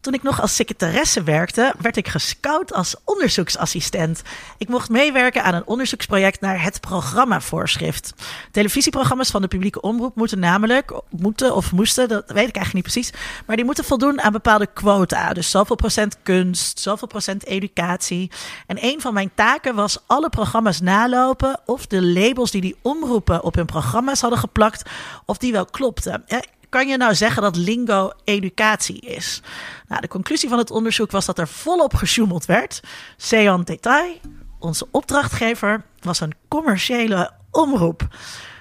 Toen 0.00 0.14
ik 0.14 0.22
nog 0.22 0.40
als 0.40 0.54
secretaresse 0.54 1.22
werkte, 1.22 1.74
werd 1.80 1.96
ik 1.96 2.08
gescout 2.08 2.72
als 2.72 2.94
onderzoeksassistent. 3.04 4.22
Ik 4.58 4.68
mocht 4.68 4.88
meewerken 4.88 5.44
aan 5.44 5.54
een 5.54 5.66
onderzoeksproject 5.66 6.40
naar 6.40 6.62
het 6.62 6.80
programmavoorschrift. 6.80 8.14
Televisieprogramma's 8.50 9.30
van 9.30 9.42
de 9.42 9.48
publieke 9.48 9.80
omroep 9.80 10.16
moeten 10.16 10.38
namelijk, 10.38 11.00
moeten 11.10 11.54
of 11.54 11.72
moesten, 11.72 12.08
dat 12.08 12.24
weet 12.26 12.48
ik 12.48 12.56
eigenlijk 12.56 12.74
niet 12.74 12.92
precies, 12.92 13.12
maar 13.46 13.56
die 13.56 13.64
moeten 13.64 13.84
voldoen 13.84 14.20
aan 14.20 14.32
bepaalde 14.32 14.66
quota. 14.66 15.32
Dus 15.32 15.50
zoveel 15.50 15.76
procent 15.76 16.16
kunst, 16.22 16.78
zoveel 16.78 17.08
procent 17.08 17.44
educatie. 17.44 18.30
En 18.66 18.84
een 18.84 19.00
van 19.00 19.14
mijn 19.14 19.30
taken 19.34 19.74
was 19.74 19.98
alle 20.06 20.28
programma's 20.28 20.80
nalopen 20.80 21.60
of 21.64 21.86
de 21.86 22.02
labels 22.02 22.50
die 22.50 22.60
die 22.60 22.76
omroepen 22.82 23.42
op 23.42 23.54
hun 23.54 23.66
programma's 23.66 24.20
hadden 24.20 24.38
geplakt, 24.38 24.90
of 25.24 25.38
die 25.38 25.52
wel 25.52 25.64
klopten 25.64 26.24
kan 26.70 26.88
je 26.88 26.96
nou 26.96 27.14
zeggen 27.14 27.42
dat 27.42 27.56
lingo 27.56 28.10
educatie 28.24 29.00
is? 29.00 29.42
Nou, 29.88 30.00
de 30.00 30.08
conclusie 30.08 30.48
van 30.48 30.58
het 30.58 30.70
onderzoek 30.70 31.10
was 31.10 31.26
dat 31.26 31.38
er 31.38 31.48
volop 31.48 31.94
gesjoemeld 31.94 32.44
werd. 32.44 32.80
Sean 33.16 33.62
Detail, 33.62 34.16
onze 34.58 34.86
opdrachtgever, 34.90 35.84
was 36.00 36.20
een 36.20 36.34
commerciële 36.48 37.30
omroep. 37.50 38.08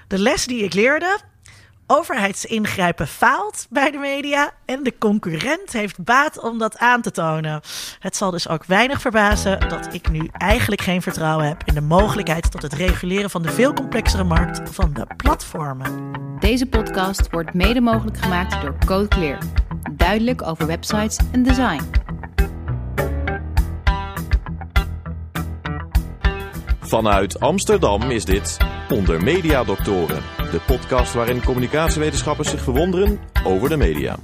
De 0.07 0.19
les 0.19 0.45
die 0.45 0.63
ik 0.63 0.73
leerde 0.73 1.19
overheidsingrijpen 1.91 3.07
faalt 3.07 3.67
bij 3.69 3.91
de 3.91 3.97
media 3.97 4.51
en 4.65 4.83
de 4.83 4.97
concurrent 4.97 5.71
heeft 5.71 6.03
baat 6.03 6.39
om 6.39 6.57
dat 6.57 6.77
aan 6.77 7.01
te 7.01 7.11
tonen. 7.11 7.61
Het 7.99 8.15
zal 8.15 8.31
dus 8.31 8.47
ook 8.47 8.65
weinig 8.65 9.01
verbazen 9.01 9.69
dat 9.69 9.93
ik 9.93 10.09
nu 10.09 10.29
eigenlijk 10.31 10.81
geen 10.81 11.01
vertrouwen 11.01 11.47
heb 11.47 11.61
in 11.65 11.73
de 11.73 11.81
mogelijkheid 11.81 12.51
tot 12.51 12.61
het 12.61 12.73
reguleren 12.73 13.29
van 13.29 13.41
de 13.41 13.51
veel 13.51 13.73
complexere 13.73 14.23
markt 14.23 14.69
van 14.69 14.93
de 14.93 15.07
platformen. 15.17 16.11
Deze 16.39 16.65
podcast 16.65 17.29
wordt 17.31 17.53
mede 17.53 17.81
mogelijk 17.81 18.17
gemaakt 18.17 18.61
door 18.61 18.75
Code 18.85 19.07
Clear. 19.07 19.37
Duidelijk 19.91 20.41
over 20.41 20.67
websites 20.67 21.17
en 21.31 21.43
design. 21.43 21.81
Vanuit 26.89 27.39
Amsterdam 27.39 28.01
is 28.01 28.25
dit 28.25 28.57
Onder 28.93 29.23
Media 29.23 29.63
Doctoren, 29.63 30.23
de 30.51 30.59
podcast 30.65 31.13
waarin 31.13 31.43
communicatiewetenschappers 31.43 32.49
zich 32.49 32.61
verwonderen 32.61 33.19
over 33.43 33.69
de 33.69 33.77
media. 33.77 34.17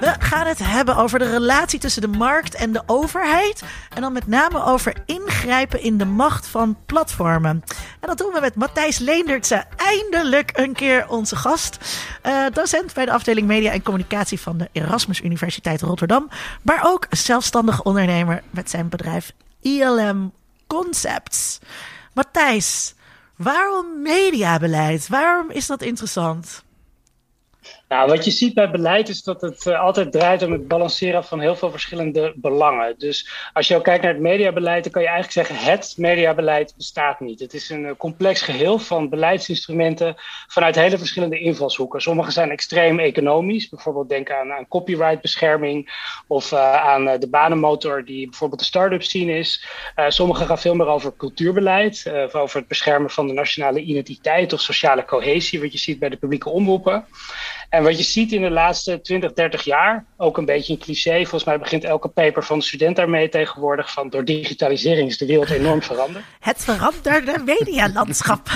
We 0.00 0.14
gaan 0.18 0.46
het 0.46 0.58
hebben 0.58 0.96
over 0.96 1.18
de 1.18 1.30
relatie 1.30 1.78
tussen 1.78 2.02
de 2.02 2.18
markt 2.18 2.54
en 2.54 2.72
de 2.72 2.82
overheid. 2.86 3.62
En 3.94 4.00
dan 4.00 4.12
met 4.12 4.26
name 4.26 4.64
over 4.64 5.02
ingrijpen 5.06 5.82
in 5.82 5.98
de 5.98 6.04
macht 6.04 6.46
van 6.46 6.76
platformen. 6.86 7.62
En 8.00 8.08
dat 8.08 8.18
doen 8.18 8.32
we 8.32 8.40
met 8.40 8.54
Matthijs 8.54 8.98
Leendertse. 8.98 9.64
Eindelijk 9.76 10.50
een 10.54 10.72
keer 10.72 11.08
onze 11.08 11.36
gast. 11.36 11.78
Uh, 12.26 12.46
docent 12.52 12.94
bij 12.94 13.04
de 13.04 13.12
afdeling 13.12 13.46
Media 13.46 13.72
en 13.72 13.82
Communicatie 13.82 14.40
van 14.40 14.58
de 14.58 14.68
Erasmus 14.72 15.20
Universiteit 15.20 15.80
Rotterdam. 15.80 16.28
Maar 16.62 16.80
ook 16.84 17.06
zelfstandig 17.10 17.82
ondernemer 17.82 18.42
met 18.50 18.70
zijn 18.70 18.88
bedrijf 18.88 19.32
ILM 19.60 20.32
Concepts. 20.70 21.58
Matthijs, 22.14 22.94
waarom 23.36 24.02
mediabeleid? 24.02 25.08
Waarom 25.08 25.50
is 25.50 25.66
dat 25.66 25.82
interessant? 25.82 26.64
Nou, 27.90 28.08
wat 28.08 28.24
je 28.24 28.30
ziet 28.30 28.54
bij 28.54 28.70
beleid 28.70 29.08
is 29.08 29.22
dat 29.22 29.40
het 29.40 29.66
uh, 29.66 29.80
altijd 29.80 30.12
draait 30.12 30.42
om 30.42 30.52
het 30.52 30.68
balanceren 30.68 31.24
van 31.24 31.40
heel 31.40 31.56
veel 31.56 31.70
verschillende 31.70 32.32
belangen. 32.36 32.94
Dus 32.98 33.30
als 33.52 33.68
je 33.68 33.80
kijkt 33.80 34.02
naar 34.02 34.12
het 34.12 34.22
mediabeleid, 34.22 34.82
dan 34.82 34.92
kan 34.92 35.02
je 35.02 35.08
eigenlijk 35.08 35.46
zeggen: 35.46 35.72
het 35.72 35.94
mediabeleid 35.96 36.74
bestaat 36.76 37.20
niet. 37.20 37.40
Het 37.40 37.54
is 37.54 37.70
een 37.70 37.84
uh, 37.84 37.90
complex 37.98 38.42
geheel 38.42 38.78
van 38.78 39.08
beleidsinstrumenten 39.08 40.14
vanuit 40.46 40.74
hele 40.74 40.98
verschillende 40.98 41.38
invalshoeken. 41.38 42.00
Sommige 42.00 42.30
zijn 42.30 42.50
extreem 42.50 42.98
economisch, 42.98 43.68
bijvoorbeeld 43.68 44.08
denk 44.08 44.30
aan, 44.30 44.66
copyrightbescherming 44.68 45.90
of 46.26 46.52
uh, 46.52 46.74
aan 46.74 47.04
de 47.04 47.28
banenmotor 47.28 48.04
die 48.04 48.28
bijvoorbeeld 48.28 48.60
de 48.60 48.66
start-up 48.66 49.02
scene 49.02 49.32
is. 49.32 49.66
sommige 50.08 50.46
gaan 50.46 50.58
veel 50.58 50.74
meer 50.74 50.86
over 50.86 51.16
cultuurbeleid, 51.16 52.12
over 52.32 52.58
het 52.58 52.68
beschermen 52.68 53.10
van 53.10 53.26
de 53.26 53.32
nationale 53.32 53.80
identiteit 53.80 54.52
of 54.52 54.60
sociale 54.60 55.04
cohesie, 55.04 55.60
wat 55.60 55.72
je 55.72 55.78
ziet 55.78 55.98
bij 55.98 56.08
de 56.08 56.16
publieke 56.16 56.50
omroepen. 56.50 57.04
En 57.70 57.82
wat 57.82 57.96
je 57.96 58.02
ziet 58.02 58.32
in 58.32 58.42
de 58.42 58.50
laatste 58.50 59.00
20, 59.00 59.32
30 59.32 59.64
jaar, 59.64 60.04
ook 60.16 60.38
een 60.38 60.44
beetje 60.44 60.72
een 60.72 60.78
cliché, 60.78 61.16
volgens 61.16 61.44
mij 61.44 61.58
begint 61.58 61.84
elke 61.84 62.08
paper 62.08 62.44
van 62.44 62.58
de 62.58 62.64
student 62.64 62.96
daarmee 62.96 63.28
tegenwoordig, 63.28 63.92
van 63.92 64.08
door 64.08 64.24
digitalisering 64.24 65.08
is 65.08 65.18
de 65.18 65.26
wereld 65.26 65.50
enorm 65.50 65.82
veranderd. 65.82 66.24
Het 66.40 66.64
veranderde 66.64 67.42
medialandschap. 67.44 68.48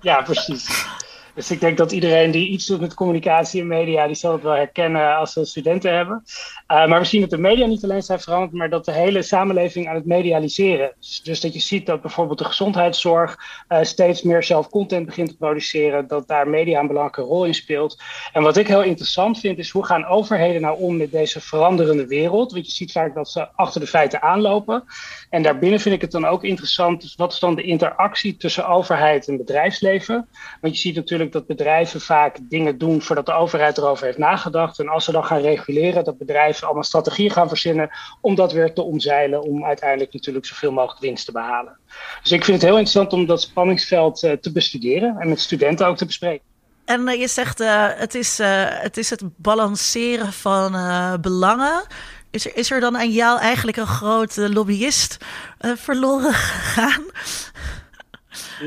ja, 0.00 0.22
precies. 0.22 0.86
Dus 1.34 1.50
ik 1.50 1.60
denk 1.60 1.76
dat 1.76 1.92
iedereen 1.92 2.30
die 2.30 2.48
iets 2.48 2.66
doet 2.66 2.80
met 2.80 2.94
communicatie 2.94 3.60
en 3.60 3.66
media, 3.66 4.06
die 4.06 4.16
zal 4.16 4.32
het 4.32 4.42
wel 4.42 4.52
herkennen 4.52 5.16
als 5.16 5.32
ze 5.32 5.44
studenten 5.44 5.94
hebben. 5.94 6.22
Uh, 6.24 6.86
maar 6.86 7.00
we 7.00 7.06
zien 7.06 7.20
dat 7.20 7.30
de 7.30 7.38
media 7.38 7.66
niet 7.66 7.84
alleen 7.84 8.02
zijn 8.02 8.20
veranderd, 8.20 8.52
maar 8.52 8.70
dat 8.70 8.84
de 8.84 8.92
hele 8.92 9.22
samenleving 9.22 9.88
aan 9.88 9.94
het 9.94 10.06
medialiseren 10.06 10.92
is. 11.00 11.20
Dus 11.24 11.40
dat 11.40 11.54
je 11.54 11.60
ziet 11.60 11.86
dat 11.86 12.00
bijvoorbeeld 12.00 12.38
de 12.38 12.44
gezondheidszorg 12.44 13.38
uh, 13.68 13.78
steeds 13.82 14.22
meer 14.22 14.42
zelf 14.42 14.68
content 14.68 15.06
begint 15.06 15.28
te 15.28 15.36
produceren, 15.36 16.06
dat 16.06 16.28
daar 16.28 16.48
media 16.48 16.80
een 16.80 16.86
belangrijke 16.86 17.22
rol 17.22 17.44
in 17.44 17.54
speelt. 17.54 18.02
En 18.32 18.42
wat 18.42 18.56
ik 18.56 18.68
heel 18.68 18.82
interessant 18.82 19.40
vind, 19.40 19.58
is 19.58 19.70
hoe 19.70 19.84
gaan 19.84 20.06
overheden 20.06 20.60
nou 20.60 20.78
om 20.78 20.96
met 20.96 21.10
deze 21.10 21.40
veranderende 21.40 22.06
wereld? 22.06 22.52
Want 22.52 22.66
je 22.66 22.72
ziet 22.72 22.92
vaak 22.92 23.14
dat 23.14 23.30
ze 23.30 23.48
achter 23.54 23.80
de 23.80 23.86
feiten 23.86 24.22
aanlopen. 24.22 24.84
En 25.30 25.42
daarbinnen 25.42 25.80
vind 25.80 25.94
ik 25.94 26.00
het 26.00 26.10
dan 26.10 26.26
ook 26.26 26.44
interessant, 26.44 27.00
dus 27.00 27.14
wat 27.14 27.32
is 27.32 27.38
dan 27.38 27.54
de 27.54 27.62
interactie 27.62 28.36
tussen 28.36 28.68
overheid 28.68 29.28
en 29.28 29.36
bedrijfsleven? 29.36 30.28
Want 30.60 30.74
je 30.74 30.80
ziet 30.80 30.94
natuurlijk 30.94 31.23
dat 31.32 31.46
bedrijven 31.46 32.00
vaak 32.00 32.38
dingen 32.42 32.78
doen 32.78 33.02
voordat 33.02 33.26
de 33.26 33.32
overheid 33.32 33.78
erover 33.78 34.04
heeft 34.04 34.18
nagedacht. 34.18 34.78
En 34.78 34.88
als 34.88 35.04
ze 35.04 35.12
dan 35.12 35.24
gaan 35.24 35.40
reguleren, 35.40 36.04
dat 36.04 36.18
bedrijven 36.18 36.64
allemaal 36.64 36.82
strategieën 36.82 37.30
gaan 37.30 37.48
verzinnen 37.48 37.90
om 38.20 38.34
dat 38.34 38.52
weer 38.52 38.72
te 38.72 38.82
omzeilen, 38.82 39.42
om 39.42 39.64
uiteindelijk 39.64 40.12
natuurlijk 40.12 40.46
zoveel 40.46 40.72
mogelijk 40.72 41.00
winst 41.00 41.26
te 41.26 41.32
behalen. 41.32 41.78
Dus 42.22 42.32
ik 42.32 42.44
vind 42.44 42.56
het 42.56 42.66
heel 42.66 42.78
interessant 42.78 43.12
om 43.12 43.26
dat 43.26 43.40
spanningsveld 43.40 44.22
uh, 44.22 44.32
te 44.32 44.52
bestuderen 44.52 45.16
en 45.18 45.28
met 45.28 45.40
studenten 45.40 45.86
ook 45.86 45.96
te 45.96 46.06
bespreken. 46.06 46.44
En 46.84 47.08
uh, 47.08 47.20
je 47.20 47.28
zegt 47.28 47.60
uh, 47.60 47.86
het, 47.88 48.14
is, 48.14 48.38
het 48.82 48.96
is 48.96 49.10
het 49.10 49.22
balanceren 49.36 50.32
van 50.32 50.72
belangen. 51.20 51.82
Is 52.30 52.46
er, 52.46 52.56
is 52.56 52.70
er 52.70 52.80
dan 52.80 52.96
aan 52.96 53.10
jou 53.10 53.38
eigenlijk 53.40 53.76
een 53.76 53.86
grote 53.86 54.52
lobbyist 54.52 55.16
verloren 55.58 56.34
gegaan? 56.34 57.04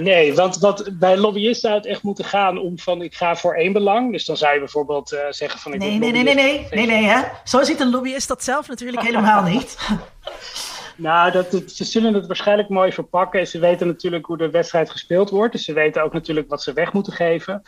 Nee, 0.02 0.34
want 0.36 0.58
wat 0.58 0.90
bij 0.94 1.18
lobbyisten 1.18 1.70
zou 1.70 1.74
het 1.74 1.86
echt 1.86 2.04
moeten 2.04 2.26
gaan 2.26 2.58
om 2.58 2.80
van 2.80 3.02
ik 3.02 3.16
ga 3.16 3.36
voor 3.36 3.56
één 3.56 3.74
belang. 3.74 4.12
Dus 4.12 4.26
dan 4.26 4.38
zou 4.38 4.54
je 4.54 4.60
bijvoorbeeld 4.60 5.14
uh, 5.14 5.20
zeggen 5.30 5.60
van 5.60 5.74
ik 5.74 5.80
nee, 5.80 5.98
nee, 5.98 6.12
nee, 6.12 6.24
nee, 6.24 6.36
nee, 6.36 6.68
nee, 6.72 6.86
nee, 6.86 7.04
hè? 7.04 7.22
Zo 7.44 7.64
ziet 7.64 7.80
een 7.80 7.90
lobbyist 7.90 8.28
dat 8.28 8.44
zelf 8.44 8.68
natuurlijk 8.68 9.02
helemaal 9.02 9.44
niet. 9.44 9.78
Nou, 10.98 11.32
dat, 11.32 11.64
ze 11.66 11.84
zullen 11.84 12.14
het 12.14 12.28
waarschijnlijk 12.28 12.70
mooi 12.70 12.92
verpakken. 12.92 13.48
Ze 13.48 13.60
weten 13.60 13.88
natuurlijk 13.88 14.26
hoe 14.26 14.38
de 14.38 14.50
wedstrijd 14.50 14.90
gespeeld 14.90 15.30
wordt. 15.30 15.52
Dus 15.52 15.64
ze 15.64 15.74
weten 15.74 16.04
ook 16.04 16.14
natuurlijk 16.14 16.50
wat 16.50 16.64
ze 16.64 16.74
weg 16.74 16.94
moeten 16.94 17.14
geven. 17.14 17.64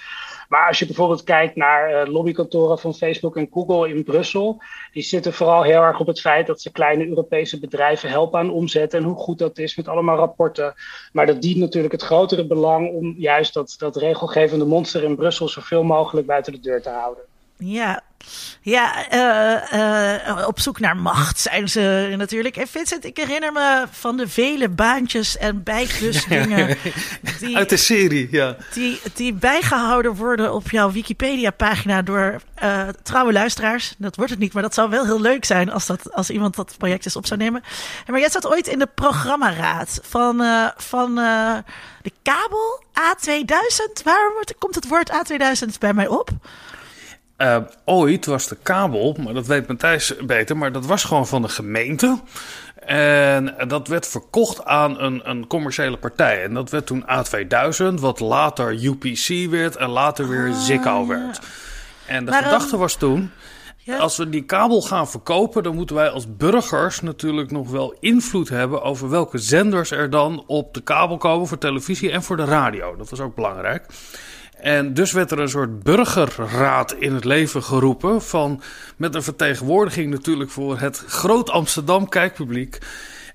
Maar 0.49 0.67
als 0.67 0.79
je 0.79 0.85
bijvoorbeeld 0.85 1.23
kijkt 1.23 1.55
naar 1.55 1.91
uh, 1.91 2.13
lobbykantoren 2.13 2.79
van 2.79 2.93
Facebook 2.93 3.37
en 3.37 3.49
Google 3.51 3.89
in 3.89 4.03
Brussel, 4.03 4.61
die 4.91 5.03
zitten 5.03 5.33
vooral 5.33 5.63
heel 5.63 5.81
erg 5.81 5.99
op 5.99 6.07
het 6.07 6.21
feit 6.21 6.47
dat 6.47 6.61
ze 6.61 6.71
kleine 6.71 7.07
Europese 7.07 7.59
bedrijven 7.59 8.09
helpen 8.09 8.39
aan 8.39 8.51
omzet 8.51 8.93
en 8.93 9.03
hoe 9.03 9.15
goed 9.15 9.39
dat 9.39 9.57
is 9.57 9.75
met 9.75 9.87
allemaal 9.87 10.17
rapporten. 10.17 10.73
Maar 11.13 11.25
dat 11.25 11.41
dient 11.41 11.57
natuurlijk 11.57 11.93
het 11.93 12.01
grotere 12.01 12.47
belang 12.47 12.93
om 12.93 13.15
juist 13.17 13.53
dat, 13.53 13.75
dat 13.77 13.95
regelgevende 13.95 14.65
monster 14.65 15.03
in 15.03 15.15
Brussel 15.15 15.47
zoveel 15.47 15.83
mogelijk 15.83 16.27
buiten 16.27 16.53
de 16.53 16.59
deur 16.59 16.81
te 16.81 16.89
houden. 16.89 17.28
Ja, 17.63 18.01
ja 18.61 19.13
uh, 19.13 20.27
uh, 20.27 20.47
op 20.47 20.59
zoek 20.59 20.79
naar 20.79 20.97
macht 20.97 21.39
zijn 21.39 21.69
ze 21.69 22.13
natuurlijk. 22.17 22.57
En 22.57 22.67
Vincent, 22.67 23.05
ik 23.05 23.17
herinner 23.17 23.51
me 23.51 23.85
van 23.91 24.17
de 24.17 24.27
vele 24.27 24.69
baantjes 24.69 25.37
en 25.37 25.63
bijklusdingen. 25.63 26.77
Die, 27.39 27.57
Uit 27.57 27.69
de 27.69 27.77
serie, 27.77 28.27
ja. 28.31 28.55
Die, 28.73 28.99
die 29.13 29.33
bijgehouden 29.33 30.15
worden 30.15 30.53
op 30.53 30.71
jouw 30.71 30.91
Wikipedia-pagina 30.91 32.01
door 32.01 32.41
uh, 32.63 32.87
trouwe 33.03 33.31
luisteraars. 33.31 33.95
Dat 33.97 34.15
wordt 34.15 34.31
het 34.31 34.39
niet, 34.39 34.53
maar 34.53 34.63
dat 34.63 34.73
zou 34.73 34.89
wel 34.89 35.05
heel 35.05 35.21
leuk 35.21 35.45
zijn 35.45 35.71
als, 35.71 35.85
dat, 35.85 36.13
als 36.13 36.29
iemand 36.29 36.55
dat 36.55 36.75
project 36.77 37.05
eens 37.05 37.15
op 37.15 37.25
zou 37.25 37.39
nemen. 37.39 37.63
En 38.05 38.11
maar 38.11 38.19
jij 38.19 38.29
zat 38.29 38.47
ooit 38.47 38.67
in 38.67 38.79
de 38.79 38.89
programmaraad 38.95 39.99
van, 40.03 40.43
van 40.77 41.15
de 42.01 42.11
kabel 42.21 42.83
A2000. 42.99 44.03
Waarom 44.03 44.33
komt 44.57 44.75
het 44.75 44.87
woord 44.87 45.11
A2000 45.11 45.77
bij 45.79 45.93
mij 45.93 46.07
op? 46.07 46.29
Uh, 47.41 47.57
ooit 47.85 48.25
was 48.25 48.47
de 48.47 48.57
kabel, 48.63 49.15
maar 49.23 49.33
dat 49.33 49.47
weet 49.47 49.67
Matthijs 49.67 50.15
beter, 50.21 50.57
maar 50.57 50.71
dat 50.71 50.85
was 50.85 51.03
gewoon 51.03 51.27
van 51.27 51.41
de 51.41 51.49
gemeente. 51.49 52.19
En 52.85 53.55
dat 53.67 53.87
werd 53.87 54.07
verkocht 54.07 54.65
aan 54.65 54.99
een, 54.99 55.29
een 55.29 55.47
commerciële 55.47 55.97
partij. 55.97 56.43
En 56.43 56.53
dat 56.53 56.69
werd 56.69 56.85
toen 56.85 57.05
A2000, 57.05 57.99
wat 57.99 58.19
later 58.19 58.83
UPC 58.83 59.49
werd 59.49 59.75
en 59.75 59.89
later 59.89 60.29
weer 60.29 60.49
ah, 60.49 60.59
Ziggo 60.59 61.07
werd. 61.07 61.39
En 62.05 62.25
de 62.25 62.31
gedachte 62.33 62.77
was 62.77 62.95
toen, 62.95 63.31
als 63.99 64.17
we 64.17 64.29
die 64.29 64.43
kabel 64.43 64.81
gaan 64.81 65.09
verkopen, 65.09 65.63
dan 65.63 65.75
moeten 65.75 65.95
wij 65.95 66.09
als 66.09 66.35
burgers 66.35 67.01
natuurlijk 67.01 67.51
nog 67.51 67.69
wel 67.69 67.95
invloed 67.99 68.49
hebben 68.49 68.81
over 68.81 69.09
welke 69.09 69.37
zenders 69.37 69.91
er 69.91 70.09
dan 70.09 70.43
op 70.47 70.73
de 70.73 70.81
kabel 70.81 71.17
komen 71.17 71.47
voor 71.47 71.57
televisie 71.57 72.11
en 72.11 72.23
voor 72.23 72.37
de 72.37 72.45
radio. 72.45 72.95
Dat 72.95 73.09
was 73.09 73.19
ook 73.19 73.35
belangrijk. 73.35 73.85
En 74.61 74.93
dus 74.93 75.11
werd 75.11 75.31
er 75.31 75.39
een 75.39 75.49
soort 75.49 75.83
burgerraad 75.83 76.93
in 76.93 77.13
het 77.13 77.25
leven 77.25 77.63
geroepen. 77.63 78.21
Van, 78.21 78.61
met 78.95 79.15
een 79.15 79.23
vertegenwoordiging 79.23 80.11
natuurlijk 80.11 80.49
voor 80.49 80.79
het 80.79 81.03
Groot 81.07 81.49
Amsterdam 81.49 82.09
kijkpubliek. 82.09 82.77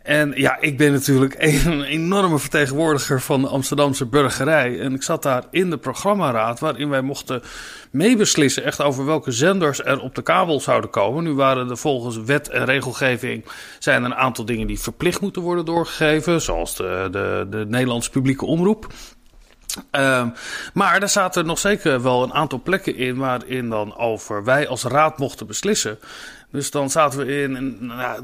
En 0.05 0.33
ja, 0.37 0.61
ik 0.61 0.77
ben 0.77 0.93
natuurlijk 0.93 1.35
een 1.39 1.83
enorme 1.83 2.39
vertegenwoordiger 2.39 3.21
van 3.21 3.41
de 3.41 3.49
Amsterdamse 3.49 4.07
burgerij. 4.07 4.81
En 4.81 4.95
ik 4.95 5.03
zat 5.03 5.23
daar 5.23 5.45
in 5.51 5.71
de 5.71 5.79
programmaraad, 5.79 6.61
waarin 6.61 6.89
wij 6.89 7.03
mochten 7.03 7.43
meebeslissen 7.91 8.65
echt 8.65 8.83
over 8.83 9.05
welke 9.05 9.31
zenders 9.31 9.85
er 9.85 10.01
op 10.01 10.15
de 10.15 10.23
kabel 10.23 10.61
zouden 10.61 10.91
komen. 10.91 11.25
Nu 11.25 11.33
waren 11.33 11.71
er 11.71 11.77
volgens 11.77 12.17
wet 12.17 12.49
en 12.49 12.65
regelgeving 12.65 13.45
zijn 13.79 14.05
er 14.05 14.11
een 14.11 14.17
aantal 14.17 14.45
dingen 14.45 14.67
die 14.67 14.81
verplicht 14.81 15.21
moeten 15.21 15.43
worden 15.43 15.65
doorgegeven, 15.65 16.41
zoals 16.41 16.77
de, 16.77 17.09
de, 17.11 17.47
de 17.51 17.65
Nederlandse 17.69 18.11
publieke 18.11 18.47
omroep. 18.47 18.87
Uh, 19.93 20.27
maar 20.73 21.03
er 21.03 21.09
zaten 21.09 21.47
nog 21.47 21.59
zeker 21.59 22.03
wel 22.03 22.23
een 22.23 22.33
aantal 22.33 22.61
plekken 22.63 22.97
in 22.97 23.17
waarin 23.17 23.69
dan 23.69 23.97
over 23.97 24.45
wij 24.45 24.69
als 24.69 24.83
raad 24.83 25.19
mochten 25.19 25.47
beslissen. 25.47 25.99
Dus 26.51 26.71
dan 26.71 26.91
zaten 26.91 27.19
we 27.19 27.43
in, 27.43 27.77
nou, 27.81 28.23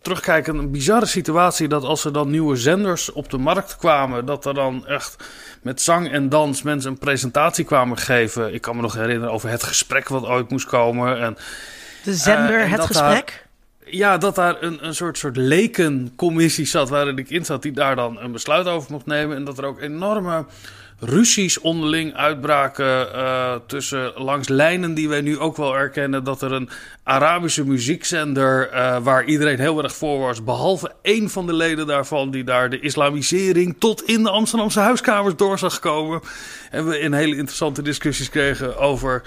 terugkijken, 0.00 0.56
een 0.56 0.70
bizarre 0.70 1.06
situatie 1.06 1.68
dat 1.68 1.84
als 1.84 2.04
er 2.04 2.12
dan 2.12 2.30
nieuwe 2.30 2.56
zenders 2.56 3.12
op 3.12 3.30
de 3.30 3.38
markt 3.38 3.76
kwamen, 3.76 4.26
dat 4.26 4.46
er 4.46 4.54
dan 4.54 4.86
echt 4.86 5.24
met 5.62 5.80
zang 5.80 6.10
en 6.10 6.28
dans 6.28 6.62
mensen 6.62 6.90
een 6.90 6.98
presentatie 6.98 7.64
kwamen 7.64 7.98
geven. 7.98 8.54
Ik 8.54 8.60
kan 8.60 8.76
me 8.76 8.82
nog 8.82 8.94
herinneren 8.94 9.32
over 9.32 9.48
het 9.48 9.62
gesprek 9.62 10.08
wat 10.08 10.24
ooit 10.24 10.50
moest 10.50 10.66
komen. 10.66 11.20
En, 11.20 11.36
de 12.04 12.14
zender, 12.14 12.64
uh, 12.64 12.70
het 12.70 12.86
gesprek? 12.86 13.46
ja, 13.84 14.18
dat 14.18 14.34
daar 14.34 14.62
een, 14.62 14.86
een 14.86 14.94
soort, 14.94 15.18
soort 15.18 15.36
lekencommissie 15.36 16.66
zat 16.66 16.88
waarin 16.88 17.18
ik 17.18 17.30
in 17.30 17.44
zat, 17.44 17.62
die 17.62 17.72
daar 17.72 17.96
dan 17.96 18.18
een 18.20 18.32
besluit 18.32 18.66
over 18.66 18.92
mocht 18.92 19.06
nemen. 19.06 19.36
En 19.36 19.44
dat 19.44 19.58
er 19.58 19.64
ook 19.64 19.80
enorme 19.80 20.44
ruzies 21.04 21.60
onderling 21.60 22.14
uitbraken 22.14 23.08
uh, 23.14 23.54
tussen 23.66 24.12
langs 24.16 24.48
lijnen 24.48 24.94
die 24.94 25.08
wij 25.08 25.20
nu 25.20 25.38
ook 25.38 25.56
wel 25.56 25.76
erkennen 25.76 26.24
dat 26.24 26.42
er 26.42 26.52
een 26.52 26.68
Arabische 27.04 27.66
muziekzender 27.66 28.70
uh, 28.72 28.98
waar 28.98 29.24
iedereen 29.24 29.58
heel 29.58 29.82
erg 29.82 29.94
voor 29.94 30.18
was, 30.18 30.44
behalve 30.44 30.92
één 31.02 31.30
van 31.30 31.46
de 31.46 31.52
leden 31.52 31.86
daarvan 31.86 32.30
die 32.30 32.44
daar 32.44 32.70
de 32.70 32.80
islamisering 32.80 33.76
tot 33.78 34.02
in 34.02 34.22
de 34.22 34.30
Amsterdamse 34.30 34.80
huiskamers 34.80 35.36
door 35.36 35.58
zag 35.58 35.78
komen. 35.78 36.20
En 36.70 36.88
we 36.88 36.98
in 36.98 37.12
hele 37.12 37.36
interessante 37.36 37.82
discussies 37.82 38.28
kregen 38.30 38.78
over 38.78 39.22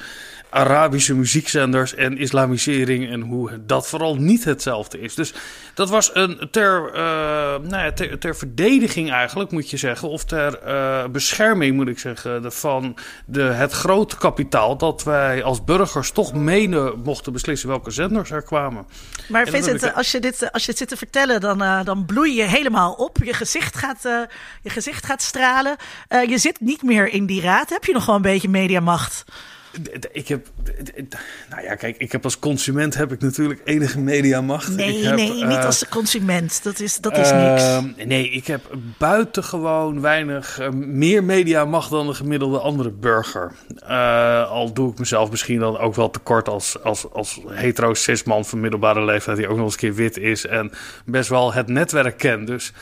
Arabische 0.56 1.16
muziekzenders 1.16 1.96
en 1.96 2.18
islamisering 2.18 3.10
en 3.10 3.22
hoe 3.22 3.66
dat 3.66 3.88
vooral 3.88 4.16
niet 4.16 4.44
hetzelfde 4.44 5.00
is. 5.00 5.16
Dus 5.16 5.34
dat 5.74 5.90
was 5.90 6.10
een 6.14 6.48
ter, 6.52 6.90
uh, 6.90 7.00
nou 7.70 7.84
ja, 7.84 7.92
ter, 7.92 8.20
ter, 8.20 8.36
verdediging 8.36 9.12
eigenlijk, 9.12 9.52
moet 9.52 9.70
je 9.70 9.78
zeggen, 9.78 10.10
of 10.10 10.24
ter 10.24 10.60
uh, 10.68 11.06
bescherming, 11.08 11.76
moet 11.76 11.88
ik 11.88 12.00
zeggen, 12.00 12.52
van 12.52 12.98
de, 13.26 13.42
het 13.42 13.72
grote 13.72 14.18
kapitaal 14.18 14.78
dat 14.78 15.04
wij 15.04 15.44
als 15.44 15.64
burgers 15.64 16.12
toch 16.12 16.34
mede 16.34 16.94
mochten 17.04 17.34
beslissen 17.34 17.70
welke 17.70 17.92
zenders 17.92 18.32
er 18.32 18.44
kwamen. 18.44 18.86
Maar 19.28 19.48
Vincent, 19.48 19.84
ik... 19.84 19.94
als, 19.94 20.12
je 20.12 20.20
dit, 20.20 20.52
als 20.52 20.64
je 20.64 20.70
het 20.70 20.80
zit 20.80 20.88
te 20.90 20.98
vertellen, 20.98 21.42
dan, 21.42 21.62
uh, 21.62 21.84
dan 21.84 22.06
bloei 22.06 22.36
je 22.36 22.44
helemaal 22.44 22.94
op. 22.94 23.18
Je 23.24 23.34
gezicht 23.34 23.78
gaat, 23.78 24.02
je 24.62 24.70
gezicht 24.70 25.06
gaat 25.06 25.22
stralen. 25.22 25.76
je 26.28 26.38
zit 26.38 26.60
niet 26.60 26.84
meer 26.84 27.08
in 27.08 27.26
die 27.26 27.42
raad. 27.42 27.70
Heb 27.70 27.84
je 27.84 27.94
nog 27.94 28.06
wel 28.06 28.16
een 28.16 28.22
beetje 28.22 28.50
mediamacht? 28.50 29.24
Ik 30.12 30.28
heb, 30.28 30.48
nou 31.50 31.64
ja, 31.64 31.76
kijk, 31.76 31.98
ik 31.98 32.12
heb 32.12 32.24
als 32.24 32.40
consument 32.40 32.96
heb 32.96 33.12
ik 33.12 33.22
natuurlijk 33.22 33.62
enige 33.64 34.00
mediamacht. 34.00 34.76
Nee, 34.76 35.06
heb, 35.06 35.16
nee, 35.16 35.42
uh, 35.42 35.48
niet 35.48 35.58
als 35.58 35.88
consument. 35.90 36.64
Dat 36.64 36.80
is, 36.80 36.98
dat 36.98 37.18
is 37.18 37.32
uh, 37.32 37.52
niks. 37.52 38.06
Nee, 38.06 38.30
ik 38.30 38.48
heb 38.48 38.62
buitengewoon 38.98 40.02
weinig 40.02 40.60
uh, 40.60 40.70
meer 40.70 41.24
mediamacht 41.24 41.90
dan 41.90 42.08
een 42.08 42.16
gemiddelde 42.16 42.60
andere 42.60 42.92
burger. 42.92 43.52
al 44.50 44.74
doe 44.74 44.92
ik 44.92 45.00
mezelf 45.00 45.32
misschien 45.32 45.60
dan 45.60 45.78
ook 45.78 45.96
wel 45.96 46.10
tekort 46.10 46.50
als, 46.50 46.84
als, 46.84 47.12
als 47.12 47.40
hetero 47.48 47.94
cis-man 47.94 48.46
van 48.46 48.60
middelbare 48.60 49.04
leeftijd 49.04 49.38
die 49.38 49.48
ook 49.48 49.56
nog 49.56 49.66
eens 49.66 49.74
een 49.74 49.80
keer 49.80 49.96
wit 49.96 50.18
is 50.18 50.46
en 50.46 50.72
best 51.06 51.30
wel 51.30 51.54
het 51.54 51.68
netwerk 51.68 52.18
kent. 52.18 52.48
Dus 52.48 52.74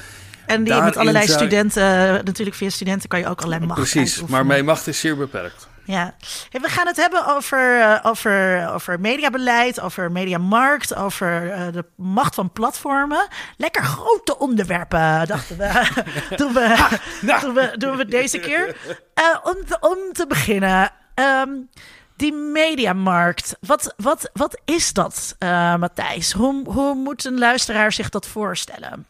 en 0.46 0.64
die 0.64 0.82
met 0.82 0.98
allerlei 0.98 1.28
studenten, 1.28 1.84
natuurlijk 2.26 2.58
via 2.58 2.70
studenten 2.70 3.10
kan 3.10 3.20
je 3.20 3.28
ook 3.28 3.42
allerlei 3.42 3.66
macht 3.66 3.80
Precies, 3.80 4.24
maar 4.26 4.46
mijn 4.46 4.66
macht 4.66 4.88
is 4.88 5.00
zeer 5.00 5.18
beperkt. 5.18 5.68
Ja, 5.86 6.16
we 6.50 6.70
gaan 6.70 6.88
het 6.88 6.96
hebben 6.96 7.28
over, 7.28 7.78
uh, 7.80 8.00
over, 8.04 8.68
over 8.74 9.00
mediabeleid, 9.00 9.82
over 9.82 10.12
mediamarkt, 10.12 10.96
over 10.96 11.46
uh, 11.46 11.74
de 11.74 11.86
macht 11.96 12.36
van 12.36 12.52
platformen. 12.52 13.28
Lekker 13.58 13.84
grote 13.84 14.38
onderwerpen, 14.38 15.28
dachten 15.28 15.58
we. 15.58 15.88
doen, 16.36 16.54
we, 16.54 16.60
ha, 16.60 16.90
nou. 17.22 17.42
doen, 17.42 17.54
we 17.54 17.78
doen 17.78 17.98
we 17.98 18.06
deze 18.06 18.40
keer. 18.40 18.68
Uh, 18.68 19.38
om, 19.44 19.66
te, 19.66 19.78
om 19.80 19.98
te 20.14 20.28
beginnen, 20.28 20.92
um, 21.16 21.70
die 22.16 22.34
mediamarkt, 22.34 23.56
wat, 23.60 23.94
wat, 23.98 24.30
wat 24.34 24.62
is 24.66 24.94
dat, 24.94 25.36
Matthijs? 25.80 26.32
Hoe, 26.32 26.70
hoe 26.70 26.96
moet 26.96 27.26
een 27.26 27.38
luisteraar 27.38 27.92
zich 27.92 28.10
dat 28.10 28.28
voorstellen? 28.28 29.06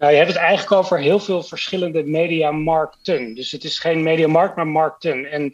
Nou, 0.00 0.12
je 0.12 0.18
hebt 0.18 0.30
het 0.30 0.40
eigenlijk 0.40 0.72
over 0.72 0.98
heel 0.98 1.18
veel 1.18 1.42
verschillende 1.42 2.04
mediamarkten. 2.04 3.34
Dus 3.34 3.50
het 3.52 3.64
is 3.64 3.78
geen 3.78 4.02
mediamarkt, 4.02 4.56
maar 4.56 4.66
markten. 4.66 5.30
En 5.30 5.52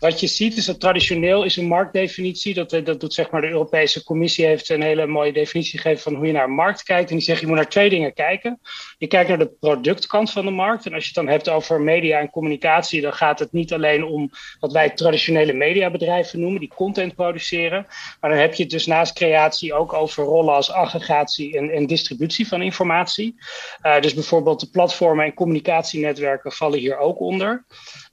wat 0.00 0.20
je 0.20 0.26
ziet 0.26 0.56
is 0.56 0.64
dat 0.64 0.80
traditioneel 0.80 1.44
is 1.44 1.56
een 1.56 1.66
marktdefinitie, 1.66 2.54
dat, 2.54 2.70
dat 2.70 3.00
doet 3.00 3.14
zeg 3.14 3.30
maar 3.30 3.40
de 3.40 3.48
Europese 3.48 4.04
Commissie, 4.04 4.46
heeft 4.46 4.68
een 4.68 4.82
hele 4.82 5.06
mooie 5.06 5.32
definitie 5.32 5.78
gegeven 5.80 6.02
van 6.02 6.14
hoe 6.14 6.26
je 6.26 6.32
naar 6.32 6.44
een 6.44 6.50
markt 6.54 6.82
kijkt. 6.82 7.10
En 7.10 7.16
die 7.16 7.24
zegt 7.24 7.40
je 7.40 7.46
moet 7.46 7.56
naar 7.56 7.68
twee 7.68 7.88
dingen 7.88 8.12
kijken. 8.12 8.60
Je 8.98 9.06
kijkt 9.06 9.28
naar 9.28 9.38
de 9.38 9.52
productkant 9.60 10.30
van 10.30 10.44
de 10.44 10.50
markt. 10.50 10.86
En 10.86 10.92
als 10.94 11.02
je 11.02 11.08
het 11.14 11.24
dan 11.24 11.28
hebt 11.28 11.48
over 11.48 11.80
media 11.80 12.18
en 12.18 12.30
communicatie, 12.30 13.00
dan 13.00 13.12
gaat 13.12 13.38
het 13.38 13.52
niet 13.52 13.72
alleen 13.72 14.04
om 14.04 14.30
wat 14.60 14.72
wij 14.72 14.90
traditionele 14.90 15.52
mediabedrijven 15.52 16.40
noemen, 16.40 16.60
die 16.60 16.74
content 16.74 17.14
produceren. 17.14 17.86
Maar 18.20 18.30
dan 18.30 18.38
heb 18.38 18.54
je 18.54 18.62
het 18.62 18.72
dus 18.72 18.86
naast 18.86 19.12
creatie 19.12 19.74
ook 19.74 19.92
over 19.92 20.24
rollen 20.24 20.54
als 20.54 20.70
aggregatie 20.70 21.58
en, 21.58 21.86
distributie 21.86 22.48
van 22.48 22.62
informatie. 22.62 23.34
Uh, 23.82 24.00
dus 24.00 24.14
bijvoorbeeld 24.14 24.60
de 24.60 24.70
platformen 24.70 25.24
en 25.24 25.34
communicatienetwerken 25.34 26.52
vallen 26.52 26.78
hier 26.78 26.98
ook 26.98 27.20
onder. 27.20 27.64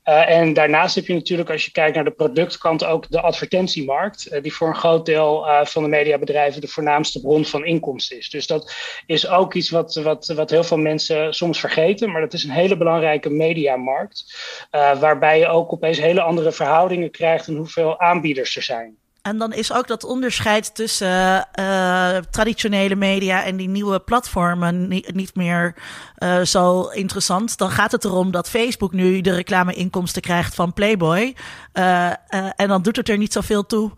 Uh, 0.10 0.30
en 0.30 0.54
daarnaast 0.54 0.96
heb 0.96 1.06
je 1.06 1.14
natuurlijk, 1.14 1.50
als 1.50 1.66
je 1.66 1.72
kijkt 1.72 1.96
naar 1.96 2.04
de 2.04 2.12
productkant, 2.12 2.84
ook 2.84 3.10
de 3.10 3.22
advertentiemarkt, 3.22 4.32
uh, 4.32 4.42
die 4.42 4.54
voor 4.54 4.68
een 4.68 4.76
groot 4.76 5.06
deel 5.06 5.48
uh, 5.48 5.66
van 5.66 5.84
de 5.84 5.90
mediabedrijven 5.90 6.62
de 6.62 6.68
voornaamste 6.68 7.22
bron 7.22 7.46
van 7.46 7.66
inkomsten 7.66 8.18
is. 8.18 8.30
Dus 8.30 8.48
dat 8.48 8.74
is 9.06 9.28
ook 9.28 9.54
iets 9.54 9.70
wat, 9.70 9.96
wat, 9.96 10.26
wat 10.28 10.50
heel 10.50 10.64
veel 10.64 10.78
mensen 10.78 11.34
soms 11.34 11.60
vergeten, 11.60 12.12
maar 12.12 12.22
dat 12.22 12.34
is 12.34 12.44
een 12.44 12.50
hele 12.50 12.78
belangrijke 12.78 13.30
mediamarkt, 13.30 14.36
waarbij 14.72 15.40
je 15.40 15.48
ook 15.48 15.74
opeens 15.74 16.00
hele 16.00 16.22
andere 16.22 16.52
verhoudingen 16.52 17.12
krijgt 17.12 17.48
en 17.48 17.56
hoeveel 17.56 18.00
aanbieders 18.00 18.56
er 18.56 18.64
zijn. 18.64 18.98
En 19.28 19.38
dan 19.38 19.54
is 19.54 19.74
ook 19.74 19.88
dat 19.88 20.04
onderscheid 20.04 20.76
tussen 20.76 21.48
uh, 21.60 22.18
traditionele 22.18 22.96
media 22.96 23.44
en 23.44 23.58
die 23.58 23.70
nieuwe 23.70 24.00
platformen 24.00 24.88
niet, 24.88 25.14
niet 25.14 25.36
meer 25.36 25.76
uh, 26.18 26.42
zo 26.42 26.88
interessant. 26.88 27.58
Dan 27.58 27.72
gaat 27.72 27.92
het 27.92 28.06
erom 28.06 28.32
dat 28.32 28.50
Facebook 28.50 28.92
nu 28.92 29.22
de 29.22 29.34
reclameinkomsten 29.34 30.22
krijgt 30.22 30.56
van 30.56 30.74
Playboy. 30.74 31.36
Uh, 31.74 32.08
en 32.56 32.68
dan 32.68 32.82
doet 32.82 32.96
het 32.96 33.10
er 33.10 33.18
niet 33.18 33.34
zoveel 33.34 33.66
toe 33.66 33.92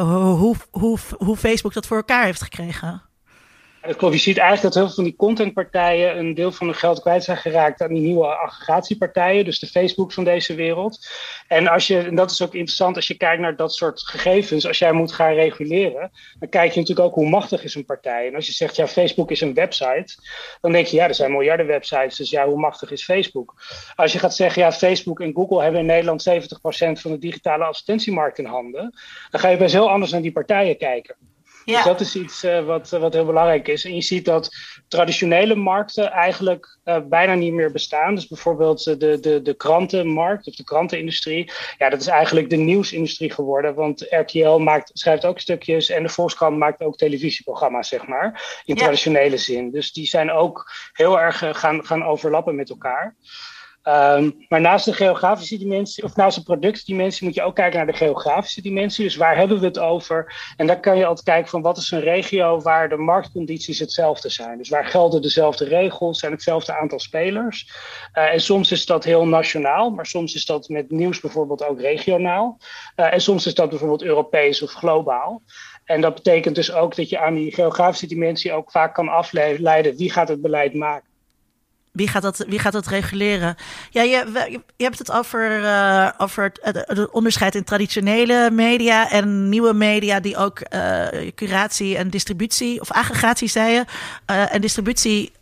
hoe, 0.00 0.56
hoe, 0.70 0.98
hoe 1.18 1.36
Facebook 1.36 1.72
dat 1.72 1.86
voor 1.86 1.96
elkaar 1.96 2.24
heeft 2.24 2.42
gekregen. 2.42 3.02
Klopt. 3.82 4.14
Je 4.14 4.20
ziet 4.20 4.38
eigenlijk 4.38 4.62
dat 4.62 4.74
heel 4.74 4.84
veel 4.84 4.94
van 4.94 5.04
die 5.04 5.16
contentpartijen 5.16 6.18
een 6.18 6.34
deel 6.34 6.52
van 6.52 6.66
hun 6.66 6.76
geld 6.76 7.00
kwijt 7.00 7.24
zijn 7.24 7.36
geraakt 7.36 7.82
aan 7.82 7.92
die 7.92 8.02
nieuwe 8.02 8.26
aggregatiepartijen, 8.26 9.44
dus 9.44 9.58
de 9.58 9.66
Facebooks 9.66 10.14
van 10.14 10.24
deze 10.24 10.54
wereld. 10.54 11.08
En, 11.48 11.68
als 11.68 11.86
je, 11.86 11.98
en 11.98 12.14
dat 12.14 12.30
is 12.30 12.42
ook 12.42 12.54
interessant 12.54 12.96
als 12.96 13.06
je 13.06 13.16
kijkt 13.16 13.40
naar 13.40 13.56
dat 13.56 13.74
soort 13.74 14.00
gegevens, 14.00 14.66
als 14.66 14.78
jij 14.78 14.92
moet 14.92 15.12
gaan 15.12 15.34
reguleren, 15.34 16.10
dan 16.38 16.48
kijk 16.48 16.72
je 16.72 16.80
natuurlijk 16.80 17.06
ook 17.08 17.14
hoe 17.14 17.28
machtig 17.28 17.64
is 17.64 17.74
een 17.74 17.84
partij. 17.84 18.26
En 18.26 18.34
als 18.34 18.46
je 18.46 18.52
zegt, 18.52 18.76
ja, 18.76 18.86
Facebook 18.86 19.30
is 19.30 19.40
een 19.40 19.54
website, 19.54 20.14
dan 20.60 20.72
denk 20.72 20.86
je, 20.86 20.96
ja, 20.96 21.08
er 21.08 21.14
zijn 21.14 21.30
miljarden 21.30 21.66
websites, 21.66 22.16
dus 22.16 22.30
ja, 22.30 22.46
hoe 22.46 22.58
machtig 22.58 22.90
is 22.90 23.04
Facebook? 23.04 23.54
Als 23.94 24.12
je 24.12 24.18
gaat 24.18 24.34
zeggen, 24.34 24.62
ja, 24.62 24.72
Facebook 24.72 25.20
en 25.20 25.34
Google 25.34 25.62
hebben 25.62 25.80
in 25.80 25.86
Nederland 25.86 26.30
70% 26.30 26.34
van 26.92 27.10
de 27.10 27.18
digitale 27.18 27.64
advertentiemarkt 27.64 28.38
in 28.38 28.44
handen, 28.44 28.94
dan 29.30 29.40
ga 29.40 29.48
je 29.48 29.56
best 29.56 29.74
heel 29.74 29.90
anders 29.90 30.10
naar 30.10 30.22
die 30.22 30.32
partijen 30.32 30.76
kijken. 30.76 31.16
Ja. 31.64 31.76
Dus 31.76 31.84
dat 31.84 32.00
is 32.00 32.16
iets 32.16 32.44
uh, 32.44 32.64
wat, 32.64 32.90
wat 32.90 33.12
heel 33.12 33.26
belangrijk 33.26 33.68
is. 33.68 33.84
En 33.84 33.94
je 33.94 34.02
ziet 34.02 34.24
dat 34.24 34.54
traditionele 34.88 35.54
markten 35.54 36.10
eigenlijk 36.10 36.78
uh, 36.84 36.98
bijna 37.04 37.34
niet 37.34 37.52
meer 37.52 37.72
bestaan. 37.72 38.14
Dus 38.14 38.26
bijvoorbeeld 38.26 38.84
de, 38.84 39.20
de, 39.20 39.42
de 39.42 39.54
krantenmarkt 39.54 40.46
of 40.46 40.54
de 40.54 40.64
krantenindustrie. 40.64 41.52
Ja, 41.78 41.88
dat 41.88 42.00
is 42.00 42.06
eigenlijk 42.06 42.50
de 42.50 42.56
nieuwsindustrie 42.56 43.30
geworden. 43.30 43.74
Want 43.74 44.06
RTL 44.10 44.56
maakt, 44.56 44.90
schrijft 44.92 45.24
ook 45.24 45.40
stukjes 45.40 45.88
en 45.88 46.02
de 46.02 46.08
Volkskrant 46.08 46.56
maakt 46.56 46.80
ook 46.80 46.96
televisieprogramma's, 46.96 47.88
zeg 47.88 48.06
maar. 48.06 48.60
In 48.64 48.74
ja. 48.74 48.80
traditionele 48.82 49.36
zin. 49.36 49.70
Dus 49.70 49.92
die 49.92 50.06
zijn 50.06 50.30
ook 50.30 50.70
heel 50.92 51.20
erg 51.20 51.42
gaan, 51.50 51.84
gaan 51.84 52.04
overlappen 52.04 52.54
met 52.54 52.70
elkaar. 52.70 53.16
Ehm, 53.82 54.30
maar 54.48 54.60
naast 54.60 54.84
de 54.84 54.92
geografische 54.92 55.58
dimensie, 55.58 56.04
of 56.04 56.16
naast 56.16 56.36
de 56.36 56.42
productdimensie, 56.42 57.26
moet 57.26 57.34
je 57.34 57.42
ook 57.42 57.54
kijken 57.54 57.76
naar 57.76 57.92
de 57.92 57.98
geografische 57.98 58.62
dimensie. 58.62 59.04
Dus 59.04 59.16
waar 59.16 59.36
hebben 59.36 59.60
we 59.60 59.66
het 59.66 59.78
over? 59.78 60.34
En 60.56 60.66
daar 60.66 60.80
kan 60.80 60.96
je 60.96 61.06
altijd 61.06 61.26
kijken 61.26 61.50
van 61.50 61.62
wat 61.62 61.76
is 61.76 61.90
een 61.90 62.00
regio 62.00 62.60
waar 62.60 62.88
de 62.88 62.96
marktcondities 62.96 63.78
hetzelfde 63.78 64.28
zijn. 64.28 64.58
Dus 64.58 64.68
waar 64.68 64.84
gelden 64.84 65.22
dezelfde 65.22 65.64
regels 65.64 66.22
en 66.22 66.30
hetzelfde 66.30 66.76
aantal 66.76 67.00
spelers. 67.00 67.70
Uh, 68.14 68.32
en 68.32 68.40
soms 68.40 68.72
is 68.72 68.86
dat 68.86 69.04
heel 69.04 69.26
nationaal, 69.26 69.90
maar 69.90 70.06
soms 70.06 70.34
is 70.34 70.44
dat 70.46 70.68
met 70.68 70.90
nieuws 70.90 71.20
bijvoorbeeld 71.20 71.64
ook 71.64 71.80
regionaal. 71.80 72.58
Uh, 72.96 73.12
en 73.12 73.20
soms 73.20 73.46
is 73.46 73.54
dat 73.54 73.68
bijvoorbeeld 73.68 74.02
Europees 74.02 74.62
of 74.62 74.70
globaal. 74.70 75.42
En 75.84 76.00
dat 76.00 76.14
betekent 76.14 76.54
dus 76.54 76.72
ook 76.72 76.96
dat 76.96 77.08
je 77.08 77.18
aan 77.18 77.34
die 77.34 77.54
geografische 77.54 78.06
dimensie 78.06 78.52
ook 78.52 78.70
vaak 78.70 78.94
kan 78.94 79.08
afleiden 79.08 79.96
wie 79.96 80.10
gaat 80.10 80.28
het 80.28 80.40
beleid 80.40 80.74
maken. 80.74 81.11
Wie 81.92 82.08
gaat 82.08 82.22
dat, 82.22 82.44
wie 82.48 82.58
gaat 82.58 82.72
dat 82.72 82.86
reguleren? 82.86 83.56
Ja, 83.90 84.02
je, 84.02 84.60
je 84.76 84.84
hebt 84.84 84.98
het 84.98 85.12
over, 85.12 85.60
uh, 85.60 86.10
over 86.18 86.52
het, 86.60 87.10
onderscheid 87.10 87.54
in 87.54 87.64
traditionele 87.64 88.50
media 88.50 89.10
en 89.10 89.48
nieuwe 89.48 89.72
media 89.72 90.20
die 90.20 90.36
ook 90.36 90.60
uh, 90.74 91.06
curatie 91.34 91.96
en 91.96 92.10
distributie, 92.10 92.80
of 92.80 92.90
aggregatie 92.90 93.48
zei 93.48 93.72
je, 93.72 93.84
uh, 94.30 94.54
en 94.54 94.60
distributie 94.60 95.32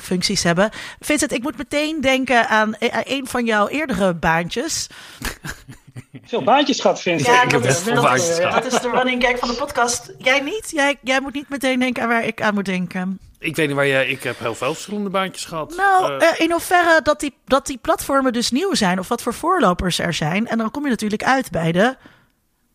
functies 0.00 0.42
hebben. 0.42 0.70
Vincent, 1.00 1.32
ik 1.32 1.42
moet 1.42 1.56
meteen 1.56 2.00
denken 2.00 2.48
aan 2.48 2.74
een 3.04 3.26
van 3.26 3.44
jouw 3.44 3.68
eerdere 3.68 4.14
baantjes. 4.14 4.86
Veel 6.24 6.42
baantjes 6.42 6.80
gehad, 6.80 7.00
Vincent. 7.00 7.36
Ja, 7.36 7.42
ik 7.42 7.50
dat, 7.50 7.64
is, 7.64 7.84
dat, 7.84 8.14
is, 8.14 8.36
dat 8.36 8.64
is 8.64 8.80
de 8.80 8.90
running 8.90 9.24
gag 9.24 9.38
van 9.38 9.48
de 9.48 9.54
podcast. 9.54 10.12
Jij 10.18 10.40
niet? 10.40 10.70
Jij, 10.70 10.98
jij 11.02 11.20
moet 11.20 11.32
niet 11.32 11.48
meteen 11.48 11.78
denken 11.78 12.02
aan 12.02 12.08
waar 12.08 12.24
ik 12.24 12.42
aan 12.42 12.54
moet 12.54 12.64
denken. 12.64 13.20
Ik 13.38 13.56
weet 13.56 13.66
niet 13.66 13.76
waar 13.76 13.86
jij... 13.86 14.08
Ik 14.08 14.22
heb 14.22 14.38
heel 14.38 14.54
veel 14.54 14.72
verschillende 14.72 15.10
baantjes 15.10 15.44
gehad. 15.44 15.76
Nou, 15.76 16.22
uh, 16.22 16.28
in 16.36 16.50
hoeverre 16.50 17.00
dat 17.02 17.20
die, 17.20 17.34
dat 17.44 17.66
die 17.66 17.78
platformen 17.78 18.32
dus 18.32 18.50
nieuw 18.50 18.74
zijn... 18.74 18.98
of 18.98 19.08
wat 19.08 19.22
voor 19.22 19.34
voorlopers 19.34 19.98
er 19.98 20.14
zijn. 20.14 20.46
En 20.46 20.58
dan 20.58 20.70
kom 20.70 20.84
je 20.84 20.90
natuurlijk 20.90 21.24
uit 21.24 21.50
bij 21.50 21.72
de 21.72 21.96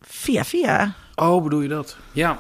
Via 0.01 0.45
Via. 0.45 0.93
Oh, 1.15 1.43
bedoel 1.43 1.61
je 1.61 1.67
dat? 1.67 1.97
Ja. 2.11 2.39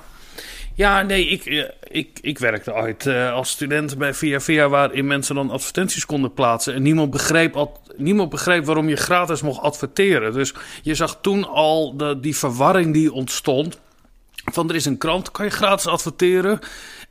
Ja, 0.79 1.01
nee, 1.01 1.25
ik, 1.25 1.71
ik, 1.87 2.19
ik 2.21 2.39
werkte 2.39 2.73
ooit 2.73 3.05
uh, 3.05 3.33
als 3.33 3.49
student 3.49 3.97
bij 3.97 4.13
Via 4.13 4.39
Via... 4.39 4.69
waarin 4.69 5.07
mensen 5.07 5.35
dan 5.35 5.49
advertenties 5.49 6.05
konden 6.05 6.33
plaatsen. 6.33 6.73
En 6.73 6.81
niemand 6.81 7.09
begreep, 7.11 7.55
al, 7.55 7.81
niemand 7.95 8.29
begreep 8.29 8.65
waarom 8.65 8.89
je 8.89 8.95
gratis 8.95 9.41
mocht 9.41 9.61
adverteren. 9.61 10.33
Dus 10.33 10.53
je 10.81 10.95
zag 10.95 11.17
toen 11.21 11.47
al 11.47 11.97
de, 11.97 12.19
die 12.19 12.37
verwarring 12.37 12.93
die 12.93 13.13
ontstond... 13.13 13.79
van 14.51 14.69
er 14.69 14.75
is 14.75 14.85
een 14.85 14.97
krant, 14.97 15.31
kan 15.31 15.45
je 15.45 15.51
gratis 15.51 15.87
adverteren... 15.87 16.59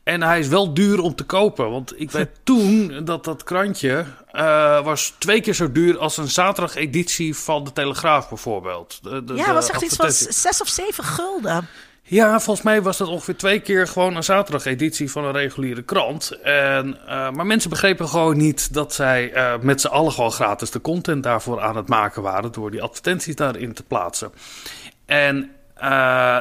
En 0.02 0.22
hij 0.22 0.38
is 0.38 0.48
wel 0.48 0.74
duur 0.74 1.00
om 1.00 1.14
te 1.14 1.24
kopen. 1.24 1.70
Want 1.70 2.00
ik 2.00 2.10
weet 2.10 2.28
toen 2.44 3.00
dat 3.04 3.24
dat 3.24 3.44
krantje 3.44 4.04
uh, 4.32 4.84
was 4.84 5.14
twee 5.18 5.40
keer 5.40 5.54
zo 5.54 5.72
duur 5.72 5.98
als 5.98 6.16
een 6.16 6.28
zaterdag-editie 6.28 7.36
van 7.36 7.64
de 7.64 7.72
Telegraaf 7.72 8.28
bijvoorbeeld. 8.28 8.98
De, 9.02 9.24
de, 9.24 9.34
ja, 9.34 9.52
was 9.52 9.70
echt 9.70 9.82
iets 9.82 9.96
van 9.96 10.10
zes 10.12 10.60
of 10.60 10.68
zeven 10.68 11.04
gulden. 11.04 11.68
Ja, 12.10 12.40
volgens 12.40 12.64
mij 12.64 12.82
was 12.82 12.96
dat 12.96 13.08
ongeveer 13.08 13.36
twee 13.36 13.60
keer 13.60 13.88
gewoon 13.88 14.16
een 14.16 14.24
zaterdag-editie 14.24 15.10
van 15.10 15.24
een 15.24 15.32
reguliere 15.32 15.82
krant. 15.82 16.30
En, 16.42 16.98
uh, 17.06 17.30
maar 17.30 17.46
mensen 17.46 17.70
begrepen 17.70 18.08
gewoon 18.08 18.36
niet 18.36 18.74
dat 18.74 18.94
zij 18.94 19.34
uh, 19.34 19.58
met 19.60 19.80
z'n 19.80 19.86
allen 19.86 20.12
gewoon 20.12 20.32
gratis 20.32 20.70
de 20.70 20.80
content 20.80 21.22
daarvoor 21.22 21.60
aan 21.60 21.76
het 21.76 21.88
maken 21.88 22.22
waren. 22.22 22.52
door 22.52 22.70
die 22.70 22.82
advertenties 22.82 23.34
daarin 23.34 23.72
te 23.72 23.82
plaatsen. 23.82 24.32
En 25.06 25.50
uh, 25.82 26.38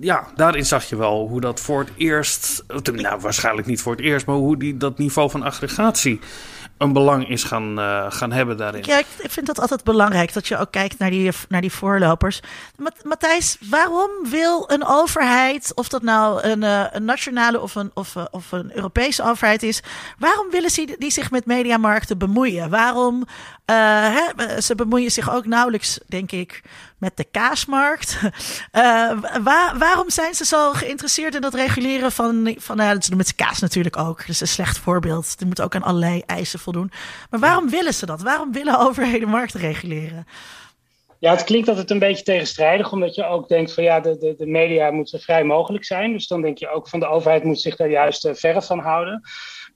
ja, 0.00 0.26
daarin 0.34 0.66
zag 0.66 0.84
je 0.84 0.96
wel 0.96 1.28
hoe 1.28 1.40
dat 1.40 1.60
voor 1.60 1.80
het 1.80 1.90
eerst, 1.96 2.64
nou 2.92 3.20
waarschijnlijk 3.20 3.66
niet 3.66 3.80
voor 3.80 3.92
het 3.92 4.04
eerst, 4.04 4.26
maar 4.26 4.36
hoe 4.36 4.56
die, 4.56 4.76
dat 4.76 4.98
niveau 4.98 5.30
van 5.30 5.42
aggregatie 5.42 6.20
een 6.78 6.92
belang 6.92 7.28
is 7.28 7.44
gaan, 7.44 7.78
uh, 7.78 8.06
gaan 8.08 8.32
hebben 8.32 8.56
daarin. 8.56 8.82
Ja, 8.86 8.98
ik 8.98 9.30
vind 9.30 9.46
dat 9.46 9.60
altijd 9.60 9.84
belangrijk 9.84 10.32
dat 10.32 10.48
je 10.48 10.58
ook 10.58 10.70
kijkt 10.70 10.98
naar 10.98 11.10
die, 11.10 11.30
naar 11.48 11.60
die 11.60 11.72
voorlopers. 11.72 12.40
Matthijs, 13.02 13.56
waarom 13.70 14.10
wil 14.30 14.70
een 14.70 14.86
overheid, 14.86 15.72
of 15.74 15.88
dat 15.88 16.02
nou 16.02 16.42
een, 16.42 16.62
uh, 16.62 16.84
een 16.90 17.04
nationale 17.04 17.60
of 17.60 17.74
een, 17.74 17.90
of, 17.94 18.16
of 18.30 18.52
een 18.52 18.76
Europese 18.76 19.22
overheid 19.22 19.62
is, 19.62 19.82
waarom 20.18 20.50
willen 20.50 20.70
ze 20.70 20.96
die 20.98 21.10
zich 21.10 21.30
met 21.30 21.46
mediamarkten 21.46 22.18
bemoeien? 22.18 22.70
Waarom 22.70 23.26
hè, 23.64 24.60
ze 24.60 24.74
bemoeien 24.74 25.10
zich 25.10 25.34
ook 25.34 25.46
nauwelijks, 25.46 26.00
denk 26.06 26.32
ik, 26.32 26.62
met 26.98 27.16
de 27.16 27.24
kaasmarkt. 27.30 28.18
Uh, 28.22 28.30
waar, 29.48 29.78
waarom 29.78 30.10
zijn 30.10 30.34
ze 30.34 30.44
zo 30.44 30.72
geïnteresseerd 30.72 31.34
in 31.34 31.40
dat 31.40 31.54
reguleren 31.54 32.12
van, 32.12 32.54
van 32.58 32.76
nou, 32.76 32.98
doen 32.98 33.16
met 33.16 33.34
kaas 33.34 33.60
natuurlijk 33.60 33.96
ook. 33.96 34.22
Is 34.22 34.40
een 34.40 34.46
slecht 34.46 34.78
voorbeeld. 34.78 35.38
Die 35.38 35.46
moet 35.46 35.60
ook 35.60 35.74
aan 35.74 35.82
allerlei 35.82 36.22
eisen 36.26 36.58
voldoen. 36.58 36.90
Maar 37.30 37.40
waarom 37.40 37.70
willen 37.70 37.94
ze 37.94 38.06
dat? 38.06 38.22
Waarom 38.22 38.52
willen 38.52 38.78
overheden 38.78 39.28
markten 39.28 39.60
reguleren? 39.60 40.26
Ja, 41.18 41.30
het 41.30 41.44
klinkt 41.44 41.68
altijd 41.68 41.90
een 41.90 41.98
beetje 41.98 42.24
tegenstrijdig, 42.24 42.92
omdat 42.92 43.14
je 43.14 43.24
ook 43.24 43.48
denkt 43.48 43.74
van 43.74 43.84
ja, 43.84 44.00
de, 44.00 44.18
de, 44.18 44.34
de 44.38 44.46
media 44.46 44.90
moet 44.90 45.08
zo 45.08 45.18
vrij 45.18 45.44
mogelijk 45.44 45.84
zijn. 45.84 46.12
Dus 46.12 46.26
dan 46.26 46.42
denk 46.42 46.58
je 46.58 46.68
ook 46.68 46.88
van 46.88 47.00
de 47.00 47.06
overheid 47.06 47.44
moet 47.44 47.60
zich 47.60 47.76
daar 47.76 47.90
juist 47.90 48.30
verre 48.32 48.62
van 48.62 48.78
houden. 48.78 49.22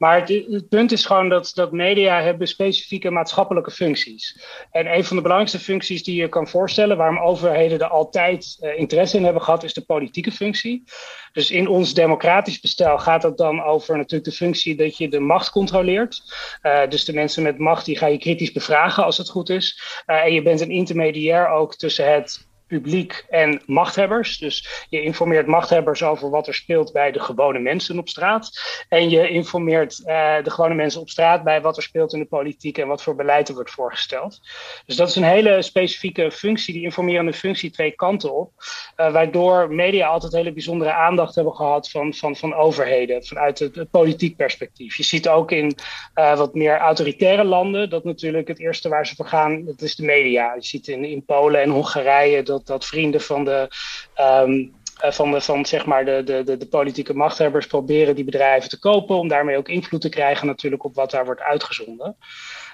Maar 0.00 0.20
het, 0.20 0.68
punt 0.68 0.92
is 0.92 1.04
gewoon 1.04 1.28
dat, 1.28 1.50
dat 1.54 1.72
media 1.72 2.22
hebben 2.22 2.48
specifieke 2.48 3.10
maatschappelijke 3.10 3.70
functies. 3.70 4.44
En 4.70 4.94
een 4.94 5.04
van 5.04 5.16
de 5.16 5.22
belangrijkste 5.22 5.64
functies 5.64 6.04
die 6.04 6.20
je 6.20 6.28
kan 6.28 6.48
voorstellen, 6.48 6.96
waarom 6.96 7.18
overheden 7.18 7.78
er 7.78 7.88
altijd 7.88 8.56
uh, 8.60 8.78
interesse 8.78 9.16
in 9.16 9.24
hebben 9.24 9.42
gehad, 9.42 9.62
is 9.62 9.74
de 9.74 9.84
politieke 9.84 10.32
functie. 10.32 10.84
Dus 11.32 11.50
in 11.50 11.68
ons 11.68 11.94
democratisch 11.94 12.60
bestel 12.60 12.98
gaat 12.98 13.22
het 13.22 13.36
dan 13.36 13.62
over 13.62 13.96
natuurlijk 13.96 14.30
de 14.30 14.36
functie 14.36 14.76
dat 14.76 14.96
je 14.96 15.08
de 15.08 15.20
macht 15.20 15.50
controleert. 15.50 16.22
Uh, 16.62 16.88
dus 16.88 17.04
de 17.04 17.12
mensen 17.12 17.42
met 17.42 17.58
macht 17.58 17.84
die 17.84 17.98
ga 17.98 18.06
je 18.06 18.18
kritisch 18.18 18.52
bevragen 18.52 19.04
als 19.04 19.18
het 19.18 19.30
goed 19.30 19.48
is. 19.48 19.80
Uh, 20.06 20.24
en 20.24 20.32
je 20.32 20.42
bent 20.42 20.60
een 20.60 20.70
intermediair 20.70 21.48
ook 21.48 21.76
tussen 21.76 22.12
het 22.12 22.48
publiek 22.70 23.24
en 23.28 23.62
machthebbers. 23.66 24.38
Dus 24.38 24.86
je 24.88 25.02
informeert 25.02 25.46
machthebbers 25.46 26.02
over 26.02 26.30
wat 26.30 26.46
er 26.46 26.54
speelt 26.54 26.92
bij 26.92 27.10
de 27.12 27.20
gewone 27.20 27.58
mensen 27.58 27.98
op 27.98 28.08
straat. 28.08 28.50
En 28.88 29.10
je 29.10 29.28
informeert 29.28 30.00
uh, 30.06 30.42
de 30.42 30.50
gewone 30.50 30.74
mensen 30.74 31.00
op 31.00 31.10
straat 31.10 31.44
bij 31.44 31.60
wat 31.60 31.76
er 31.76 31.82
speelt 31.82 32.12
in 32.12 32.18
de 32.18 32.26
politiek 32.26 32.78
en 32.78 32.88
wat 32.88 33.02
voor 33.02 33.14
beleid 33.14 33.48
er 33.48 33.54
wordt 33.54 33.70
voorgesteld. 33.70 34.40
Dus 34.86 34.96
dat 34.96 35.08
is 35.08 35.16
een 35.16 35.22
hele 35.22 35.62
specifieke 35.62 36.30
functie, 36.30 36.74
die 36.74 36.82
informerende 36.82 37.32
functie 37.32 37.70
twee 37.70 37.90
kanten 37.90 38.34
op. 38.34 38.52
Uh, 38.96 39.12
waardoor 39.12 39.74
media 39.74 40.08
altijd 40.08 40.32
hele 40.32 40.52
bijzondere 40.52 40.92
aandacht 40.92 41.34
hebben 41.34 41.54
gehad 41.54 41.90
van, 41.90 42.14
van, 42.14 42.36
van 42.36 42.54
overheden, 42.54 43.24
vanuit 43.24 43.58
het, 43.58 43.90
politiek 43.90 44.36
perspectief. 44.36 44.96
Je 44.96 45.02
ziet 45.02 45.28
ook 45.28 45.50
in 45.50 45.74
uh, 46.14 46.36
wat 46.36 46.54
meer 46.54 46.78
autoritaire 46.78 47.44
landen 47.44 47.90
dat 47.90 48.04
natuurlijk 48.04 48.48
het 48.48 48.58
eerste 48.58 48.88
waar 48.88 49.06
ze 49.06 49.14
voor 49.14 49.26
gaan, 49.26 49.64
dat 49.64 49.80
is 49.80 49.96
de 49.96 50.04
media. 50.04 50.54
Je 50.54 50.64
ziet 50.64 50.88
in, 50.88 51.04
in 51.04 51.24
Polen 51.24 51.62
en 51.62 51.70
Hongarije 51.70 52.42
dat 52.42 52.59
dat, 52.66 52.86
vrienden 52.86 53.20
van 53.20 53.44
de. 53.44 53.68
Um, 54.20 54.78
van, 55.02 55.30
de, 55.30 55.40
van 55.40 55.66
zeg 55.66 55.86
maar 55.86 56.04
de, 56.04 56.22
de, 56.24 56.56
de, 56.56 56.66
politieke 56.66 57.14
machthebbers 57.14 57.66
proberen 57.66 58.14
die 58.14 58.24
bedrijven 58.24 58.68
te 58.68 58.78
kopen, 58.78 59.16
om 59.16 59.28
daarmee 59.28 59.56
ook 59.56 59.68
invloed 59.68 60.00
te 60.00 60.08
krijgen 60.08 60.46
natuurlijk 60.46 60.84
op 60.84 60.94
wat 60.94 61.10
daar 61.10 61.24
wordt 61.24 61.40
uitgezonden. 61.40 62.16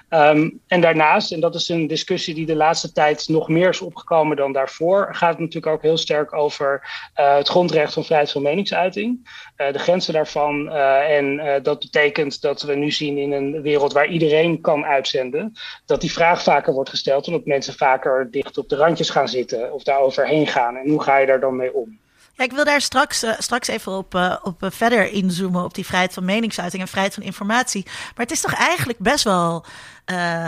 Um, 0.09 0.59
en 0.67 0.81
daarnaast, 0.81 1.31
en 1.31 1.39
dat 1.39 1.55
is 1.55 1.69
een 1.69 1.87
discussie 1.87 2.33
die 2.33 2.45
de 2.45 2.55
laatste 2.55 2.91
tijd 2.91 3.27
nog 3.27 3.47
meer 3.47 3.69
is 3.69 3.81
opgekomen 3.81 4.37
dan 4.37 4.53
daarvoor, 4.53 5.07
gaat 5.11 5.29
het 5.29 5.39
natuurlijk 5.39 5.73
ook 5.73 5.81
heel 5.81 5.97
sterk 5.97 6.33
over 6.33 6.81
uh, 7.19 7.35
het 7.35 7.47
grondrecht 7.47 7.93
van 7.93 8.05
vrijheid 8.05 8.31
van 8.31 8.41
meningsuiting, 8.41 9.29
uh, 9.57 9.71
de 9.71 9.79
grenzen 9.79 10.13
daarvan. 10.13 10.65
Uh, 10.67 11.17
en 11.17 11.59
dat 11.63 11.79
betekent 11.79 12.41
dat 12.41 12.61
we 12.61 12.75
nu 12.75 12.91
zien 12.91 13.17
in 13.17 13.31
een 13.31 13.61
wereld 13.61 13.93
waar 13.93 14.07
iedereen 14.07 14.61
kan 14.61 14.85
uitzenden, 14.85 15.53
dat 15.85 16.01
die 16.01 16.11
vraag 16.11 16.43
vaker 16.43 16.73
wordt 16.73 16.89
gesteld, 16.89 17.27
omdat 17.27 17.45
mensen 17.45 17.73
vaker 17.73 18.31
dicht 18.31 18.57
op 18.57 18.69
de 18.69 18.75
randjes 18.75 19.09
gaan 19.09 19.27
zitten 19.27 19.73
of 19.73 19.83
daar 19.83 19.99
overheen 19.99 20.47
gaan. 20.47 20.75
En 20.75 20.89
hoe 20.89 21.03
ga 21.03 21.17
je 21.17 21.27
daar 21.27 21.39
dan 21.39 21.55
mee 21.55 21.73
om? 21.73 21.97
Ik 22.37 22.51
wil 22.51 22.65
daar 22.65 22.81
straks, 22.81 23.23
uh, 23.23 23.31
straks 23.37 23.67
even 23.67 23.91
op, 23.91 24.15
uh, 24.15 24.35
op 24.43 24.63
uh, 24.63 24.69
verder 24.71 25.11
inzoomen 25.11 25.63
op 25.63 25.73
die 25.73 25.85
vrijheid 25.85 26.13
van 26.13 26.25
meningsuiting 26.25 26.81
en 26.81 26.87
vrijheid 26.87 27.13
van 27.13 27.23
informatie. 27.23 27.83
Maar 27.85 28.25
het 28.25 28.31
is 28.31 28.41
toch 28.41 28.53
eigenlijk 28.53 28.99
best 28.99 29.23
wel 29.23 29.65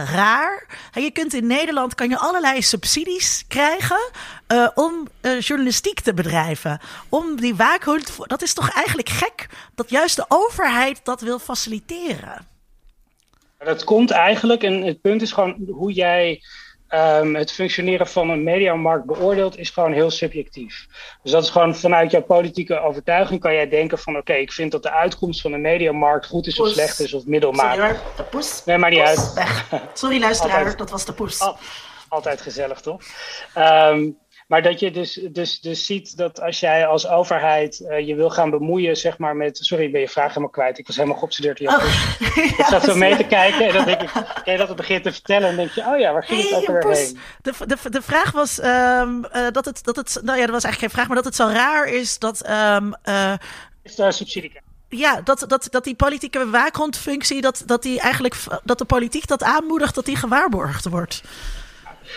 raar. 0.06 0.66
je 0.94 1.12
kunt 1.12 1.34
in 1.34 1.48
Nederland 1.48 1.96
kan 1.96 2.10
je 2.10 2.18
allerlei 2.18 2.62
subsidies 2.62 3.46
krijgen 3.48 4.12
om 4.76 5.08
journalistiek 5.40 6.00
te 6.00 6.14
bedrijven. 6.14 6.80
Om 7.10 7.36
die 7.36 7.56
waakhond. 7.56 8.18
Dat 8.28 8.42
is 8.42 8.54
toch 8.54 8.70
eigenlijk 8.72 9.10
gek 9.10 9.48
dat 9.76 9.90
juist 9.90 10.16
de 10.16 10.26
overheid 10.28 11.00
dat 11.04 11.22
wil 11.22 11.40
faciliteren. 11.40 12.48
Dat 13.58 13.84
komt 13.84 14.12
eigenlijk, 14.12 14.64
en 14.64 14.82
het 14.82 15.02
punt 15.02 15.22
is 15.22 15.32
gewoon 15.32 15.58
hoe 15.68 15.94
jij 15.94 16.42
um, 16.90 17.36
het 17.36 17.52
functioneren 17.52 18.08
van 18.08 18.30
een 18.30 18.44
mediamarkt 18.44 19.06
beoordeelt, 19.06 19.58
is 19.58 19.70
gewoon 19.70 19.94
heel 19.94 20.12
subjectief. 20.12 20.88
Dus 21.24 21.32
dat 21.32 21.44
is 21.44 21.50
gewoon 21.50 21.76
vanuit 21.76 22.12
jouw 22.12 22.22
politieke 22.22 22.80
overtuiging 22.80 23.40
kan 23.40 23.54
jij 23.54 23.70
denken 23.70 24.00
van 24.00 24.14
oké, 24.14 24.32
okay, 24.32 24.42
ik 24.42 24.52
vind 24.52 24.72
dat 24.72 24.84
de 24.84 24.92
uitkomst 24.92 25.42
van 25.42 25.54
een 25.54 25.62
mediamarkt 25.62 26.26
goed 26.26 26.48
is 26.48 26.56
poes. 26.56 26.68
of 26.68 26.74
slecht 26.74 27.00
is 27.00 27.14
of 27.14 27.26
middelmatig. 27.26 27.86
Sorry 27.86 28.00
de 28.16 28.24
poes. 28.24 28.66
Nee, 28.66 28.78
maar 28.78 28.90
niet 28.90 29.04
poes. 29.04 29.36
uit. 29.36 29.82
Sorry 29.94 30.20
luisteraar, 30.20 30.78
dat 30.78 30.90
was 30.90 31.06
de 31.06 31.14
poes. 31.14 31.40
Al, 31.40 31.58
altijd 32.10 32.42
gezellig 32.42 32.82
toch? 32.82 33.02
Um, 33.58 34.18
Maar 34.50 34.62
dat 34.62 34.80
je 34.80 34.92
dus, 34.92 35.20
dus, 35.32 35.60
dus 35.60 35.86
ziet 35.86 36.18
dat 36.18 36.42
als 36.42 36.60
jij 36.60 36.88
als 36.88 37.08
overheid 37.08 37.80
uh, 37.80 38.08
je 38.08 38.16
wil 38.16 38.30
gaan 38.30 38.50
bemoeien, 38.50 38.98
zeg 38.98 39.18
maar 39.18 39.36
met. 39.36 39.58
Sorry, 39.58 39.86
ik 39.86 39.92
ben 39.92 40.02
je 40.02 40.10
vraag 40.10 40.28
helemaal 40.28 40.50
kwijt. 40.50 40.78
Ik 40.78 40.88
was 40.88 40.96
helemaal 40.96 41.18
geobsedeerd. 41.18 41.62
Oh, 41.62 42.18
ik 42.60 42.66
zat 42.70 42.84
zo 42.84 42.96
mee 42.96 43.16
te 43.16 43.24
kijken 43.24 43.68
en 43.68 43.74
dan 43.74 43.86
denk 43.86 44.02
ik, 44.02 44.10
oké, 44.16 44.58
dat 44.58 44.68
het 44.68 44.78
begint 44.78 45.04
te 45.04 45.12
vertellen. 45.12 45.50
En 45.50 45.56
denk 45.56 45.72
je, 45.72 45.82
oh 45.82 46.00
ja, 46.00 46.14
waar 46.14 46.24
ging 46.24 46.42
het 46.42 46.54
ook 46.54 46.68
weer 46.68 46.96
heen? 46.96 47.20
De, 47.42 47.54
de, 47.66 47.90
de 47.90 48.02
vraag 48.02 48.32
was 48.32 48.60
um, 48.60 49.26
uh, 49.34 49.48
dat 49.52 49.66
het, 49.66 49.84
dat 49.84 49.96
het. 49.96 50.20
Nou 50.24 50.38
ja, 50.38 50.46
dat 50.46 50.54
was 50.54 50.64
eigenlijk 50.64 50.80
geen 50.80 50.90
vraag, 50.90 51.08
maar 51.08 51.16
dat 51.16 51.26
het 51.26 51.36
zo 51.36 51.48
raar 51.48 51.88
is 51.88 52.20
dat. 52.20 52.50
Um, 52.50 52.94
uh, 53.06 53.34
is 53.84 53.96
de 53.96 54.12
subsidie 54.12 54.62
ja, 54.90 55.22
dat, 55.22 55.46
dat, 55.48 55.68
dat 55.70 55.84
die 55.84 55.96
politieke 55.96 56.50
waakhondfunctie, 56.50 57.42
dat, 57.42 57.64
dat, 57.66 57.84
die 57.84 58.00
eigenlijk, 58.00 58.36
dat 58.64 58.78
de 58.78 58.86
politiek 58.86 59.28
dat 59.28 59.44
aanmoedigt, 59.44 59.96
dat 59.96 60.06
die 60.06 60.16
gewaarborgd 60.16 60.88
wordt. 60.90 61.22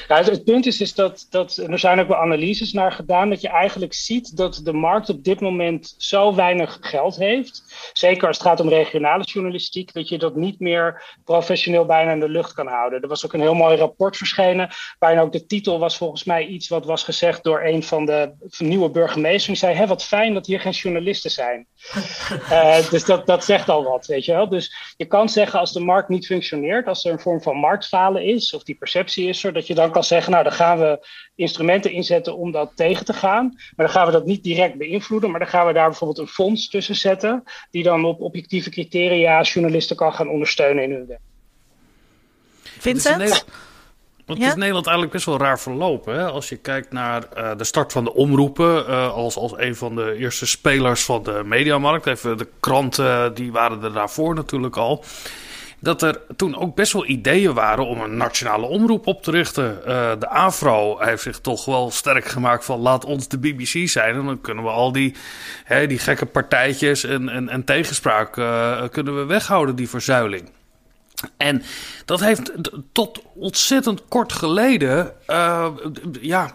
Ja, 0.09 0.23
het, 0.23 0.45
punt 0.45 0.67
is, 0.67 0.81
is 0.81 0.95
dat, 0.95 1.27
dat, 1.31 1.57
er 1.57 1.79
zijn 1.79 2.01
ook 2.01 2.09
wel 2.09 2.17
analyses 2.17 2.73
naar 2.73 2.93
gedaan, 2.93 3.31
dat 3.31 3.41
je 3.41 3.49
eigenlijk 3.49 3.95
ziet 3.95 4.37
dat 4.37 4.61
de 4.65 4.73
markt 4.73 5.09
op 5.09 5.25
dit 5.25 5.41
moment 5.41 5.95
zo 5.99 6.35
weinig 6.35 6.79
geld 6.81 7.17
heeft. 7.17 7.65
Zeker 7.93 8.27
als 8.27 8.39
het 8.39 8.47
gaat 8.47 8.61
om 8.61 8.69
regionale 8.69 9.25
journalistiek, 9.25 9.93
dat 9.93 10.09
je 10.09 10.19
dat 10.19 10.37
niet 10.37 10.61
meer 10.61 11.03
professioneel 11.25 11.87
bijna 11.87 12.13
in 12.13 12.21
de 12.21 12.29
lucht 12.29 12.53
kan 12.53 12.67
houden. 12.67 13.03
Er 13.03 13.09
was 13.09 13.25
ook 13.25 13.33
een 13.33 13.41
heel 13.41 13.55
mooi 13.55 13.77
rapport 13.77 14.17
verschenen, 14.17 14.71
waarin 14.99 15.21
ook 15.21 15.33
de 15.33 15.47
titel 15.47 15.79
was 15.79 15.97
volgens 15.97 16.25
mij 16.25 16.47
iets 16.47 16.69
wat 16.69 16.85
was 16.85 17.05
gezegd 17.05 17.45
door 17.45 17.63
een 17.63 17.83
van 17.83 18.07
de 18.07 18.33
nieuwe 18.59 18.91
burgemeesters. 18.91 19.47
Die 19.47 19.57
zei, 19.57 19.75
hé, 19.75 19.87
wat 19.87 20.05
fijn 20.05 20.35
dat 20.35 20.47
hier 20.47 20.61
geen 20.61 20.73
journalisten 20.73 21.31
zijn. 21.31 21.67
uh, 22.51 22.89
dus 22.91 23.05
dat, 23.05 23.27
dat 23.27 23.45
zegt 23.45 23.69
al 23.69 23.85
wat, 23.85 24.07
weet 24.07 24.25
je 24.25 24.33
wel. 24.33 24.49
Dus 24.49 24.95
je 24.97 25.05
kan 25.05 25.29
zeggen, 25.29 25.59
als 25.59 25.73
de 25.73 25.81
markt 25.81 26.09
niet 26.09 26.27
functioneert, 26.27 26.87
als 26.87 27.05
er 27.05 27.13
een 27.13 27.21
vorm 27.21 27.43
van 27.43 27.57
marktfalen 27.57 28.25
is, 28.25 28.55
of 28.55 28.63
die 28.63 28.75
perceptie 28.75 29.29
is 29.29 29.45
er, 29.45 29.53
dat 29.53 29.67
je 29.67 29.75
dan 29.75 29.82
kan 29.91 30.05
zeggen, 30.05 30.33
nou 30.33 30.45
dan 30.45 30.53
gaan 30.53 30.79
we 30.79 31.07
instrumenten 31.35 31.93
inzetten 31.93 32.37
om 32.37 32.53
dat 32.53 32.73
tegen 32.75 33.05
te 33.05 33.13
gaan. 33.13 33.45
Maar 33.45 33.87
dan 33.87 33.95
gaan 33.95 34.07
we 34.07 34.13
dat 34.13 34.27
niet 34.27 34.43
direct 34.43 34.79
beïnvloeden, 34.79 35.31
maar 35.31 35.41
dan 35.41 35.49
gaan 35.49 35.67
we 35.67 35.73
daar 35.73 35.89
bijvoorbeeld 35.89 36.19
een 36.19 36.35
fonds 36.35 36.69
tussen 36.69 36.97
zetten, 36.97 37.43
die 37.71 37.83
dan 37.83 38.05
op 38.05 38.21
objectieve 38.21 38.71
criteria 38.71 39.43
journalisten 39.43 39.97
kan 39.97 40.13
gaan 40.13 40.29
ondersteunen 40.29 40.85
in 40.85 40.91
hun 40.91 41.07
werk. 41.07 41.21
Vincent? 42.63 43.45
Want 44.27 44.39
het 44.39 44.49
is 44.49 44.55
Nederland 44.55 44.87
eigenlijk 44.87 45.15
best 45.15 45.27
wel 45.27 45.39
raar 45.39 45.61
verlopen. 45.61 46.15
Hè? 46.15 46.25
Als 46.25 46.49
je 46.49 46.57
kijkt 46.57 46.93
naar 46.93 47.25
uh, 47.37 47.51
de 47.57 47.65
start 47.65 47.93
van 47.93 48.05
de 48.05 48.15
omroepen 48.15 48.91
uh, 48.91 49.13
als, 49.13 49.37
als 49.37 49.53
een 49.57 49.77
van 49.77 49.95
de 49.95 50.17
eerste 50.19 50.47
spelers 50.47 51.05
van 51.05 51.23
de 51.23 51.43
mediamarkt. 51.45 52.07
Even 52.07 52.39
de 52.39 52.49
kranten, 52.61 53.35
die 53.35 53.53
waren 53.53 53.83
er 53.83 53.93
daarvoor 53.93 54.35
natuurlijk 54.35 54.77
al 54.77 55.05
dat 55.83 56.03
er 56.03 56.21
toen 56.37 56.57
ook 56.57 56.75
best 56.75 56.93
wel 56.93 57.07
ideeën 57.07 57.55
waren 57.55 57.87
om 57.87 58.01
een 58.01 58.17
nationale 58.17 58.67
omroep 58.67 59.07
op 59.07 59.23
te 59.23 59.31
richten. 59.31 59.79
Uh, 59.79 60.13
de 60.19 60.29
AFRO 60.29 60.99
heeft 60.99 61.23
zich 61.23 61.41
toch 61.41 61.65
wel 61.65 61.91
sterk 61.91 62.25
gemaakt 62.25 62.65
van 62.65 62.81
laat 62.81 63.05
ons 63.05 63.29
de 63.29 63.39
BBC 63.39 63.89
zijn. 63.89 64.15
En 64.15 64.25
dan 64.25 64.41
kunnen 64.41 64.65
we 64.65 64.71
al 64.71 64.93
die, 64.93 65.15
hè, 65.65 65.87
die 65.87 65.99
gekke 65.99 66.27
partijtjes 66.27 67.05
en, 67.05 67.29
en, 67.29 67.49
en 67.49 67.65
tegenspraak 67.65 68.37
uh, 68.37 68.83
kunnen 68.91 69.17
we 69.17 69.25
weghouden, 69.25 69.77
die 69.77 69.89
verzuiling. 69.89 70.51
En 71.37 71.63
dat 72.13 72.21
heeft 72.21 72.53
tot 72.93 73.23
ontzettend 73.35 74.03
kort 74.09 74.33
geleden, 74.33 75.13
uh, 75.27 75.67
ja, 76.21 76.53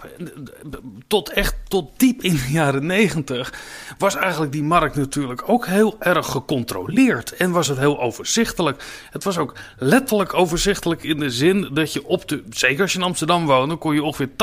tot 1.07 1.29
echt 1.29 1.55
tot 1.67 1.89
diep 1.97 2.23
in 2.23 2.33
de 2.33 2.51
jaren 2.51 2.85
negentig, 2.85 3.53
was 3.97 4.15
eigenlijk 4.15 4.51
die 4.51 4.63
markt 4.63 4.95
natuurlijk 4.95 5.49
ook 5.49 5.65
heel 5.65 5.95
erg 5.99 6.25
gecontroleerd. 6.27 7.35
En 7.35 7.51
was 7.51 7.67
het 7.67 7.77
heel 7.77 7.99
overzichtelijk. 7.99 8.83
Het 9.11 9.23
was 9.23 9.37
ook 9.37 9.53
letterlijk 9.77 10.33
overzichtelijk 10.33 11.03
in 11.03 11.19
de 11.19 11.29
zin 11.29 11.69
dat 11.73 11.93
je 11.93 12.05
op 12.05 12.27
de, 12.27 12.43
zeker 12.49 12.81
als 12.81 12.93
je 12.93 12.99
in 12.99 13.05
Amsterdam 13.05 13.45
woonde, 13.45 13.75
kon 13.75 13.93
je 13.93 14.03
ongeveer 14.03 14.29
80% 14.29 14.33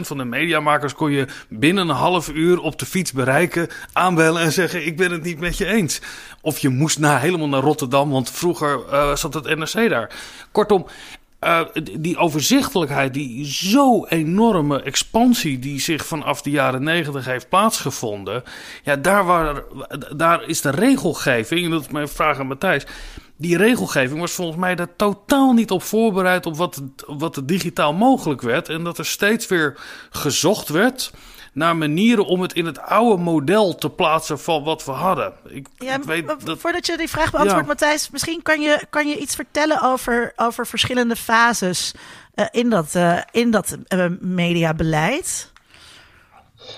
van 0.00 0.18
de 0.18 0.24
mediamakers 0.24 0.94
kon 0.94 1.10
je 1.10 1.26
binnen 1.48 1.88
een 1.88 1.96
half 1.96 2.28
uur 2.28 2.60
op 2.60 2.78
de 2.78 2.86
fiets 2.86 3.12
bereiken, 3.12 3.68
aanbellen 3.92 4.42
en 4.42 4.52
zeggen 4.52 4.86
ik 4.86 4.96
ben 4.96 5.10
het 5.10 5.22
niet 5.22 5.40
met 5.40 5.58
je 5.58 5.66
eens. 5.66 6.00
Of 6.42 6.58
je 6.58 6.68
moest 6.68 6.98
naar, 6.98 7.20
helemaal 7.20 7.48
naar 7.48 7.62
Rotterdam, 7.62 8.10
want 8.10 8.30
vroeger 8.30 8.80
uh, 8.92 9.16
zat 9.16 9.34
het 9.34 9.56
NRC 9.56 9.88
daar. 9.88 10.10
Kortom, 10.52 10.86
uh, 11.40 11.60
die 11.92 12.16
overzichtelijkheid, 12.16 13.14
die 13.14 13.46
zo 13.46 14.06
enorme 14.06 14.82
expansie 14.82 15.58
die 15.58 15.80
zich 15.80 16.06
vanaf 16.06 16.42
de 16.42 16.50
jaren 16.50 16.82
negentig 16.82 17.24
heeft 17.24 17.48
plaatsgevonden. 17.48 18.42
Ja, 18.84 18.96
daar, 18.96 19.24
waar, 19.24 19.62
daar 20.16 20.42
is 20.48 20.60
de 20.60 20.70
regelgeving, 20.70 21.70
dat 21.70 21.80
is 21.80 21.88
mijn 21.88 22.08
vraag 22.08 22.38
aan 22.38 22.46
Matthijs. 22.46 22.86
Die 23.36 23.56
regelgeving 23.56 24.20
was 24.20 24.32
volgens 24.32 24.58
mij 24.58 24.74
daar 24.74 24.96
totaal 24.96 25.52
niet 25.52 25.70
op 25.70 25.82
voorbereid 25.82 26.46
op 26.46 26.56
wat, 26.56 26.82
wat 27.06 27.40
digitaal 27.44 27.92
mogelijk 27.92 28.42
werd. 28.42 28.68
En 28.68 28.84
dat 28.84 28.98
er 28.98 29.06
steeds 29.06 29.46
weer 29.46 29.78
gezocht 30.10 30.68
werd 30.68 31.12
naar 31.52 31.76
manieren 31.76 32.26
om 32.26 32.40
het 32.40 32.52
in 32.52 32.66
het 32.66 32.80
oude 32.80 33.22
model 33.22 33.74
te 33.74 33.90
plaatsen 33.90 34.40
van 34.40 34.64
wat 34.64 34.84
we 34.84 34.90
hadden. 34.90 35.32
Ik, 35.48 35.66
ja, 35.78 35.94
ik 35.94 36.02
weet 36.02 36.26
dat... 36.26 36.58
Voordat 36.58 36.86
je 36.86 36.96
die 36.96 37.08
vraag 37.08 37.30
beantwoordt, 37.30 37.66
Matthijs, 37.66 38.10
misschien 38.10 38.42
kan 38.42 38.60
je, 38.60 38.84
kan 38.90 39.08
je 39.08 39.18
iets 39.18 39.34
vertellen 39.34 39.82
over, 39.82 40.32
over 40.36 40.66
verschillende 40.66 41.16
fases 41.16 41.94
uh, 42.34 42.46
in 42.50 42.70
dat, 42.70 42.94
uh, 42.94 43.20
in 43.30 43.50
dat 43.50 43.76
uh, 43.88 44.06
mediabeleid. 44.20 45.52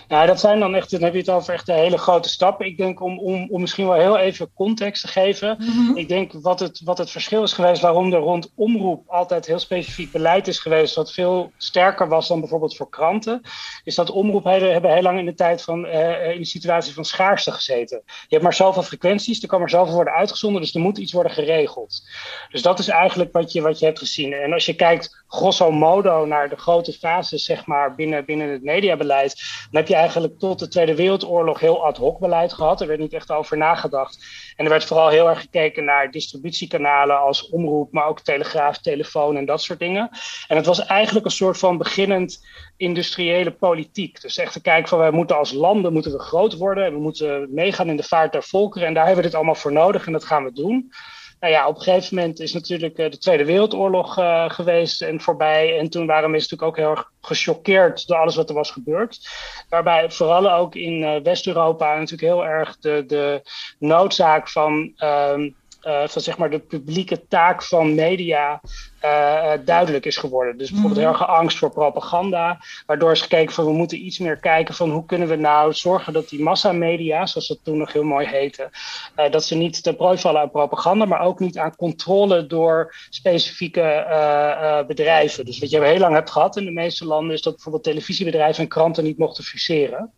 Nou, 0.09 0.27
dat 0.27 0.41
zijn 0.41 0.61
dan 0.61 0.75
echt, 0.75 0.91
dan 0.91 1.03
heb 1.03 1.13
je 1.13 1.19
het 1.19 1.31
over 1.31 1.55
echt 1.55 1.69
een 1.69 1.75
hele 1.75 1.99
grote 1.99 2.29
stappen. 2.29 2.67
Ik 2.67 2.77
denk 2.77 3.01
om, 3.01 3.19
om, 3.19 3.47
om 3.51 3.61
misschien 3.61 3.87
wel 3.87 4.01
heel 4.01 4.19
even 4.19 4.53
context 4.55 5.03
te 5.03 5.09
geven. 5.09 5.57
Mhm. 5.59 5.97
Ik 5.97 6.09
denk 6.09 6.33
wat 6.33 6.61
het, 6.61 6.81
wat 6.85 6.99
het 6.99 7.11
verschil 7.11 7.43
is 7.43 7.53
geweest, 7.53 7.83
waarom 7.83 8.13
er 8.13 8.19
rond 8.19 8.53
omroep 8.55 9.09
altijd 9.09 9.47
heel 9.47 9.59
specifiek 9.59 10.13
beleid 10.13 10.49
is 10.49 10.59
geweest, 10.59 10.95
wat 10.95 11.13
veel 11.13 11.53
sterker 11.57 12.09
was 12.09 12.29
dan 12.29 12.41
bijvoorbeeld 12.41 12.77
voor 12.77 12.89
kranten, 12.89 13.41
is 13.85 13.95
dat 13.95 14.11
omroepheden 14.11 14.73
hebben 14.73 14.93
heel 14.93 15.03
lang 15.03 15.19
in 15.19 15.25
de 15.25 15.35
tijd 15.35 15.63
van, 15.63 15.87
uh, 15.87 16.31
in 16.31 16.39
de 16.39 16.45
situatie 16.45 16.95
van 16.95 17.05
schaarste 17.05 17.53
gezeten. 17.53 18.03
Je 18.07 18.27
hebt 18.29 18.43
maar 18.43 18.55
zoveel 18.55 18.83
frequenties, 18.83 19.43
er 19.43 19.49
kan 19.49 19.61
maar 19.61 19.71
zoveel 19.71 19.95
worden 19.95 20.13
uitgezonden, 20.13 20.61
dus 20.61 20.75
er 20.75 20.81
moet 20.81 20.99
iets 20.99 21.13
worden 21.13 21.33
geregeld. 21.33 22.03
Dus 22.51 22.63
dat 22.63 22.79
is 22.79 22.89
eigenlijk 22.89 23.33
wat 23.33 23.53
je, 23.53 23.63
wat 23.63 23.79
je 23.79 23.85
hebt 23.85 23.99
gezien. 23.99 24.33
En 24.33 24.53
als 24.53 24.67
je 24.67 24.75
kijkt 24.75 25.23
grosso 25.27 25.71
modo 25.71 26.27
naar 26.27 26.49
de 26.49 26.57
grote 26.57 26.93
fases, 26.93 27.45
zeg 27.45 27.67
maar, 27.67 27.95
binnen, 27.95 28.25
binnen 28.25 28.49
het 28.49 28.63
mediabeleid, 28.63 29.43
dan 29.71 29.82
heb 29.83 29.91
je 29.91 29.97
eigenlijk 29.97 30.39
tot 30.39 30.59
de 30.59 30.69
Tweede 30.69 30.95
Wereldoorlog 30.95 31.61
heel 31.61 31.85
ad 31.85 31.97
hoc 31.97 32.19
beleid 32.19 32.53
gehad. 32.53 32.81
Er 32.81 32.87
werd 32.87 33.01
niet 33.01 33.13
echt 33.13 33.31
over 33.31 33.57
nagedacht. 33.57 34.25
En 34.57 34.65
er 34.65 34.71
werd 34.71 34.85
vooral 34.85 35.09
heel 35.09 35.29
erg 35.29 35.41
gekeken 35.41 35.85
naar 35.85 36.11
distributiekanalen 36.11 37.21
als 37.21 37.49
omroep, 37.49 37.93
maar 37.93 38.07
ook 38.07 38.21
telegraaf, 38.21 38.79
telefoon 38.79 39.37
en 39.37 39.47
dat 39.47 39.63
soort 39.63 39.79
dingen. 39.79 40.11
En 40.49 40.57
het 40.57 40.67
was 40.67 40.87
eigenlijk 40.87 41.27
een 41.27 41.33
soort 41.33 41.59
van 41.59 41.79
beginnend 41.79 42.47
industriële 42.77 43.51
politiek. 43.51 44.21
Dus 44.21 44.39
echt 44.39 44.53
te 44.53 44.61
kijken 44.61 44.89
van 44.89 44.99
wij 44.99 45.11
moeten 45.11 45.37
als 45.37 45.53
landen 45.53 45.93
moeten 45.93 46.13
we 46.13 46.19
groot 46.19 46.57
worden 46.57 46.85
en 46.85 46.93
we 46.93 47.01
moeten 47.01 47.55
meegaan 47.55 47.89
in 47.89 47.97
de 47.97 48.03
vaart 48.03 48.33
der 48.33 48.43
volkeren. 48.43 48.89
En 48.89 48.95
daar 48.95 49.07
hebben 49.07 49.23
we 49.23 49.29
dit 49.29 49.39
allemaal 49.39 49.55
voor 49.55 49.73
nodig 49.73 50.07
en 50.07 50.13
dat 50.13 50.25
gaan 50.25 50.45
we 50.45 50.53
doen 50.53 50.93
nou 51.43 51.55
ja, 51.55 51.69
op 51.69 51.77
een 51.77 51.83
gegeven 51.83 52.17
moment 52.17 52.41
is 52.41 52.53
natuurlijk 52.53 52.99
eh, 52.99 53.11
de 53.11 53.19
Tweede 53.19 53.45
Wereldoorlog 53.45 54.19
uh, 54.19 54.51
geweest 54.51 55.03
en 55.03 55.21
voorbij. 55.21 55.79
En 55.79 55.91
toen 55.91 56.07
waren 56.07 56.31
mensen 56.31 56.51
natuurlijk 56.51 56.79
ook 56.79 56.85
heel 56.85 56.97
erg 56.97 57.11
gechoqueerd 57.21 58.07
door 58.07 58.17
alles 58.17 58.37
wat 58.37 58.49
er 58.49 58.55
was 58.55 58.71
gebeurd. 58.71 59.29
Waarbij 59.69 60.11
vooral 60.11 60.53
ook 60.53 60.75
in 60.75 61.03
uh, 61.03 61.17
West-Europa 61.23 61.95
natuurlijk 61.95 62.33
heel 62.33 62.45
erg 62.45 62.79
de, 62.79 63.05
de 63.07 63.43
noodzaak 63.79 64.49
van. 64.49 64.93
Uh, 64.97 65.51
uh, 65.87 66.07
van 66.07 66.23
zeg 66.23 66.39
maar 66.39 66.51
de 66.51 66.59
publieke 66.59 67.27
taak 67.29 67.63
van 67.63 67.95
media 67.95 68.61
uh, 69.05 69.53
duidelijk 69.65 70.07
is 70.07 70.17
geworden. 70.17 70.59
Dus 70.59 70.71
bijvoorbeeld 70.71 71.01
mhm. 71.01 71.11
heel 71.11 71.21
erg 71.21 71.29
angst 71.29 71.59
voor 71.59 71.71
propaganda, 71.71 72.61
waardoor 72.87 73.13
is 73.13 73.21
gekeken 73.21 73.55
van 73.55 73.65
we 73.65 73.73
moeten 73.73 74.05
iets 74.05 74.19
meer 74.19 74.37
kijken 74.37 74.75
van 74.75 74.91
hoe 74.91 75.07
kunnen 75.07 75.29
we 75.29 75.37
nou 75.37 75.73
zorgen 75.73 76.13
dat 76.13 76.29
die 76.29 76.43
massamedia, 76.43 77.27
zoals 77.27 77.49
dat 77.49 77.59
toen 77.63 77.79
nog 77.79 77.93
heel 77.93 78.05
mooi 78.05 78.27
heette, 78.27 78.71
uh, 79.17 79.31
dat 79.31 79.45
ze 79.45 79.55
niet 79.55 79.83
te 79.83 79.95
prooi 79.95 80.19
vallen 80.19 80.41
aan 80.41 80.51
propaganda, 80.51 81.05
maar 81.05 81.21
ook 81.21 81.39
niet 81.39 81.59
aan 81.59 81.77
controle 81.77 82.47
door 82.47 82.95
specifieke 83.11 84.85
bedrijven. 84.87 85.45
Dus 85.45 85.59
wat 85.59 85.71
je 85.71 85.85
heel 85.85 85.99
lang 85.99 86.15
hebt 86.15 86.31
gehad 86.31 86.57
in 86.57 86.65
de 86.65 86.71
meeste 86.71 87.07
landen 87.07 87.35
is 87.35 87.43
dat 87.43 87.53
bijvoorbeeld 87.55 87.85
televisiebedrijven 87.85 88.63
en 88.63 88.69
kranten 88.69 89.05
niet 89.05 89.19
mochten 89.19 89.45
fuseren. 89.45 90.13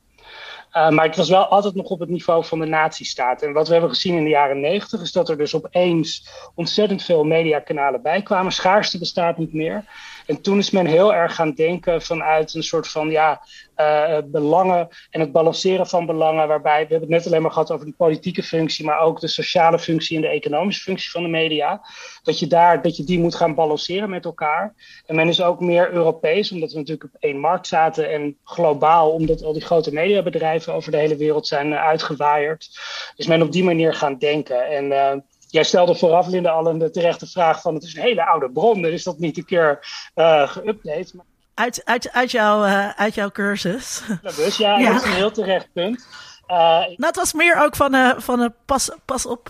Uh, 0.76 0.88
maar 0.88 1.06
het 1.06 1.16
was 1.16 1.28
wel 1.28 1.46
altijd 1.46 1.74
nog 1.74 1.90
op 1.90 2.00
het 2.00 2.08
niveau 2.08 2.44
van 2.44 2.58
de 2.58 2.66
nazistaat. 2.66 3.42
En 3.42 3.52
wat 3.52 3.66
we 3.66 3.72
hebben 3.72 3.90
gezien 3.90 4.16
in 4.16 4.24
de 4.24 4.30
jaren 4.30 4.60
negentig 4.60 5.00
is 5.00 5.12
dat 5.12 5.28
er 5.28 5.36
dus 5.36 5.54
opeens 5.54 6.28
ontzettend 6.54 7.02
veel 7.02 7.24
mediakanalen 7.24 8.02
bijkwamen. 8.02 8.52
Schaarste 8.52 8.98
bestaat 8.98 9.38
niet 9.38 9.52
meer. 9.52 9.84
En 10.26 10.40
toen 10.40 10.58
is 10.58 10.70
men 10.70 10.86
heel 10.86 11.14
erg 11.14 11.34
gaan 11.34 11.52
denken 11.52 12.02
vanuit 12.02 12.54
een 12.54 12.62
soort 12.62 12.88
van 12.88 13.10
ja, 13.10 13.40
uh, 13.76 14.18
belangen 14.24 14.88
en 15.10 15.20
het 15.20 15.32
balanceren 15.32 15.86
van 15.86 16.06
belangen. 16.06 16.48
Waarbij 16.48 16.86
we 16.86 16.90
hebben 16.90 17.00
het 17.00 17.08
net 17.08 17.26
alleen 17.26 17.42
maar 17.42 17.50
gehad 17.50 17.70
over 17.70 17.84
die 17.84 17.94
politieke 17.96 18.42
functie, 18.42 18.84
maar 18.84 18.98
ook 18.98 19.20
de 19.20 19.28
sociale 19.28 19.78
functie 19.78 20.16
en 20.16 20.22
de 20.22 20.28
economische 20.28 20.82
functie 20.82 21.10
van 21.10 21.22
de 21.22 21.28
media. 21.28 21.82
Dat 22.22 22.38
je 22.38 22.46
daar 22.46 22.82
dat 22.82 22.96
je 22.96 23.04
die 23.04 23.18
moet 23.18 23.34
gaan 23.34 23.54
balanceren 23.54 24.10
met 24.10 24.24
elkaar. 24.24 24.74
En 25.06 25.14
men 25.14 25.28
is 25.28 25.42
ook 25.42 25.60
meer 25.60 25.92
Europees, 25.92 26.52
omdat 26.52 26.72
we 26.72 26.78
natuurlijk 26.78 27.14
op 27.14 27.20
één 27.20 27.38
markt 27.38 27.66
zaten. 27.66 28.10
En 28.10 28.36
globaal, 28.44 29.10
omdat 29.10 29.42
al 29.42 29.52
die 29.52 29.64
grote 29.64 29.92
mediabedrijven 29.92 30.74
over 30.74 30.90
de 30.90 30.98
hele 30.98 31.16
wereld 31.16 31.46
zijn 31.46 31.70
uh, 31.70 31.82
uitgewaaierd. 31.82 32.68
Is 33.16 33.26
men 33.26 33.42
op 33.42 33.52
die 33.52 33.64
manier 33.64 33.94
gaan 33.94 34.18
denken. 34.18 34.66
En 34.66 34.84
uh, 34.84 35.12
Jij 35.54 35.64
stelde 35.64 35.94
vooraf, 35.94 36.26
Linda, 36.26 36.50
al 36.50 36.66
een 36.66 36.92
terechte 36.92 37.26
vraag 37.26 37.60
van 37.60 37.74
het 37.74 37.82
is 37.82 37.94
een 37.94 38.02
hele 38.02 38.26
oude 38.26 38.50
bron. 38.50 38.84
Is 38.84 39.02
dat 39.02 39.18
niet 39.18 39.36
een 39.36 39.44
keer 39.44 39.78
uh, 40.14 40.56
geüpdate. 40.56 41.14
Maar... 41.14 41.24
uit, 41.54 41.84
uit, 41.84 42.12
uit, 42.12 42.30
jouw, 42.30 42.64
uh, 42.64 42.88
uit 42.88 43.14
jouw 43.14 43.30
cursus. 43.30 44.02
dus 44.36 44.56
ja, 44.56 44.78
ja, 44.78 44.92
dat 44.92 45.02
is 45.02 45.08
een 45.08 45.14
heel 45.14 45.30
terecht 45.30 45.68
punt. 45.72 46.06
Uh, 46.48 46.56
nou, 46.56 46.94
het 46.96 47.16
was 47.16 47.32
meer 47.32 47.62
ook 47.62 47.76
van, 47.76 47.94
uh, 47.94 48.10
van 48.16 48.40
uh, 48.40 48.48
pas, 48.64 48.90
pas 49.04 49.26
op. 49.26 49.48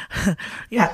ja. 0.68 0.92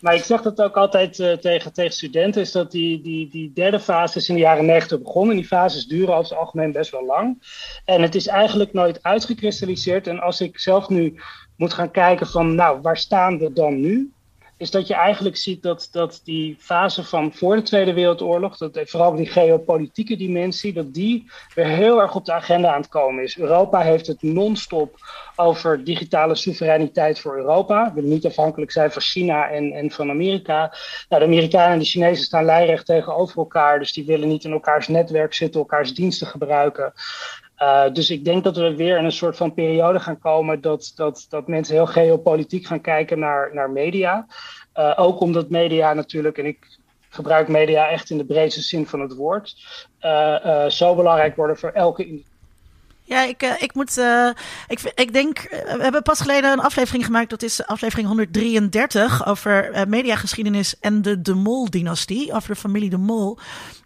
Maar 0.00 0.14
ik 0.14 0.24
zeg 0.24 0.42
dat 0.42 0.62
ook 0.62 0.76
altijd 0.76 1.14
tegen, 1.40 1.72
tegen 1.72 1.92
studenten, 1.92 2.40
is 2.40 2.52
dat 2.52 2.70
die, 2.70 3.00
die, 3.00 3.28
die 3.28 3.52
derde 3.52 3.80
fase 3.80 4.18
is 4.18 4.28
in 4.28 4.34
de 4.34 4.40
jaren 4.40 4.66
negentig 4.66 5.02
begonnen. 5.02 5.36
Die 5.36 5.46
fases 5.46 5.86
duren 5.86 6.14
over 6.14 6.30
het 6.30 6.38
algemeen 6.38 6.72
best 6.72 6.90
wel 6.90 7.04
lang. 7.04 7.42
En 7.84 8.02
het 8.02 8.14
is 8.14 8.26
eigenlijk 8.26 8.72
nooit 8.72 9.02
uitgekristalliseerd. 9.02 10.06
En 10.06 10.20
als 10.20 10.40
ik 10.40 10.58
zelf 10.58 10.88
nu 10.88 11.20
moet 11.56 11.72
gaan 11.72 11.90
kijken 11.90 12.26
van, 12.26 12.54
nou, 12.54 12.80
waar 12.80 12.96
staan 12.96 13.38
we 13.38 13.52
dan 13.52 13.80
nu? 13.80 14.12
Is 14.58 14.70
dat 14.70 14.86
je 14.86 14.94
eigenlijk 14.94 15.36
ziet 15.36 15.62
dat, 15.62 15.88
dat 15.92 16.20
die 16.24 16.56
fase 16.58 17.04
van 17.04 17.32
voor 17.34 17.56
de 17.56 17.62
Tweede 17.62 17.92
Wereldoorlog, 17.92 18.56
dat, 18.56 18.80
vooral 18.84 19.14
die 19.14 19.26
geopolitieke 19.26 20.16
dimensie, 20.16 20.72
dat 20.72 20.94
die 20.94 21.30
weer 21.54 21.66
heel 21.66 22.00
erg 22.00 22.14
op 22.14 22.24
de 22.24 22.32
agenda 22.32 22.72
aan 22.72 22.80
het 22.80 22.90
komen 22.90 23.22
is. 23.22 23.38
Europa 23.38 23.80
heeft 23.80 24.06
het 24.06 24.22
non-stop 24.22 24.98
over 25.36 25.84
digitale 25.84 26.34
soevereiniteit 26.34 27.20
voor 27.20 27.36
Europa. 27.36 27.84
We 27.84 27.94
willen 27.94 28.10
niet 28.10 28.26
afhankelijk 28.26 28.70
zijn 28.70 28.90
van 28.90 29.02
China 29.02 29.50
en, 29.50 29.72
en 29.72 29.90
van 29.90 30.10
Amerika. 30.10 30.74
Nou, 31.08 31.22
de 31.22 31.28
Amerikanen 31.28 31.72
en 31.72 31.78
de 31.78 31.84
Chinezen 31.84 32.24
staan 32.24 32.44
lijnrecht 32.44 32.86
tegenover 32.86 33.38
elkaar, 33.38 33.78
dus 33.78 33.92
die 33.92 34.06
willen 34.06 34.28
niet 34.28 34.44
in 34.44 34.52
elkaars 34.52 34.88
netwerk 34.88 35.34
zitten, 35.34 35.60
elkaars 35.60 35.94
diensten 35.94 36.26
gebruiken. 36.26 36.92
Uh, 37.62 37.92
dus 37.92 38.10
ik 38.10 38.24
denk 38.24 38.44
dat 38.44 38.56
we 38.56 38.74
weer 38.74 38.98
in 38.98 39.04
een 39.04 39.12
soort 39.12 39.36
van 39.36 39.54
periode 39.54 40.00
gaan 40.00 40.18
komen 40.18 40.60
dat, 40.60 40.92
dat, 40.94 41.26
dat 41.28 41.48
mensen 41.48 41.74
heel 41.74 41.86
geopolitiek 41.86 42.66
gaan 42.66 42.80
kijken 42.80 43.18
naar, 43.18 43.50
naar 43.54 43.70
media. 43.70 44.26
Uh, 44.76 44.92
ook 44.96 45.20
omdat 45.20 45.50
media 45.50 45.92
natuurlijk, 45.92 46.38
en 46.38 46.46
ik 46.46 46.78
gebruik 47.08 47.48
media 47.48 47.88
echt 47.88 48.10
in 48.10 48.18
de 48.18 48.24
breedste 48.24 48.62
zin 48.62 48.86
van 48.86 49.00
het 49.00 49.14
woord, 49.14 49.54
uh, 50.00 50.66
zo 50.66 50.94
belangrijk 50.94 51.36
worden 51.36 51.58
voor 51.58 51.70
elke 51.70 52.22
ja, 53.08 53.22
ik, 53.24 53.42
ik 53.42 53.74
moet. 53.74 53.96
Uh, 53.96 54.30
ik, 54.66 54.92
ik 54.94 55.12
denk. 55.12 55.46
we 55.50 55.82
hebben 55.82 56.02
pas 56.02 56.20
geleden 56.20 56.52
een 56.52 56.60
aflevering 56.60 57.04
gemaakt. 57.04 57.30
Dat 57.30 57.42
is 57.42 57.66
aflevering 57.66 58.08
133. 58.08 59.26
Over 59.26 59.84
mediageschiedenis 59.88 60.78
en 60.80 61.02
de 61.02 61.20
De 61.20 61.34
Mol-dynastie. 61.34 62.32
Over 62.32 62.48
de 62.48 62.60
familie 62.60 62.90
De 62.90 62.96
Mol. 62.96 63.38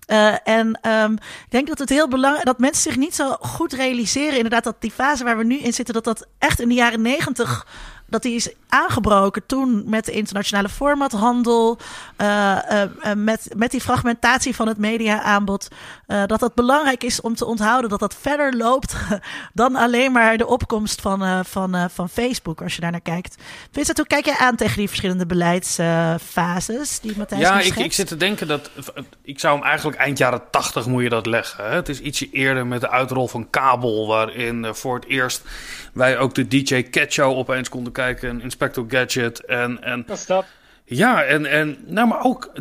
Uh, 0.07 0.49
en 0.49 0.79
um, 0.89 1.13
ik 1.15 1.51
denk 1.51 1.69
dat 1.69 1.79
het 1.79 1.89
heel 1.89 2.09
belangrijk 2.09 2.47
dat 2.47 2.59
mensen 2.59 2.83
zich 2.83 2.97
niet 2.97 3.15
zo 3.15 3.37
goed 3.41 3.73
realiseren, 3.73 4.37
inderdaad, 4.37 4.65
dat 4.65 4.81
die 4.81 4.91
fase 4.91 5.25
waar 5.25 5.37
we 5.37 5.45
nu 5.45 5.59
in 5.59 5.73
zitten, 5.73 5.95
dat 5.95 6.05
dat 6.05 6.27
echt 6.39 6.61
in 6.61 6.69
de 6.69 6.75
jaren 6.75 7.03
negentig 7.03 7.67
dat 8.13 8.23
die 8.23 8.35
is 8.35 8.53
aangebroken 8.69 9.47
toen 9.47 9.83
met 9.87 10.05
de 10.05 10.13
internationale 10.13 10.69
formathandel, 10.69 11.79
uh, 12.21 12.59
uh, 12.71 12.83
met, 13.17 13.49
met 13.57 13.71
die 13.71 13.81
fragmentatie 13.81 14.55
van 14.55 14.69
het 14.69 14.79
mediaaanbod. 14.79 15.69
Uh, 16.07 16.23
dat 16.27 16.41
het 16.41 16.55
belangrijk 16.55 17.05
is 17.05 17.21
om 17.21 17.35
te 17.35 17.47
onthouden 17.47 17.91
dat 17.91 18.01
dat 18.01 18.17
verder 18.21 18.57
loopt 18.57 18.95
dan 19.53 19.77
alleen 19.77 20.13
maar 20.13 20.37
de 20.37 20.47
opkomst 20.47 21.01
van, 21.01 21.45
van, 21.45 21.91
van 21.91 22.09
Facebook, 22.09 22.63
als 22.63 22.75
je 22.75 22.81
daar 22.81 22.91
naar 22.91 23.01
kijkt. 23.01 23.37
Vincent, 23.71 23.97
hoe 23.97 24.07
kijk 24.07 24.25
jij 24.25 24.37
aan 24.37 24.57
tegen 24.57 24.77
die 24.77 24.89
verschillende 24.89 25.27
beleidsfases 25.27 27.01
die 27.01 27.17
Matthijs 27.17 27.41
Ja, 27.41 27.61
ik, 27.61 27.77
ik 27.77 27.93
zit 27.93 28.07
te 28.07 28.17
denken 28.17 28.49
dat, 28.49 28.71
ik 29.23 29.41
zou 29.41 29.59
hem 29.59 29.67
eigenlijk 29.67 29.99
eind 29.99 30.19
jaren 30.19 30.43
tachtig 30.51 30.87
moet 30.87 31.03
je 31.03 31.09
dat 31.09 31.27
leggen. 31.27 31.65
Hè? 31.65 31.75
Het 31.75 31.89
is 31.89 32.01
ietsje 32.01 32.31
eerder 32.31 32.67
met 32.67 32.81
de 32.81 32.91
uitrol 32.91 33.29
van 33.29 33.51
kabel, 33.51 34.07
waarin 34.07 34.75
voor 34.75 34.95
het 34.95 35.07
eerst 35.07 35.43
wij 35.93 36.19
ook 36.19 36.35
de 36.35 36.49
DJ 36.49 36.83
Cat 36.83 37.13
Show 37.13 37.39
opeens 37.39 37.69
konden 37.69 37.93
kijken. 37.93 38.02
En 38.09 38.41
Inspector 38.41 38.85
Gadget. 38.89 39.45
En, 39.45 39.83
en, 39.83 40.05
is 40.09 40.27
dat? 40.27 40.45
Ja, 40.85 41.25
en, 41.25 41.47
en 41.47 41.77
nou, 41.87 42.09
maar 42.09 42.25
ook 42.25 42.53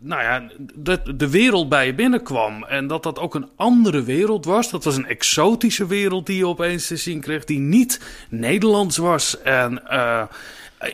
nou 0.00 0.22
ja, 0.22 0.42
de, 0.74 1.16
de 1.16 1.30
wereld 1.30 1.68
bij 1.68 1.86
je 1.86 1.94
binnenkwam. 1.94 2.64
En 2.64 2.86
dat 2.86 3.02
dat 3.02 3.18
ook 3.18 3.34
een 3.34 3.48
andere 3.56 4.02
wereld 4.02 4.44
was. 4.44 4.70
Dat 4.70 4.84
was 4.84 4.96
een 4.96 5.06
exotische 5.06 5.86
wereld 5.86 6.26
die 6.26 6.36
je 6.36 6.46
opeens 6.46 6.86
te 6.86 6.96
zien 6.96 7.20
kreeg. 7.20 7.44
Die 7.44 7.58
niet 7.58 8.00
Nederlands 8.28 8.96
was. 8.96 9.42
En 9.42 9.82
uh, 9.90 10.22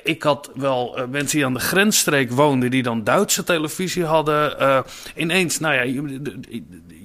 ik 0.03 0.23
had 0.23 0.51
wel 0.55 0.99
uh, 0.99 1.05
mensen 1.07 1.37
die 1.37 1.47
aan 1.47 1.55
de 1.55 1.61
grensstreek 1.61 2.31
woonden. 2.31 2.71
Die 2.71 2.83
dan 2.83 3.05
Duitse 3.05 3.45
televisie 3.45 4.05
hadden. 4.05 4.57
Uh, 4.61 4.81
ineens, 5.15 5.59
nou 5.59 5.75
ja, 5.75 6.03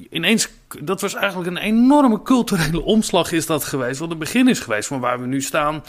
ineens 0.10 0.50
dat 0.80 1.02
was 1.02 1.14
eigenlijk 1.14 1.50
een 1.50 1.58
enorme 1.58 2.22
culturele 2.22 2.82
omslag 2.84 3.32
is 3.32 3.46
dat 3.46 3.64
geweest. 3.64 4.00
Wat 4.00 4.10
het 4.10 4.20
begin 4.20 4.48
is 4.48 4.60
geweest 4.60 4.88
van 4.88 5.00
waar 5.00 5.20
we 5.20 5.28
nu 5.28 5.42
staan. 5.42 5.84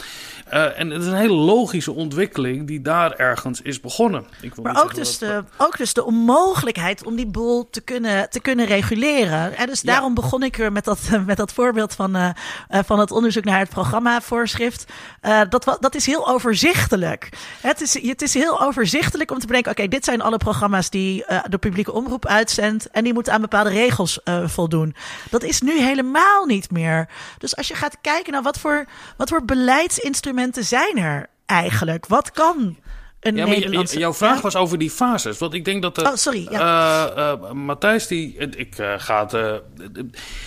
Uh, 0.53 0.79
en 0.79 0.89
het 0.89 1.01
is 1.01 1.07
een 1.07 1.13
hele 1.13 1.33
logische 1.33 1.91
ontwikkeling 1.91 2.67
die 2.67 2.81
daar 2.81 3.11
ergens 3.11 3.61
is 3.61 3.79
begonnen. 3.79 4.25
Ik 4.41 4.55
wil 4.55 4.63
maar 4.63 4.83
ook 4.83 4.95
dus, 4.95 5.17
de, 5.17 5.43
ook 5.57 5.77
dus 5.77 5.93
de 5.93 6.03
onmogelijkheid 6.03 7.05
om 7.05 7.15
die 7.15 7.27
boel 7.27 7.69
te 7.69 7.81
kunnen, 7.81 8.29
te 8.29 8.39
kunnen 8.39 8.65
reguleren. 8.65 9.57
En 9.57 9.67
dus 9.67 9.81
daarom 9.81 10.13
begon 10.13 10.43
ik 10.43 10.55
weer 10.55 10.71
met 10.71 10.85
dat, 10.85 10.99
met 11.25 11.37
dat 11.37 11.53
voorbeeld 11.53 11.93
van, 11.93 12.15
uh, 12.17 12.29
van 12.69 12.99
het 12.99 13.11
onderzoek 13.11 13.43
naar 13.43 13.59
het 13.59 13.69
programmavoorschrift. 13.69 14.85
Uh, 15.21 15.41
dat, 15.49 15.77
dat 15.79 15.95
is 15.95 16.05
heel 16.05 16.27
overzichtelijk. 16.29 17.29
Het 17.61 17.81
is, 17.81 18.01
het 18.01 18.21
is 18.21 18.33
heel 18.33 18.61
overzichtelijk 18.61 19.31
om 19.31 19.39
te 19.39 19.47
bedenken: 19.47 19.71
oké, 19.71 19.81
okay, 19.81 19.93
dit 19.93 20.05
zijn 20.05 20.21
alle 20.21 20.37
programma's 20.37 20.89
die 20.89 21.25
de 21.49 21.57
publieke 21.57 21.91
omroep 21.91 22.25
uitzendt. 22.25 22.89
En 22.89 23.03
die 23.03 23.13
moeten 23.13 23.33
aan 23.33 23.41
bepaalde 23.41 23.69
regels 23.69 24.19
voldoen 24.45 24.72
doen. 24.73 24.95
Dat 25.29 25.43
is 25.43 25.61
nu 25.61 25.79
helemaal 25.79 26.45
niet 26.45 26.71
meer. 26.71 27.09
Dus 27.37 27.55
als 27.55 27.67
je 27.67 27.75
gaat 27.75 27.97
kijken 28.01 28.33
naar 28.33 28.41
wat 28.41 28.59
voor, 28.59 28.85
wat 29.17 29.29
voor 29.29 29.45
beleidsinstrumenten 29.45 30.63
zijn 30.63 30.97
er 30.97 31.29
eigenlijk? 31.45 32.05
Wat 32.05 32.31
kan 32.31 32.77
een 33.19 33.35
ja, 33.35 33.45
Nederlandse... 33.45 33.99
Jouw 33.99 34.13
vraag 34.13 34.41
was 34.41 34.55
over 34.55 34.77
die 34.77 34.89
fases. 34.89 35.37
Want 35.37 35.53
ik 35.53 35.65
denk 35.65 35.81
dat... 35.81 35.95
De, 35.95 36.01
oh, 36.01 36.15
sorry. 36.15 36.47
Ja. 36.51 37.11
Uh, 37.17 37.33
uh, 37.43 37.51
Matthijs, 37.51 38.07
die, 38.07 38.37
ik 38.37 38.77
uh, 38.77 38.93
ga 38.97 39.27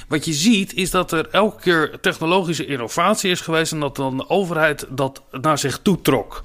wat 0.08 0.24
je 0.24 0.32
ziet 0.32 0.74
is 0.74 0.90
dat 0.90 1.12
er 1.12 1.28
elke 1.30 1.60
keer 1.60 2.00
technologische 2.00 2.66
innovatie 2.66 3.30
is 3.30 3.40
geweest... 3.40 3.72
en 3.72 3.80
dat 3.80 3.96
dan 3.96 4.16
de 4.16 4.28
overheid 4.28 4.86
dat 4.88 5.22
naar 5.30 5.58
zich 5.58 5.78
toe 5.78 6.00
trok. 6.00 6.44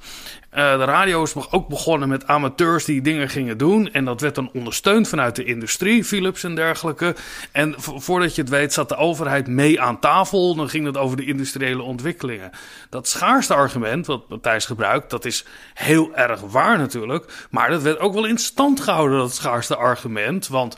Uh, 0.55 0.77
de 0.77 0.83
radio 0.83 1.23
is 1.23 1.51
ook 1.51 1.67
begonnen 1.67 2.09
met 2.09 2.27
amateurs 2.27 2.85
die 2.85 3.01
dingen 3.01 3.29
gingen 3.29 3.57
doen. 3.57 3.91
En 3.91 4.05
dat 4.05 4.21
werd 4.21 4.35
dan 4.35 4.49
ondersteund 4.53 5.07
vanuit 5.07 5.35
de 5.35 5.43
industrie, 5.43 6.03
Philips 6.03 6.43
en 6.43 6.55
dergelijke. 6.55 7.15
En 7.51 7.75
voordat 7.77 8.35
je 8.35 8.41
het 8.41 8.49
weet, 8.49 8.73
zat 8.73 8.89
de 8.89 8.95
overheid 8.95 9.47
mee 9.47 9.81
aan 9.81 9.99
tafel. 9.99 10.55
Dan 10.55 10.69
ging 10.69 10.85
het 10.85 10.97
over 10.97 11.17
de 11.17 11.25
industriële 11.25 11.81
ontwikkelingen. 11.81 12.51
Dat 12.89 13.07
schaarste 13.07 13.53
argument, 13.53 14.05
wat 14.05 14.29
Matthijs 14.29 14.65
gebruikt, 14.65 15.09
dat 15.09 15.25
is 15.25 15.45
heel 15.73 16.15
erg 16.15 16.41
waar 16.41 16.77
natuurlijk. 16.77 17.47
Maar 17.49 17.69
dat 17.69 17.81
werd 17.81 17.99
ook 17.99 18.13
wel 18.13 18.25
in 18.25 18.37
stand 18.37 18.79
gehouden, 18.79 19.17
dat 19.17 19.33
schaarste 19.33 19.75
argument. 19.75 20.47
Want 20.47 20.77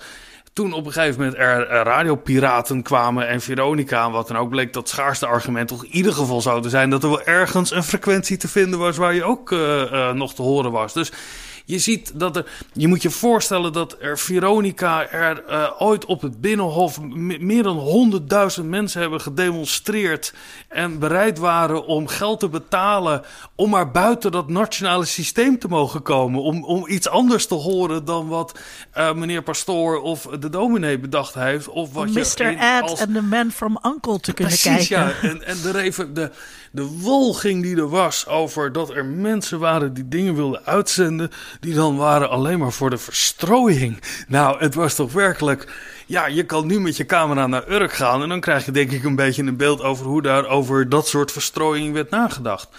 toen 0.54 0.74
op 0.74 0.86
een 0.86 0.92
gegeven 0.92 1.20
moment 1.20 1.38
er 1.40 1.68
radiopiraten 1.68 2.82
kwamen 2.82 3.28
en 3.28 3.42
Veronica, 3.42 4.12
wat 4.12 4.28
dan 4.28 4.38
ook 4.38 4.50
bleek 4.50 4.74
dat 4.74 4.90
schaarste 4.90 5.26
argument 5.26 5.68
toch 5.68 5.84
in 5.86 5.92
ieder 5.92 6.14
geval 6.14 6.42
zou 6.42 6.70
zijn 6.70 6.90
dat 6.90 7.04
er 7.04 7.10
wel 7.10 7.24
ergens 7.24 7.72
een 7.72 7.84
frequentie 7.84 8.38
te 8.38 8.48
vinden 8.48 8.80
was 8.80 8.98
waar 8.98 9.14
je 9.14 9.24
ook 9.24 9.52
uh, 9.52 9.60
uh, 9.60 10.12
nog 10.12 10.34
te 10.34 10.42
horen 10.42 10.72
was. 10.72 10.94
Dus 10.94 11.12
je 11.66 11.80
ziet 11.80 12.12
dat 12.20 12.36
er. 12.36 12.46
Je 12.74 12.88
moet 12.88 13.02
je 13.02 13.10
voorstellen 13.10 13.74
dat 13.74 13.98
er 14.00 14.18
Veronica 14.20 15.10
er 15.10 15.44
uh, 15.50 15.70
ooit 15.78 16.06
op 16.06 16.22
het 16.22 16.42
Binnenhof 16.42 17.02
meer 17.02 17.64
dan 17.64 18.22
100.000 18.60 18.66
mensen 18.66 19.02
hebben 19.02 19.22
gedemonstreerd. 19.22 20.34
En 20.68 21.00
bereid 21.00 21.38
waren 21.38 21.86
om 21.86 22.08
geld 22.08 22.40
te 22.40 22.50
betalen. 22.50 23.22
om 23.56 23.70
maar 23.70 23.92
buiten 23.92 24.32
dat 24.32 24.50
nationale 24.50 25.06
systeem 25.06 25.60
te 25.60 25.68
mogen 25.68 26.02
komen. 26.02 26.42
Om, 26.42 26.64
om 26.64 26.88
iets 26.88 27.10
anders 27.10 27.46
te 27.46 27.56
horen 27.56 28.06
dan 28.06 28.28
wat 28.28 28.60
uh, 28.98 29.14
meneer 29.14 29.42
Pastoor 29.44 30.02
of 30.02 30.28
de 30.40 30.50
dominee 30.50 31.00
bedacht 31.00 31.34
heeft. 31.34 31.68
Of 31.68 31.94
wat 31.94 32.08
Mr. 32.08 32.52
Je 32.52 32.58
Ed 32.58 32.82
als... 32.82 33.00
en 33.00 33.14
The 33.14 33.22
Man 33.22 33.52
from 33.52 33.80
Uncle 33.86 34.20
te 34.20 34.34
kunnen 34.34 34.58
Precies, 34.58 34.88
kijken. 34.88 35.16
Ja. 35.22 35.30
En, 35.30 35.46
en 35.46 35.62
de, 35.62 36.12
de, 36.14 36.32
de 36.76 36.86
wolging 36.86 37.64
die 37.64 37.76
er 37.76 37.90
was 37.90 38.28
over 38.28 38.72
dat 38.72 38.90
er 38.90 39.06
mensen 39.06 39.60
waren 39.60 39.94
die 39.94 40.08
dingen 40.08 40.36
wilden 40.36 40.66
uitzenden 40.66 41.32
die 41.60 41.74
dan 41.74 41.98
waren 41.98 42.30
alleen 42.30 42.60
maar 42.60 42.72
voor 42.72 42.90
de 42.90 42.98
verstrooiing. 42.98 44.02
Nou, 44.28 44.60
het 44.60 44.76
was 44.76 44.96
toch 44.96 45.14
werkelijk. 45.14 45.74
Ja, 46.06 46.26
je 46.28 46.44
kan 46.44 46.68
nu 46.68 46.80
met 46.80 46.98
je 46.98 47.06
camera 47.06 47.48
naar 47.48 47.70
Urk 47.70 47.94
gaan 47.94 48.22
en 48.22 48.30
dan 48.30 48.40
krijg 48.40 48.66
je 48.66 48.72
denk 48.72 48.92
ik 48.92 49.04
een 49.04 49.16
beetje 49.16 49.44
een 49.44 49.58
beeld 49.58 49.82
over 49.82 50.06
hoe 50.06 50.22
daar 50.22 50.48
over 50.48 50.90
dat 50.90 51.08
soort 51.08 51.32
verstrooiing 51.32 51.94
werd 51.94 52.10
nagedacht. 52.10 52.70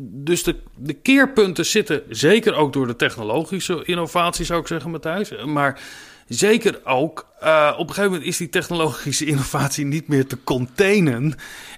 Dus 0.00 0.42
de, 0.42 0.56
de 0.76 0.94
keerpunten 0.94 1.66
zitten 1.66 2.02
zeker 2.08 2.54
ook 2.54 2.72
door 2.72 2.86
de 2.86 2.96
technologische 2.96 3.84
innovatie, 3.84 4.44
zou 4.44 4.60
ik 4.60 4.66
zeggen, 4.66 4.90
Matthijs. 4.90 5.44
Maar 5.44 5.80
zeker 6.28 6.80
ook 6.84 7.26
uh, 7.42 7.72
op 7.72 7.88
een 7.88 7.94
gegeven 7.94 8.10
moment 8.10 8.28
is 8.28 8.36
die 8.36 8.48
technologische 8.48 9.26
innovatie 9.32 9.84
niet 9.84 10.08
meer 10.08 10.26
te 10.26 10.38
containen. 10.44 11.34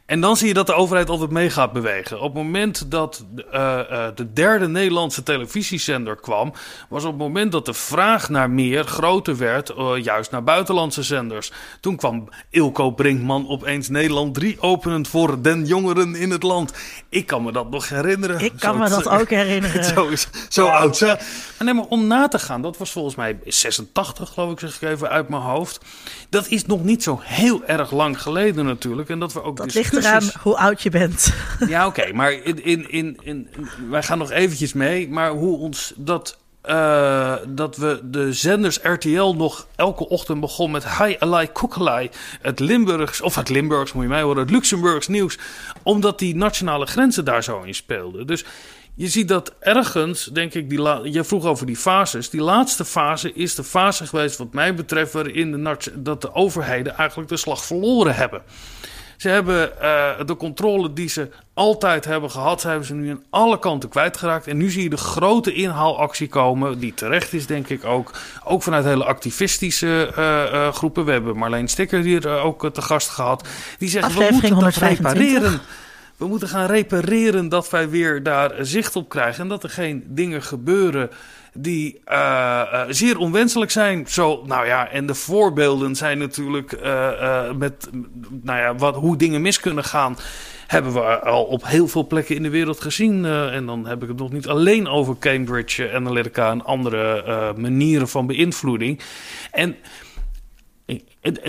En 0.06 0.20
dan 0.20 0.36
zie 0.36 0.48
je 0.48 0.54
dat 0.54 0.66
de 0.66 0.74
overheid 0.74 1.08
altijd 1.08 1.30
mee 1.30 1.50
gaat 1.50 1.72
bewegen. 1.72 2.16
Op 2.20 2.34
het 2.34 2.42
moment 2.42 2.90
dat 2.90 3.24
uh, 3.36 3.44
uh, 3.90 4.06
de 4.14 4.32
derde 4.32 4.68
Nederlandse 4.68 5.22
televisiezender 5.22 6.16
kwam, 6.16 6.52
was 6.88 7.04
op 7.04 7.10
het 7.10 7.18
moment 7.18 7.52
dat 7.52 7.66
de 7.66 7.74
vraag 7.74 8.28
naar 8.28 8.50
meer 8.50 8.84
groter 8.84 9.36
werd, 9.36 9.72
juist 10.02 10.30
naar 10.30 10.44
buitenlandse 10.44 11.02
zenders. 11.02 11.52
Toen 11.80 11.96
kwam 11.96 12.28
Ilko 12.50 12.90
Brinkman 12.90 13.48
opeens 13.48 13.88
Nederland 13.88 14.34
3 14.34 14.60
openend 14.60 15.08
voor 15.08 15.42
den 15.42 15.64
jongeren 15.64 16.14
in 16.14 16.30
het 16.30 16.42
land. 16.42 16.72
Ik 17.08 17.26
kan 17.26 17.42
me 17.42 17.52
dat 17.52 17.70
nog 17.70 17.88
herinneren. 17.88 18.40
Ik 18.40 18.52
kan 18.58 18.78
me 18.78 18.88
dat 18.88 19.08
ook 19.08 19.30
herinneren. 19.30 19.84
zo 19.94 20.10
zo 20.48 20.66
oud. 20.66 20.98
Hè? 20.98 21.06
Maar 21.06 21.16
nee, 21.58 21.74
maar 21.74 21.86
om 21.88 22.06
na 22.06 22.28
te 22.28 22.38
gaan, 22.38 22.62
dat 22.62 22.78
was 22.78 22.90
volgens 22.90 23.14
mij 23.14 23.38
86, 23.44 24.30
geloof 24.30 24.52
ik, 24.52 24.58
zeg 24.58 24.82
ik 24.82 24.88
even 24.88 25.08
uit 25.08 25.28
mijn 25.28 25.42
hoofd. 25.42 25.80
Dat 26.28 26.48
is 26.48 26.66
nog 26.66 26.84
niet 26.84 27.02
zo 27.02 27.20
heel 27.22 27.64
erg 27.64 27.90
lang 27.90 28.22
geleden 28.22 28.64
natuurlijk. 28.64 29.08
En 29.08 29.18
dat 29.18 29.32
we 29.32 29.42
ook 29.42 29.56
dat 29.56 29.74
ligt 29.74 29.93
eraan 29.96 30.30
hoe 30.40 30.56
oud 30.56 30.82
je 30.82 30.90
bent. 30.90 31.32
Ja, 31.68 31.86
oké. 31.86 32.12
maar 32.12 32.32
in, 32.32 32.64
in, 32.64 32.90
in, 32.90 33.18
in, 33.22 33.48
wij 33.90 34.02
gaan 34.02 34.18
nog 34.18 34.30
eventjes 34.30 34.72
mee. 34.72 35.08
Maar 35.08 35.30
hoe 35.30 35.58
ons 35.58 35.92
dat... 35.96 36.38
Uh, 36.68 37.34
dat 37.48 37.76
we 37.76 38.00
de 38.04 38.32
zenders 38.32 38.78
RTL 38.82 39.32
nog 39.36 39.66
elke 39.76 40.08
ochtend 40.08 40.40
begon 40.40 40.70
met 40.70 40.98
Hi 40.98 41.16
Alai 41.18 41.52
Koekelai. 41.52 42.10
Het 42.40 42.60
Limburgs, 42.60 43.20
of 43.20 43.34
het 43.34 43.48
Limburgs 43.48 43.92
moet 43.92 44.02
je 44.02 44.08
mij 44.08 44.22
horen, 44.22 44.42
het 44.42 44.50
Luxemburgs 44.50 45.08
nieuws. 45.08 45.38
Omdat 45.82 46.18
die 46.18 46.36
nationale 46.36 46.86
grenzen 46.86 47.24
daar 47.24 47.42
zo 47.42 47.62
in 47.62 47.74
speelden. 47.74 48.26
Dus 48.26 48.44
je 48.96 49.08
ziet 49.08 49.28
dat 49.28 49.54
ergens, 49.60 50.24
denk 50.24 50.54
ik, 50.54 50.70
die 50.70 51.12
je 51.12 51.24
vroeg 51.24 51.44
over 51.44 51.66
die 51.66 51.76
fases. 51.76 52.30
Die 52.30 52.40
laatste 52.40 52.84
fase 52.84 53.32
is 53.32 53.54
de 53.54 53.64
fase 53.64 54.06
geweest, 54.06 54.36
wat 54.36 54.52
mij 54.52 54.74
betreft, 54.74 55.12
waarin 55.12 55.52
de, 55.52 55.76
dat 55.94 56.20
de 56.20 56.34
overheden 56.34 56.96
eigenlijk 56.96 57.28
de 57.28 57.36
slag 57.36 57.64
verloren 57.64 58.14
hebben. 58.14 58.42
Ze 59.16 59.28
hebben 59.28 59.72
uh, 59.82 60.10
de 60.26 60.36
controle 60.36 60.92
die 60.92 61.08
ze 61.08 61.28
altijd 61.54 62.04
hebben 62.04 62.30
gehad, 62.30 62.62
hebben 62.62 62.86
ze 62.86 62.94
nu 62.94 63.10
aan 63.10 63.22
alle 63.30 63.58
kanten 63.58 63.88
kwijtgeraakt. 63.88 64.46
En 64.46 64.56
nu 64.56 64.70
zie 64.70 64.82
je 64.82 64.90
de 64.90 64.96
grote 64.96 65.52
inhaalactie 65.52 66.28
komen, 66.28 66.78
die 66.78 66.94
terecht 66.94 67.32
is, 67.32 67.46
denk 67.46 67.68
ik 67.68 67.84
ook. 67.84 68.10
Ook 68.44 68.62
vanuit 68.62 68.84
hele 68.84 69.04
activistische 69.04 70.12
uh, 70.18 70.52
uh, 70.52 70.72
groepen. 70.72 71.04
We 71.04 71.12
hebben 71.12 71.36
Marleen 71.36 71.68
Stikker 71.68 72.00
hier 72.00 72.28
ook 72.28 72.70
te 72.72 72.82
gast 72.82 73.08
gehad. 73.08 73.48
Die 73.78 74.02
Aflevering 74.04 74.40
we 74.40 74.48
moeten 74.48 74.64
dat 74.64 74.74
125. 74.74 75.12
repareren. 75.12 75.60
We 76.16 76.26
moeten 76.26 76.48
gaan 76.48 76.66
repareren 76.66 77.48
dat 77.48 77.70
wij 77.70 77.88
weer 77.88 78.22
daar 78.22 78.52
zicht 78.60 78.96
op 78.96 79.08
krijgen. 79.08 79.42
En 79.42 79.48
dat 79.48 79.62
er 79.62 79.70
geen 79.70 80.04
dingen 80.06 80.42
gebeuren 80.42 81.10
die 81.54 82.00
uh, 82.08 82.14
uh, 82.72 82.82
zeer 82.88 83.18
onwenselijk 83.18 83.70
zijn. 83.70 84.06
Zo, 84.08 84.42
nou 84.46 84.66
ja, 84.66 84.88
en 84.88 85.06
de 85.06 85.14
voorbeelden 85.14 85.96
zijn 85.96 86.18
natuurlijk 86.18 86.72
uh, 86.72 87.52
met 87.52 87.88
nou 88.42 88.58
ja, 88.58 88.74
wat, 88.74 88.94
hoe 88.94 89.16
dingen 89.16 89.42
mis 89.42 89.60
kunnen 89.60 89.84
gaan. 89.84 90.16
Hebben 90.66 90.92
we 90.92 91.00
al 91.20 91.44
op 91.44 91.66
heel 91.66 91.88
veel 91.88 92.06
plekken 92.06 92.36
in 92.36 92.42
de 92.42 92.50
wereld 92.50 92.80
gezien. 92.80 93.24
en 93.24 93.66
dan 93.66 93.86
heb 93.86 94.02
ik 94.02 94.08
het 94.08 94.18
nog 94.18 94.32
niet 94.32 94.46
alleen 94.46 94.88
over 94.88 95.16
Cambridge 95.18 95.92
Analytica 95.92 96.50
en 96.50 96.64
andere 96.64 97.54
manieren 97.56 98.08
van 98.08 98.26
beïnvloeding. 98.26 99.00
En 99.50 99.76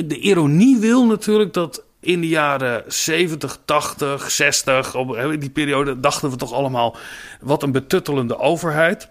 de 0.05 0.19
ironie 0.19 0.77
wil 0.77 1.05
natuurlijk 1.05 1.53
dat 1.53 1.83
in 1.99 2.21
de 2.21 2.27
jaren 2.27 2.83
70, 2.87 3.57
80, 3.65 4.31
60, 4.31 4.95
op 4.95 5.17
die 5.39 5.49
periode 5.49 5.99
dachten 5.99 6.29
we 6.29 6.35
toch 6.35 6.53
allemaal: 6.53 6.97
wat 7.41 7.63
een 7.63 7.71
betuttelende 7.71 8.37
overheid. 8.37 9.09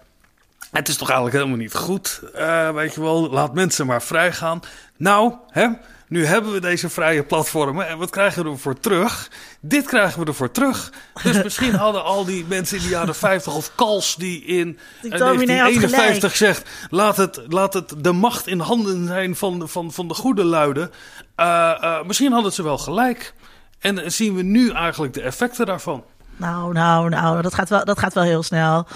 Het 0.77 0.87
is 0.87 0.97
toch 0.97 1.07
eigenlijk 1.09 1.37
helemaal 1.37 1.57
niet 1.59 1.73
goed, 1.73 2.21
uh, 2.35 2.69
weet 2.69 2.93
je 2.93 3.01
wel. 3.01 3.29
Laat 3.29 3.53
mensen 3.53 3.85
maar 3.85 4.01
vrij 4.01 4.31
gaan. 4.31 4.59
Nou, 4.97 5.33
hè, 5.49 5.67
nu 6.07 6.25
hebben 6.25 6.51
we 6.53 6.59
deze 6.59 6.89
vrije 6.89 7.23
platformen 7.23 7.87
en 7.87 7.97
wat 7.97 8.09
krijgen 8.09 8.43
we 8.43 8.49
ervoor 8.49 8.79
terug? 8.79 9.29
Dit 9.61 9.85
krijgen 9.85 10.19
we 10.19 10.25
ervoor 10.25 10.51
terug. 10.51 10.91
Dus 11.23 11.43
misschien 11.43 11.75
hadden 11.75 12.03
al 12.03 12.25
die 12.25 12.45
mensen 12.47 12.77
in 12.77 12.83
de 12.83 12.89
jaren 12.89 13.15
50 13.15 13.55
of 13.55 13.71
Kals 13.75 14.15
die 14.15 14.43
in 14.43 14.77
Die 15.01 15.11
uh, 15.13 15.17
dominee 15.19 15.59
had 15.59 15.73
1951 15.73 16.35
zegt: 16.35 16.69
laat 16.89 17.17
het, 17.17 17.41
laat 17.47 17.73
het 17.73 17.93
de 17.97 18.11
macht 18.11 18.47
in 18.47 18.59
handen 18.59 19.07
zijn 19.07 19.35
van, 19.35 19.59
de- 19.59 19.67
van, 19.67 19.91
van 19.91 20.07
de 20.07 20.13
goede 20.13 20.43
luiden. 20.43 20.91
Uh, 21.39 21.45
uh, 21.81 22.03
misschien 22.03 22.31
hadden 22.31 22.53
ze 22.53 22.63
wel 22.63 22.77
gelijk. 22.77 23.33
En 23.79 24.11
zien 24.11 24.35
we 24.35 24.41
nu 24.41 24.71
eigenlijk 24.71 25.13
de 25.13 25.21
effecten 25.21 25.65
daarvan. 25.65 26.03
Nou, 26.37 26.73
nou, 26.73 27.09
nou, 27.09 27.41
dat 27.41 27.53
gaat 27.53 27.69
wel, 27.69 27.85
dat 27.85 27.99
gaat 27.99 28.13
wel 28.13 28.23
heel 28.23 28.43
snel. 28.43 28.87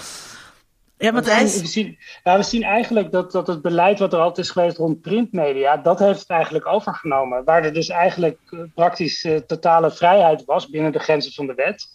Ja, 1.00 1.22
zien, 1.22 1.60
we, 1.60 1.66
zien, 1.66 1.98
ja, 2.24 2.36
we 2.36 2.42
zien 2.42 2.62
eigenlijk 2.62 3.10
dat, 3.10 3.32
dat 3.32 3.46
het 3.46 3.62
beleid 3.62 3.98
wat 3.98 4.12
er 4.12 4.18
altijd 4.18 4.46
is 4.46 4.52
geweest 4.52 4.76
rond 4.76 5.00
printmedia, 5.00 5.76
dat 5.76 5.98
heeft 5.98 6.20
het 6.20 6.30
eigenlijk 6.30 6.66
overgenomen. 6.66 7.44
Waar 7.44 7.64
er 7.64 7.72
dus 7.72 7.88
eigenlijk 7.88 8.38
eh, 8.50 8.58
praktisch 8.74 9.24
eh, 9.24 9.36
totale 9.36 9.90
vrijheid 9.90 10.44
was 10.44 10.68
binnen 10.68 10.92
de 10.92 10.98
grenzen 10.98 11.32
van 11.32 11.46
de 11.46 11.54
wet. 11.54 11.88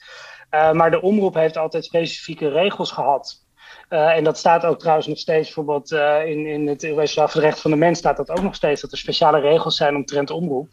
Uh, 0.51 0.71
maar 0.71 0.91
de 0.91 1.01
omroep 1.01 1.33
heeft 1.33 1.57
altijd 1.57 1.85
specifieke 1.85 2.49
regels 2.49 2.91
gehad. 2.91 3.44
Uh, 3.89 4.15
en 4.15 4.23
dat 4.23 4.37
staat 4.37 4.65
ook 4.65 4.79
trouwens 4.79 5.07
nog 5.07 5.17
steeds, 5.17 5.45
bijvoorbeeld 5.45 5.91
uh, 5.91 6.25
in, 6.25 6.45
in 6.45 6.67
het 6.67 6.83
Europese 6.83 7.39
Rechten 7.39 7.61
van 7.61 7.71
de 7.71 7.77
Mens 7.77 7.97
staat 7.97 8.17
dat 8.17 8.29
ook 8.29 8.41
nog 8.41 8.55
steeds, 8.55 8.81
dat 8.81 8.91
er 8.91 8.97
speciale 8.97 9.39
regels 9.39 9.75
zijn 9.75 9.95
omtrent 9.95 10.29
omroep. 10.29 10.69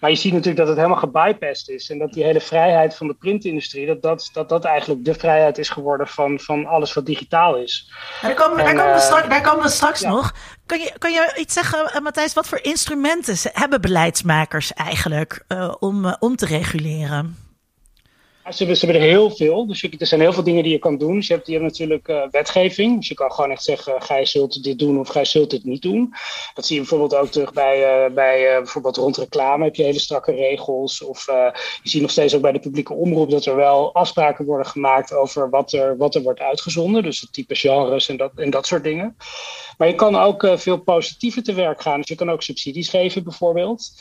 Maar 0.00 0.10
je 0.10 0.16
ziet 0.16 0.32
natuurlijk 0.32 0.58
dat 0.58 0.68
het 0.68 0.76
helemaal 0.76 0.98
gebypast 0.98 1.70
is 1.70 1.90
en 1.90 1.98
dat 1.98 2.12
die 2.12 2.24
hele 2.24 2.40
vrijheid 2.40 2.96
van 2.96 3.06
de 3.06 3.14
printindustrie, 3.14 3.86
dat 3.86 4.02
dat, 4.02 4.30
dat, 4.32 4.48
dat 4.48 4.64
eigenlijk 4.64 5.04
de 5.04 5.14
vrijheid 5.14 5.58
is 5.58 5.68
geworden 5.68 6.06
van, 6.06 6.40
van 6.40 6.66
alles 6.66 6.92
wat 6.92 7.06
digitaal 7.06 7.56
is. 7.56 7.92
Daar, 8.22 8.34
komen, 8.34 8.56
daar, 8.56 8.66
En, 8.66 8.76
komen 8.76 8.92
we 8.92 8.98
eh, 8.98 9.04
straks, 9.04 9.28
daar 9.28 9.42
komen 9.42 9.62
we 9.62 9.70
straks 9.70 10.00
ja. 10.00 10.08
nog. 10.08 10.32
Kan 10.66 10.78
je, 10.78 10.92
kan 10.98 11.12
je 11.12 11.34
iets 11.38 11.54
zeggen, 11.54 12.02
Matthijs, 12.02 12.32
wat 12.32 12.48
voor 12.48 12.58
instrumenten 12.62 13.36
hebben 13.52 13.80
beleidsmakers 13.80 14.72
eigenlijk 14.72 15.44
uh, 15.48 15.74
om, 15.78 16.16
om 16.18 16.36
te 16.36 16.46
reguleren? 16.46 17.36
Ze 18.50 18.64
hebben, 18.64 18.94
er 18.94 19.00
heel 19.00 19.30
veel. 19.30 19.66
Dus 19.66 19.82
er 19.82 20.06
zijn 20.06 20.20
heel 20.20 20.32
veel 20.32 20.42
dingen 20.42 20.62
die 20.62 20.72
je 20.72 20.78
kan 20.78 20.98
doen. 20.98 21.14
Dus 21.14 21.26
je 21.26 21.34
hebt, 21.34 21.46
je 21.46 21.52
hebt 21.52 21.64
natuurlijk 21.64 22.08
uh, 22.08 22.22
wetgeving. 22.30 22.96
Dus 22.96 23.08
je 23.08 23.14
kan 23.14 23.32
gewoon 23.32 23.50
echt 23.50 23.62
zeggen: 23.62 24.02
gij 24.02 24.26
zult 24.26 24.62
dit 24.62 24.78
doen 24.78 24.98
of 24.98 25.08
gij 25.08 25.24
zult 25.24 25.50
dit 25.50 25.64
niet 25.64 25.82
doen. 25.82 26.14
Dat 26.54 26.66
zie 26.66 26.74
je 26.74 26.80
bijvoorbeeld 26.80 27.14
ook 27.14 27.30
terug 27.30 27.52
bij, 27.52 28.06
uh, 28.06 28.14
bij 28.14 28.56
bijvoorbeeld 28.56 28.96
rond 28.96 29.16
reclame. 29.16 29.64
Heb 29.64 29.74
je 29.74 29.82
hele 29.82 29.98
strakke 29.98 30.32
regels. 30.32 31.02
Of 31.02 31.26
je 31.82 31.88
ziet 31.88 32.02
nog 32.02 32.10
steeds 32.10 32.34
ook 32.34 32.42
bij 32.42 32.52
de 32.52 32.58
publieke 32.58 32.94
omroep 32.94 33.30
dat 33.30 33.44
er 33.44 33.56
wel 33.56 33.94
afspraken 33.94 34.44
worden 34.44 34.66
gemaakt 34.66 35.14
over 35.14 35.50
wat 35.50 35.72
er, 35.72 35.96
wat 35.96 36.14
er 36.14 36.22
wordt 36.22 36.40
uitgezonden. 36.40 37.02
Dus 37.02 37.20
het 37.20 37.32
type 37.32 37.54
genres 37.54 38.08
en 38.08 38.16
dat, 38.16 38.32
en 38.36 38.50
dat 38.50 38.66
soort 38.66 38.84
dingen. 38.84 39.16
Maar 39.78 39.88
je 39.88 39.94
kan 39.94 40.16
ook 40.16 40.48
veel 40.54 40.78
positiever 40.78 41.42
te 41.42 41.52
werk 41.52 41.82
gaan. 41.82 42.00
Dus 42.00 42.08
je 42.08 42.14
kan 42.14 42.30
ook 42.30 42.42
subsidies 42.42 42.88
geven, 42.88 43.24
bijvoorbeeld. 43.24 43.92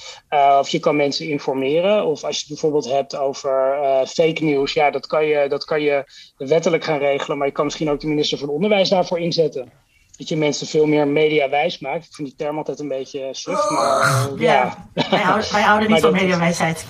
Of 0.60 0.69
je 0.69 0.79
kan 0.79 0.95
mensen 0.95 1.27
informeren. 1.27 2.06
Of 2.06 2.23
als 2.23 2.36
je 2.36 2.39
het 2.39 2.47
bijvoorbeeld 2.47 2.89
hebt 2.89 3.15
over 3.15 3.79
uh, 3.82 4.06
fake 4.34 4.46
nieuws, 4.46 4.74
ja, 4.74 4.91
dat 4.91 5.08
kan, 5.08 5.26
je, 5.26 5.46
dat 5.50 5.65
kan 5.65 5.82
je 5.82 6.04
wettelijk 6.38 6.84
gaan 6.84 7.00
regelen. 7.00 7.38
Maar 7.38 7.48
je 7.48 7.54
kan 7.54 7.65
misschien 7.65 7.89
ook 7.89 8.00
de 8.00 8.08
minister 8.08 8.38
van 8.38 8.50
Onderwijs 8.50 8.89
daarvoor 8.89 9.19
inzetten. 9.19 9.72
Dat 10.17 10.30
je 10.30 10.38
mensen 10.38 10.67
veel 10.67 10.86
meer 10.86 11.08
mediawijs 11.08 11.80
maakt. 11.80 12.06
Ik 12.06 12.13
vind 12.13 12.28
die 12.28 12.38
term 12.38 12.58
altijd 12.58 12.80
een 12.80 12.88
beetje 12.88 13.30
suf, 13.32 13.69
maar 13.69 14.30
uh, 14.34 14.39
ja. 14.39 14.88
ja. 14.93 15.10
Wij, 15.10 15.19
houden, 15.19 15.52
wij 15.52 15.62
houden 15.62 15.91
niet 15.91 16.02
van 16.02 16.12
mediawijsheid. 16.12 16.86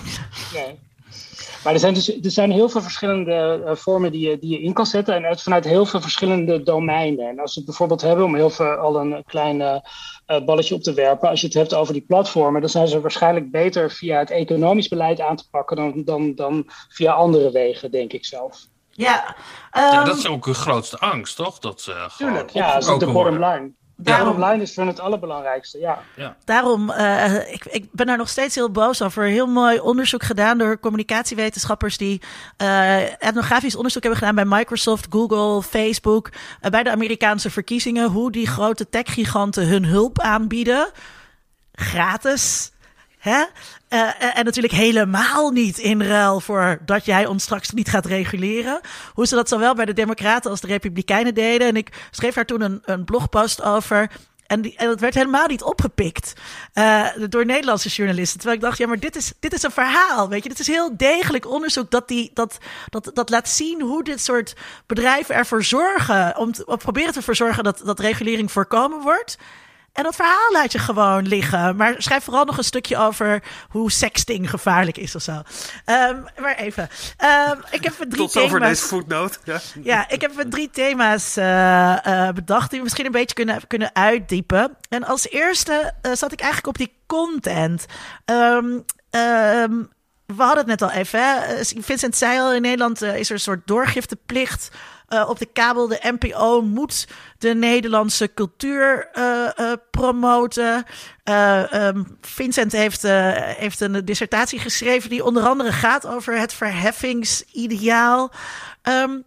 Nee. 0.54 0.78
Maar 1.64 1.72
er 1.72 1.78
zijn, 1.78 1.94
dus, 1.94 2.08
er 2.08 2.30
zijn 2.30 2.50
heel 2.50 2.68
veel 2.68 2.82
verschillende 2.82 3.62
uh, 3.64 3.74
vormen 3.74 4.12
die 4.12 4.28
je, 4.28 4.38
die 4.38 4.50
je 4.50 4.60
in 4.60 4.72
kan 4.72 4.86
zetten. 4.86 5.14
En 5.14 5.24
uit, 5.24 5.42
vanuit 5.42 5.64
heel 5.64 5.86
veel 5.86 6.00
verschillende 6.00 6.62
domeinen. 6.62 7.28
En 7.28 7.38
als 7.38 7.54
we 7.54 7.60
het 7.60 7.68
bijvoorbeeld 7.68 8.00
hebben, 8.00 8.24
om 8.24 8.34
heel 8.34 8.50
veel 8.50 8.74
al 8.74 9.00
een 9.00 9.22
klein 9.26 9.60
uh, 9.60 10.44
balletje 10.44 10.74
op 10.74 10.82
te 10.82 10.94
werpen. 10.94 11.28
Als 11.28 11.40
je 11.40 11.46
het 11.46 11.56
hebt 11.56 11.74
over 11.74 11.92
die 11.92 12.04
platformen, 12.06 12.60
dan 12.60 12.70
zijn 12.70 12.88
ze 12.88 13.00
waarschijnlijk 13.00 13.50
beter 13.50 13.90
via 13.90 14.18
het 14.18 14.30
economisch 14.30 14.88
beleid 14.88 15.20
aan 15.20 15.36
te 15.36 15.48
pakken 15.50 15.76
dan, 15.76 16.04
dan, 16.04 16.34
dan 16.34 16.64
via 16.88 17.12
andere 17.12 17.50
wegen, 17.50 17.90
denk 17.90 18.12
ik 18.12 18.24
zelf. 18.24 18.66
Ja, 18.90 19.36
Ja, 19.72 19.98
um, 20.00 20.04
dat 20.04 20.16
is 20.16 20.26
ook 20.26 20.44
hun 20.44 20.54
grootste 20.54 20.98
angst, 20.98 21.36
toch? 21.36 21.58
Dat 21.58 21.80
ze 21.80 21.90
gewoon 21.90 22.32
Tuurlijk, 22.32 22.50
ja, 22.50 22.72
dat 22.72 22.88
is 22.88 22.98
de 22.98 23.12
bottom 23.12 23.44
line. 23.44 23.72
De 24.04 24.10
Daarom- 24.10 24.44
line 24.44 24.62
is 24.62 24.74
van 24.74 24.86
het 24.86 25.00
allerbelangrijkste, 25.00 25.78
ja. 25.78 26.36
daarom, 26.44 26.90
uh, 26.90 27.52
ik, 27.52 27.64
ik 27.64 27.88
ben 27.92 28.06
daar 28.06 28.16
nog 28.16 28.28
steeds 28.28 28.54
heel 28.54 28.70
boos 28.70 29.02
over. 29.02 29.24
Heel 29.24 29.46
mooi 29.46 29.80
onderzoek 29.80 30.22
gedaan 30.22 30.58
door 30.58 30.80
communicatiewetenschappers 30.80 31.96
die 31.96 32.20
uh, 32.62 33.22
etnografisch 33.22 33.76
onderzoek 33.76 34.02
hebben 34.02 34.20
gedaan 34.20 34.34
bij 34.34 34.58
Microsoft, 34.58 35.06
Google, 35.10 35.62
Facebook, 35.62 36.28
uh, 36.62 36.70
bij 36.70 36.82
de 36.82 36.90
Amerikaanse 36.90 37.50
verkiezingen, 37.50 38.10
hoe 38.10 38.30
die 38.30 38.46
grote 38.46 38.88
techgiganten 38.88 39.66
hun 39.66 39.84
hulp 39.84 40.20
aanbieden. 40.20 40.90
Gratis. 41.72 42.72
Hè? 43.24 43.44
Uh, 43.90 44.36
en 44.38 44.44
natuurlijk 44.44 44.74
helemaal 44.74 45.50
niet 45.50 45.78
in 45.78 46.02
ruil 46.02 46.40
voor 46.40 46.78
dat 46.84 47.04
jij 47.04 47.26
ons 47.26 47.42
straks 47.42 47.70
niet 47.70 47.88
gaat 47.88 48.06
reguleren. 48.06 48.80
Hoe 49.12 49.26
ze 49.26 49.34
dat 49.34 49.48
zowel 49.48 49.74
bij 49.74 49.84
de 49.84 49.92
Democraten 49.92 50.50
als 50.50 50.60
de 50.60 50.66
Republikeinen 50.66 51.34
deden. 51.34 51.68
En 51.68 51.76
ik 51.76 52.08
schreef 52.10 52.34
daar 52.34 52.44
toen 52.44 52.60
een, 52.60 52.80
een 52.84 53.04
blogpost 53.04 53.62
over. 53.62 54.10
En, 54.46 54.60
die, 54.60 54.76
en 54.76 54.86
dat 54.86 55.00
werd 55.00 55.14
helemaal 55.14 55.46
niet 55.46 55.62
opgepikt 55.62 56.32
uh, 56.74 57.06
door 57.28 57.46
Nederlandse 57.46 57.88
journalisten. 57.88 58.38
Terwijl 58.38 58.58
ik 58.58 58.64
dacht, 58.64 58.78
ja, 58.78 58.86
maar 58.86 59.00
dit 59.00 59.16
is, 59.16 59.32
dit 59.40 59.52
is 59.52 59.62
een 59.62 59.70
verhaal. 59.70 60.28
Weet 60.28 60.42
je, 60.42 60.48
dit 60.48 60.58
is 60.58 60.66
heel 60.66 60.96
degelijk 60.96 61.46
onderzoek 61.46 61.90
dat, 61.90 62.08
die, 62.08 62.30
dat, 62.34 62.58
dat, 62.88 63.10
dat 63.14 63.30
laat 63.30 63.48
zien 63.48 63.80
hoe 63.80 64.04
dit 64.04 64.20
soort 64.20 64.54
bedrijven 64.86 65.34
ervoor 65.34 65.64
zorgen. 65.64 66.36
Om, 66.36 66.52
te, 66.52 66.66
om 66.66 66.76
proberen 66.78 67.12
te 67.12 67.22
verzorgen 67.22 67.64
dat, 67.64 67.80
dat 67.84 68.00
regulering 68.00 68.52
voorkomen 68.52 69.00
wordt. 69.00 69.36
En 69.94 70.02
dat 70.02 70.14
verhaal 70.16 70.52
laat 70.52 70.72
je 70.72 70.78
gewoon 70.78 71.26
liggen. 71.26 71.76
Maar 71.76 71.94
schrijf 71.98 72.24
vooral 72.24 72.44
nog 72.44 72.58
een 72.58 72.64
stukje 72.64 72.96
over 72.96 73.42
hoe 73.68 73.90
sexting 73.90 74.50
gevaarlijk 74.50 74.96
is 74.96 75.14
of 75.14 75.22
zo. 75.22 75.42
Ehm, 75.84 76.16
maar 76.40 76.56
even. 76.56 76.88
Ehm, 77.16 77.58
ik 77.70 77.84
heb 77.84 77.92
drie 77.92 78.08
Tot 78.08 78.32
thema's. 78.32 78.46
over 78.46 78.60
deze 78.60 78.84
voetnoot. 78.84 79.38
Ja. 79.44 79.60
Ja, 79.82 80.08
ik 80.08 80.20
heb 80.20 80.32
drie 80.48 80.70
thema's 80.70 81.36
eh, 81.36 82.26
eh, 82.26 82.34
bedacht 82.34 82.68
die 82.68 82.78
we 82.78 82.84
misschien 82.84 83.06
een 83.06 83.12
beetje 83.12 83.34
kunnen, 83.34 83.66
kunnen 83.66 83.90
uitdiepen. 83.94 84.76
En 84.88 85.04
als 85.04 85.28
eerste 85.28 85.92
eh, 86.02 86.12
zat 86.12 86.32
ik 86.32 86.40
eigenlijk 86.40 86.68
op 86.68 86.78
die 86.78 86.96
content. 87.06 87.86
Ehm, 88.24 88.78
we 90.26 90.42
hadden 90.42 90.58
het 90.58 90.66
net 90.66 90.82
al 90.82 90.90
even. 90.90 91.20
Hè? 91.20 91.64
Vincent 91.64 92.16
zei 92.16 92.38
al, 92.38 92.52
in 92.52 92.62
Nederland 92.62 93.02
is 93.02 93.28
er 93.28 93.34
een 93.34 93.40
soort 93.40 93.66
doorgifteplicht 93.66 94.70
eh, 95.14 95.28
op 95.28 95.38
de 95.38 95.46
kabel. 95.46 95.88
De 95.88 96.16
NPO 96.18 96.60
moet 96.60 97.06
de 97.38 97.54
Nederlandse 97.54 98.34
cultuur 98.34 99.08
eh, 99.12 99.58
eh, 99.58 99.72
promoten. 99.90 100.84
Eh, 101.24 101.72
ehm, 101.72 102.02
Vincent 102.20 102.72
heeft, 102.72 103.02
heeft 103.56 103.80
een 103.80 104.04
dissertatie 104.04 104.58
geschreven 104.58 105.10
die 105.10 105.24
onder 105.24 105.42
andere 105.42 105.72
gaat 105.72 106.06
over 106.06 106.38
het 106.38 106.52
verheffingsideaal. 106.52 108.30
Ehm, 108.82 109.20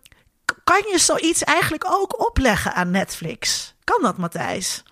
kan 0.64 0.82
je 0.92 1.00
zoiets 1.00 1.44
eigenlijk 1.44 1.86
ook 1.90 2.28
opleggen 2.28 2.74
aan 2.74 2.92
Netflix? 2.92 3.74
Kan 3.84 4.02
dat, 4.02 4.18
Matthijs? 4.18 4.84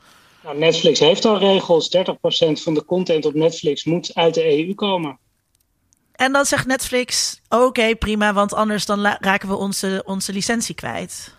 Nou, 0.43 0.57
Netflix 0.57 0.99
heeft 0.99 1.25
al 1.25 1.37
regels. 1.37 1.89
30% 1.89 2.61
van 2.61 2.73
de 2.73 2.85
content 2.85 3.25
op 3.25 3.33
Netflix 3.33 3.83
moet 3.83 4.11
uit 4.13 4.33
de 4.33 4.65
EU 4.67 4.73
komen. 4.73 5.19
En 6.15 6.31
dan 6.31 6.45
zegt 6.45 6.65
Netflix: 6.65 7.41
oké, 7.49 7.95
prima, 7.95 8.33
want 8.33 8.53
anders 8.53 8.85
dan 8.85 9.05
raken 9.19 9.49
we 9.49 9.55
onze, 9.55 10.03
onze 10.05 10.33
licentie 10.33 10.75
kwijt. 10.75 11.35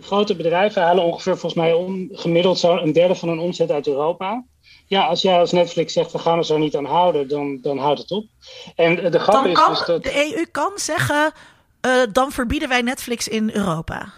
Grote 0.00 0.36
bedrijven 0.36 0.82
halen 0.82 1.04
ongeveer 1.04 1.38
volgens 1.38 1.62
mij 1.62 1.72
om, 1.72 2.08
gemiddeld 2.12 2.58
zo'n 2.58 2.82
een 2.82 2.92
derde 2.92 3.14
van 3.14 3.28
hun 3.28 3.38
omzet 3.38 3.70
uit 3.70 3.86
Europa. 3.86 4.44
Ja, 4.86 5.04
als 5.04 5.22
jij 5.22 5.38
als 5.38 5.52
Netflix 5.52 5.92
zegt 5.92 6.12
we 6.12 6.18
gaan 6.18 6.36
ons 6.36 6.50
er 6.50 6.58
niet 6.58 6.76
aan 6.76 6.84
houden, 6.84 7.28
dan, 7.28 7.58
dan 7.62 7.78
houdt 7.78 8.00
het 8.00 8.10
op. 8.10 8.26
En 8.74 9.10
de 9.10 9.18
grap 9.18 9.34
Dan 9.34 9.46
is 9.46 9.54
kan 9.54 9.70
dus 9.70 9.84
dat... 9.84 10.02
de 10.02 10.34
EU 10.34 10.46
kan 10.50 10.72
zeggen: 10.74 11.32
eh, 11.80 12.02
dan 12.12 12.32
verbieden 12.32 12.68
wij 12.68 12.82
Netflix 12.82 13.28
in 13.28 13.50
Europa. 13.52 14.12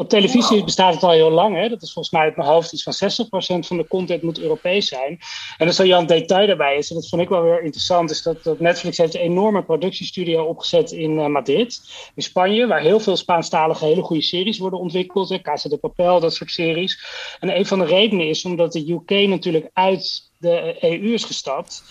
Op 0.00 0.08
televisie 0.08 0.64
bestaat 0.64 0.94
het 0.94 1.02
al 1.02 1.10
heel 1.10 1.30
lang. 1.30 1.56
Hè? 1.56 1.68
Dat 1.68 1.82
is 1.82 1.92
volgens 1.92 2.14
mij 2.14 2.24
uit 2.24 2.36
mijn 2.36 2.48
hoofd 2.48 2.72
iets 2.72 2.82
van 2.82 3.26
60% 3.64 3.66
van 3.66 3.76
de 3.76 3.86
content 3.88 4.22
moet 4.22 4.40
Europees 4.40 4.88
zijn. 4.88 5.18
En 5.56 5.66
er 5.66 5.72
zal 5.72 5.86
Jan 5.86 6.06
detail 6.06 6.46
daarbij 6.46 6.76
is, 6.76 6.90
en 6.90 6.96
dat 6.96 7.08
vond 7.08 7.22
ik 7.22 7.28
wel 7.28 7.42
weer 7.42 7.62
interessant, 7.62 8.10
is 8.10 8.22
dat, 8.22 8.42
dat 8.42 8.60
Netflix 8.60 8.98
heeft 8.98 9.14
een 9.14 9.20
enorme 9.20 9.62
productiestudio 9.62 10.44
opgezet 10.44 10.92
in 10.92 11.18
eh, 11.18 11.26
Madrid, 11.26 11.80
in 12.14 12.22
Spanje, 12.22 12.66
waar 12.66 12.80
heel 12.80 13.00
veel 13.00 13.16
Spaanstalige 13.16 13.84
hele 13.84 14.02
goede 14.02 14.22
series 14.22 14.58
worden 14.58 14.78
ontwikkeld. 14.78 15.28
Hè? 15.28 15.40
Casa 15.40 15.68
de 15.68 15.76
Papel, 15.76 16.20
dat 16.20 16.34
soort 16.34 16.50
series. 16.50 17.04
En 17.40 17.56
een 17.56 17.66
van 17.66 17.78
de 17.78 17.84
redenen 17.84 18.28
is 18.28 18.44
omdat 18.44 18.72
de 18.72 18.92
UK 18.92 19.28
natuurlijk 19.28 19.70
uit 19.72 20.29
de 20.40 20.76
EU 20.80 21.12
is 21.12 21.24
gestapt, 21.24 21.84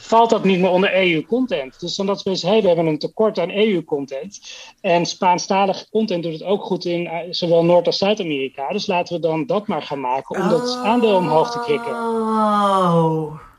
valt 0.00 0.30
dat 0.30 0.44
niet 0.44 0.60
meer 0.60 0.70
onder 0.70 0.94
EU-content. 0.94 1.80
Dus 1.80 1.96
dan 1.96 2.06
dat 2.06 2.22
we 2.22 2.30
zeggen, 2.30 2.50
hey, 2.50 2.60
we 2.60 2.66
hebben 2.66 2.86
een 2.86 2.98
tekort 2.98 3.38
aan 3.38 3.50
EU-content. 3.50 4.40
En 4.80 5.06
Spaanstalige 5.06 5.88
content 5.90 6.22
doet 6.22 6.32
het 6.32 6.42
ook 6.42 6.62
goed 6.62 6.84
in 6.84 7.06
eh, 7.06 7.18
zowel 7.30 7.64
Noord- 7.64 7.86
als 7.86 7.98
Zuid-Amerika. 7.98 8.68
Dus 8.68 8.86
laten 8.86 9.14
we 9.14 9.20
dan 9.20 9.46
dat 9.46 9.66
maar 9.66 9.82
gaan 9.82 10.00
maken 10.00 10.42
om 10.42 10.48
dat 10.48 10.76
aandeel 10.76 11.16
omhoog 11.16 11.50
te 11.50 11.60
krikken. 11.60 11.92
Oh. 11.92 13.51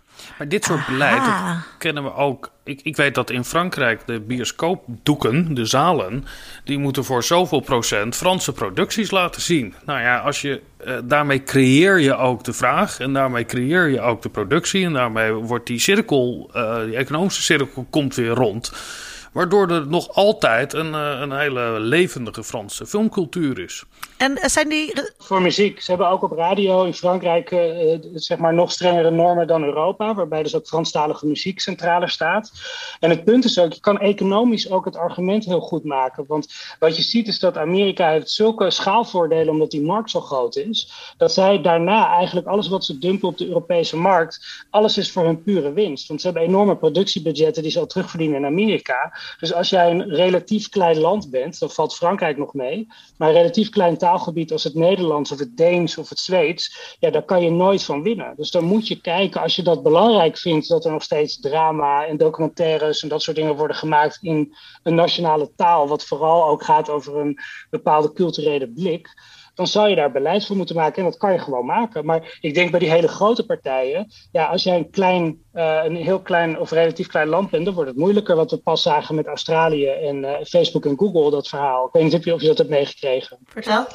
Maar 0.43 0.51
dit 0.51 0.63
soort 0.63 0.86
beleid 0.86 1.17
dat 1.17 1.27
Aha. 1.27 1.63
kennen 1.77 2.03
we 2.03 2.13
ook. 2.13 2.51
Ik, 2.63 2.82
ik 2.84 2.95
weet 2.95 3.15
dat 3.15 3.29
in 3.29 3.43
Frankrijk 3.43 4.01
de 4.06 4.19
bioscoopdoeken, 4.19 5.53
de 5.53 5.65
zalen, 5.65 6.25
die 6.63 6.77
moeten 6.77 7.03
voor 7.03 7.23
zoveel 7.23 7.60
procent 7.60 8.15
Franse 8.15 8.51
producties 8.51 9.12
laten 9.12 9.41
zien. 9.41 9.73
Nou 9.86 9.99
ja, 9.99 10.19
als 10.19 10.41
je, 10.41 10.62
eh, 10.77 10.97
daarmee 11.03 11.43
creëer 11.43 11.99
je 11.99 12.15
ook 12.15 12.43
de 12.43 12.53
vraag 12.53 12.99
en 12.99 13.13
daarmee 13.13 13.45
creëer 13.45 13.88
je 13.88 14.01
ook 14.01 14.21
de 14.21 14.29
productie. 14.29 14.86
En 14.86 14.93
daarmee 14.93 15.32
wordt 15.32 15.67
die 15.67 15.79
cirkel, 15.79 16.49
eh, 16.53 16.84
die 16.84 16.95
economische 16.95 17.41
cirkel, 17.41 17.86
komt 17.89 18.15
weer 18.15 18.34
rond. 18.34 18.71
Waardoor 19.32 19.69
er 19.69 19.88
nog 19.88 20.10
altijd 20.10 20.73
een, 20.73 20.93
eh, 20.93 21.19
een 21.19 21.32
hele 21.32 21.79
levendige 21.79 22.43
Franse 22.43 22.86
filmcultuur 22.86 23.60
is. 23.60 23.84
En 24.23 24.38
eh, 24.38 24.69
die. 24.69 24.93
Voor 25.17 25.41
muziek. 25.41 25.81
Ze 25.81 25.91
hebben 25.91 26.09
ook 26.09 26.23
op 26.23 26.31
radio 26.31 26.83
in 26.83 26.93
Frankrijk 26.93 27.51
eh, 27.51 27.93
eh, 27.93 27.99
zeg 28.13 28.38
maar 28.38 28.53
nog 28.53 28.71
strengere 28.71 29.12
normen 29.12 29.47
dan 29.47 29.63
Europa, 29.63 30.13
waarbij 30.13 30.43
dus 30.43 30.55
ook 30.55 30.67
Franstalige 30.67 31.25
muziek 31.25 31.59
centraler 31.59 32.09
staat. 32.09 32.51
En 32.99 33.09
het 33.09 33.23
punt 33.23 33.45
is 33.45 33.59
ook, 33.59 33.73
je 33.73 33.79
kan 33.79 33.99
economisch 33.99 34.69
ook 34.71 34.86
het 34.86 34.95
argument 34.95 35.45
heel 35.45 35.59
goed 35.59 35.83
maken. 35.83 36.25
Want 36.27 36.53
wat 36.79 36.95
je 36.95 37.01
ziet 37.01 37.27
is 37.27 37.39
dat 37.39 37.57
Amerika 37.57 38.09
heeft 38.09 38.29
zulke 38.29 38.71
schaalvoordelen 38.71 39.53
omdat 39.53 39.71
die 39.71 39.81
markt 39.81 40.09
zo 40.09 40.21
groot 40.21 40.55
is, 40.55 40.91
dat 41.17 41.33
zij 41.33 41.62
daarna 41.62 42.13
eigenlijk 42.15 42.47
alles 42.47 42.67
wat 42.67 42.86
ze 42.86 42.97
dumpen 42.97 43.27
op 43.27 43.38
de 43.38 43.47
Europese 43.47 43.97
markt, 43.97 44.65
alles 44.69 44.97
is 44.97 45.12
voor 45.12 45.23
hun 45.23 45.43
pure 45.43 45.73
winst. 45.73 46.07
Want 46.07 46.21
ze 46.21 46.27
hebben 46.27 46.45
enorme 46.45 46.75
productiebudgetten 46.75 47.63
die 47.63 47.71
ze 47.71 47.79
al 47.79 47.86
terugverdienen 47.86 48.38
in 48.38 48.45
Amerika. 48.45 49.13
Dus 49.39 49.53
als 49.53 49.69
jij 49.69 49.91
een 49.91 50.09
relatief 50.09 50.69
klein 50.69 50.97
land 50.97 51.29
bent, 51.31 51.59
dan 51.59 51.69
valt 51.69 51.95
Frankrijk 51.95 52.38
nog 52.38 52.53
mee. 52.53 52.88
Maar 53.17 53.27
een 53.29 53.36
relatief 53.36 53.69
klein 53.69 53.97
taalgebied 54.13 54.52
als 54.52 54.63
het 54.63 54.73
Nederlands 54.73 55.32
of 55.32 55.39
het 55.39 55.58
Deens 55.58 55.97
of 55.97 56.10
het 56.10 56.19
Zweeds, 56.19 56.95
ja, 56.99 57.10
daar 57.10 57.23
kan 57.23 57.43
je 57.43 57.52
nooit 57.52 57.84
van 57.84 58.04
winnen. 58.04 58.34
Dus 58.36 58.52
dan 58.52 58.63
moet 58.63 58.88
je 58.88 59.02
kijken, 59.02 59.41
als 59.41 59.56
je 59.56 59.63
dat 59.63 59.84
belangrijk 59.84 60.38
vindt, 60.38 60.67
dat 60.67 60.86
er 60.86 60.91
nog 60.91 61.04
steeds 61.04 61.39
drama 61.39 62.06
en 62.06 62.17
documentaires 62.17 63.04
en 63.04 63.10
dat 63.10 63.21
soort 63.21 63.38
dingen 63.38 63.56
worden 63.56 63.76
gemaakt 63.76 64.17
in 64.21 64.56
een 64.84 64.95
nationale 64.95 65.52
taal, 65.56 65.88
wat 65.88 66.06
vooral 66.06 66.45
ook 66.45 66.63
gaat 66.63 66.89
over 66.89 67.15
een 67.15 67.39
bepaalde 67.69 68.13
culturele 68.13 68.69
blik 68.69 69.10
dan 69.53 69.67
zou 69.67 69.89
je 69.89 69.95
daar 69.95 70.11
beleid 70.11 70.45
voor 70.45 70.55
moeten 70.55 70.75
maken. 70.75 71.03
En 71.03 71.09
dat 71.09 71.17
kan 71.17 71.31
je 71.31 71.39
gewoon 71.39 71.65
maken. 71.65 72.05
Maar 72.05 72.37
ik 72.41 72.53
denk 72.53 72.71
bij 72.71 72.79
die 72.79 72.89
hele 72.89 73.07
grote 73.07 73.45
partijen, 73.45 74.11
ja, 74.31 74.45
als 74.45 74.63
jij 74.63 74.77
een 74.77 74.89
klein, 74.89 75.41
uh, 75.53 75.79
een 75.83 75.95
heel 75.95 76.19
klein 76.19 76.59
of 76.59 76.71
relatief 76.71 77.07
klein 77.07 77.27
land 77.27 77.49
bent, 77.49 77.65
dan 77.65 77.73
wordt 77.73 77.89
het 77.89 77.99
moeilijker. 77.99 78.35
Wat 78.35 78.51
we 78.51 78.57
pas 78.57 78.81
zagen 78.81 79.15
met 79.15 79.27
Australië 79.27 79.87
en 79.87 80.23
uh, 80.23 80.31
Facebook 80.43 80.85
en 80.85 80.97
Google, 80.97 81.31
dat 81.31 81.47
verhaal. 81.47 81.85
Ik 81.85 81.93
weet 81.93 82.03
niet 82.03 82.13
of 82.13 82.25
je, 82.25 82.33
of 82.33 82.41
je 82.41 82.47
dat 82.47 82.57
hebt 82.57 82.69
meegekregen. 82.69 83.37
Vertel. 83.45 83.85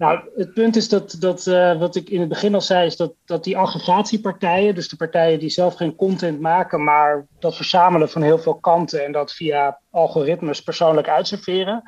Nou, 0.00 0.20
het 0.36 0.54
punt 0.54 0.76
is 0.76 0.88
dat, 0.88 1.16
dat 1.18 1.46
uh, 1.46 1.78
wat 1.78 1.96
ik 1.96 2.08
in 2.08 2.20
het 2.20 2.28
begin 2.28 2.54
al 2.54 2.60
zei, 2.60 2.86
is 2.86 2.96
dat, 2.96 3.12
dat 3.24 3.44
die 3.44 3.58
aggregatiepartijen, 3.58 4.74
dus 4.74 4.88
de 4.88 4.96
partijen 4.96 5.38
die 5.38 5.50
zelf 5.50 5.74
geen 5.74 5.96
content 5.96 6.40
maken, 6.40 6.84
maar 6.84 7.26
dat 7.38 7.56
verzamelen 7.56 8.10
van 8.10 8.22
heel 8.22 8.38
veel 8.38 8.54
kanten 8.54 9.04
en 9.04 9.12
dat 9.12 9.32
via 9.32 9.80
algoritmes 9.90 10.62
persoonlijk 10.62 11.08
uitserveren, 11.08 11.82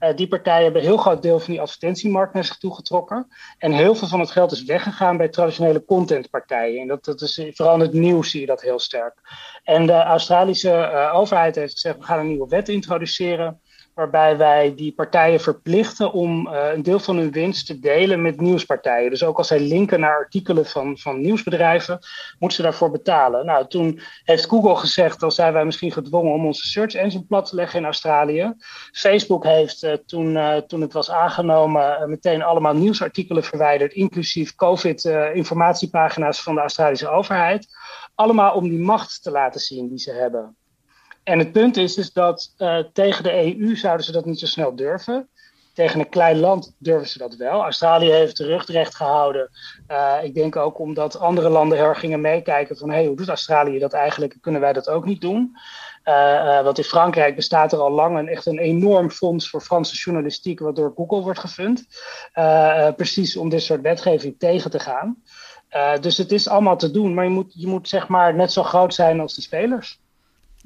uh, 0.00 0.16
die 0.16 0.28
partijen 0.28 0.62
hebben 0.62 0.80
een 0.80 0.88
heel 0.88 0.96
groot 0.96 1.22
deel 1.22 1.40
van 1.40 1.52
die 1.52 1.60
advertentiemarkt 1.60 2.34
naar 2.34 2.44
zich 2.44 2.58
toe 2.58 2.74
getrokken. 2.74 3.26
En 3.58 3.72
heel 3.72 3.94
veel 3.94 4.08
van 4.08 4.20
het 4.20 4.30
geld 4.30 4.52
is 4.52 4.64
weggegaan 4.64 5.16
bij 5.16 5.28
traditionele 5.28 5.84
contentpartijen. 5.84 6.80
En 6.80 6.88
dat, 6.88 7.04
dat 7.04 7.20
is, 7.20 7.50
vooral 7.54 7.74
in 7.74 7.80
het 7.80 7.92
nieuws 7.92 8.30
zie 8.30 8.40
je 8.40 8.46
dat 8.46 8.62
heel 8.62 8.78
sterk. 8.78 9.14
En 9.64 9.86
de 9.86 10.02
Australische 10.02 10.70
uh, 10.92 11.14
overheid 11.14 11.54
heeft 11.54 11.72
gezegd, 11.72 11.98
we 11.98 12.04
gaan 12.04 12.18
een 12.18 12.28
nieuwe 12.28 12.48
wet 12.48 12.68
introduceren 12.68 13.60
waarbij 13.96 14.36
wij 14.36 14.74
die 14.74 14.94
partijen 14.94 15.40
verplichten 15.40 16.12
om 16.12 16.46
uh, 16.46 16.72
een 16.74 16.82
deel 16.82 16.98
van 16.98 17.16
hun 17.16 17.30
winst 17.30 17.66
te 17.66 17.78
delen 17.78 18.22
met 18.22 18.40
nieuwspartijen. 18.40 19.10
Dus 19.10 19.24
ook 19.24 19.38
als 19.38 19.48
zij 19.48 19.60
linken 19.60 20.00
naar 20.00 20.16
artikelen 20.16 20.66
van, 20.66 20.98
van 20.98 21.20
nieuwsbedrijven, 21.20 21.98
moeten 22.38 22.56
ze 22.56 22.62
daarvoor 22.62 22.90
betalen. 22.90 23.46
Nou, 23.46 23.66
toen 23.66 24.00
heeft 24.24 24.48
Google 24.48 24.76
gezegd, 24.76 25.20
dan 25.20 25.32
zijn 25.32 25.52
wij 25.52 25.64
misschien 25.64 25.92
gedwongen 25.92 26.32
om 26.32 26.46
onze 26.46 26.66
search 26.66 26.94
engine 26.94 27.24
plat 27.24 27.48
te 27.48 27.54
leggen 27.54 27.78
in 27.78 27.84
Australië. 27.84 28.54
Facebook 28.92 29.44
heeft 29.44 29.82
uh, 29.82 29.92
toen, 29.92 30.34
uh, 30.34 30.56
toen 30.56 30.80
het 30.80 30.92
was 30.92 31.10
aangenomen 31.10 32.10
meteen 32.10 32.42
allemaal 32.42 32.74
nieuwsartikelen 32.74 33.44
verwijderd, 33.44 33.92
inclusief 33.92 34.54
COVID-informatiepagina's 34.54 36.42
van 36.42 36.54
de 36.54 36.60
Australische 36.60 37.08
overheid. 37.08 37.66
Allemaal 38.14 38.54
om 38.54 38.68
die 38.68 38.80
macht 38.80 39.22
te 39.22 39.30
laten 39.30 39.60
zien 39.60 39.88
die 39.88 39.98
ze 39.98 40.12
hebben. 40.12 40.56
En 41.26 41.38
het 41.38 41.52
punt 41.52 41.76
is, 41.76 41.96
is 41.96 42.12
dat 42.12 42.54
uh, 42.58 42.78
tegen 42.92 43.22
de 43.22 43.32
EU 43.32 43.76
zouden 43.76 44.06
ze 44.06 44.12
dat 44.12 44.24
niet 44.24 44.38
zo 44.38 44.46
snel 44.46 44.76
durven. 44.76 45.28
Tegen 45.74 46.00
een 46.00 46.08
klein 46.08 46.38
land 46.38 46.74
durven 46.78 47.08
ze 47.08 47.18
dat 47.18 47.36
wel. 47.36 47.62
Australië 47.62 48.10
heeft 48.10 48.36
de 48.36 48.44
rug 48.44 48.66
recht 48.66 48.94
gehouden. 48.94 49.50
Uh, 49.88 50.16
ik 50.22 50.34
denk 50.34 50.56
ook 50.56 50.78
omdat 50.78 51.18
andere 51.18 51.48
landen 51.48 51.78
heel 51.78 51.86
erg 51.86 51.98
gingen 51.98 52.20
meekijken 52.20 52.76
van... 52.76 52.88
hé, 52.88 52.94
hey, 52.96 53.06
hoe 53.06 53.16
doet 53.16 53.28
Australië 53.28 53.78
dat 53.78 53.92
eigenlijk? 53.92 54.36
Kunnen 54.40 54.60
wij 54.60 54.72
dat 54.72 54.88
ook 54.88 55.04
niet 55.04 55.20
doen? 55.20 55.56
Uh, 56.04 56.62
want 56.62 56.78
in 56.78 56.84
Frankrijk 56.84 57.36
bestaat 57.36 57.72
er 57.72 57.78
al 57.78 57.90
lang 57.90 58.18
een, 58.18 58.28
echt 58.28 58.46
een 58.46 58.58
enorm 58.58 59.10
fonds 59.10 59.50
voor 59.50 59.60
Franse 59.60 59.96
journalistiek... 59.96 60.60
wat 60.60 60.76
door 60.76 60.92
Google 60.96 61.20
wordt 61.20 61.38
gefund. 61.38 61.86
precies 62.96 63.36
om 63.36 63.48
dit 63.48 63.62
soort 63.62 63.80
wetgeving 63.80 64.38
tegen 64.38 64.70
te 64.70 64.78
gaan. 64.78 65.22
dus 66.00 66.16
het 66.16 66.32
is 66.32 66.48
allemaal 66.48 66.76
te 66.76 66.90
doen. 66.90 67.14
Maar 67.14 67.24
je 67.24 67.30
moet, 67.30 67.52
je 67.54 67.66
moet 67.66 67.88
zeg 67.88 68.08
maar 68.08 68.34
net 68.34 68.52
zo 68.52 68.62
groot 68.62 68.94
zijn 68.94 69.20
als 69.20 69.34
die 69.34 69.44
spelers. 69.44 69.98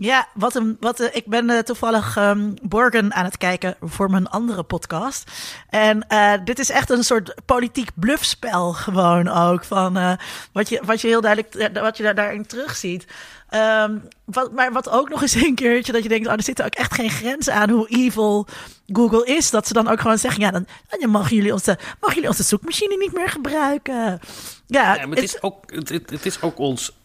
Ja, 0.02 0.28
wat 0.34 0.54
een, 0.54 0.76
wat, 0.80 1.00
uh, 1.00 1.06
ik 1.12 1.26
ben 1.26 1.50
uh, 1.50 1.58
toevallig 1.58 2.16
um, 2.16 2.54
Borgen 2.62 3.14
aan 3.14 3.24
het 3.24 3.36
kijken 3.36 3.76
voor 3.80 4.10
mijn 4.10 4.28
andere 4.28 4.62
podcast. 4.62 5.30
En 5.68 6.06
uh, 6.12 6.32
dit 6.44 6.58
is 6.58 6.70
echt 6.70 6.90
een 6.90 7.04
soort 7.04 7.34
politiek 7.44 7.90
bluffspel 7.94 8.72
gewoon 8.72 9.28
ook. 9.28 9.64
Van, 9.64 10.18
wat, 10.52 10.68
je, 10.68 10.82
wat 10.84 11.00
je 11.00 11.08
heel 11.08 11.20
duidelijk 11.20 11.78
wat 11.80 11.96
je 11.96 12.02
daar, 12.02 12.14
daarin 12.14 12.46
terugziet. 12.46 13.06
Um, 13.54 14.02
wat, 14.24 14.52
maar 14.52 14.72
wat 14.72 14.88
ook 14.88 15.08
nog 15.08 15.22
eens 15.22 15.34
een 15.34 15.54
keertje 15.54 15.92
dat 15.92 16.02
je 16.02 16.08
denkt, 16.08 16.26
oh, 16.26 16.32
er 16.32 16.42
zitten 16.42 16.64
ook 16.64 16.74
echt 16.74 16.94
geen 16.94 17.10
grenzen 17.10 17.54
aan 17.54 17.70
hoe 17.70 17.88
evil 17.88 18.46
Google 18.86 19.24
is. 19.24 19.50
Dat 19.50 19.66
ze 19.66 19.72
dan 19.72 19.88
ook 19.88 20.00
gewoon 20.00 20.18
zeggen, 20.18 20.40
ja, 20.40 20.50
dan, 20.50 20.66
dan 20.88 21.10
mogen, 21.10 21.36
jullie 21.36 21.52
onze, 21.52 21.78
mogen 22.00 22.14
jullie 22.14 22.30
onze 22.30 22.42
zoekmachine 22.42 22.96
niet 22.96 23.12
meer 23.12 23.28
gebruiken. 23.28 23.94
Ja, 23.94 24.94
ja 24.94 25.06
maar 25.06 25.16
het, 25.16 25.24
is 25.24 25.42
ook, 25.42 25.72
het, 25.72 25.88
het 25.88 26.26
is 26.26 26.42
ook 26.42 26.58
ons 26.58 26.98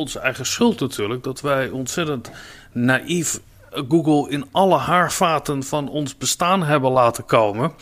onze 0.00 0.18
eigen 0.18 0.46
schuld 0.46 0.80
natuurlijk 0.80 1.22
dat 1.22 1.40
wij 1.40 1.68
ontzettend 1.68 2.30
naïef 2.72 3.40
Google 3.70 4.30
in 4.30 4.44
alle 4.52 4.78
haarvaten 4.78 5.62
van 5.62 5.88
ons 5.88 6.16
bestaan 6.16 6.62
hebben 6.62 6.90
laten 6.90 7.24
komen. 7.24 7.72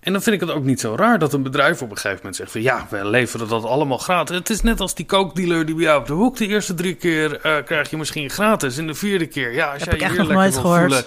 En 0.00 0.12
dan 0.12 0.22
vind 0.22 0.34
ik 0.34 0.48
het 0.48 0.56
ook 0.56 0.64
niet 0.64 0.80
zo 0.80 0.94
raar 0.94 1.18
dat 1.18 1.32
een 1.32 1.42
bedrijf 1.42 1.82
op 1.82 1.90
een 1.90 1.96
gegeven 1.96 2.16
moment 2.16 2.36
zegt 2.36 2.50
van 2.50 2.62
ja, 2.62 2.86
we 2.90 3.04
leveren 3.04 3.48
dat 3.48 3.64
allemaal 3.64 3.98
gratis. 3.98 4.36
Het 4.36 4.50
is 4.50 4.60
net 4.60 4.80
als 4.80 4.94
die 4.94 5.06
kookdealer 5.06 5.66
die 5.66 5.74
bij 5.74 5.84
jou 5.84 6.00
op 6.00 6.06
de 6.06 6.12
hoek 6.12 6.36
de 6.36 6.46
eerste 6.46 6.74
drie 6.74 6.94
keer 6.94 7.46
uh, 7.46 7.56
krijg 7.64 7.90
je 7.90 7.96
misschien 7.96 8.30
gratis. 8.30 8.78
En 8.78 8.86
de 8.86 8.94
vierde 8.94 9.26
keer, 9.26 9.52
ja, 9.52 9.72
als 9.72 9.82
jij 9.82 9.98
je 9.98 10.08
hier 10.08 10.24
lekker 10.24 10.50
wil 10.50 10.62
voelen, 10.62 11.04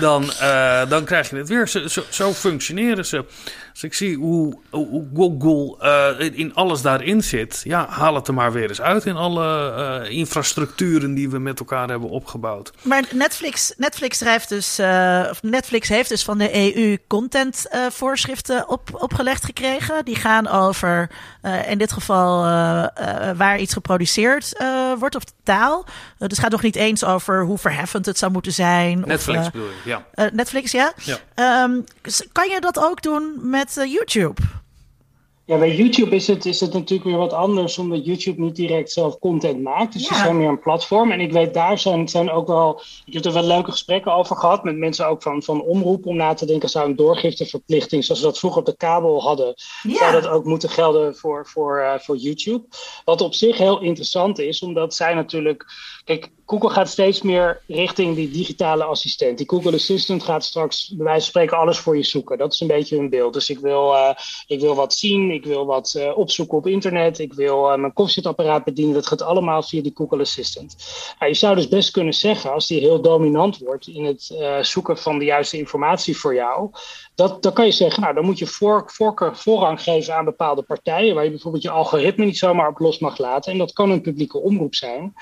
dan, 0.00 0.22
uh, 0.22 0.88
dan 0.88 1.04
krijg 1.04 1.30
je 1.30 1.36
het 1.36 1.48
weer. 1.48 1.68
Zo, 1.68 1.86
zo, 1.88 2.02
zo, 2.08 2.32
functioneren 2.32 3.06
ze. 3.06 3.24
Als 3.72 3.82
ik 3.82 3.94
zie 3.94 4.16
hoe, 4.16 4.58
hoe 4.70 5.06
Google 5.14 5.76
uh, 6.20 6.38
in 6.38 6.54
alles 6.54 6.82
daarin 6.82 7.22
zit, 7.22 7.60
ja, 7.64 7.86
haal 7.88 8.14
het 8.14 8.28
er 8.28 8.34
maar 8.34 8.52
weer 8.52 8.68
eens 8.68 8.80
uit 8.80 9.04
in 9.04 9.16
alle 9.16 9.74
uh, 10.04 10.10
infrastructuren 10.10 11.14
die 11.14 11.30
we 11.30 11.38
met 11.38 11.58
elkaar 11.58 11.88
hebben 11.88 12.08
opgebouwd. 12.08 12.72
Maar 12.82 13.04
Netflix, 13.12 13.74
Netflix, 13.76 14.18
drijft 14.18 14.48
dus, 14.48 14.78
of 15.30 15.42
Netflix 15.42 15.88
heeft 15.88 16.08
dus 16.08 16.24
van 16.24 16.38
de 16.38 16.76
EU 16.76 16.98
contentvoorschriften 17.06 18.68
op, 18.68 18.88
opgelegd 18.92 19.44
gekregen. 19.44 20.04
Die 20.04 20.16
gaan 20.16 20.48
over, 20.48 21.10
in 21.68 21.78
dit 21.78 21.92
geval, 21.92 22.42
waar 23.36 23.58
iets 23.58 23.72
geproduceerd 23.72 24.64
wordt 24.98 25.14
of 25.14 25.24
de 25.24 25.32
taal. 25.42 25.84
dus 26.18 26.28
het 26.28 26.38
gaat 26.38 26.50
nog 26.50 26.62
niet 26.62 26.76
eens 26.76 27.04
over 27.04 27.44
hoe 27.44 27.58
verheffend 27.58 28.06
het 28.06 28.18
zou 28.18 28.32
moeten 28.32 28.52
zijn. 28.52 29.02
Netflix 29.06 29.38
of, 29.38 29.50
bedoel 29.50 29.68
je, 29.83 29.83
ja. 29.84 30.06
Uh, 30.14 30.26
Netflix, 30.32 30.72
ja. 30.72 30.92
ja. 31.04 31.62
Um, 31.64 31.84
kan 32.32 32.48
je 32.48 32.60
dat 32.60 32.78
ook 32.78 33.02
doen 33.02 33.38
met 33.50 33.76
uh, 33.76 33.92
YouTube? 33.92 34.40
Ja, 35.46 35.58
bij 35.58 35.76
YouTube 35.76 36.14
is 36.14 36.26
het, 36.26 36.46
is 36.46 36.60
het 36.60 36.72
natuurlijk 36.72 37.08
weer 37.08 37.18
wat 37.18 37.32
anders, 37.32 37.78
omdat 37.78 38.04
YouTube 38.04 38.40
niet 38.40 38.56
direct 38.56 38.92
zelf 38.92 39.18
content 39.18 39.62
maakt. 39.62 39.92
Dus 39.92 40.08
Ja. 40.08 40.14
ze 40.14 40.20
zijn 40.20 40.36
meer 40.38 40.48
een 40.48 40.60
platform. 40.60 41.10
En 41.10 41.20
ik 41.20 41.32
weet, 41.32 41.54
daar 41.54 41.78
zijn, 41.78 42.08
zijn 42.08 42.30
ook 42.30 42.46
wel. 42.46 42.80
Ik 43.04 43.12
heb 43.12 43.24
er 43.24 43.32
wel 43.32 43.42
leuke 43.42 43.70
gesprekken 43.70 44.14
over 44.14 44.36
gehad 44.36 44.64
met 44.64 44.76
mensen 44.76 45.08
ook 45.08 45.22
van, 45.22 45.42
van 45.42 45.62
omroep. 45.62 46.06
Om 46.06 46.16
na 46.16 46.34
te 46.34 46.46
denken, 46.46 46.68
zou 46.68 46.88
een 46.88 46.96
doorgifteverplichting, 46.96 48.04
zoals 48.04 48.20
we 48.20 48.26
dat 48.26 48.38
vroeger 48.38 48.60
op 48.60 48.66
de 48.66 48.76
kabel 48.76 49.22
hadden, 49.22 49.54
zou 49.82 50.12
dat 50.12 50.26
ook 50.26 50.44
moeten 50.44 50.68
gelden 50.68 51.16
voor, 51.16 51.46
voor, 51.46 51.80
uh, 51.80 51.98
voor 51.98 52.16
YouTube. 52.16 52.64
Wat 53.04 53.20
op 53.20 53.34
zich 53.34 53.58
heel 53.58 53.80
interessant 53.80 54.38
is, 54.38 54.62
omdat 54.62 54.94
zij 54.94 55.14
natuurlijk. 55.14 55.64
Kijk, 56.04 56.30
Google 56.46 56.70
gaat 56.70 56.88
steeds 56.88 57.22
meer 57.22 57.62
richting 57.66 58.16
die 58.16 58.30
digitale 58.30 58.84
assistent. 58.84 59.38
Die 59.38 59.48
Google 59.48 59.72
Assistant 59.72 60.22
gaat 60.22 60.44
straks 60.44 60.88
bij 60.88 61.04
wijze 61.04 61.20
van 61.20 61.28
spreken 61.28 61.56
alles 61.58 61.78
voor 61.78 61.96
je 61.96 62.02
zoeken. 62.02 62.38
Dat 62.38 62.52
is 62.52 62.60
een 62.60 62.66
beetje 62.66 62.96
hun 62.96 63.10
beeld. 63.10 63.32
Dus 63.32 63.50
ik 63.50 63.58
wil, 63.58 63.92
uh, 63.92 64.10
ik 64.46 64.60
wil 64.60 64.74
wat 64.74 64.94
zien, 64.94 65.30
ik 65.34 65.44
wil 65.44 65.66
wat 65.66 65.94
uh, 65.96 66.18
opzoeken 66.18 66.58
op 66.58 66.66
internet, 66.66 67.18
ik 67.18 67.32
wil 67.32 67.70
uh, 67.70 67.76
mijn 67.76 67.92
koffiezetapparaat 67.92 68.64
bedienen. 68.64 68.94
Dat 68.94 69.06
gaat 69.06 69.22
allemaal 69.22 69.62
via 69.62 69.82
die 69.82 69.92
Google 69.94 70.20
Assistant. 70.20 70.76
Nou, 71.18 71.30
je 71.30 71.38
zou 71.38 71.54
dus 71.54 71.68
best 71.68 71.90
kunnen 71.90 72.14
zeggen, 72.14 72.52
als 72.52 72.66
die 72.66 72.80
heel 72.80 73.00
dominant 73.00 73.58
wordt 73.58 73.86
in 73.86 74.04
het 74.04 74.36
zoeken 74.60 74.98
van 74.98 75.18
de 75.18 75.24
juiste 75.24 75.58
informatie 75.58 76.16
voor 76.16 76.34
jou, 76.34 76.70
dat, 77.14 77.42
dan 77.42 77.52
kan 77.52 77.64
je 77.64 77.72
zeggen, 77.72 78.02
nou, 78.02 78.14
dan 78.14 78.24
moet 78.24 78.38
je 78.38 78.46
voor, 78.46 78.82
voorkeur, 78.86 79.36
voorrang 79.36 79.82
geven 79.82 80.14
aan 80.14 80.24
bepaalde 80.24 80.62
partijen, 80.62 81.14
waar 81.14 81.24
je 81.24 81.30
bijvoorbeeld 81.30 81.62
je 81.62 81.70
algoritme 81.70 82.24
niet 82.24 82.38
zomaar 82.38 82.68
op 82.68 82.78
los 82.78 82.98
mag 82.98 83.18
laten. 83.18 83.52
En 83.52 83.58
dat 83.58 83.72
kan 83.72 83.90
een 83.90 84.00
publieke 84.00 84.38
omroep 84.38 84.74
zijn. 84.74 85.14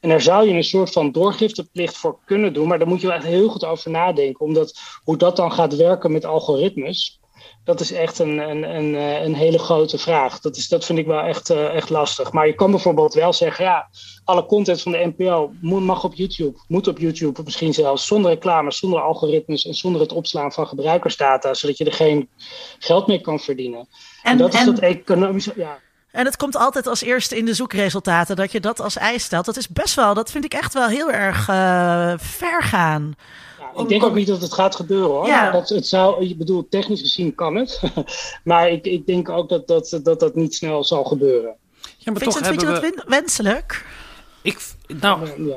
En 0.00 0.08
daar 0.08 0.20
zou 0.20 0.48
je 0.48 0.54
een 0.54 0.64
soort 0.64 0.92
van 0.92 1.12
doorgifteplicht 1.12 1.96
voor 1.96 2.18
kunnen 2.24 2.52
doen, 2.52 2.68
maar 2.68 2.78
daar 2.78 2.88
moet 2.88 3.00
je 3.00 3.06
wel 3.06 3.16
echt 3.16 3.26
heel 3.26 3.48
goed 3.48 3.64
over 3.64 3.90
nadenken. 3.90 4.44
Omdat 4.44 4.80
hoe 5.04 5.16
dat 5.16 5.36
dan 5.36 5.52
gaat 5.52 5.76
werken 5.76 6.12
met 6.12 6.24
algoritmes, 6.24 7.20
dat 7.66 7.80
is 7.80 7.92
echt 7.92 8.18
een, 8.18 8.38
een, 8.38 8.62
een, 8.76 8.94
een 9.24 9.34
hele 9.34 9.58
grote 9.58 9.98
vraag. 9.98 10.40
Dat, 10.40 10.56
is, 10.56 10.68
dat 10.68 10.84
vind 10.84 10.98
ik 10.98 11.06
wel 11.06 11.20
echt, 11.20 11.50
uh, 11.50 11.74
echt 11.74 11.90
lastig. 11.90 12.32
Maar 12.32 12.46
je 12.46 12.54
kan 12.54 12.70
bijvoorbeeld 12.70 13.14
wel 13.14 13.32
zeggen, 13.32 13.64
ja, 13.64 13.88
alle 14.24 14.46
content 14.46 14.82
van 14.82 14.92
de 14.92 15.12
NPO 15.16 15.52
mag 15.60 16.04
op 16.04 16.14
YouTube, 16.14 16.58
moet 16.68 16.88
op 16.88 16.98
YouTube, 16.98 17.42
misschien 17.44 17.74
zelfs 17.74 18.06
zonder 18.06 18.30
reclame, 18.30 18.72
zonder 18.72 19.00
algoritmes 19.00 19.66
en 19.66 19.74
zonder 19.74 20.00
het 20.00 20.12
opslaan 20.12 20.52
van 20.52 20.66
gebruikersdata, 20.66 21.54
zodat 21.54 21.78
je 21.78 21.84
er 21.84 21.92
geen 21.92 22.28
geld 22.78 23.06
mee 23.06 23.20
kan 23.20 23.40
verdienen. 23.40 23.88
En, 24.22 24.32
en 24.32 24.38
dat 24.38 24.54
is 24.54 24.60
en... 24.60 24.66
dat 24.66 24.78
economische, 24.78 25.52
ja. 25.56 25.78
En 26.10 26.24
het 26.24 26.36
komt 26.36 26.56
altijd 26.56 26.86
als 26.86 27.02
eerste 27.02 27.36
in 27.36 27.44
de 27.44 27.54
zoekresultaten 27.54 28.36
dat 28.36 28.52
je 28.52 28.60
dat 28.60 28.80
als 28.80 28.96
eis 28.96 29.22
stelt. 29.22 29.44
Dat 29.44 29.56
is 29.56 29.68
best 29.68 29.94
wel, 29.94 30.14
dat 30.14 30.30
vind 30.30 30.44
ik 30.44 30.54
echt 30.54 30.74
wel 30.74 30.88
heel 30.88 31.10
erg 31.10 31.48
uh, 31.48 32.12
ver 32.16 32.62
gaan. 32.62 33.14
Ik 33.78 33.88
denk 33.88 34.04
ook 34.04 34.14
niet 34.14 34.26
dat 34.26 34.42
het 34.42 34.52
gaat 34.52 34.76
gebeuren 34.76 35.10
hoor. 35.10 35.26
Ja. 35.26 35.50
Dat, 35.50 35.68
het 35.68 35.86
zou, 35.86 36.24
ik 36.24 36.38
bedoel, 36.38 36.66
technisch 36.68 37.00
gezien 37.00 37.34
kan 37.34 37.54
het. 37.54 37.80
maar 38.44 38.70
ik, 38.70 38.86
ik 38.86 39.06
denk 39.06 39.28
ook 39.28 39.48
dat 39.48 39.66
dat, 39.66 40.00
dat 40.02 40.20
dat 40.20 40.34
niet 40.34 40.54
snel 40.54 40.84
zal 40.84 41.04
gebeuren. 41.04 41.54
Ja, 41.80 42.12
maar 42.12 42.20
vind 42.20 42.32
toch 42.32 42.38
je, 42.38 42.44
vind 42.44 42.60
je 42.60 42.66
dat 42.66 43.04
wenselijk? 43.06 43.84
Ik, 44.42 44.58
nou, 44.86 45.44
Ja. 45.44 45.56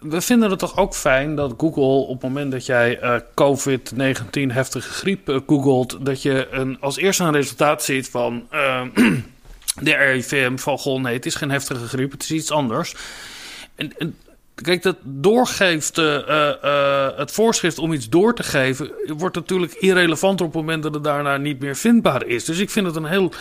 we 0.00 0.20
vinden 0.20 0.50
het 0.50 0.58
toch 0.58 0.76
ook 0.76 0.94
fijn 0.94 1.34
dat 1.34 1.54
Google 1.56 1.82
op 1.82 2.12
het 2.12 2.22
moment 2.22 2.52
dat 2.52 2.66
jij 2.66 3.02
uh, 3.02 3.16
COVID-19 3.18 4.52
heftige 4.52 4.90
griep 4.90 5.28
uh, 5.28 5.40
googelt, 5.46 6.06
dat 6.06 6.22
je 6.22 6.48
een, 6.50 6.80
als 6.80 6.96
eerste 6.96 7.24
een 7.24 7.32
resultaat 7.32 7.82
ziet 7.82 8.08
van 8.08 8.46
uh, 8.52 8.82
de 9.82 9.94
RIVM 9.94 10.56
van 10.56 10.78
goh, 10.78 11.00
nee, 11.00 11.14
het 11.14 11.26
is 11.26 11.34
geen 11.34 11.50
heftige 11.50 11.86
griep, 11.86 12.12
het 12.12 12.22
is 12.22 12.30
iets 12.30 12.50
anders. 12.50 12.94
En, 13.74 13.92
en 13.98 14.16
kijk, 14.62 14.82
dat 14.82 14.96
doorgeeft, 15.02 15.98
uh, 15.98 17.16
het 17.16 17.32
voorschrift 17.32 17.78
om 17.78 17.92
iets 17.92 18.08
door 18.08 18.34
te 18.34 18.42
geven, 18.42 18.90
wordt 19.06 19.36
natuurlijk 19.36 19.72
irrelevanter 19.72 20.46
op 20.46 20.52
het 20.52 20.60
moment 20.60 20.82
dat 20.82 20.94
het 20.94 21.04
daarna 21.04 21.36
niet 21.36 21.60
meer 21.60 21.76
vindbaar 21.76 22.26
is. 22.26 22.44
Dus 22.44 22.58
ik 22.58 22.70
vind 22.70 22.86
het 22.86 22.96
een 22.96 23.04
heel 23.04 23.32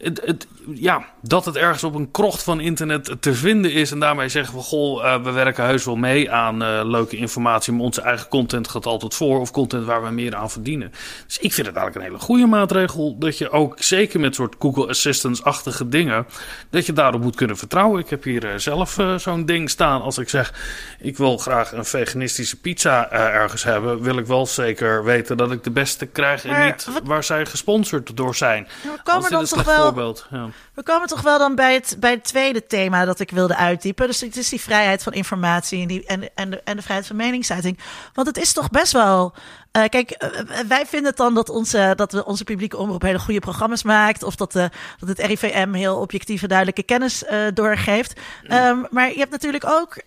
het, 0.00 0.20
het, 0.24 0.46
ja, 0.74 1.04
dat 1.22 1.44
het 1.44 1.56
ergens 1.56 1.84
op 1.84 1.94
een 1.94 2.10
krocht 2.10 2.42
van 2.42 2.60
internet 2.60 3.16
te 3.20 3.34
vinden 3.34 3.72
is. 3.72 3.90
En 3.90 4.00
daarmee 4.00 4.28
zeggen 4.28 4.54
we: 4.54 4.60
Goh, 4.60 5.04
uh, 5.04 5.22
we 5.22 5.30
werken 5.30 5.64
heus 5.64 5.84
wel 5.84 5.96
mee 5.96 6.30
aan 6.30 6.62
uh, 6.62 6.80
leuke 6.84 7.16
informatie. 7.16 7.72
Maar 7.72 7.82
onze 7.82 8.00
eigen 8.00 8.28
content 8.28 8.68
gaat 8.68 8.86
altijd 8.86 9.14
voor. 9.14 9.40
Of 9.40 9.50
content 9.50 9.84
waar 9.86 10.02
we 10.02 10.10
meer 10.10 10.36
aan 10.36 10.50
verdienen. 10.50 10.92
Dus 11.26 11.38
ik 11.38 11.52
vind 11.52 11.66
het 11.66 11.76
eigenlijk 11.76 12.06
een 12.06 12.12
hele 12.12 12.24
goede 12.24 12.46
maatregel. 12.46 13.18
Dat 13.18 13.38
je 13.38 13.50
ook 13.50 13.82
zeker 13.82 14.20
met 14.20 14.34
soort 14.34 14.54
Google 14.58 14.88
Assistance-achtige 14.88 15.88
dingen. 15.88 16.26
Dat 16.70 16.86
je 16.86 16.92
daarop 16.92 17.22
moet 17.22 17.36
kunnen 17.36 17.56
vertrouwen. 17.56 18.00
Ik 18.00 18.10
heb 18.10 18.24
hier 18.24 18.44
uh, 18.44 18.50
zelf 18.56 18.98
zo'n 19.16 19.46
ding 19.46 19.70
staan. 19.70 20.02
Als 20.02 20.18
ik 20.18 20.28
zeg: 20.28 20.54
Ik 21.00 21.16
wil 21.16 21.38
graag 21.38 21.72
een 21.72 21.84
veganistische 21.84 22.60
pizza 22.60 23.10
ergens 23.10 23.62
hebben. 23.62 24.02
Wil 24.02 24.18
ik 24.18 24.26
wel 24.26 24.46
zeker 24.46 25.04
weten 25.04 25.36
dat 25.36 25.52
ik 25.52 25.64
de 25.64 25.70
beste 25.70 26.06
krijg. 26.06 26.44
Maar, 26.44 26.60
en 26.60 26.66
niet 26.66 26.88
wat... 26.92 27.02
waar 27.04 27.24
zij 27.24 27.46
gesponsord 27.46 28.16
door 28.16 28.34
zijn. 28.34 28.68
We 28.82 28.98
komen 29.02 29.30
dan 29.30 29.44
toch 29.44 29.64
wel. 29.64 29.89
Ja. 30.30 30.48
We 30.74 30.82
komen 30.82 31.08
toch 31.08 31.20
wel 31.20 31.38
dan 31.38 31.54
bij 31.54 31.74
het, 31.74 31.96
bij 32.00 32.10
het 32.10 32.24
tweede 32.24 32.66
thema 32.66 33.04
dat 33.04 33.20
ik 33.20 33.30
wilde 33.30 33.56
uitdiepen. 33.56 34.06
Dus 34.06 34.20
het 34.20 34.36
is 34.36 34.48
die 34.48 34.60
vrijheid 34.60 35.02
van 35.02 35.12
informatie 35.12 35.82
en, 35.82 35.88
die, 35.88 36.06
en, 36.06 36.34
en, 36.34 36.50
de, 36.50 36.60
en 36.64 36.76
de 36.76 36.82
vrijheid 36.82 37.06
van 37.06 37.16
meningsuiting. 37.16 37.78
Want 38.14 38.26
het 38.26 38.38
is 38.38 38.52
toch 38.52 38.70
best 38.70 38.92
wel. 38.92 39.34
Uh, 39.76 39.84
kijk, 39.84 40.24
uh, 40.24 40.58
wij 40.68 40.86
vinden 40.86 41.08
het 41.08 41.16
dan 41.16 41.34
dat 41.34 41.48
onze, 41.48 41.92
dat 41.96 42.12
we 42.12 42.24
onze 42.24 42.44
publieke 42.44 42.76
omroep 42.76 43.02
hele 43.02 43.18
goede 43.18 43.40
programma's 43.40 43.82
maakt. 43.82 44.22
Of 44.22 44.36
dat, 44.36 44.52
dat 44.52 44.70
het 44.98 45.18
RIVM 45.18 45.72
heel 45.72 45.96
objectieve, 45.96 46.46
duidelijke 46.46 46.82
kennis 46.82 47.24
doorgeeft. 47.54 48.20
Um, 48.48 48.86
maar 48.90 49.08
je 49.08 49.18
hebt 49.18 49.30
natuurlijk 49.30 49.64
ook. 49.66 50.02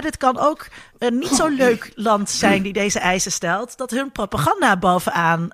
Dit 0.00 0.16
kan 0.16 0.38
ook 0.38 0.66
een 0.98 1.18
niet 1.18 1.34
zo 1.34 1.48
leuk 1.48 1.92
land 1.94 2.30
zijn 2.30 2.62
die 2.62 2.72
deze 2.72 2.98
eisen 2.98 3.32
stelt. 3.32 3.76
Dat 3.76 3.90
hun 3.90 4.12
propaganda 4.12 4.76
bovenaan 4.76 5.48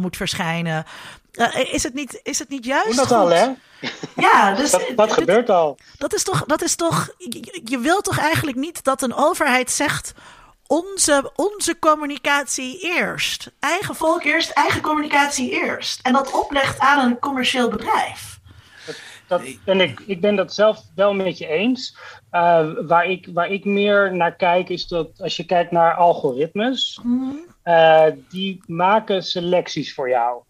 moet 0.00 0.16
verschijnen. 0.16 0.84
Uh, 1.32 1.74
is, 1.74 1.82
het 1.82 1.94
niet, 1.94 2.20
is 2.22 2.38
het 2.38 2.48
niet 2.48 2.64
juist? 2.64 2.96
dat 2.96 3.06
goed? 3.06 3.16
al, 3.16 3.28
hè? 3.28 3.48
Ja, 4.16 4.54
dus. 4.54 4.70
dat, 4.70 4.86
dat 4.96 5.08
dit, 5.08 5.18
gebeurt 5.18 5.50
al. 5.50 5.78
Dat 5.98 6.14
is 6.14 6.22
toch. 6.22 6.44
Dat 6.44 6.62
is 6.62 6.74
toch 6.74 7.08
je, 7.18 7.60
je 7.64 7.78
wilt 7.78 8.04
toch 8.04 8.18
eigenlijk 8.18 8.56
niet 8.56 8.84
dat 8.84 9.02
een 9.02 9.14
overheid 9.14 9.70
zegt. 9.70 10.12
Onze, 10.66 11.30
onze 11.36 11.78
communicatie 11.78 12.78
eerst. 12.80 13.50
Eigen 13.60 13.94
volk 13.94 14.22
eerst, 14.22 14.50
eigen 14.50 14.80
communicatie 14.80 15.50
eerst. 15.50 16.00
En 16.02 16.12
dat 16.12 16.32
oplegt 16.32 16.78
aan 16.78 17.06
een 17.06 17.18
commercieel 17.18 17.68
bedrijf. 17.68 18.40
Dat, 18.86 18.96
dat, 19.26 19.42
en 19.64 19.80
ik, 19.80 20.02
ik 20.06 20.20
ben 20.20 20.36
dat 20.36 20.54
zelf 20.54 20.82
wel 20.94 21.14
met 21.14 21.38
je 21.38 21.46
eens. 21.46 21.96
Uh, 22.32 22.68
waar, 22.86 23.06
ik, 23.06 23.28
waar 23.32 23.50
ik 23.50 23.64
meer 23.64 24.14
naar 24.14 24.36
kijk, 24.36 24.68
is 24.68 24.86
dat 24.86 25.08
als 25.20 25.36
je 25.36 25.44
kijkt 25.44 25.70
naar 25.70 25.94
algoritmes, 25.94 27.00
mm. 27.02 27.38
uh, 27.64 28.04
die 28.28 28.62
maken 28.66 29.22
selecties 29.22 29.94
voor 29.94 30.08
jou. 30.08 30.42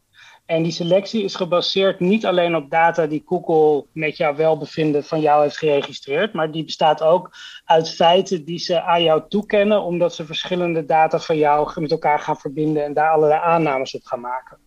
En 0.53 0.63
die 0.63 0.73
selectie 0.73 1.23
is 1.25 1.35
gebaseerd 1.35 2.01
niet 2.01 2.27
alleen 2.27 2.57
op 2.57 2.71
data 2.71 3.07
die 3.07 3.23
Google 3.27 3.87
met 3.93 4.17
jouw 4.17 4.35
welbevinden 4.35 5.05
van 5.05 5.21
jou 5.21 5.43
heeft 5.43 5.59
geregistreerd, 5.59 6.33
maar 6.33 6.51
die 6.51 6.65
bestaat 6.65 7.03
ook 7.03 7.31
uit 7.65 7.95
feiten 7.95 8.45
die 8.45 8.59
ze 8.59 8.83
aan 8.83 9.03
jou 9.03 9.23
toekennen, 9.29 9.83
omdat 9.83 10.15
ze 10.15 10.27
verschillende 10.27 10.85
data 10.85 11.19
van 11.19 11.37
jou 11.37 11.81
met 11.81 11.91
elkaar 11.91 12.19
gaan 12.19 12.37
verbinden 12.37 12.85
en 12.85 12.93
daar 12.93 13.11
allerlei 13.11 13.41
aannames 13.41 13.95
op 13.95 14.05
gaan 14.05 14.21
maken. 14.21 14.59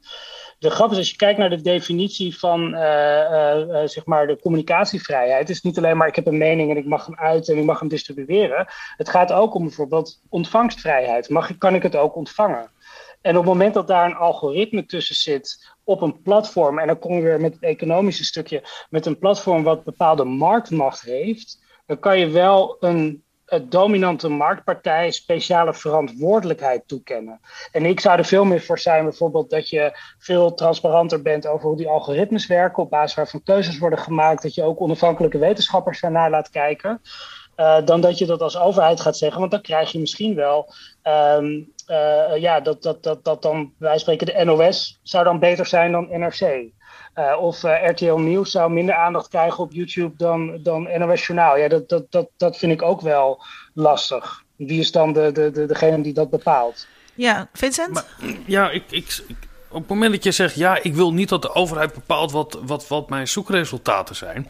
De 0.59 0.69
grap 0.69 0.91
is, 0.91 0.97
als 0.97 1.09
je 1.09 1.15
kijkt 1.15 1.39
naar 1.39 1.49
de 1.49 1.61
definitie 1.61 2.38
van 2.38 2.73
uh, 2.73 2.79
uh, 2.79 3.81
zeg 3.86 4.05
maar 4.05 4.27
de 4.27 4.39
communicatievrijheid, 4.39 5.49
is 5.49 5.61
niet 5.61 5.77
alleen 5.77 5.97
maar 5.97 6.07
ik 6.07 6.15
heb 6.15 6.27
een 6.27 6.38
mening 6.38 6.71
en 6.71 6.77
ik 6.77 6.86
mag 6.86 7.05
hem 7.05 7.15
uiten 7.15 7.53
en 7.53 7.59
ik 7.59 7.65
mag 7.65 7.79
hem 7.79 7.89
distribueren. 7.89 8.67
Het 8.97 9.09
gaat 9.09 9.31
ook 9.31 9.53
om 9.53 9.63
bijvoorbeeld 9.63 10.21
ontvangstvrijheid. 10.29 11.29
Mag 11.29 11.49
ik, 11.49 11.59
kan 11.59 11.75
ik 11.75 11.83
het 11.83 11.95
ook 11.95 12.15
ontvangen? 12.15 12.73
En 13.26 13.38
op 13.38 13.43
het 13.43 13.53
moment 13.53 13.73
dat 13.73 13.88
daar 13.88 14.05
een 14.05 14.15
algoritme 14.15 14.86
tussen 14.86 15.15
zit 15.15 15.73
op 15.84 16.01
een 16.01 16.21
platform, 16.21 16.80
en 16.80 16.88
dan 16.88 16.99
kom 16.99 17.13
je 17.13 17.21
weer 17.21 17.41
met 17.41 17.53
het 17.53 17.63
economische 17.63 18.23
stukje, 18.23 18.63
met 18.89 19.05
een 19.05 19.19
platform 19.19 19.63
wat 19.63 19.84
bepaalde 19.84 20.23
marktmacht 20.23 21.01
heeft, 21.01 21.63
dan 21.86 21.99
kan 21.99 22.19
je 22.19 22.30
wel 22.30 22.78
een, 22.80 23.23
een 23.45 23.69
dominante 23.69 24.30
marktpartij 24.30 25.11
speciale 25.11 25.73
verantwoordelijkheid 25.73 26.88
toekennen. 26.88 27.39
En 27.71 27.86
ik 27.86 27.99
zou 27.99 28.17
er 28.17 28.26
veel 28.26 28.45
meer 28.45 28.61
voor 28.61 28.80
zijn, 28.80 29.03
bijvoorbeeld 29.03 29.49
dat 29.49 29.69
je 29.69 29.97
veel 30.17 30.53
transparanter 30.53 31.21
bent 31.21 31.47
over 31.47 31.67
hoe 31.67 31.78
die 31.78 31.89
algoritmes 31.89 32.47
werken, 32.47 32.84
op 32.84 32.89
basis 32.89 33.15
waarvan 33.15 33.43
keuzes 33.43 33.78
worden 33.78 33.99
gemaakt, 33.99 34.43
dat 34.43 34.53
je 34.53 34.63
ook 34.63 34.82
onafhankelijke 34.82 35.38
wetenschappers 35.38 36.01
daarnaar 36.01 36.30
laat 36.30 36.49
kijken. 36.49 37.01
Uh, 37.57 37.86
dan 37.86 38.01
dat 38.01 38.17
je 38.17 38.26
dat 38.26 38.41
als 38.41 38.57
overheid 38.57 39.01
gaat 39.01 39.17
zeggen, 39.17 39.39
want 39.39 39.51
dan 39.51 39.61
krijg 39.61 39.91
je 39.91 39.99
misschien 39.99 40.36
wel 40.36 40.73
um, 41.03 41.73
uh, 41.88 42.38
ja, 42.38 42.59
dat, 42.59 42.83
dat, 42.83 43.03
dat, 43.03 43.23
dat 43.23 43.41
dan, 43.41 43.73
wij 43.77 43.97
spreken 43.97 44.25
de 44.25 44.43
NOS, 44.45 44.99
zou 45.03 45.23
dan 45.23 45.39
beter 45.39 45.65
zijn 45.65 45.91
dan 45.91 46.07
NRC. 46.09 46.41
Uh, 46.41 47.38
of 47.39 47.63
uh, 47.63 47.89
RTL 47.89 48.15
Nieuws 48.15 48.51
zou 48.51 48.71
minder 48.71 48.95
aandacht 48.95 49.27
krijgen 49.27 49.63
op 49.63 49.71
YouTube 49.71 50.13
dan, 50.17 50.59
dan 50.63 50.83
NOS 50.97 51.25
Journaal. 51.25 51.57
Ja, 51.57 51.67
dat, 51.67 51.89
dat, 51.89 52.05
dat, 52.09 52.29
dat 52.38 52.57
vind 52.57 52.71
ik 52.71 52.81
ook 52.81 53.01
wel 53.01 53.43
lastig. 53.73 54.43
Wie 54.55 54.79
is 54.79 54.91
dan 54.91 55.13
de, 55.13 55.31
de, 55.31 55.51
de, 55.51 55.65
degene 55.65 56.01
die 56.01 56.13
dat 56.13 56.29
bepaalt? 56.29 56.88
Ja, 57.13 57.49
Vincent? 57.53 57.93
Maar, 57.93 58.05
ja, 58.45 58.69
ik, 58.69 58.83
ik, 58.89 59.23
ik, 59.27 59.38
op 59.69 59.79
het 59.79 59.89
moment 59.89 60.11
dat 60.11 60.23
je 60.23 60.31
zegt... 60.31 60.55
ja, 60.55 60.79
ik 60.81 60.95
wil 60.95 61.13
niet 61.13 61.29
dat 61.29 61.41
de 61.41 61.53
overheid 61.53 61.93
bepaalt 61.93 62.31
wat, 62.31 62.59
wat, 62.65 62.88
wat 62.88 63.09
mijn 63.09 63.27
zoekresultaten 63.27 64.15
zijn... 64.15 64.47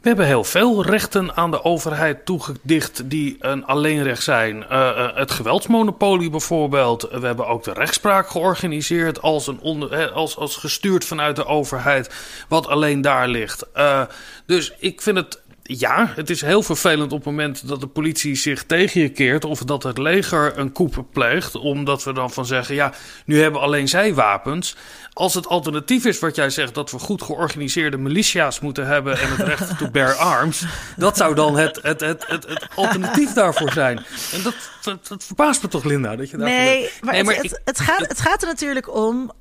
We 0.00 0.08
hebben 0.08 0.26
heel 0.26 0.44
veel 0.44 0.84
rechten 0.84 1.36
aan 1.36 1.50
de 1.50 1.64
overheid 1.64 2.24
toegedicht 2.26 3.10
die 3.10 3.36
een 3.40 3.64
alleenrecht 3.64 4.22
zijn. 4.22 4.64
Uh, 4.70 5.16
het 5.16 5.30
geweldsmonopolie 5.30 6.30
bijvoorbeeld. 6.30 7.08
We 7.10 7.26
hebben 7.26 7.46
ook 7.46 7.64
de 7.64 7.72
rechtspraak 7.72 8.28
georganiseerd 8.28 9.22
als, 9.22 9.46
een 9.46 9.60
onder, 9.60 10.10
als, 10.10 10.36
als 10.36 10.56
gestuurd 10.56 11.04
vanuit 11.04 11.36
de 11.36 11.46
overheid, 11.46 12.14
wat 12.48 12.66
alleen 12.66 13.00
daar 13.00 13.28
ligt. 13.28 13.66
Uh, 13.76 14.02
dus 14.46 14.72
ik 14.78 15.00
vind 15.00 15.16
het 15.16 15.40
ja, 15.78 16.12
het 16.14 16.30
is 16.30 16.40
heel 16.40 16.62
vervelend 16.62 17.12
op 17.12 17.18
het 17.18 17.26
moment 17.26 17.68
dat 17.68 17.80
de 17.80 17.86
politie 17.86 18.34
zich 18.34 18.64
tegen 18.64 19.00
je 19.00 19.08
keert. 19.08 19.44
Of 19.44 19.64
dat 19.64 19.82
het 19.82 19.98
leger 19.98 20.58
een 20.58 20.72
coup 20.72 21.04
pleegt. 21.12 21.54
Omdat 21.54 22.04
we 22.04 22.12
dan 22.12 22.30
van 22.30 22.46
zeggen: 22.46 22.74
ja, 22.74 22.92
nu 23.24 23.40
hebben 23.40 23.60
alleen 23.60 23.88
zij 23.88 24.14
wapens. 24.14 24.76
Als 25.12 25.34
het 25.34 25.46
alternatief 25.46 26.04
is 26.04 26.18
wat 26.18 26.36
jij 26.36 26.50
zegt, 26.50 26.74
dat 26.74 26.90
we 26.90 26.98
goed 26.98 27.22
georganiseerde 27.22 27.96
militia's 27.96 28.60
moeten 28.60 28.86
hebben. 28.86 29.18
en 29.18 29.30
het 29.30 29.46
recht 29.46 29.78
to 29.78 29.90
bear 29.90 30.14
arms. 30.14 30.64
dat 30.96 31.16
zou 31.16 31.34
dan 31.34 31.56
het, 31.56 31.78
het, 31.82 32.00
het, 32.00 32.26
het, 32.26 32.46
het 32.48 32.66
alternatief 32.74 33.32
daarvoor 33.32 33.72
zijn. 33.72 33.96
En 34.32 34.42
dat, 34.42 34.54
dat, 34.82 35.06
dat, 35.08 35.24
verbaast 35.24 35.62
me 35.62 35.68
toch, 35.68 35.84
Linda? 35.84 36.16
Dat 36.16 36.30
je 36.30 36.36
nee, 36.36 36.90
maar, 37.00 37.14
nee, 37.14 37.24
maar 37.24 37.34
het, 37.34 37.42
het, 37.42 37.60
het, 37.64 37.80
gaat, 37.80 38.08
het 38.08 38.20
gaat 38.20 38.42
er 38.42 38.48
natuurlijk 38.48 38.94
om. 38.94 39.32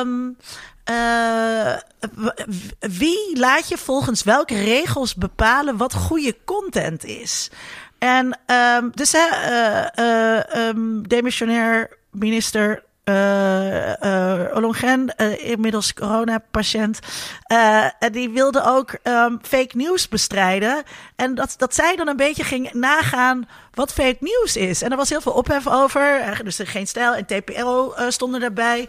Um, 0.00 0.36
uh, 0.90 1.74
wie 2.78 3.38
laat 3.38 3.68
je 3.68 3.78
volgens 3.78 4.22
welke 4.22 4.54
regels 4.54 5.14
bepalen 5.14 5.76
wat 5.76 5.94
goede 5.94 6.36
content 6.44 7.04
is? 7.04 7.50
En 7.98 8.38
um, 8.46 8.90
dus 8.94 9.14
uh, 9.14 9.84
uh, 9.98 10.68
um, 10.68 11.08
demissionair 11.08 11.98
minister 12.10 12.82
Olongen, 14.54 15.14
uh, 15.16 15.50
inmiddels 15.50 15.94
coronapatiënt, 15.94 16.98
uh, 17.52 17.86
die 18.12 18.30
wilde 18.30 18.64
ook 18.64 18.98
um, 19.02 19.38
fake 19.42 19.76
news 19.76 20.08
bestrijden. 20.08 20.82
En 21.16 21.34
dat, 21.34 21.54
dat 21.56 21.74
zij 21.74 21.96
dan 21.96 22.08
een 22.08 22.16
beetje 22.16 22.44
ging 22.44 22.72
nagaan 22.72 23.48
wat 23.74 23.92
fake 23.92 24.16
news 24.20 24.56
is. 24.56 24.82
En 24.82 24.90
er 24.90 24.96
was 24.96 25.08
heel 25.08 25.20
veel 25.20 25.32
ophef 25.32 25.68
over. 25.68 26.40
Dus 26.44 26.60
geen 26.64 26.86
stijl 26.86 27.14
en 27.14 27.26
TPO 27.26 27.94
stonden 28.08 28.40
daarbij 28.40 28.88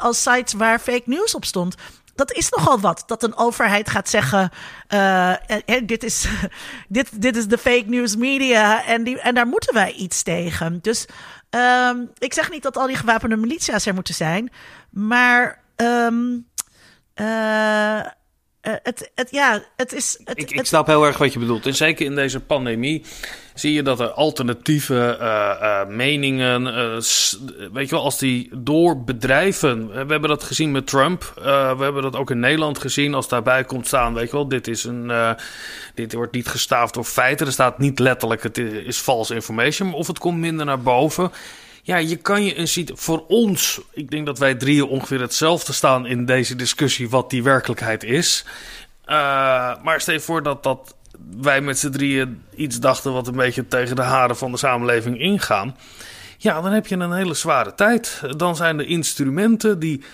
als 0.00 0.22
sites 0.22 0.52
waar 0.52 0.78
fake 0.78 1.02
news 1.04 1.34
op 1.34 1.44
stond 1.44 1.76
dat 2.14 2.32
is 2.32 2.48
nogal 2.48 2.80
wat. 2.80 3.02
Dat 3.06 3.22
een 3.22 3.36
overheid 3.36 3.90
gaat 3.90 4.08
zeggen: 4.08 4.50
dit, 5.84 6.04
is, 6.04 6.26
dit, 6.88 7.22
dit 7.22 7.36
is 7.36 7.46
de 7.46 7.58
fake 7.58 7.84
news 7.86 8.16
media. 8.16 8.84
En, 8.84 9.04
die, 9.04 9.20
en 9.20 9.34
daar 9.34 9.46
moeten 9.46 9.74
wij 9.74 9.92
iets 9.92 10.22
tegen. 10.22 10.78
Dus 10.82 11.06
um, 11.54 12.10
ik 12.18 12.32
zeg 12.32 12.50
niet 12.50 12.62
dat 12.62 12.76
al 12.76 12.86
die 12.86 12.96
gewapende 12.96 13.36
militia's 13.36 13.86
er 13.86 13.94
moeten 13.94 14.14
zijn. 14.14 14.50
Maar. 14.90 15.62
Um, 15.76 16.46
het, 18.82 19.10
het, 19.14 19.30
ja, 19.30 19.62
het 19.76 19.92
is. 19.92 20.20
Het, 20.24 20.38
ik, 20.38 20.50
ik 20.50 20.66
snap 20.66 20.86
heel 20.86 21.04
erg 21.04 21.18
wat 21.18 21.32
je 21.32 21.38
bedoelt. 21.38 21.66
En 21.66 21.74
zeker 21.74 22.06
in 22.06 22.14
deze 22.14 22.40
pandemie 22.40 23.04
zie 23.54 23.72
je 23.72 23.82
dat 23.82 24.00
er 24.00 24.08
alternatieve 24.08 25.18
uh, 25.20 25.26
uh, 25.62 25.86
meningen. 25.86 26.64
Weet 27.72 27.88
je 27.88 27.94
wel, 27.94 28.04
als 28.04 28.18
die 28.18 28.50
door 28.52 29.04
bedrijven. 29.04 29.88
We 29.88 30.12
hebben 30.12 30.28
dat 30.28 30.42
gezien 30.42 30.70
met 30.70 30.86
Trump. 30.86 31.32
we 31.34 31.76
hebben 31.78 32.02
dat 32.02 32.16
ook 32.16 32.30
in 32.30 32.40
Nederland 32.40 32.78
gezien. 32.78 33.14
Als 33.14 33.28
daarbij 33.28 33.64
komt 33.64 33.86
staan, 33.86 34.14
weet 34.14 34.30
je 34.30 34.36
wel, 34.36 34.48
dit 34.48 34.68
is 34.68 34.84
een. 34.84 35.12
dit 35.94 36.12
wordt 36.12 36.32
niet 36.32 36.48
gestaafd 36.48 36.94
door 36.94 37.04
feiten. 37.04 37.46
Er 37.46 37.52
staat 37.52 37.78
niet 37.78 37.98
letterlijk, 37.98 38.42
het 38.42 38.58
is 38.58 38.98
false 38.98 39.34
information. 39.34 39.94
Of 39.94 40.06
het 40.06 40.18
komt 40.18 40.38
minder 40.38 40.66
naar 40.66 40.80
boven. 40.80 41.32
Ja, 41.86 41.96
je 41.96 42.16
kan 42.16 42.44
je 42.44 42.58
een 42.58 42.68
ziet 42.68 42.90
voor 42.94 43.24
ons. 43.28 43.80
Ik 43.92 44.10
denk 44.10 44.26
dat 44.26 44.38
wij 44.38 44.54
drieën 44.54 44.84
ongeveer 44.84 45.20
hetzelfde 45.20 45.72
staan 45.72 46.06
in 46.06 46.24
deze 46.24 46.56
discussie, 46.56 47.10
wat 47.10 47.30
die 47.30 47.42
werkelijkheid 47.42 48.04
is. 48.04 48.44
Uh, 49.06 49.14
maar 49.82 50.00
stel 50.00 50.14
je 50.14 50.20
voor 50.20 50.42
dat, 50.42 50.62
dat 50.62 50.94
wij 51.36 51.60
met 51.60 51.78
z'n 51.78 51.90
drieën 51.90 52.42
iets 52.54 52.80
dachten 52.80 53.12
wat 53.12 53.26
een 53.26 53.36
beetje 53.36 53.66
tegen 53.66 53.96
de 53.96 54.02
haren 54.02 54.36
van 54.36 54.52
de 54.52 54.58
samenleving 54.58 55.18
ingaan. 55.18 55.76
Ja, 56.38 56.60
dan 56.60 56.72
heb 56.72 56.86
je 56.86 56.96
een 56.96 57.12
hele 57.12 57.34
zware 57.34 57.74
tijd. 57.74 58.20
Dan 58.36 58.56
zijn 58.56 58.76
de 58.76 58.86
instrumenten 58.86 59.78
die 59.78 60.04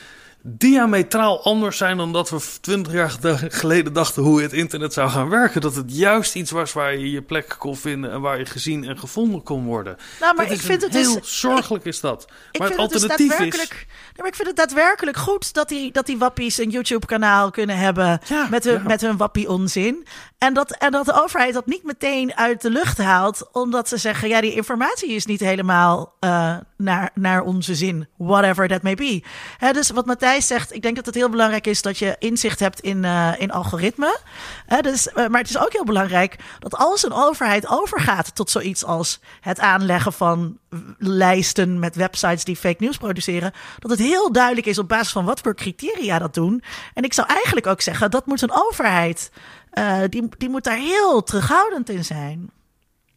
diametraal 0.42 1.42
anders 1.44 1.76
zijn 1.76 1.96
dan 1.96 2.12
dat 2.12 2.30
we 2.30 2.40
twintig 2.60 2.92
jaar 2.92 3.10
geleden 3.48 3.92
dachten 3.92 4.22
hoe 4.22 4.42
het 4.42 4.52
internet 4.52 4.92
zou 4.92 5.10
gaan 5.10 5.28
werken. 5.28 5.60
Dat 5.60 5.74
het 5.74 5.96
juist 5.96 6.34
iets 6.34 6.50
was 6.50 6.72
waar 6.72 6.96
je 6.96 7.10
je 7.10 7.22
plek 7.22 7.54
kon 7.58 7.76
vinden 7.76 8.10
en 8.10 8.20
waar 8.20 8.38
je 8.38 8.46
gezien 8.46 8.84
en 8.84 8.98
gevonden 8.98 9.42
kon 9.42 9.64
worden. 9.64 9.96
Nou, 10.20 10.36
maar 10.36 10.52
ik 10.52 10.60
vind 10.60 10.82
het 10.82 10.92
heel 10.92 11.14
dus, 11.14 11.40
zorgelijk 11.40 11.84
is 11.84 12.00
dat. 12.00 12.26
maar 12.28 12.68
het, 12.68 12.76
het 12.78 12.90
dus 12.90 13.02
alternatief 13.02 13.40
is. 13.40 13.56
Nee, 13.58 13.68
maar 14.16 14.26
ik 14.26 14.34
vind 14.34 14.48
het 14.48 14.56
daadwerkelijk 14.56 15.16
goed 15.16 15.54
dat 15.54 15.68
die, 15.68 15.92
dat 15.92 16.06
die 16.06 16.18
wappies 16.18 16.58
een 16.58 16.70
YouTube-kanaal 16.70 17.50
kunnen 17.50 17.76
hebben 17.76 18.20
ja, 18.26 18.46
met, 18.50 18.64
hun, 18.64 18.74
ja. 18.74 18.82
met 18.82 19.00
hun 19.00 19.16
wappie-onzin. 19.16 20.06
En 20.38 20.54
dat, 20.54 20.70
en 20.70 20.90
dat 20.90 21.04
de 21.04 21.22
overheid 21.22 21.54
dat 21.54 21.66
niet 21.66 21.84
meteen 21.84 22.36
uit 22.36 22.62
de 22.62 22.70
lucht 22.70 22.98
haalt, 22.98 23.48
omdat 23.52 23.88
ze 23.88 23.96
zeggen: 23.96 24.28
ja, 24.28 24.40
die 24.40 24.54
informatie 24.54 25.10
is 25.10 25.26
niet 25.26 25.40
helemaal 25.40 26.16
uh, 26.20 26.56
naar, 26.76 27.10
naar 27.14 27.42
onze 27.42 27.74
zin, 27.74 28.08
whatever 28.16 28.68
that 28.68 28.82
may 28.82 28.94
be. 28.94 29.22
He, 29.58 29.72
dus 29.72 29.90
wat 29.90 30.06
Matthijs 30.06 30.29
zegt, 30.38 30.74
ik 30.74 30.82
denk 30.82 30.96
dat 30.96 31.06
het 31.06 31.14
heel 31.14 31.28
belangrijk 31.28 31.66
is 31.66 31.82
dat 31.82 31.98
je 31.98 32.16
inzicht 32.18 32.60
hebt 32.60 32.80
in, 32.80 33.04
uh, 33.04 33.32
in 33.38 33.50
algoritmen. 33.50 34.18
He, 34.66 34.80
dus, 34.80 35.06
uh, 35.06 35.14
maar 35.14 35.40
het 35.40 35.50
is 35.50 35.58
ook 35.58 35.72
heel 35.72 35.84
belangrijk 35.84 36.36
dat 36.58 36.76
als 36.76 37.04
een 37.04 37.12
overheid 37.12 37.68
overgaat 37.68 38.34
tot 38.34 38.50
zoiets 38.50 38.84
als 38.84 39.20
het 39.40 39.58
aanleggen 39.58 40.12
van 40.12 40.58
lijsten 40.98 41.78
met 41.78 41.96
websites 41.96 42.44
die 42.44 42.56
fake 42.56 42.84
news 42.84 42.96
produceren, 42.96 43.52
dat 43.78 43.90
het 43.90 44.00
heel 44.00 44.32
duidelijk 44.32 44.66
is 44.66 44.78
op 44.78 44.88
basis 44.88 45.12
van 45.12 45.24
wat 45.24 45.40
voor 45.40 45.54
criteria 45.54 46.18
dat 46.18 46.34
doen. 46.34 46.62
En 46.94 47.04
ik 47.04 47.12
zou 47.12 47.28
eigenlijk 47.28 47.66
ook 47.66 47.80
zeggen, 47.80 48.10
dat 48.10 48.26
moet 48.26 48.42
een 48.42 48.62
overheid. 48.68 49.30
Uh, 49.74 49.98
die, 50.08 50.28
die 50.38 50.48
moet 50.48 50.64
daar 50.64 50.78
heel 50.78 51.22
terughoudend 51.22 51.88
in 51.88 52.04
zijn. 52.04 52.50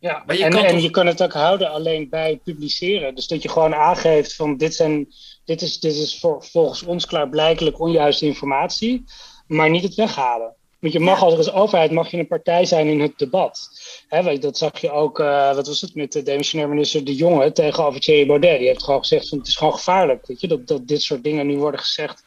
Ja, 0.03 0.24
maar 0.26 0.38
je 0.38 0.43
en, 0.43 0.51
kan 0.51 0.64
en 0.64 0.82
je 0.82 0.89
kan 0.89 1.07
het 1.07 1.24
ook 1.24 1.34
houden 1.34 1.72
alleen 1.72 2.09
bij 2.09 2.39
publiceren. 2.43 3.16
Dus 3.16 3.28
dat 3.28 3.41
je 3.41 3.49
gewoon 3.49 3.76
aangeeft 3.76 4.36
van 4.36 4.57
dit, 4.57 4.76
zijn, 4.76 5.07
dit 5.45 5.61
is, 5.61 5.79
dit 5.79 5.95
is 5.95 6.19
voor, 6.19 6.43
volgens 6.43 6.83
ons 6.83 7.05
klaarblijkelijk 7.05 7.79
onjuiste 7.79 8.25
informatie, 8.25 9.03
maar 9.47 9.69
niet 9.69 9.83
het 9.83 9.95
weghalen. 9.95 10.53
Want 10.79 10.93
je 10.93 10.99
mag 10.99 11.21
als, 11.21 11.37
als 11.37 11.51
overheid 11.51 11.91
mag 11.91 12.11
je 12.11 12.17
een 12.17 12.27
partij 12.27 12.65
zijn 12.65 12.87
in 12.87 13.01
het 13.01 13.17
debat. 13.17 13.69
He, 14.07 14.37
dat 14.37 14.57
zag 14.57 14.79
je 14.79 14.91
ook, 14.91 15.19
uh, 15.19 15.55
wat 15.55 15.67
was 15.67 15.81
het, 15.81 15.95
met 15.95 16.11
de 16.11 16.23
demissionair 16.23 16.69
minister 16.69 17.05
De 17.05 17.15
Jonge 17.15 17.51
tegenover 17.51 17.99
Thierry 17.99 18.25
Baudet. 18.25 18.57
Die 18.57 18.67
heeft 18.67 18.83
gewoon 18.83 18.99
gezegd 18.99 19.29
van 19.29 19.37
het 19.37 19.47
is 19.47 19.55
gewoon 19.55 19.73
gevaarlijk, 19.73 20.27
weet 20.27 20.41
je, 20.41 20.47
dat, 20.47 20.67
dat 20.67 20.87
dit 20.87 21.01
soort 21.01 21.23
dingen 21.23 21.47
nu 21.47 21.57
worden 21.57 21.79
gezegd 21.79 22.23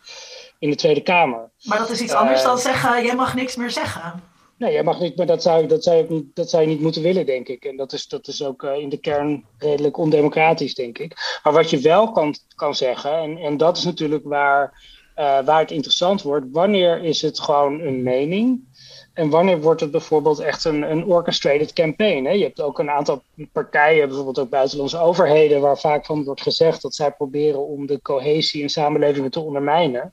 in 0.58 0.70
de 0.70 0.76
Tweede 0.76 1.02
Kamer. 1.02 1.50
Maar 1.62 1.78
dat 1.78 1.90
is 1.90 2.00
iets 2.00 2.12
anders 2.12 2.42
dan 2.42 2.58
zeggen, 2.58 3.04
jij 3.04 3.14
mag 3.14 3.34
niks 3.34 3.56
meer 3.56 3.70
zeggen. 3.70 4.22
Nee, 4.58 4.72
jij 4.72 4.82
mag 4.82 5.00
niet, 5.00 5.16
maar 5.16 5.26
dat 5.26 5.42
zou, 5.42 5.66
dat 5.66 5.84
zou, 5.84 6.30
dat 6.34 6.50
zou 6.50 6.62
je 6.62 6.68
niet 6.68 6.80
moeten 6.80 7.02
willen, 7.02 7.26
denk 7.26 7.48
ik. 7.48 7.64
En 7.64 7.76
dat 7.76 7.92
is, 7.92 8.08
dat 8.08 8.26
is 8.26 8.44
ook 8.44 8.62
uh, 8.62 8.76
in 8.76 8.88
de 8.88 8.96
kern 8.96 9.44
redelijk 9.58 9.96
ondemocratisch, 9.96 10.74
denk 10.74 10.98
ik. 10.98 11.40
Maar 11.42 11.52
wat 11.52 11.70
je 11.70 11.78
wel 11.78 12.12
kan, 12.12 12.34
kan 12.54 12.74
zeggen, 12.74 13.12
en, 13.12 13.36
en 13.36 13.56
dat 13.56 13.76
is 13.76 13.84
natuurlijk 13.84 14.24
waar 14.24 14.94
waar 15.16 15.60
het 15.60 15.70
interessant 15.70 16.22
wordt, 16.22 16.46
wanneer 16.50 17.02
is 17.02 17.22
het 17.22 17.40
gewoon 17.40 17.80
een 17.80 18.02
mening? 18.02 18.64
En 19.16 19.30
wanneer 19.30 19.60
wordt 19.60 19.80
het 19.80 19.90
bijvoorbeeld 19.90 20.38
echt 20.38 20.64
een, 20.64 20.90
een 20.90 21.04
orchestrated 21.04 21.72
campaign? 21.72 22.24
Hè? 22.24 22.30
Je 22.30 22.42
hebt 22.42 22.60
ook 22.60 22.78
een 22.78 22.90
aantal 22.90 23.22
partijen, 23.52 24.06
bijvoorbeeld 24.06 24.38
ook 24.38 24.48
buitenlandse 24.48 24.98
overheden, 24.98 25.60
waar 25.60 25.78
vaak 25.78 26.06
van 26.06 26.24
wordt 26.24 26.42
gezegd 26.42 26.82
dat 26.82 26.94
zij 26.94 27.10
proberen 27.10 27.66
om 27.66 27.86
de 27.86 28.02
cohesie 28.02 28.62
in 28.62 28.68
samenlevingen 28.68 29.30
te 29.30 29.40
ondermijnen. 29.40 30.12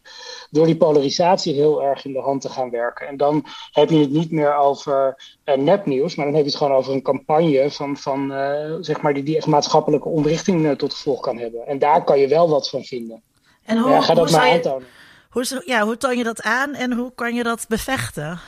Door 0.50 0.66
die 0.66 0.78
polarisatie 0.78 1.54
heel 1.54 1.84
erg 1.84 2.06
in 2.06 2.14
de 2.14 2.20
hand 2.20 2.42
te 2.42 2.50
gaan 2.50 2.70
werken. 2.70 3.08
En 3.08 3.18
dan 3.18 3.46
heb 3.72 3.90
je 3.90 3.98
het 3.98 4.12
niet 4.12 4.32
meer 4.32 4.56
over 4.56 5.16
uh, 5.46 5.56
nepnieuws, 5.56 6.16
maar 6.16 6.26
dan 6.26 6.36
heb 6.36 6.44
je 6.44 6.50
het 6.50 6.60
gewoon 6.60 6.78
over 6.78 6.94
een 6.94 7.02
campagne 7.02 7.72
van, 7.72 7.98
van 7.98 8.32
uh, 8.32 8.76
zeg 8.80 9.02
maar 9.02 9.14
die, 9.14 9.24
die 9.24 9.38
echt 9.38 9.48
maatschappelijke 9.48 10.10
omrichting 10.10 10.66
uh, 10.66 10.72
tot 10.72 10.94
gevolg 10.94 11.20
kan 11.20 11.38
hebben. 11.38 11.68
En 11.68 11.80
daar 11.80 12.04
kan 12.04 12.20
je 12.20 12.28
wel 12.28 12.50
wat 12.50 12.70
van 12.70 12.84
vinden. 12.84 13.22
En 13.64 13.78
hoe, 13.78 13.92
ja, 13.92 14.02
ga 14.02 14.14
dat 14.14 14.30
hoe 14.30 14.38
maar 14.38 14.48
je, 14.48 14.54
aantonen. 14.54 14.88
Hoe, 15.30 15.62
ja, 15.66 15.86
hoe 15.86 15.98
toon 15.98 16.18
je 16.18 16.24
dat 16.24 16.42
aan 16.42 16.74
en 16.74 16.94
hoe 16.94 17.12
kan 17.16 17.34
je 17.34 17.44
dat 17.44 17.66
bevechten? 17.70 18.40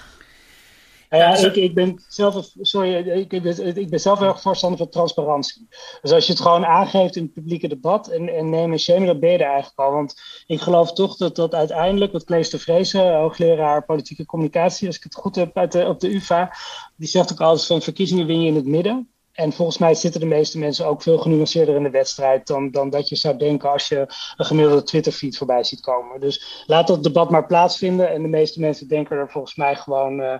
Nou 1.09 1.23
ja, 1.23 1.35
ik, 1.35 1.55
ik, 1.55 1.73
ben 1.73 2.03
zelf, 2.07 2.49
sorry, 2.61 2.93
ik, 2.93 3.31
ik 3.75 3.89
ben 3.89 3.99
zelf 3.99 4.19
heel 4.19 4.27
erg 4.27 4.41
voorstander 4.41 4.77
van 4.77 4.89
transparantie. 4.89 5.67
Dus 6.01 6.11
als 6.11 6.25
je 6.25 6.31
het 6.31 6.41
gewoon 6.41 6.65
aangeeft 6.65 7.15
in 7.15 7.23
het 7.23 7.33
publieke 7.33 7.67
debat 7.67 8.07
en, 8.07 8.29
en 8.29 8.49
neem 8.49 8.71
een 8.71 8.79
shame, 8.79 9.05
dan 9.05 9.19
ben 9.19 9.31
je 9.31 9.37
er 9.37 9.45
eigenlijk 9.45 9.79
al. 9.79 9.91
Want 9.91 10.21
ik 10.47 10.61
geloof 10.61 10.93
toch 10.93 11.17
dat 11.17 11.35
dat 11.35 11.53
uiteindelijk, 11.53 12.11
wat 12.11 12.23
Klees 12.23 12.49
de 12.49 12.59
Vrezen, 12.59 13.15
hoogleraar 13.15 13.85
politieke 13.85 14.25
communicatie, 14.25 14.87
als 14.87 14.97
ik 14.97 15.03
het 15.03 15.15
goed 15.15 15.35
heb 15.35 15.57
uit 15.57 15.71
de, 15.71 15.85
op 15.85 15.99
de 15.99 16.13
UvA, 16.13 16.55
die 16.95 17.07
zegt 17.07 17.31
ook 17.31 17.41
altijd 17.41 17.67
van 17.67 17.81
verkiezingen 17.81 18.25
win 18.25 18.41
je 18.41 18.47
in 18.47 18.55
het 18.55 18.65
midden. 18.65 19.09
En 19.35 19.53
volgens 19.53 19.77
mij 19.77 19.93
zitten 19.93 20.19
de 20.19 20.25
meeste 20.25 20.59
mensen 20.59 20.85
ook 20.85 21.01
veel 21.01 21.17
genuanceerder 21.17 21.75
in 21.75 21.83
de 21.83 21.89
wedstrijd 21.89 22.47
dan, 22.47 22.71
dan 22.71 22.89
dat 22.89 23.09
je 23.09 23.15
zou 23.15 23.37
denken 23.37 23.71
als 23.71 23.87
je 23.87 23.99
een 24.37 24.45
gemiddelde 24.45 24.83
Twitter-feed 24.83 25.37
voorbij 25.37 25.63
ziet 25.63 25.81
komen. 25.81 26.19
Dus 26.19 26.63
laat 26.65 26.87
dat 26.87 27.03
debat 27.03 27.29
maar 27.29 27.45
plaatsvinden. 27.45 28.09
En 28.09 28.21
de 28.21 28.27
meeste 28.27 28.59
mensen 28.59 28.87
denken 28.87 29.17
er 29.17 29.29
volgens 29.29 29.55
mij 29.55 29.75
gewoon 29.75 30.19
uh, 30.19 30.33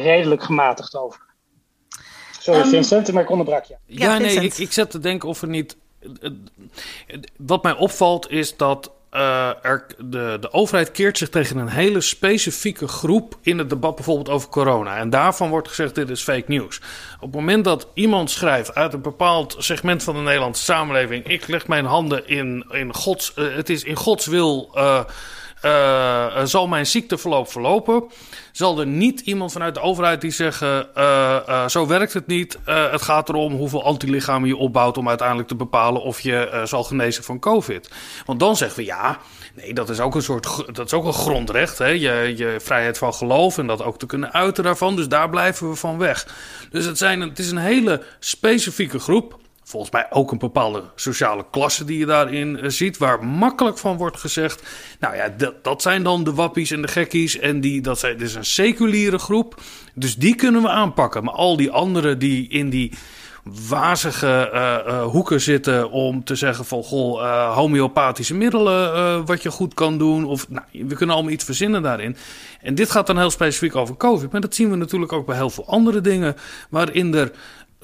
redelijk 0.00 0.42
gematigd 0.42 0.96
over. 0.96 1.20
Sorry 2.38 2.60
um, 2.60 2.68
Vincent, 2.68 3.12
maar 3.12 3.22
ik 3.22 3.30
onderbrak 3.30 3.64
je. 3.64 3.76
Ja, 3.86 4.12
ja 4.12 4.18
nee, 4.18 4.34
ik, 4.34 4.58
ik 4.58 4.72
zat 4.72 4.90
te 4.90 4.98
denken 4.98 5.28
of 5.28 5.42
er 5.42 5.48
niet... 5.48 5.76
Wat 7.36 7.62
mij 7.62 7.76
opvalt 7.76 8.30
is 8.30 8.56
dat 8.56 8.90
uh, 9.12 9.64
er, 9.64 9.86
de, 9.98 10.36
de 10.40 10.52
overheid 10.52 10.90
keert 10.90 11.18
zich 11.18 11.28
tegen 11.28 11.56
een 11.56 11.68
hele 11.68 12.00
specifieke 12.00 12.88
groep 12.88 13.38
in 13.42 13.58
het 13.58 13.70
debat, 13.70 13.94
bijvoorbeeld 13.94 14.28
over 14.28 14.48
corona. 14.48 14.96
En 14.96 15.10
daarvan 15.10 15.50
wordt 15.50 15.68
gezegd: 15.68 15.94
dit 15.94 16.10
is 16.10 16.22
fake 16.22 16.44
news. 16.46 16.80
Op 17.14 17.20
het 17.20 17.34
moment 17.34 17.64
dat 17.64 17.86
iemand 17.94 18.30
schrijft 18.30 18.74
uit 18.74 18.92
een 18.92 19.02
bepaald 19.02 19.54
segment 19.58 20.02
van 20.02 20.14
de 20.14 20.20
Nederlandse 20.20 20.62
samenleving: 20.62 21.24
ik 21.24 21.48
leg 21.48 21.68
mijn 21.68 21.84
handen 21.84 22.28
in, 22.28 22.66
in 22.70 22.94
Gods, 22.94 23.32
uh, 23.36 23.54
het 23.54 23.68
is 23.70 23.84
in 23.84 23.96
Gods 23.96 24.26
wil. 24.26 24.70
Uh, 24.74 25.04
uh, 25.62 26.44
zal 26.44 26.68
mijn 26.68 26.86
ziekteverloop 26.86 27.50
verlopen, 27.50 28.04
zal 28.52 28.80
er 28.80 28.86
niet 28.86 29.20
iemand 29.20 29.52
vanuit 29.52 29.74
de 29.74 29.80
overheid 29.80 30.20
die 30.20 30.30
zeggen: 30.30 30.88
uh, 30.96 31.68
zo 31.68 31.86
werkt 31.86 32.12
het 32.12 32.26
niet. 32.26 32.58
het 32.64 33.02
gaat 33.02 33.28
erom 33.28 33.52
hoeveel 33.52 33.84
antilichamen 33.84 34.48
je 34.48 34.56
opbouwt 34.56 34.98
om 34.98 35.08
uiteindelijk 35.08 35.48
te 35.48 35.54
bepalen 35.54 36.02
of 36.02 36.20
je 36.20 36.60
zal 36.64 36.84
genezen 36.84 37.24
van 37.24 37.38
COVID. 37.38 37.90
Want 38.26 38.40
dan 38.40 38.56
zeggen 38.56 38.78
we 38.78 38.84
ja. 38.84 39.18
Nee, 39.54 39.74
dat 39.74 39.90
is 39.90 40.00
ook 40.00 40.14
een 40.14 40.22
soort, 40.22 40.74
dat 40.74 40.86
is 40.86 40.92
ook 40.92 41.04
een 41.04 41.12
grondrecht, 41.12 41.78
hè? 41.78 41.86
Je, 41.86 42.34
je 42.36 42.56
vrijheid 42.60 42.98
van 42.98 43.14
geloof 43.14 43.58
en 43.58 43.66
dat 43.66 43.82
ook 43.82 43.98
te 43.98 44.06
kunnen 44.06 44.32
uiten 44.32 44.64
daarvan. 44.64 44.96
Dus 44.96 45.08
daar 45.08 45.30
blijven 45.30 45.68
we 45.68 45.76
van 45.76 45.98
weg. 45.98 46.26
Dus 46.70 46.84
het, 46.84 46.98
zijn, 46.98 47.20
het 47.20 47.38
is 47.38 47.50
een 47.50 47.56
hele 47.56 48.02
specifieke 48.18 48.98
groep 48.98 49.40
volgens 49.72 49.92
mij 49.92 50.06
ook 50.10 50.32
een 50.32 50.38
bepaalde 50.38 50.82
sociale 50.94 51.44
klasse 51.50 51.84
die 51.84 51.98
je 51.98 52.06
daarin 52.06 52.58
uh, 52.62 52.68
ziet, 52.68 52.98
waar 52.98 53.24
makkelijk 53.24 53.78
van 53.78 53.96
wordt 53.96 54.18
gezegd. 54.18 54.62
Nou 55.00 55.16
ja, 55.16 55.28
dat, 55.36 55.64
dat 55.64 55.82
zijn 55.82 56.02
dan 56.02 56.24
de 56.24 56.34
wappies 56.34 56.70
en 56.70 56.82
de 56.82 56.88
gekkies. 56.88 57.38
En 57.38 57.60
die, 57.60 57.80
dat, 57.80 57.98
zijn, 57.98 58.18
dit 58.18 58.28
is 58.28 58.34
een 58.34 58.44
seculiere 58.44 59.18
groep. 59.18 59.60
Dus 59.94 60.16
die 60.16 60.34
kunnen 60.34 60.62
we 60.62 60.68
aanpakken. 60.68 61.24
Maar 61.24 61.34
al 61.34 61.56
die 61.56 61.70
anderen 61.70 62.18
die 62.18 62.48
in 62.48 62.70
die 62.70 62.92
wazige 63.68 64.50
uh, 64.52 64.78
uh, 64.86 65.04
hoeken 65.04 65.40
zitten 65.40 65.90
om 65.90 66.24
te 66.24 66.34
zeggen 66.34 66.64
van 66.64 66.82
goh, 66.82 67.54
homeopathische 67.54 68.34
middelen 68.34 69.26
wat 69.26 69.42
je 69.42 69.50
goed 69.50 69.74
kan 69.74 69.98
doen. 69.98 70.24
Of 70.24 70.48
nou, 70.48 70.64
we 70.70 70.94
kunnen 70.94 71.14
allemaal 71.14 71.32
iets 71.32 71.44
verzinnen 71.44 71.82
daarin. 71.82 72.16
En 72.60 72.74
dit 72.74 72.90
gaat 72.90 73.06
dan 73.06 73.18
heel 73.18 73.30
specifiek 73.30 73.76
over 73.76 73.96
COVID. 73.96 74.32
Maar 74.32 74.40
dat 74.40 74.54
zien 74.54 74.70
we 74.70 74.76
natuurlijk 74.76 75.12
ook 75.12 75.26
bij 75.26 75.36
heel 75.36 75.50
veel 75.50 75.66
andere 75.66 76.00
dingen. 76.00 76.36
Waarin 76.70 77.14
er 77.14 77.32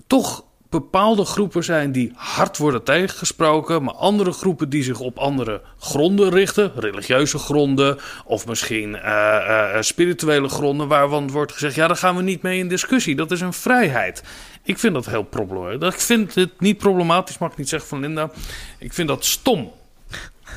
toch 0.06 0.44
bepaalde 0.68 1.24
groepen 1.24 1.64
zijn 1.64 1.92
die 1.92 2.12
hard 2.14 2.56
worden 2.56 2.82
tegengesproken, 2.82 3.82
maar 3.82 3.94
andere 3.94 4.32
groepen 4.32 4.68
die 4.68 4.82
zich 4.82 5.00
op 5.00 5.18
andere 5.18 5.62
gronden 5.78 6.30
richten, 6.30 6.72
religieuze 6.76 7.38
gronden 7.38 7.98
of 8.24 8.46
misschien 8.46 8.90
uh, 8.90 9.00
uh, 9.04 9.76
spirituele 9.80 10.48
gronden, 10.48 10.88
waarvan 10.88 11.30
wordt 11.30 11.52
gezegd: 11.52 11.74
ja, 11.74 11.86
daar 11.86 11.96
gaan 11.96 12.16
we 12.16 12.22
niet 12.22 12.42
mee 12.42 12.58
in 12.58 12.68
discussie. 12.68 13.16
Dat 13.16 13.30
is 13.30 13.40
een 13.40 13.52
vrijheid. 13.52 14.22
Ik 14.62 14.78
vind 14.78 14.94
dat 14.94 15.06
heel 15.06 15.22
problematisch. 15.22 15.94
Ik 15.94 16.00
vind 16.00 16.34
het 16.34 16.60
niet 16.60 16.78
problematisch, 16.78 17.38
mag 17.38 17.50
ik 17.50 17.58
niet 17.58 17.68
zeggen 17.68 17.88
van 17.88 18.00
Linda. 18.00 18.30
Ik 18.78 18.92
vind 18.92 19.08
dat 19.08 19.24
stom. 19.24 19.72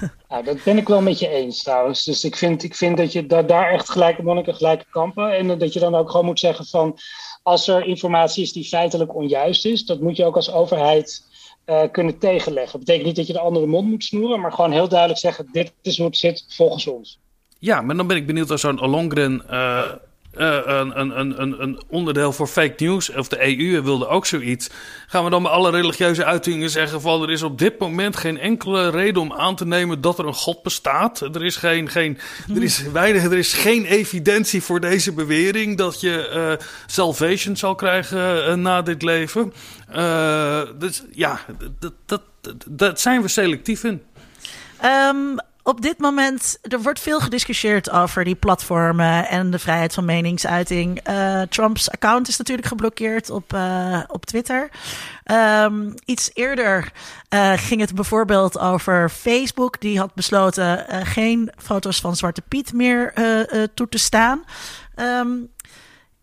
Nou, 0.29 0.43
dat 0.43 0.63
ben 0.63 0.77
ik 0.77 0.87
wel 0.87 1.01
met 1.01 1.19
je 1.19 1.27
eens 1.27 1.63
trouwens. 1.63 2.03
Dus 2.03 2.23
ik 2.23 2.35
vind, 2.35 2.63
ik 2.63 2.75
vind 2.75 2.97
dat 2.97 3.11
je 3.11 3.25
dat 3.25 3.47
daar 3.47 3.71
echt 3.71 3.89
gelijke 3.89 4.23
monniken, 4.23 4.55
gelijke 4.55 4.85
kampen. 4.91 5.37
En 5.37 5.59
dat 5.59 5.73
je 5.73 5.79
dan 5.79 5.95
ook 5.95 6.09
gewoon 6.09 6.25
moet 6.25 6.39
zeggen 6.39 6.65
van 6.65 6.97
als 7.43 7.67
er 7.67 7.85
informatie 7.85 8.43
is 8.43 8.53
die 8.53 8.65
feitelijk 8.65 9.15
onjuist 9.15 9.65
is, 9.65 9.85
dat 9.85 9.99
moet 9.99 10.17
je 10.17 10.25
ook 10.25 10.35
als 10.35 10.51
overheid 10.51 11.25
uh, 11.65 11.81
kunnen 11.91 12.17
tegenleggen. 12.17 12.71
Dat 12.71 12.79
betekent 12.79 13.05
niet 13.05 13.15
dat 13.15 13.27
je 13.27 13.33
de 13.33 13.39
andere 13.39 13.65
mond 13.65 13.87
moet 13.87 14.03
snoeren, 14.03 14.39
maar 14.39 14.51
gewoon 14.51 14.71
heel 14.71 14.87
duidelijk 14.87 15.19
zeggen: 15.19 15.49
dit 15.51 15.73
is 15.81 15.97
hoe 15.97 16.05
het 16.05 16.17
zit 16.17 16.45
volgens 16.47 16.87
ons. 16.87 17.19
Ja, 17.59 17.81
maar 17.81 17.95
dan 17.95 18.07
ben 18.07 18.17
ik 18.17 18.25
benieuwd 18.25 18.51
als 18.51 18.61
zo'n 18.61 18.89
Longren 18.89 19.43
uh, 19.49 19.91
uh, 20.37 20.57
een, 20.93 21.61
een, 21.61 21.81
onderdeel 21.87 22.33
voor 22.33 22.47
fake 22.47 22.83
news, 22.83 23.13
of 23.13 23.27
de 23.27 23.57
EU 23.57 23.81
wilde 23.81 24.07
ook 24.07 24.25
zoiets. 24.25 24.69
Gaan 25.07 25.23
we 25.23 25.29
dan 25.29 25.43
bij 25.43 25.51
alle 25.51 25.71
religieuze 25.71 26.25
uitingen 26.25 26.69
zeggen 26.69 27.01
van 27.01 27.21
er 27.21 27.29
is 27.29 27.43
op 27.43 27.59
dit 27.59 27.79
moment 27.79 28.15
geen 28.15 28.39
enkele 28.39 28.89
reden 28.89 29.21
om 29.21 29.33
aan 29.33 29.55
te 29.55 29.65
nemen 29.65 30.01
dat 30.01 30.19
er 30.19 30.25
een 30.25 30.33
God 30.33 30.63
bestaat. 30.63 31.21
Er 31.21 31.45
is 31.45 31.55
geen, 31.55 31.89
geen, 31.89 32.17
er 32.55 32.63
is 32.63 32.83
weinig, 32.91 33.23
er 33.23 33.37
is 33.37 33.53
geen 33.53 33.85
evidentie 33.85 34.61
voor 34.61 34.79
deze 34.79 35.13
bewering 35.13 35.77
dat 35.77 36.01
je 36.01 36.31
uh, 36.33 36.65
salvation 36.85 37.57
zal 37.57 37.75
krijgen 37.75 38.49
uh, 38.49 38.53
na 38.53 38.81
dit 38.81 39.01
leven. 39.01 39.53
Dus 40.77 41.03
ja, 41.11 41.39
dat, 41.79 41.93
dat, 42.05 42.21
dat 42.69 42.99
zijn 42.99 43.21
we 43.21 43.27
selectief 43.27 43.83
in. 43.83 44.01
Um, 44.83 45.39
op 45.71 45.81
dit 45.81 45.97
moment, 45.97 46.57
er 46.61 46.81
wordt 46.81 46.99
veel 46.99 47.19
gediscussieerd 47.19 47.91
over 47.91 48.23
die 48.23 48.35
platformen 48.35 49.27
en 49.27 49.51
de 49.51 49.59
vrijheid 49.59 49.93
van 49.93 50.05
meningsuiting. 50.05 51.09
Uh, 51.09 51.41
Trumps 51.41 51.91
account 51.91 52.27
is 52.27 52.37
natuurlijk 52.37 52.67
geblokkeerd 52.67 53.29
op, 53.29 53.53
uh, 53.53 53.99
op 54.07 54.25
Twitter. 54.25 54.69
Um, 55.63 55.93
iets 56.05 56.29
eerder 56.33 56.91
uh, 57.33 57.53
ging 57.55 57.81
het 57.81 57.95
bijvoorbeeld 57.95 58.59
over 58.59 59.09
Facebook. 59.09 59.81
Die 59.81 59.99
had 59.99 60.13
besloten 60.13 60.85
geen 61.05 61.51
foto's 61.57 61.99
van 61.99 62.15
Zwarte 62.15 62.41
Piet 62.47 62.73
meer 62.73 63.13
toe 63.73 63.89
te 63.89 63.97
staan. 63.97 64.43
Um, 64.95 65.49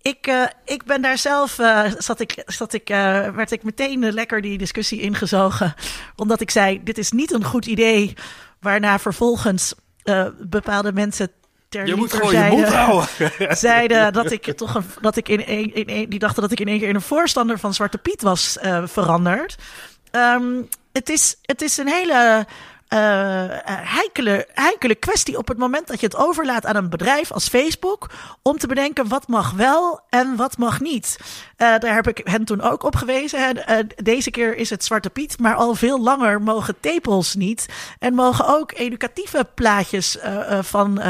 ik, 0.03 0.27
uh, 0.27 0.45
ik 0.65 0.85
ben 0.85 1.03
daar 1.03 1.19
zelf, 1.19 1.59
uh, 1.59 1.85
zat 1.99 2.21
ik, 2.21 2.43
zat 2.47 2.73
ik, 2.73 2.89
werd 3.35 3.51
ik 3.51 3.63
meteen 3.63 4.13
lekker 4.13 4.41
die 4.41 4.59
discussie 4.59 5.01
ingezogen. 5.01 5.75
Omdat 6.17 6.41
ik 6.41 6.51
zei, 6.51 6.81
dit 6.85 6.99
is 6.99 7.11
niet 7.11 7.33
een 7.33 7.45
goed 7.45 7.67
idee 7.67 8.15
Waarna 8.61 8.99
vervolgens 8.99 9.75
uh, 10.05 10.27
bepaalde 10.39 10.93
mensen 10.93 11.31
ter 11.69 11.87
je 11.87 11.95
moet 11.95 12.13
gewoon 12.13 12.31
zeiden, 12.31 12.59
je 12.59 12.65
mond 12.65 12.75
houden. 12.75 13.57
zeiden 13.57 14.13
dat 14.13 14.31
ik 14.31 14.57
toch 14.57 14.75
een, 14.75 14.85
dat 15.01 15.17
ik 15.17 15.29
in 15.29 15.43
een, 15.47 15.75
in 15.75 15.85
een, 15.87 16.09
die 16.09 16.19
dachten 16.19 16.43
dat 16.43 16.53
ik 16.53 16.61
in 16.61 16.69
één 16.69 16.79
keer 16.79 16.89
in 16.89 16.95
een 16.95 17.01
voorstander 17.01 17.59
van 17.59 17.75
Zwarte 17.75 17.99
Piet 17.99 18.23
was 18.23 18.59
uh, 18.63 18.83
veranderd. 18.87 19.57
Um, 20.13 20.69
het, 20.93 21.09
is, 21.09 21.37
het 21.43 21.63
is 21.63 21.77
een 21.77 21.89
hele 21.89 22.47
heikele, 22.89 24.47
heikele 24.53 24.95
kwestie 24.95 25.39
op 25.39 25.49
het 25.49 25.59
moment 25.59 25.87
dat 25.87 26.01
je 26.01 26.07
het 26.07 26.17
overlaat 26.17 26.67
aan 26.67 26.77
een 26.77 26.91
bedrijf 26.91 27.33
als 27.33 27.49
Facebook 27.49 28.11
om 28.43 28.59
te 28.59 28.67
bedenken 28.67 29.09
wat 29.09 29.29
mag 29.29 29.51
wel 29.51 30.01
en 30.11 30.37
wat 30.37 30.59
mag 30.59 30.81
niet. 30.81 31.17
Uh, 31.21 31.27
daar 31.79 31.95
heb 31.95 32.09
ik 32.09 32.21
hen 32.25 32.45
toen 32.45 32.61
ook 32.61 32.83
op 32.83 32.97
gewezen. 32.97 33.65
Deze 33.97 34.31
keer 34.31 34.57
is 34.57 34.71
het 34.71 34.85
Zwarte 34.85 35.11
Piet, 35.11 35.39
maar 35.39 35.55
al 35.55 35.75
veel 35.75 36.01
langer 36.01 36.43
mogen 36.43 36.81
tepels 36.81 37.35
niet 37.35 37.67
en 37.99 38.15
mogen 38.15 38.47
ook 38.47 38.73
educatieve 38.73 39.47
plaatjes 39.55 40.19
van, 40.61 41.01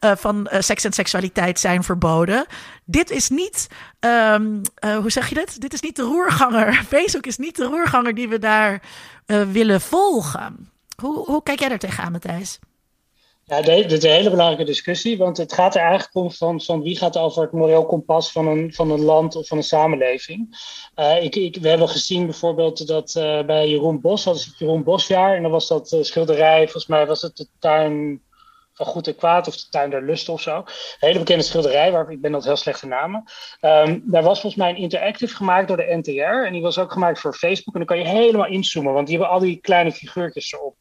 van 0.00 0.48
seks 0.50 0.84
en 0.84 0.92
seksualiteit 0.92 1.60
zijn 1.60 1.82
verboden. 1.82 2.46
Dit 2.84 3.10
is 3.10 3.28
niet, 3.28 3.66
um, 4.00 4.60
hoe 5.00 5.10
zeg 5.10 5.28
je 5.28 5.34
dit? 5.34 5.60
Dit 5.60 5.72
is 5.72 5.80
niet 5.80 5.96
de 5.96 6.02
roerganger. 6.02 6.74
Facebook 6.94 7.26
is 7.26 7.38
niet 7.38 7.56
de 7.56 7.64
roerganger 7.64 8.14
die 8.14 8.28
we 8.28 8.38
daar 8.38 8.82
willen 9.26 9.80
volgen. 9.80 10.73
Hoe, 10.96 11.24
hoe 11.24 11.42
kijk 11.42 11.58
jij 11.58 11.68
daar 11.68 11.78
tegenaan, 11.78 12.12
Matthijs? 12.12 12.58
Ja, 13.46 13.62
dit 13.62 13.92
is 13.92 14.02
een 14.02 14.10
hele 14.10 14.30
belangrijke 14.30 14.64
discussie, 14.64 15.18
want 15.18 15.36
het 15.36 15.52
gaat 15.52 15.74
er 15.74 15.80
eigenlijk 15.80 16.14
om 16.14 16.60
van, 16.60 16.82
wie 16.82 16.96
gaat 16.96 17.16
over 17.16 17.42
het 17.42 17.52
moreel 17.52 17.86
kompas 17.86 18.32
van 18.32 18.46
een, 18.46 18.74
van 18.74 18.90
een 18.90 19.02
land 19.02 19.36
of 19.36 19.46
van 19.46 19.56
een 19.56 19.62
samenleving. 19.62 20.56
Uh, 20.96 21.22
ik, 21.22 21.36
ik, 21.36 21.56
we 21.60 21.68
hebben 21.68 21.88
gezien 21.88 22.24
bijvoorbeeld 22.24 22.86
dat 22.86 23.14
uh, 23.18 23.42
bij 23.42 23.68
Jeroen 23.68 24.00
Bos, 24.00 24.26
is 24.26 24.44
het 24.44 24.58
Jeroen 24.58 24.82
Bosjaar, 24.82 25.36
en 25.36 25.42
dan 25.42 25.50
was 25.50 25.68
dat 25.68 25.92
uh, 25.92 26.02
schilderij, 26.02 26.62
volgens 26.62 26.86
mij 26.86 27.06
was 27.06 27.22
het 27.22 27.36
de 27.36 27.46
tuin 27.58 28.22
van 28.74 28.86
Goed 28.86 29.06
en 29.06 29.16
Kwaad 29.16 29.48
of 29.48 29.56
de 29.56 29.66
Tuin 29.70 29.90
der 29.90 30.02
Lust 30.02 30.28
of 30.28 30.40
zo. 30.40 30.56
Een 30.56 30.64
hele 30.98 31.18
bekende 31.18 31.44
schilderij, 31.44 31.92
waar 31.92 32.10
ik 32.10 32.20
ben 32.20 32.32
dat 32.32 32.44
heel 32.44 32.56
slechte 32.56 32.86
namen. 32.86 33.24
Um, 33.60 34.02
daar 34.04 34.22
was 34.22 34.40
volgens 34.40 34.62
mij 34.62 34.70
een 34.70 34.82
interactive 34.82 35.34
gemaakt 35.34 35.68
door 35.68 35.76
de 35.76 35.96
NTR. 35.96 36.46
En 36.46 36.52
die 36.52 36.62
was 36.62 36.78
ook 36.78 36.92
gemaakt 36.92 37.20
voor 37.20 37.34
Facebook. 37.34 37.74
En 37.74 37.80
dan 37.80 37.96
kan 37.96 37.98
je 37.98 38.18
helemaal 38.18 38.46
inzoomen, 38.46 38.92
want 38.92 39.06
die 39.06 39.16
hebben 39.16 39.34
al 39.34 39.40
die 39.40 39.56
kleine 39.60 39.92
figuurtjes 39.92 40.52
erop. 40.52 40.76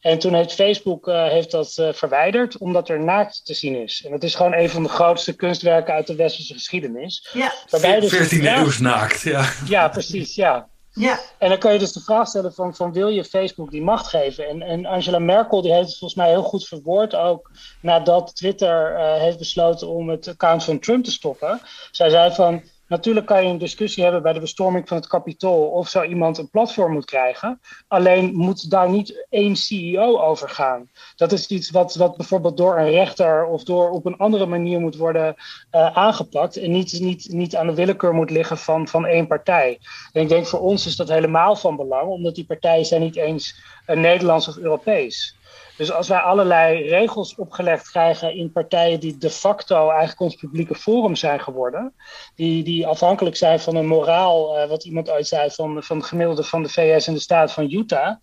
En 0.00 0.18
toen 0.18 0.34
heeft 0.34 0.54
Facebook 0.54 1.08
uh, 1.08 1.28
heeft 1.28 1.50
dat 1.50 1.76
uh, 1.80 1.92
verwijderd, 1.92 2.58
omdat 2.58 2.88
er 2.88 3.00
naakt 3.00 3.44
te 3.44 3.54
zien 3.54 3.82
is. 3.82 4.04
En 4.04 4.10
dat 4.10 4.22
is 4.22 4.34
gewoon 4.34 4.54
een 4.54 4.70
van 4.70 4.82
de 4.82 4.88
grootste 4.88 5.36
kunstwerken 5.36 5.94
uit 5.94 6.06
de 6.06 6.14
westerse 6.14 6.54
geschiedenis. 6.54 7.28
Ja. 7.32 7.52
14e 7.52 8.44
eeuws 8.44 8.78
naakt, 8.78 9.20
ja. 9.20 9.48
Ja, 9.64 9.88
precies, 9.88 10.34
ja. 10.34 10.70
Ja. 10.94 11.20
En 11.38 11.48
dan 11.48 11.58
kun 11.58 11.72
je 11.72 11.78
dus 11.78 11.92
de 11.92 12.00
vraag 12.00 12.28
stellen 12.28 12.54
van, 12.54 12.74
van 12.74 12.92
wil 12.92 13.08
je 13.08 13.24
Facebook 13.24 13.70
die 13.70 13.82
macht 13.82 14.06
geven? 14.06 14.48
En, 14.48 14.62
en 14.62 14.86
Angela 14.86 15.18
Merkel 15.18 15.62
die 15.62 15.72
heeft 15.72 15.88
het 15.88 15.98
volgens 15.98 16.20
mij 16.20 16.28
heel 16.28 16.42
goed 16.42 16.66
verwoord 16.66 17.14
ook 17.14 17.50
nadat 17.80 18.36
Twitter 18.36 18.98
uh, 18.98 19.14
heeft 19.14 19.38
besloten 19.38 19.88
om 19.88 20.08
het 20.08 20.28
account 20.28 20.64
van 20.64 20.78
Trump 20.78 21.04
te 21.04 21.10
stoppen. 21.10 21.60
Zij 21.90 22.10
zei 22.10 22.34
van 22.34 22.62
Natuurlijk 22.92 23.26
kan 23.26 23.44
je 23.44 23.50
een 23.50 23.58
discussie 23.58 24.02
hebben 24.02 24.22
bij 24.22 24.32
de 24.32 24.40
bestorming 24.40 24.88
van 24.88 24.96
het 24.96 25.06
kapitool 25.06 25.66
of 25.66 25.88
zo 25.88 26.02
iemand 26.02 26.38
een 26.38 26.50
platform 26.50 26.92
moet 26.92 27.04
krijgen. 27.04 27.60
Alleen 27.88 28.34
moet 28.34 28.70
daar 28.70 28.90
niet 28.90 29.26
één 29.30 29.56
CEO 29.56 30.18
over 30.18 30.48
gaan. 30.48 30.90
Dat 31.16 31.32
is 31.32 31.46
iets 31.46 31.70
wat, 31.70 31.94
wat 31.94 32.16
bijvoorbeeld 32.16 32.56
door 32.56 32.78
een 32.78 32.90
rechter 32.90 33.44
of 33.44 33.64
door 33.64 33.90
op 33.90 34.06
een 34.06 34.16
andere 34.16 34.46
manier 34.46 34.80
moet 34.80 34.96
worden 34.96 35.34
uh, 35.36 35.96
aangepakt. 35.96 36.56
En 36.56 36.70
niet, 36.70 37.00
niet, 37.00 37.28
niet 37.32 37.56
aan 37.56 37.66
de 37.66 37.74
willekeur 37.74 38.14
moet 38.14 38.30
liggen 38.30 38.58
van, 38.58 38.88
van 38.88 39.06
één 39.06 39.26
partij. 39.26 39.78
En 40.12 40.22
ik 40.22 40.28
denk 40.28 40.46
voor 40.46 40.60
ons 40.60 40.86
is 40.86 40.96
dat 40.96 41.08
helemaal 41.08 41.56
van 41.56 41.76
belang, 41.76 42.08
omdat 42.08 42.34
die 42.34 42.46
partijen 42.46 42.84
zijn 42.84 43.00
niet 43.00 43.16
eens 43.16 43.60
uh, 43.86 43.96
Nederlands 43.96 44.48
of 44.48 44.56
Europees. 44.56 45.36
Dus 45.76 45.92
als 45.92 46.08
wij 46.08 46.18
allerlei 46.18 46.88
regels 46.88 47.34
opgelegd 47.34 47.90
krijgen 47.90 48.34
in 48.34 48.52
partijen 48.52 49.00
die 49.00 49.18
de 49.18 49.30
facto 49.30 49.88
eigenlijk 49.88 50.20
ons 50.20 50.34
publieke 50.34 50.74
forum 50.74 51.16
zijn 51.16 51.40
geworden, 51.40 51.94
die, 52.34 52.64
die 52.64 52.86
afhankelijk 52.86 53.36
zijn 53.36 53.60
van 53.60 53.76
een 53.76 53.86
moraal, 53.86 54.58
uh, 54.58 54.68
wat 54.68 54.84
iemand 54.84 55.10
ooit 55.10 55.26
zei, 55.26 55.50
van, 55.50 55.82
van 55.82 55.96
het 55.96 56.06
gemiddelde 56.06 56.44
van 56.44 56.62
de 56.62 56.68
VS 56.68 57.06
en 57.06 57.14
de 57.14 57.20
staat 57.20 57.52
van 57.52 57.70
Utah, 57.70 58.16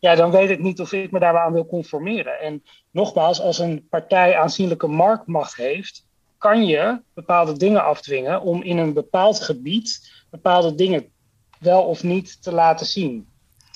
ja, 0.00 0.14
dan 0.14 0.30
weet 0.30 0.50
ik 0.50 0.58
niet 0.58 0.80
of 0.80 0.92
ik 0.92 1.10
me 1.10 1.18
daar 1.18 1.38
aan 1.38 1.52
wil 1.52 1.66
conformeren. 1.66 2.40
En 2.40 2.62
nogmaals, 2.90 3.40
als 3.40 3.58
een 3.58 3.86
partij 3.90 4.36
aanzienlijke 4.36 4.86
marktmacht 4.86 5.56
heeft, 5.56 6.06
kan 6.38 6.66
je 6.66 7.02
bepaalde 7.14 7.56
dingen 7.56 7.84
afdwingen 7.84 8.40
om 8.40 8.62
in 8.62 8.78
een 8.78 8.92
bepaald 8.92 9.40
gebied 9.40 10.12
bepaalde 10.30 10.74
dingen 10.74 11.12
wel 11.58 11.82
of 11.82 12.02
niet 12.02 12.42
te 12.42 12.52
laten 12.52 12.86
zien. 12.86 13.33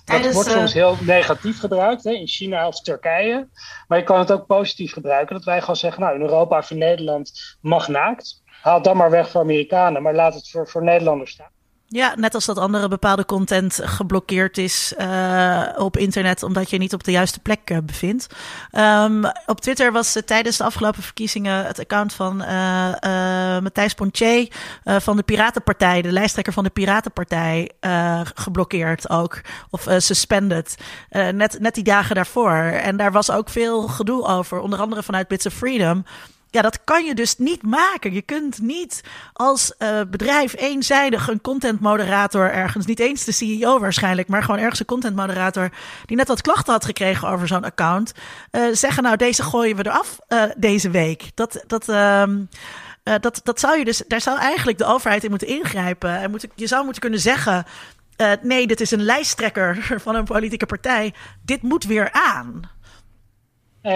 Dat 0.09 0.33
wordt 0.33 0.51
soms 0.51 0.73
heel 0.73 0.97
negatief 1.01 1.59
gebruikt, 1.59 2.05
hè, 2.05 2.11
in 2.11 2.27
China 2.27 2.67
of 2.67 2.81
Turkije. 2.81 3.49
Maar 3.89 3.99
je 3.99 4.05
kan 4.05 4.19
het 4.19 4.33
ook 4.33 4.47
positief 4.47 4.93
gebruiken. 4.93 5.35
Dat 5.35 5.45
wij 5.45 5.61
gewoon 5.61 5.77
zeggen, 5.77 6.03
nou 6.03 6.15
in 6.15 6.21
Europa 6.21 6.59
of 6.59 6.71
in 6.71 6.79
Nederland 6.79 7.57
mag 7.61 7.89
naakt. 7.89 8.43
Haal 8.63 8.83
dan 8.83 8.97
maar 8.97 9.11
weg 9.11 9.31
voor 9.31 9.41
Amerikanen, 9.41 10.03
maar 10.03 10.15
laat 10.15 10.35
het 10.35 10.51
voor, 10.51 10.69
voor 10.69 10.83
Nederlanders 10.83 11.31
staan. 11.31 11.51
Ja, 11.91 12.15
net 12.17 12.35
als 12.35 12.45
dat 12.45 12.59
andere 12.59 12.89
bepaalde 12.89 13.25
content 13.25 13.81
geblokkeerd 13.83 14.59
is 14.59 14.95
uh, 14.99 15.67
op 15.77 15.97
internet 15.97 16.43
omdat 16.43 16.71
je 16.71 16.79
niet 16.79 16.95
op 16.95 17.05
de 17.05 17.11
juiste 17.11 17.41
plek 17.41 17.71
uh, 17.71 17.79
bevindt. 17.83 18.27
Um, 18.73 19.25
op 19.47 19.61
Twitter 19.61 19.93
was 19.93 20.17
uh, 20.17 20.23
tijdens 20.23 20.57
de 20.57 20.65
afgelopen 20.65 21.03
verkiezingen 21.03 21.67
het 21.67 21.79
account 21.79 22.13
van 22.13 22.37
Matthijs 23.63 23.95
Pontier 23.95 24.53
van 24.85 25.17
de 25.17 25.23
Piratenpartij, 25.23 26.03
de 26.03 26.13
lijsttrekker 26.13 26.53
van 26.53 26.65
de 26.65 26.71
Piratenpartij, 26.71 27.71
geblokkeerd 28.35 29.11
ook. 29.11 29.41
Of 29.71 29.87
suspended. 29.97 30.77
net, 31.11 31.59
net 31.61 31.75
die 31.75 31.85
dagen 31.85 32.15
daarvoor. 32.15 32.57
En 32.63 32.97
daar 32.97 33.13
was 33.13 33.31
ook 33.31 33.49
veel 33.49 33.89
gedoe 33.89 34.27
over, 34.27 34.61
onder 34.61 34.79
andere 34.79 35.03
vanuit 35.03 35.29
Bits 35.29 35.47
of 35.47 35.53
Freedom. 35.53 36.05
Ja, 36.51 36.63
dat 36.63 36.85
kan 36.85 37.05
je 37.05 37.15
dus 37.15 37.39
niet 37.39 37.63
maken. 37.63 38.13
Je 38.13 38.23
kunt 38.23 38.61
niet 38.61 39.03
als 39.33 39.75
uh, 39.79 40.01
bedrijf 40.11 40.57
eenzijdig 40.57 41.29
een 41.29 41.41
content 41.41 41.81
moderator 41.81 42.53
ergens, 42.53 42.87
niet 42.87 42.99
eens 42.99 43.25
de 43.25 43.33
CEO 43.33 43.79
waarschijnlijk, 43.79 44.29
maar 44.29 44.43
gewoon 44.43 44.61
ergens 44.61 44.81
een 44.81 44.87
content 44.87 45.17
moderator 45.17 45.71
die 46.07 46.17
net 46.17 46.29
wat 46.29 46.41
klachten 46.41 46.73
had 46.73 46.85
gekregen 46.85 47.29
over 47.29 47.47
zo'n 47.47 47.65
account, 47.65 48.13
uh, 48.53 48.63
zeggen 48.73 49.03
nou 49.03 49.17
deze 49.17 49.43
gooien 49.43 49.77
we 49.77 49.87
eraf 49.87 50.19
uh, 50.29 50.43
deze 50.57 50.91
week. 50.91 51.31
Dat, 51.35 51.65
dat, 51.67 51.89
um, 51.89 52.49
dat, 53.03 53.41
dat 53.45 53.61
zou 53.61 53.79
je 53.79 53.85
dus, 53.85 54.03
daar 54.07 54.21
zou 54.21 54.39
eigenlijk 54.39 54.79
de 54.79 54.85
overheid 54.85 55.25
in 55.25 55.31
moeten 55.31 55.49
ingrijpen. 55.49 56.21
En 56.21 56.35
je 56.55 56.67
zou 56.67 56.85
moeten 56.85 57.03
kunnen 57.03 57.21
zeggen, 57.21 57.65
nee, 58.43 58.67
dit 58.67 58.81
is 58.81 58.91
een 58.91 59.03
lijsttrekker 59.03 59.87
van 60.05 60.15
een 60.15 60.25
politieke 60.25 60.67
partij. 60.67 61.15
Dit 61.43 61.63
moet 61.63 61.85
weer 61.85 62.13
aan. 62.13 62.63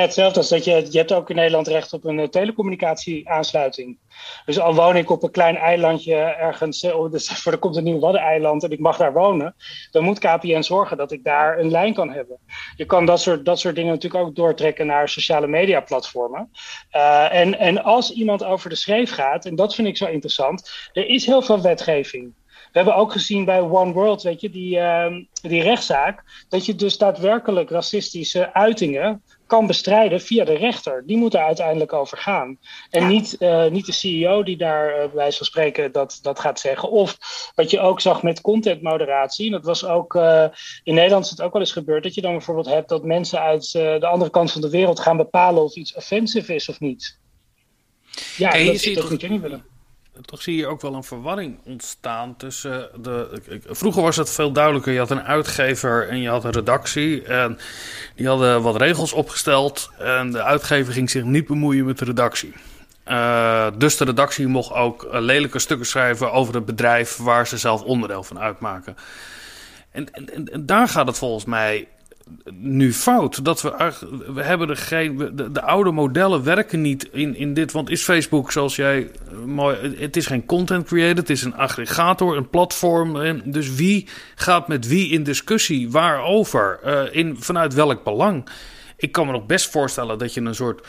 Hetzelfde 0.01 0.38
als 0.38 0.49
dat 0.49 0.64
je, 0.64 0.86
je 0.90 0.99
hebt 0.99 1.12
ook 1.12 1.30
in 1.30 1.36
Nederland 1.36 1.68
recht 1.68 1.93
op 1.93 2.05
een 2.05 2.18
uh, 2.18 2.26
telecommunicatieaansluiting. 2.26 3.99
Dus 4.45 4.59
al 4.59 4.74
woon 4.74 4.97
ik 4.97 5.11
op 5.11 5.22
een 5.22 5.30
klein 5.30 5.57
eilandje 5.57 6.14
ergens, 6.14 6.82
uh, 6.82 7.11
dus 7.11 7.47
er 7.47 7.59
komt 7.59 7.76
een 7.76 7.84
nieuw 7.84 7.99
waddeneiland 7.99 8.62
en 8.64 8.70
ik 8.70 8.78
mag 8.78 8.97
daar 8.97 9.12
wonen, 9.12 9.55
dan 9.90 10.05
moet 10.05 10.18
KPN 10.18 10.62
zorgen 10.62 10.97
dat 10.97 11.12
ik 11.12 11.24
daar 11.24 11.59
een 11.59 11.70
lijn 11.70 11.95
kan 11.95 12.11
hebben. 12.11 12.38
Je 12.76 12.84
kan 12.84 13.07
dat 13.07 13.20
soort, 13.20 13.45
dat 13.45 13.61
soort 13.61 13.74
dingen 13.74 13.93
natuurlijk 13.93 14.24
ook 14.24 14.34
doortrekken 14.34 14.86
naar 14.86 15.09
sociale 15.09 15.47
media 15.47 15.80
platformen. 15.80 16.51
Uh, 16.93 17.34
en, 17.34 17.59
en 17.59 17.82
als 17.82 18.12
iemand 18.12 18.45
over 18.45 18.70
de 18.70 18.76
schreef 18.76 19.11
gaat, 19.11 19.45
en 19.45 19.57
dat 19.57 19.74
vind 19.74 19.88
ik 19.88 19.97
zo 19.97 20.07
interessant, 20.07 20.70
er 20.93 21.09
is 21.09 21.26
heel 21.26 21.43
veel 21.43 21.61
wetgeving. 21.61 22.32
We 22.47 22.78
hebben 22.78 22.97
ook 22.97 23.12
gezien 23.12 23.45
bij 23.45 23.61
One 23.61 23.93
World, 23.93 24.22
weet 24.22 24.40
je, 24.40 24.51
die, 24.51 24.80
die 25.43 25.62
rechtszaak, 25.62 26.45
dat 26.49 26.66
je 26.66 26.74
dus 26.74 26.99
daadwerkelijk 26.99 27.70
racistische 27.70 28.55
uitingen 28.55 29.22
kan 29.53 29.66
bestrijden 29.66 30.20
via 30.20 30.44
de 30.44 30.57
rechter. 30.57 31.03
Die 31.07 31.16
moet 31.16 31.34
er 31.34 31.40
uiteindelijk 31.40 31.92
over 31.92 32.18
gaan. 32.18 32.59
En 32.90 33.03
ja. 33.03 33.09
niet, 33.09 33.36
uh, 33.38 33.66
niet 33.66 33.86
de 33.86 33.92
CEO 33.92 34.42
die 34.42 34.57
daar 34.57 34.88
uh, 34.88 34.96
bij 34.96 35.14
wijze 35.14 35.36
van 35.36 35.46
spreken 35.46 35.92
dat, 35.92 36.18
dat 36.22 36.40
gaat 36.40 36.61
zeggen. 36.61 36.90
Of 36.90 37.16
wat 37.55 37.70
je 37.70 37.80
ook 37.80 38.00
zag 38.00 38.22
met 38.22 38.40
contentmoderatie. 38.40 39.50
Dat 39.50 39.64
was 39.64 39.84
ook 39.84 40.14
uh, 40.14 40.44
in 40.82 40.94
Nederland 40.94 41.24
is 41.24 41.30
het 41.30 41.42
ook 41.42 41.53
wel 41.53 41.61
eens 41.61 41.72
gebeurd. 41.72 42.03
Dat 42.03 42.14
je 42.14 42.20
dan 42.20 42.32
bijvoorbeeld 42.32 42.66
hebt 42.66 42.88
dat 42.88 43.05
mensen 43.05 43.40
uit 43.40 43.72
de 43.72 44.07
andere 44.07 44.30
kant 44.30 44.53
van 44.53 44.61
de 44.61 44.70
wereld 44.70 45.00
gaan 45.00 45.16
bepalen 45.16 45.62
of 45.62 45.74
iets 45.74 45.94
offensive 45.94 46.55
is 46.55 46.68
of 46.68 46.80
niet. 46.80 47.18
Ja, 48.36 48.53
en 48.53 48.66
dat, 48.66 48.90
dat 48.94 49.11
moet 49.11 49.20
je 49.20 49.28
niet 49.28 49.40
willen 49.40 49.71
toch 50.20 50.42
zie 50.42 50.56
je 50.56 50.66
ook 50.66 50.80
wel 50.80 50.94
een 50.94 51.04
verwarring 51.04 51.58
ontstaan 51.64 52.36
tussen 52.36 52.88
de. 53.02 53.40
Vroeger 53.66 54.02
was 54.02 54.16
het 54.16 54.30
veel 54.30 54.52
duidelijker. 54.52 54.92
Je 54.92 54.98
had 54.98 55.10
een 55.10 55.22
uitgever 55.22 56.08
en 56.08 56.20
je 56.20 56.28
had 56.28 56.44
een 56.44 56.50
redactie. 56.50 57.22
En 57.22 57.58
die 58.16 58.26
hadden 58.26 58.62
wat 58.62 58.76
regels 58.76 59.12
opgesteld. 59.12 59.90
En 59.98 60.30
de 60.30 60.42
uitgever 60.42 60.92
ging 60.92 61.10
zich 61.10 61.24
niet 61.24 61.46
bemoeien 61.46 61.84
met 61.84 61.98
de 61.98 62.04
redactie. 62.04 62.52
Uh, 63.08 63.66
dus 63.78 63.96
de 63.96 64.04
redactie 64.04 64.46
mocht 64.46 64.72
ook 64.72 65.06
lelijke 65.10 65.58
stukken 65.58 65.86
schrijven 65.86 66.32
over 66.32 66.54
het 66.54 66.64
bedrijf 66.64 67.16
waar 67.16 67.46
ze 67.46 67.58
zelf 67.58 67.82
onderdeel 67.82 68.22
van 68.22 68.38
uitmaken. 68.38 68.96
En, 69.90 70.10
en, 70.12 70.48
en 70.52 70.66
daar 70.66 70.88
gaat 70.88 71.06
het 71.06 71.18
volgens 71.18 71.44
mij 71.44 71.88
nu 72.50 72.92
fout. 72.92 73.44
Dat 73.44 73.62
we, 73.62 73.92
we 74.34 74.42
hebben 74.42 74.68
er 74.68 74.76
geen. 74.76 75.16
De, 75.16 75.52
de, 75.52 75.62
oude 75.62 75.90
modellen 75.90 76.44
werken 76.44 76.80
niet 76.80 77.08
in, 77.12 77.36
in 77.36 77.54
dit. 77.54 77.72
Want 77.72 77.90
is 77.90 78.02
Facebook, 78.02 78.52
zoals 78.52 78.76
jij 78.76 79.10
mooi. 79.44 79.96
Het 79.98 80.16
is 80.16 80.26
geen 80.26 80.46
content 80.46 80.86
creator. 80.86 81.16
Het 81.16 81.30
is 81.30 81.42
een 81.42 81.56
aggregator, 81.56 82.36
een 82.36 82.50
platform. 82.50 83.40
Dus 83.44 83.74
wie 83.74 84.08
gaat 84.34 84.68
met 84.68 84.86
wie 84.86 85.10
in 85.10 85.22
discussie? 85.22 85.90
Waarover? 85.90 86.78
Uh, 86.86 87.02
in, 87.10 87.36
vanuit 87.38 87.74
welk 87.74 88.04
belang? 88.04 88.48
Ik 88.96 89.12
kan 89.12 89.26
me 89.26 89.32
nog 89.32 89.46
best 89.46 89.70
voorstellen 89.70 90.18
dat 90.18 90.34
je 90.34 90.40
een 90.40 90.54
soort 90.54 90.86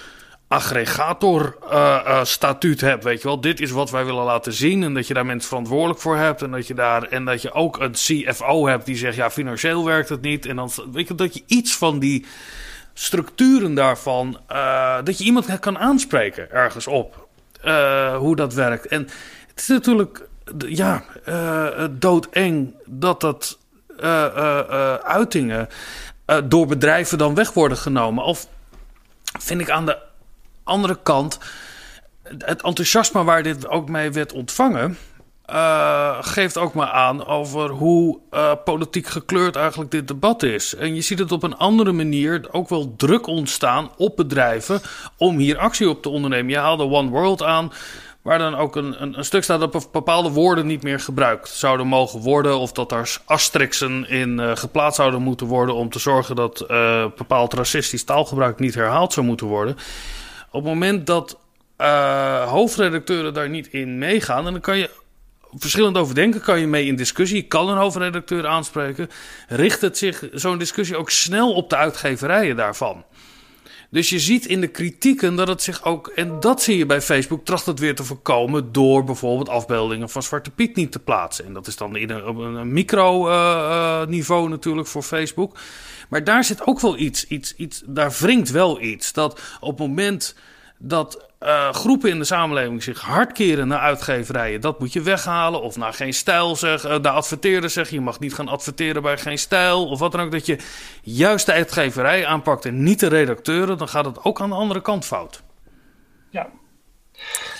aggregator 0.48 1.58
uh, 1.64 2.02
uh, 2.08 2.24
statuut 2.24 2.82
hebt, 2.82 3.04
weet 3.04 3.22
je 3.22 3.28
wel. 3.28 3.41
Dit 3.41 3.60
is 3.60 3.72
wat 3.72 3.89
wij 3.89 4.06
willen 4.06 4.24
laten 4.24 4.54
zien 4.54 4.84
en 4.84 4.94
dat 4.94 5.08
je 5.08 5.14
daar 5.14 5.26
mensen 5.26 5.50
verantwoordelijk 5.50 6.00
voor 6.00 6.18
hebt 6.18 6.41
en 6.41 6.52
dat 6.52 6.68
je 6.68 6.74
daar 6.74 7.04
en 7.04 7.26
dat 7.26 7.41
je 7.41 7.52
ook 7.52 7.80
een 7.80 7.91
CFO 7.91 8.68
hebt 8.68 8.86
die 8.86 8.96
zegt 8.96 9.16
ja 9.16 9.30
financieel 9.30 9.86
werkt 9.86 10.10
het 10.10 10.22
niet. 10.22 10.46
En 10.46 10.56
dan 10.56 10.72
weet 10.91 11.08
je 11.08 11.16
dat 11.16 11.34
je 11.34 11.44
iets 11.48 11.76
van 11.76 12.00
die 12.00 12.26
structuren 12.94 13.74
daarvan 13.74 14.39
uh, 14.52 14.98
dat 15.04 15.18
je 15.18 15.24
iemand 15.24 15.60
kan 15.60 15.78
aanspreken 15.78 16.52
ergens 16.52 16.88
op 16.88 17.28
hoe 18.18 18.36
dat 18.36 18.54
werkt. 18.54 18.88
En 18.88 19.02
het 19.48 19.60
is 19.60 19.68
natuurlijk 19.68 20.28
ja 20.68 21.04
doodeng 21.91 22.74
dat 22.86 23.22
dat 23.22 23.60
uitingen 25.04 25.70
door 26.44 26.68
bedrijven 26.68 27.18
dan 27.18 27.36
weg 27.36 27.54
worden 27.54 27.78
genomen. 27.78 28.24
Of 28.24 28.48
vind 29.39 29.62
ik 29.62 29.70
aan 29.70 29.86
de 29.86 29.98
andere 30.64 30.99
kant, 31.03 31.39
het 32.24 32.61
enthousiasme 32.61 33.24
waar 33.24 33.43
dit 33.43 33.68
ook 33.68 33.89
mee 33.89 34.11
werd 34.11 34.34
ontvangen. 34.34 34.97
Uh, 35.49 36.18
geeft 36.22 36.57
ook 36.57 36.74
maar 36.74 36.91
aan 36.91 37.26
over 37.26 37.70
hoe 37.70 38.20
uh, 38.32 38.51
politiek 38.64 39.07
gekleurd 39.07 39.55
eigenlijk 39.55 39.91
dit 39.91 40.07
debat 40.07 40.43
is. 40.43 40.76
En 40.76 40.95
je 40.95 41.01
ziet 41.01 41.20
het 41.20 41.32
op 41.32 41.43
een 41.43 41.57
andere 41.57 41.91
manier 41.91 42.47
ook 42.51 42.70
wel 42.70 42.93
druk 42.97 43.28
ontstaan 43.28 43.91
op 43.97 44.16
bedrijven 44.16 44.82
om 45.18 45.38
hier 45.38 45.57
actie 45.57 45.89
op 45.89 46.01
te 46.01 46.09
ondernemen. 46.09 46.51
Je 46.51 46.57
haalde 46.57 46.84
One 46.84 47.09
World 47.09 47.43
aan. 47.43 47.72
Waar 48.22 48.38
dan 48.38 48.55
ook 48.55 48.76
een, 48.76 49.03
een, 49.03 49.26
stuk 49.26 49.43
staat 49.43 49.59
dat 49.59 49.91
bepaalde 49.91 50.30
woorden 50.30 50.66
niet 50.66 50.84
meer 50.84 50.99
gebruikt 50.99 51.49
zouden 51.49 51.88
mogen 51.88 52.20
worden. 52.20 52.57
Of 52.57 52.72
dat 52.72 52.91
er 52.91 53.18
asterixen 53.26 54.09
in 54.09 54.39
uh, 54.39 54.51
geplaatst 54.55 54.95
zouden 54.95 55.22
moeten 55.22 55.47
worden. 55.47 55.76
om 55.76 55.89
te 55.89 55.99
zorgen 55.99 56.36
dat 56.36 56.66
bepaald 57.18 57.53
racistisch 57.53 58.03
taalgebruik 58.03 58.59
niet 58.59 58.76
herhaald 58.76 59.14
zou 59.14 59.26
moeten 59.26 59.47
worden. 59.47 59.78
Op 60.54 60.64
het 60.64 60.74
moment 60.74 61.08
dat 61.08 61.39
uh, 61.78 62.49
hoofdredacteuren 62.49 63.34
daar 63.34 63.49
niet 63.49 63.68
in 63.68 63.97
meegaan. 63.97 64.45
en 64.45 64.51
dan 64.51 64.62
kan 64.62 64.78
je 64.78 64.89
verschillend 65.54 65.97
over 65.97 66.16
denken, 66.16 66.41
kan 66.41 66.60
je 66.60 66.68
mee 66.68 66.86
in 66.86 66.95
discussie. 66.95 67.47
Kan 67.47 67.70
een 67.70 67.78
hoofdredacteur 67.78 68.47
aanspreken. 68.47 69.10
Richt 69.47 69.82
het 69.82 69.97
zich 69.97 70.24
zo'n 70.32 70.58
discussie 70.58 70.97
ook 70.97 71.10
snel 71.10 71.54
op 71.54 71.70
de 71.70 71.76
uitgeverijen 71.76 72.56
daarvan. 72.56 73.06
Dus 73.94 74.10
je 74.10 74.20
ziet 74.20 74.46
in 74.46 74.62
de 74.62 74.68
kritieken 74.68 75.36
dat 75.36 75.48
het 75.48 75.62
zich 75.62 75.84
ook, 75.84 76.08
en 76.08 76.39
dat 76.39 76.62
zie 76.62 76.78
je 76.78 76.86
bij 76.86 77.02
Facebook, 77.02 77.46
tracht 77.46 77.66
het 77.66 77.80
weer 77.80 77.96
te 77.96 78.04
voorkomen 78.04 78.72
door 78.72 79.04
bijvoorbeeld 79.04 79.50
afbeeldingen 79.50 80.10
van 80.10 80.24
Zwarte 80.24 80.52
Piet 80.52 80.76
niet 80.76 80.91
te 80.91 81.00
plaatsen. 81.00 81.46
En 81.46 81.54
dat 81.54 81.68
is 81.68 81.76
dan 81.76 81.96
in 81.96 82.10
een, 82.10 82.26
op 82.26 82.38
een 82.38 82.74
micro-niveau 82.74 84.39
uh, 84.39 84.46
uh, 84.46 84.50
natuurlijk 84.50 84.88
voor 84.88 85.02
Facebook. 85.02 85.58
Maar 86.10 86.24
daar 86.24 86.44
zit 86.44 86.68
ook 86.68 86.80
wel 86.80 86.98
iets, 86.98 87.28
iets, 87.28 87.56
iets, 87.56 87.84
daar 87.86 88.16
wringt 88.20 88.52
wel 88.52 88.82
iets. 88.82 89.14
Dat 89.14 89.41
op 89.60 89.70
het 89.70 89.88
moment 89.88 90.36
dat 90.86 91.27
uh, 91.43 91.73
groepen 91.73 92.09
in 92.09 92.19
de 92.19 92.25
samenleving 92.25 92.84
zich 92.84 93.01
hard 93.01 93.31
keren 93.31 93.67
naar 93.67 93.79
uitgeverijen. 93.79 94.61
Dat 94.61 94.79
moet 94.79 94.93
je 94.93 95.01
weghalen. 95.01 95.61
Of 95.61 95.77
naar 95.77 95.93
geen 95.93 96.13
stijl 96.13 96.55
zeggen. 96.55 96.91
Uh, 96.91 97.01
de 97.01 97.09
adverteerder 97.09 97.69
zegt 97.69 97.89
je 97.89 98.01
mag 98.01 98.19
niet 98.19 98.34
gaan 98.34 98.47
adverteren 98.47 99.01
bij 99.01 99.17
geen 99.17 99.38
stijl. 99.38 99.88
Of 99.88 99.99
wat 99.99 100.11
dan 100.11 100.21
ook. 100.21 100.31
Dat 100.31 100.45
je 100.45 100.57
juist 101.01 101.45
de 101.45 101.51
uitgeverij 101.51 102.25
aanpakt 102.25 102.65
en 102.65 102.84
niet 102.84 102.99
de 102.99 103.07
redacteuren. 103.07 103.77
Dan 103.77 103.89
gaat 103.89 104.05
het 104.05 104.23
ook 104.23 104.41
aan 104.41 104.49
de 104.49 104.55
andere 104.55 104.81
kant 104.81 105.05
fout. 105.05 105.43
Ja, 106.29 106.49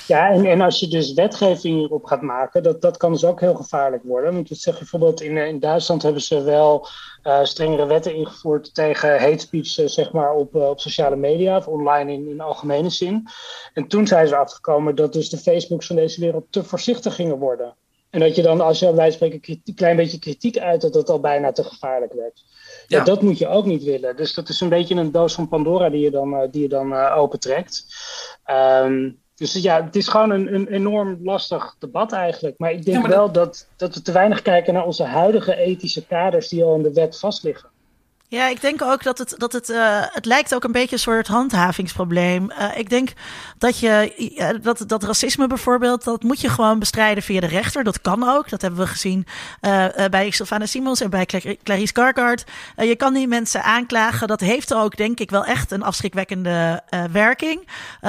ja, 0.07 0.30
en, 0.30 0.45
en 0.45 0.61
als 0.61 0.80
je 0.80 0.88
dus 0.88 1.14
wetgeving 1.14 1.78
hierop 1.78 2.05
gaat 2.05 2.22
maken, 2.22 2.64
dat, 2.64 2.82
dat 2.82 2.97
kan 2.97 3.11
dus 3.11 3.26
ook 3.26 3.39
heel 3.39 3.55
gevaarlijk 3.55 4.03
worden. 4.03 4.34
Want 4.34 4.47
zeg 4.51 4.78
bijvoorbeeld 4.78 5.22
in, 5.22 5.38
in 5.38 5.59
Duitsland 5.59 6.01
hebben 6.01 6.22
ze 6.22 6.41
wel 6.41 6.88
uh, 7.24 7.43
strengere 7.43 7.86
wetten 7.86 8.16
ingevoerd 8.16 8.74
tegen 8.74 9.20
hate 9.20 9.39
speech, 9.39 9.78
uh, 9.78 9.88
zeg 9.88 10.11
maar, 10.11 10.34
op, 10.34 10.55
uh, 10.55 10.70
op 10.70 10.80
sociale 10.80 11.16
media 11.16 11.57
of 11.57 11.68
online 11.68 12.11
in, 12.11 12.30
in 12.30 12.41
algemene 12.41 12.89
zin. 12.89 13.28
En 13.74 13.88
toen 13.88 14.07
zijn 14.07 14.28
ze 14.28 14.36
afgekomen 14.36 14.95
dat 14.95 15.14
dus 15.14 15.30
de 15.30 15.38
Facebooks 15.38 15.88
van 15.88 15.95
deze 15.95 16.20
wereld 16.20 16.45
te 16.49 16.64
voorzichtig 16.64 17.16
gingen 17.16 17.38
worden. 17.38 17.76
En 18.09 18.20
dat 18.20 18.36
je 18.36 18.41
dan, 18.41 18.61
als 18.61 18.80
je 18.80 18.93
bij 18.93 19.11
spreken 19.11 19.57
een 19.64 19.76
klein 19.76 19.95
beetje 19.95 20.20
kritiek 20.20 20.57
uit, 20.57 20.82
dat 20.82 20.93
het 20.93 21.09
al 21.09 21.20
bijna 21.20 21.51
te 21.51 21.64
gevaarlijk 21.64 22.14
werd. 22.14 22.43
Ja. 22.88 22.97
ja. 22.97 23.03
dat 23.03 23.22
moet 23.22 23.38
je 23.38 23.47
ook 23.47 23.66
niet 23.66 23.84
willen. 23.84 24.16
Dus 24.16 24.34
dat 24.34 24.49
is 24.49 24.61
een 24.61 24.70
beetje 24.70 24.95
een 24.95 25.11
doos 25.11 25.34
van 25.34 25.47
Pandora 25.47 25.89
die 25.89 26.01
je 26.01 26.11
dan, 26.11 26.47
die 26.51 26.61
je 26.61 26.68
dan 26.68 26.93
opentrekt. 26.95 27.86
Um, 28.51 29.22
dus 29.52 29.64
ja, 29.64 29.84
het 29.84 29.96
is 29.96 30.08
gewoon 30.08 30.30
een, 30.30 30.54
een 30.54 30.68
enorm 30.68 31.20
lastig 31.24 31.76
debat 31.80 32.12
eigenlijk. 32.12 32.58
Maar 32.58 32.72
ik 32.72 32.86
denk 32.86 32.98
ja, 32.98 33.02
maar 33.02 33.12
wel 33.12 33.32
dat, 33.32 33.68
dat 33.76 33.96
we 33.96 34.02
te 34.02 34.12
weinig 34.12 34.41
kijken 34.41 34.74
naar 34.74 34.86
onze 34.86 35.04
huidige 35.04 35.56
ethische 35.56 36.06
kaders 36.06 36.48
die 36.48 36.64
al 36.64 36.76
in 36.76 36.82
de 36.82 36.94
wet 36.94 37.20
vastliggen. 37.20 37.70
Ja, 38.34 38.48
ik 38.48 38.62
denk 38.62 38.82
ook 38.82 39.04
dat 39.04 39.18
het, 39.18 39.36
dat 39.38 39.54
het, 39.54 39.70
uh, 39.70 40.02
het 40.02 40.26
lijkt 40.26 40.56
ook 40.56 40.64
een 40.64 40.72
beetje 40.72 40.96
een 40.96 41.02
soort 41.02 41.28
handhavingsprobleem. 41.28 42.52
Uh, 42.52 42.78
ik 42.78 42.90
denk 42.90 43.10
dat 43.58 43.80
je, 43.80 44.14
uh, 44.38 44.50
dat, 44.62 44.84
dat 44.88 45.04
racisme 45.04 45.48
bijvoorbeeld, 45.48 46.04
dat 46.04 46.24
moet 46.24 46.42
je 46.42 46.50
gewoon 46.50 46.80
bestrijden 46.80 47.24
via 47.24 47.40
de 47.40 47.48
rechter. 47.48 47.84
Dat 47.84 48.02
kan 48.02 48.30
ook. 48.30 48.50
Dat 48.50 48.62
hebben 48.62 48.80
we 48.80 48.88
gezien 48.88 49.26
bij 50.10 50.32
Sylvana 50.32 50.66
Simons 50.66 51.02
en 51.02 51.10
bij 51.10 51.26
Clar 51.26 51.56
Clarice 51.64 51.94
Gargard. 51.96 52.44
je 52.76 52.96
kan 52.96 53.14
die 53.14 53.28
mensen 53.28 53.64
aanklagen. 53.64 54.28
Dat 54.28 54.40
heeft 54.40 54.74
ook, 54.74 54.98
denk 54.98 55.20
ik, 55.20 55.30
wel 55.30 55.46
echt 55.46 55.72
een 55.72 55.84
afschrikwekkende 55.84 56.82
werking. 57.12 57.68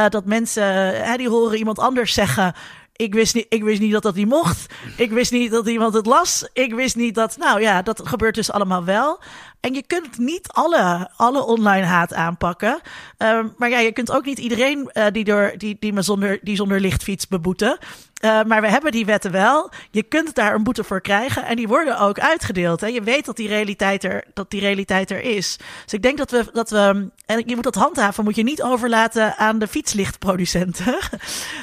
dat 0.09 0.25
mensen, 0.25 0.95
die 1.17 1.29
horen 1.29 1.59
iemand 1.59 1.79
anders 1.79 2.13
zeggen. 2.13 2.55
Ik 2.97 3.15
wist, 3.15 3.35
niet, 3.35 3.47
ik 3.49 3.63
wist 3.63 3.81
niet 3.81 3.93
dat 3.93 4.03
dat 4.03 4.15
niet 4.15 4.29
mocht. 4.29 4.67
Ik 4.97 5.11
wist 5.11 5.33
niet 5.33 5.51
dat 5.51 5.69
iemand 5.69 5.95
het 5.95 6.07
las. 6.07 6.49
Ik 6.53 6.75
wist 6.75 6.97
niet 6.97 7.15
dat. 7.15 7.37
Nou 7.37 7.61
ja, 7.61 7.83
dat 7.83 8.09
gebeurt 8.09 8.35
dus 8.35 8.51
allemaal 8.51 8.85
wel. 8.85 9.21
En 9.61 9.75
je 9.75 9.83
kunt 9.87 10.19
niet 10.19 10.49
alle, 10.49 11.11
alle 11.17 11.45
online 11.45 11.87
haat 11.87 12.15
aanpakken. 12.15 12.81
Um, 13.19 13.55
maar 13.59 13.71
ja, 13.71 13.79
je 13.79 13.93
kunt 13.93 14.11
ook 14.11 14.25
niet 14.25 14.39
iedereen 14.39 14.91
uh, 14.93 15.07
die, 15.13 15.25
door, 15.25 15.55
die, 15.57 15.77
die, 15.81 15.93
me 15.93 16.03
zonder, 16.03 16.39
die 16.43 16.57
zonder 16.57 16.81
lichtfiets 16.81 17.29
beboeten. 17.29 17.79
Uh, 18.25 18.43
maar 18.43 18.61
we 18.61 18.69
hebben 18.69 18.93
die 18.93 19.07
wetten 19.07 19.31
wel. 19.31 19.71
Je 19.91 20.03
kunt 20.03 20.35
daar 20.35 20.55
een 20.55 20.63
boete 20.63 20.85
voor 20.85 21.01
krijgen. 21.01 21.45
En 21.45 21.57
die 21.57 21.69
worden 21.69 21.99
ook 21.99 22.19
uitgedeeld. 22.19 22.81
Hè. 22.81 22.87
Je 22.87 23.03
weet 23.03 23.25
dat 23.25 23.37
die, 23.37 23.49
realiteit 23.49 24.05
er, 24.05 24.25
dat 24.35 24.51
die 24.51 24.61
realiteit 24.61 25.11
er 25.11 25.21
is. 25.21 25.57
Dus 25.85 25.93
ik 25.93 26.03
denk 26.03 26.19
dat 26.19 26.31
we, 26.31 26.47
dat 26.53 26.71
we. 26.71 27.11
En 27.27 27.43
je 27.47 27.55
moet 27.55 27.65
dat 27.65 27.75
handhaven, 27.75 28.25
moet 28.25 28.37
je 28.37 28.43
niet 28.43 28.63
overlaten 28.63 29.37
aan 29.37 29.59
de 29.59 29.69
fietslichtproducenten. 29.69 30.95
uh, 30.95 31.03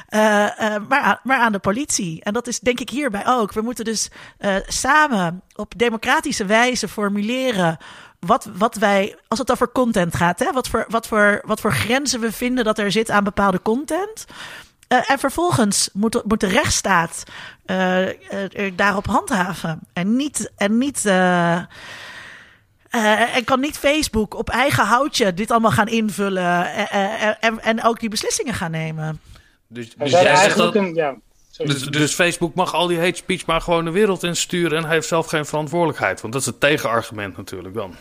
maar, 0.90 1.02
aan, 1.02 1.20
maar 1.24 1.40
aan 1.40 1.52
de 1.52 1.60
politie. 1.60 2.24
En 2.24 2.34
dat 2.34 2.48
is 2.48 2.60
denk 2.60 2.80
ik 2.80 2.90
hierbij 2.90 3.28
ook. 3.28 3.54
We 3.54 3.62
moeten 3.62 3.86
dus 3.86 4.10
samen 4.68 5.42
op 5.56 5.74
democratische 5.78 6.46
wijze 6.46 6.88
formuleren 6.88 7.78
wat, 8.20 8.50
wat 8.58 8.76
wij, 8.76 9.16
als 9.28 9.40
het 9.40 9.52
over 9.52 9.72
content 9.72 10.16
gaat, 10.16 10.40
hè, 10.40 10.52
wat, 10.52 10.68
voor, 10.68 10.86
wat, 10.88 11.08
voor, 11.08 11.42
wat 11.46 11.62
voor 11.62 11.74
grenzen 11.74 12.20
we 12.20 12.32
vinden 12.32 12.64
dat 12.64 12.78
er 12.78 12.92
zit 12.92 13.10
aan 13.10 13.24
bepaalde 13.24 13.62
content. 13.62 14.26
Uh, 14.92 15.12
en 15.12 15.20
vervolgens 15.20 15.90
moet, 15.94 16.22
moet 16.26 16.40
de 16.40 16.48
rechtsstaat 16.48 17.24
uh, 17.66 18.08
uh, 18.08 18.14
daarop 18.76 19.06
handhaven. 19.06 19.80
En 19.94 20.16
niet. 20.16 20.52
En 20.56 20.78
niet 20.78 21.06
en 23.36 23.44
kan 23.44 23.60
niet 23.60 23.78
Facebook 23.78 24.36
op 24.36 24.50
eigen 24.50 24.86
houtje 24.86 25.34
dit 25.34 25.52
allemaal 25.52 25.72
gaan 25.72 25.88
invullen 25.88 26.74
en, 26.90 27.40
en, 27.40 27.62
en 27.62 27.84
ook 27.84 28.00
die 28.00 28.10
beslissingen 28.10 28.54
gaan 28.54 28.72
nemen. 28.72 29.22
Dus, 29.68 29.96
dus 29.96 30.12
jij 30.12 30.36
zegt 30.36 30.58
dat, 30.58 30.76
een, 30.76 30.94
ja. 30.94 31.16
Dus, 31.58 31.84
dus, 31.84 32.14
Facebook 32.14 32.54
mag 32.54 32.74
al 32.74 32.88
die 32.88 33.00
hate 33.00 33.16
speech 33.16 33.46
maar 33.46 33.62
gewoon 33.62 33.86
de 33.86 33.92
wereld 33.92 34.24
insturen 34.24 34.78
en 34.78 34.84
hij 34.84 34.94
heeft 34.94 35.08
zelf 35.08 35.26
geen 35.28 35.46
verantwoordelijkheid. 35.46 36.22
Want 36.22 36.34
dat 36.34 36.42
is 36.42 36.48
het 36.48 36.60
tegenargument 36.60 37.38
natuurlijk 37.38 37.76
dan. 37.76 37.96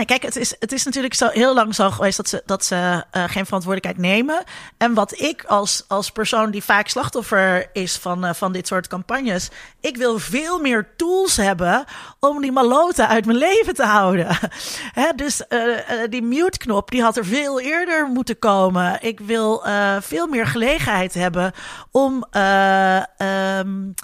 Nee, 0.00 0.08
kijk, 0.08 0.22
het 0.22 0.36
is, 0.36 0.54
het 0.58 0.72
is 0.72 0.84
natuurlijk 0.84 1.14
zo 1.14 1.28
heel 1.28 1.54
lang 1.54 1.74
zo 1.74 1.90
geweest 1.90 2.16
dat 2.16 2.28
ze, 2.28 2.42
dat 2.46 2.64
ze 2.64 2.74
uh, 2.74 3.24
geen 3.26 3.44
verantwoordelijkheid 3.44 3.98
nemen. 3.98 4.42
En 4.76 4.94
wat 4.94 5.20
ik 5.20 5.44
als, 5.44 5.84
als 5.88 6.10
persoon 6.10 6.50
die 6.50 6.64
vaak 6.64 6.88
slachtoffer 6.88 7.70
is 7.72 7.96
van, 7.96 8.24
uh, 8.24 8.32
van 8.32 8.52
dit 8.52 8.66
soort 8.66 8.86
campagnes, 8.86 9.48
ik 9.80 9.96
wil 9.96 10.18
veel 10.18 10.60
meer 10.60 10.88
tools 10.96 11.36
hebben 11.36 11.84
om 12.20 12.40
die 12.40 12.52
maloten 12.52 13.08
uit 13.08 13.26
mijn 13.26 13.38
leven 13.38 13.74
te 13.74 13.84
houden. 13.84 14.26
Hè, 15.00 15.12
dus 15.16 15.42
uh, 15.48 15.78
die 16.10 16.22
mute-knop, 16.22 16.90
die 16.90 17.02
had 17.02 17.16
er 17.16 17.24
veel 17.24 17.60
eerder 17.60 18.06
moeten 18.06 18.38
komen. 18.38 18.98
Ik 19.02 19.20
wil 19.20 19.62
veel 20.00 20.26
meer 20.26 20.46
gelegenheid 20.46 21.14
hebben 21.14 21.52
om. 21.90 22.24
Um, 23.58 23.94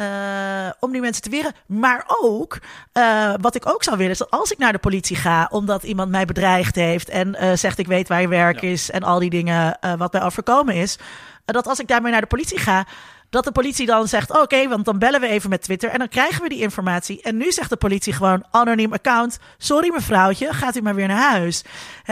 uh, 0.00 0.70
om 0.80 0.92
die 0.92 1.00
mensen 1.00 1.22
te 1.22 1.30
weren. 1.30 1.52
Maar 1.66 2.04
ook, 2.20 2.58
uh, 2.92 3.34
wat 3.40 3.54
ik 3.54 3.68
ook 3.68 3.82
zou 3.82 3.96
willen, 3.96 4.12
is 4.12 4.18
dat 4.18 4.30
als 4.30 4.52
ik 4.52 4.58
naar 4.58 4.72
de 4.72 4.78
politie 4.78 5.16
ga, 5.16 5.48
omdat 5.50 5.82
iemand 5.82 6.10
mij 6.10 6.24
bedreigd 6.24 6.74
heeft 6.74 7.08
en 7.08 7.36
uh, 7.40 7.52
zegt 7.54 7.78
ik 7.78 7.86
weet 7.86 8.08
waar 8.08 8.20
je 8.20 8.28
werk 8.28 8.60
ja. 8.60 8.68
is 8.68 8.90
en 8.90 9.02
al 9.02 9.18
die 9.18 9.30
dingen 9.30 9.78
wat 9.98 10.12
mij 10.12 10.22
overkomen 10.22 10.74
is, 10.74 10.98
dat 11.44 11.66
als 11.66 11.80
ik 11.80 11.88
daarmee 11.88 12.12
naar 12.12 12.20
de 12.20 12.26
politie 12.26 12.58
ga, 12.58 12.86
dat 13.30 13.44
de 13.44 13.52
politie 13.52 13.86
dan 13.86 14.08
zegt: 14.08 14.40
Oké, 14.40 14.68
want 14.68 14.84
dan 14.84 14.98
bellen 14.98 15.20
we 15.20 15.26
even 15.26 15.50
met 15.50 15.62
Twitter 15.62 15.90
en 15.90 15.98
dan 15.98 16.08
krijgen 16.08 16.42
we 16.42 16.48
die 16.48 16.60
informatie. 16.60 17.22
En 17.22 17.36
nu 17.36 17.52
zegt 17.52 17.70
de 17.70 17.76
politie 17.76 18.12
gewoon: 18.12 18.44
Anoniem 18.50 18.92
account. 18.92 19.38
Sorry, 19.58 19.92
mevrouwtje, 19.92 20.52
gaat 20.52 20.76
u 20.76 20.80
maar 20.82 20.94
weer 20.94 21.08
naar 21.08 21.30
huis. 21.30 21.62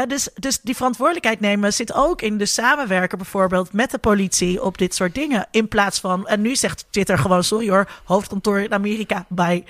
Dus, 0.06 0.28
dus 0.34 0.60
die 0.60 0.76
verantwoordelijkheid 0.76 1.40
nemen 1.40 1.72
zit 1.72 1.92
ook 1.92 2.22
in 2.22 2.38
de 2.38 2.46
samenwerken, 2.46 3.18
bijvoorbeeld 3.18 3.72
met 3.72 3.90
de 3.90 3.98
politie 3.98 4.62
op 4.62 4.78
dit 4.78 4.94
soort 4.94 5.14
dingen. 5.14 5.46
In 5.50 5.68
plaats 5.68 6.00
van, 6.00 6.26
en 6.26 6.40
nu 6.40 6.56
zegt 6.56 6.86
Twitter 6.90 7.18
gewoon: 7.18 7.44
Sorry 7.44 7.68
hoor, 7.68 7.88
hoofdkantoor 8.04 8.60
in 8.60 8.72
Amerika, 8.72 9.24
bye. 9.28 9.64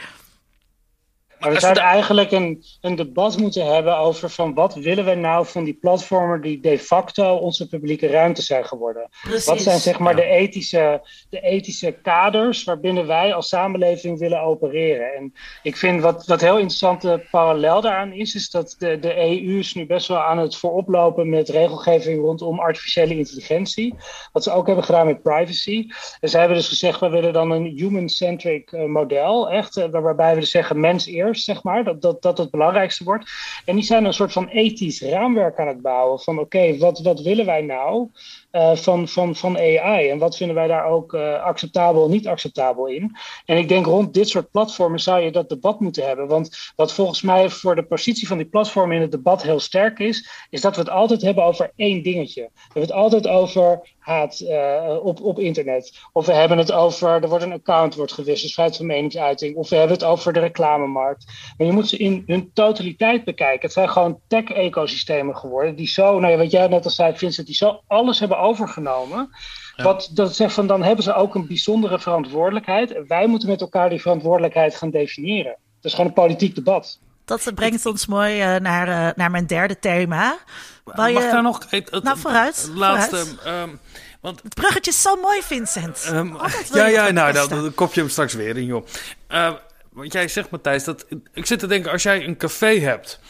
Maar 1.40 1.52
we 1.52 1.60
zouden 1.60 1.82
eigenlijk 1.82 2.30
een, 2.30 2.64
een 2.80 2.94
debat 2.94 3.36
moeten 3.36 3.74
hebben 3.74 3.96
over 3.96 4.30
van 4.30 4.54
wat 4.54 4.74
willen 4.74 5.04
we 5.04 5.14
nou 5.14 5.46
van 5.46 5.64
die 5.64 5.74
platformen 5.74 6.40
die 6.40 6.60
de 6.60 6.78
facto 6.78 7.36
onze 7.36 7.68
publieke 7.68 8.06
ruimte 8.06 8.42
zijn 8.42 8.64
geworden. 8.64 9.08
Precies, 9.22 9.46
wat 9.46 9.60
zijn 9.60 9.78
zeg 9.78 9.98
maar 9.98 10.16
ja. 10.16 10.22
de, 10.22 10.26
ethische, 10.26 11.00
de 11.30 11.40
ethische 11.40 11.92
kaders 12.02 12.64
waarbinnen 12.64 13.06
wij 13.06 13.34
als 13.34 13.48
samenleving 13.48 14.18
willen 14.18 14.40
opereren. 14.40 15.14
En 15.14 15.34
ik 15.62 15.76
vind 15.76 16.00
wat, 16.00 16.26
wat 16.26 16.40
heel 16.40 16.56
interessante 16.56 17.26
parallel 17.30 17.80
daaraan 17.80 18.12
is, 18.12 18.34
is 18.34 18.50
dat 18.50 18.74
de, 18.78 18.98
de 18.98 19.16
EU 19.16 19.58
is 19.58 19.74
nu 19.74 19.86
best 19.86 20.08
wel 20.08 20.18
aan 20.18 20.38
het 20.38 20.56
vooroplopen 20.56 21.28
met 21.28 21.48
regelgeving 21.48 22.20
rondom 22.20 22.58
artificiële 22.58 23.16
intelligentie. 23.16 23.94
Wat 24.32 24.42
ze 24.42 24.50
ook 24.50 24.66
hebben 24.66 24.84
gedaan 24.84 25.06
met 25.06 25.22
privacy. 25.22 25.86
En 26.20 26.28
ze 26.28 26.38
hebben 26.38 26.56
dus 26.56 26.68
gezegd, 26.68 27.00
we 27.00 27.08
willen 27.08 27.32
dan 27.32 27.50
een 27.50 27.64
human-centric 27.64 28.72
uh, 28.72 28.84
model, 28.84 29.50
echt, 29.50 29.76
uh, 29.76 29.84
waarbij 29.90 30.34
we 30.34 30.40
dus 30.40 30.50
zeggen 30.50 30.80
mens 30.80 31.06
eerst 31.06 31.26
zeg 31.36 31.62
maar. 31.62 31.84
Dat, 31.84 32.02
dat 32.02 32.22
dat 32.22 32.38
het 32.38 32.50
belangrijkste 32.50 33.04
wordt. 33.04 33.30
En 33.64 33.74
die 33.74 33.84
zijn 33.84 34.04
een 34.04 34.12
soort 34.12 34.32
van 34.32 34.48
ethisch 34.48 35.00
raamwerk 35.00 35.58
aan 35.58 35.68
het 35.68 35.82
bouwen. 35.82 36.20
Van 36.20 36.38
oké, 36.38 36.76
wat, 36.78 37.00
wat 37.00 37.20
willen 37.20 37.46
wij 37.46 37.62
nou? 37.62 38.08
uh, 38.52 38.76
van, 38.76 39.08
van, 39.08 39.36
van 39.36 39.56
AI. 39.56 40.08
En 40.08 40.18
wat 40.18 40.36
vinden 40.36 40.56
wij 40.56 40.66
daar 40.66 40.86
ook 40.86 41.12
uh, 41.12 41.42
acceptabel 41.42 42.08
niet 42.08 42.26
acceptabel 42.26 42.86
in? 42.86 43.16
En 43.44 43.56
ik 43.56 43.68
denk 43.68 43.86
rond 43.86 44.14
dit 44.14 44.28
soort 44.28 44.50
platformen 44.50 45.00
zou 45.00 45.20
je 45.20 45.30
dat 45.30 45.48
debat 45.48 45.80
moeten 45.80 46.06
hebben. 46.06 46.26
Want 46.26 46.72
wat 46.76 46.92
volgens 46.92 47.22
mij 47.22 47.50
voor 47.50 47.74
de 47.74 47.82
positie 47.82 48.26
van 48.26 48.36
die 48.36 48.46
platformen 48.46 48.96
in 48.96 49.02
het 49.02 49.10
debat 49.10 49.42
heel 49.42 49.60
sterk 49.60 49.98
is, 49.98 50.46
is 50.50 50.60
dat 50.60 50.74
we 50.74 50.80
het 50.80 50.90
altijd 50.90 51.22
hebben 51.22 51.44
over 51.44 51.72
één 51.76 52.02
dingetje. 52.02 52.42
We 52.42 52.60
hebben 52.62 52.82
het 52.82 52.92
altijd 52.92 53.26
over 53.26 53.80
haat 54.08 54.40
uh, 54.40 54.96
op, 55.02 55.20
op 55.20 55.38
internet. 55.38 55.98
Of 56.12 56.26
we 56.26 56.32
hebben 56.32 56.58
het 56.58 56.72
over, 56.72 57.08
er 57.08 57.28
wordt 57.28 57.44
een 57.44 57.52
account 57.52 57.94
wordt 57.94 58.12
gewist, 58.12 58.42
dus 58.42 58.52
vrijheid 58.52 58.78
van 58.78 58.86
meningsuiting. 58.86 59.56
Of 59.56 59.68
we 59.68 59.76
hebben 59.76 59.96
het 59.96 60.06
over 60.06 60.32
de 60.32 60.40
reclamemarkt. 60.40 61.24
Maar 61.56 61.66
je 61.66 61.72
moet 61.72 61.88
ze 61.88 61.96
in 61.96 62.22
hun 62.26 62.50
totaliteit 62.52 63.24
bekijken. 63.24 63.60
Het 63.60 63.72
zijn 63.72 63.88
gewoon 63.88 64.20
tech-ecosystemen 64.26 65.36
geworden, 65.36 65.76
die 65.76 65.88
zo, 65.88 66.18
nou 66.18 66.32
ja, 66.32 66.38
wat 66.38 66.50
jij 66.50 66.66
net 66.66 66.84
al 66.84 66.90
zei, 66.90 67.16
Vincent, 67.16 67.46
die 67.46 67.56
zo 67.56 67.80
alles 67.86 68.18
hebben 68.18 68.38
overgenomen. 68.38 69.30
Wat 69.76 70.10
dat 70.14 70.36
zegt 70.36 70.54
van 70.54 70.66
dan 70.66 70.82
hebben 70.82 71.04
ze 71.04 71.14
ook 71.14 71.34
een 71.34 71.46
bijzondere 71.46 71.98
verantwoordelijkheid. 71.98 72.92
En 72.92 73.04
wij 73.06 73.26
moeten 73.26 73.48
met 73.48 73.60
elkaar 73.60 73.90
die 73.90 74.00
verantwoordelijkheid 74.00 74.74
gaan 74.74 74.90
definiëren. 74.90 75.56
Het 75.76 75.84
is 75.84 75.90
gewoon 75.90 76.06
een 76.06 76.12
politiek 76.12 76.54
debat. 76.54 77.00
Dat 77.28 77.54
brengt 77.54 77.86
ons 77.86 78.06
mooi 78.06 78.54
uh, 78.54 78.60
naar, 78.60 78.88
uh, 78.88 79.08
naar 79.16 79.30
mijn 79.30 79.46
derde 79.46 79.78
thema. 79.78 80.38
Mag 80.84 81.08
je, 81.08 81.14
daar 81.14 81.42
nog... 81.42 81.66
Het, 81.68 81.90
het, 81.90 82.02
nou, 82.02 82.18
vooruit. 82.18 82.70
Laatste... 82.74 83.16
Vooruit. 83.16 83.68
Um, 83.68 83.78
want, 84.20 84.42
het 84.42 84.54
bruggetje 84.54 84.90
is 84.90 85.02
zo 85.02 85.16
mooi, 85.16 85.42
Vincent. 85.42 86.08
Um, 86.12 86.36
ja, 86.72 86.86
ja, 86.86 87.10
nou, 87.10 87.32
dan, 87.32 87.48
dan 87.48 87.74
kop 87.74 87.94
je 87.94 88.00
hem 88.00 88.10
straks 88.10 88.34
weer 88.34 88.56
in, 88.56 88.64
joh. 88.64 88.86
Uh, 89.30 89.52
want 89.92 90.12
jij 90.12 90.28
zegt, 90.28 90.50
Matthijs, 90.50 90.84
dat... 90.84 91.06
Ik 91.32 91.46
zit 91.46 91.58
te 91.58 91.66
denken, 91.66 91.90
als 91.90 92.02
jij 92.02 92.24
een 92.24 92.36
café 92.36 92.78
hebt... 92.80 93.20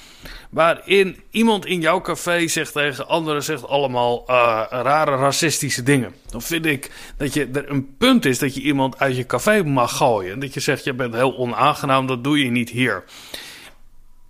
waarin 0.51 1.23
iemand 1.31 1.67
in 1.67 1.81
jouw 1.81 2.01
café 2.01 2.49
zegt 2.49 2.73
tegen 2.73 3.09
anderen... 3.09 3.43
zegt 3.43 3.67
allemaal 3.67 4.25
uh, 4.27 4.65
rare 4.69 5.17
racistische 5.17 5.83
dingen... 5.83 6.15
dan 6.31 6.43
vind 6.43 6.67
ik 6.67 6.91
dat 7.17 7.35
je, 7.35 7.49
er 7.53 7.71
een 7.71 7.97
punt 7.97 8.25
is 8.25 8.39
dat 8.39 8.55
je 8.55 8.61
iemand 8.61 8.99
uit 8.99 9.17
je 9.17 9.27
café 9.27 9.63
mag 9.63 9.97
gooien. 9.97 10.33
En 10.33 10.41
dat 10.41 10.55
je 10.55 10.61
zegt, 10.61 10.85
je 10.85 10.95
bent 10.95 11.15
heel 11.15 11.37
onaangenaam, 11.37 12.07
dat 12.07 12.25
doe 12.25 12.45
je 12.45 12.51
niet 12.51 12.71
hier 12.71 13.05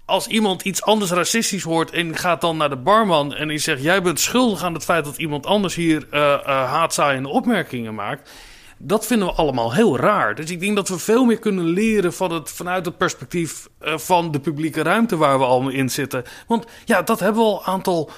als 0.08 0.26
iemand 0.26 0.62
iets 0.62 0.82
anders 0.82 1.10
racistisch 1.10 1.62
hoort 1.62 1.90
en 1.90 2.16
gaat 2.16 2.40
dan 2.40 2.56
naar 2.56 2.68
de 2.68 2.76
barman 2.76 3.34
en 3.34 3.48
die 3.48 3.58
zegt: 3.58 3.82
Jij 3.82 4.02
bent 4.02 4.20
schuldig 4.20 4.62
aan 4.62 4.74
het 4.74 4.84
feit 4.84 5.04
dat 5.04 5.16
iemand 5.16 5.46
anders 5.46 5.74
hier 5.74 6.06
uh, 6.10 6.44
haatzaaiende 6.44 7.28
opmerkingen 7.28 7.94
maakt. 7.94 8.30
Dat 8.78 9.06
vinden 9.06 9.28
we 9.28 9.34
allemaal 9.34 9.72
heel 9.72 9.96
raar. 9.96 10.34
Dus 10.34 10.50
ik 10.50 10.60
denk 10.60 10.76
dat 10.76 10.88
we 10.88 10.98
veel 10.98 11.24
meer 11.24 11.38
kunnen 11.38 11.64
leren 11.64 12.12
van 12.12 12.32
het, 12.32 12.50
vanuit 12.50 12.84
het 12.84 12.96
perspectief 12.96 13.68
uh, 13.82 13.98
van 13.98 14.30
de 14.30 14.40
publieke 14.40 14.82
ruimte 14.82 15.16
waar 15.16 15.38
we 15.38 15.44
allemaal 15.44 15.72
in 15.72 15.90
zitten. 15.90 16.24
Want 16.46 16.66
ja, 16.84 17.02
dat 17.02 17.20
hebben 17.20 17.42
we 17.42 17.48
al 17.48 17.58
een 17.58 17.66
aantal 17.66 18.10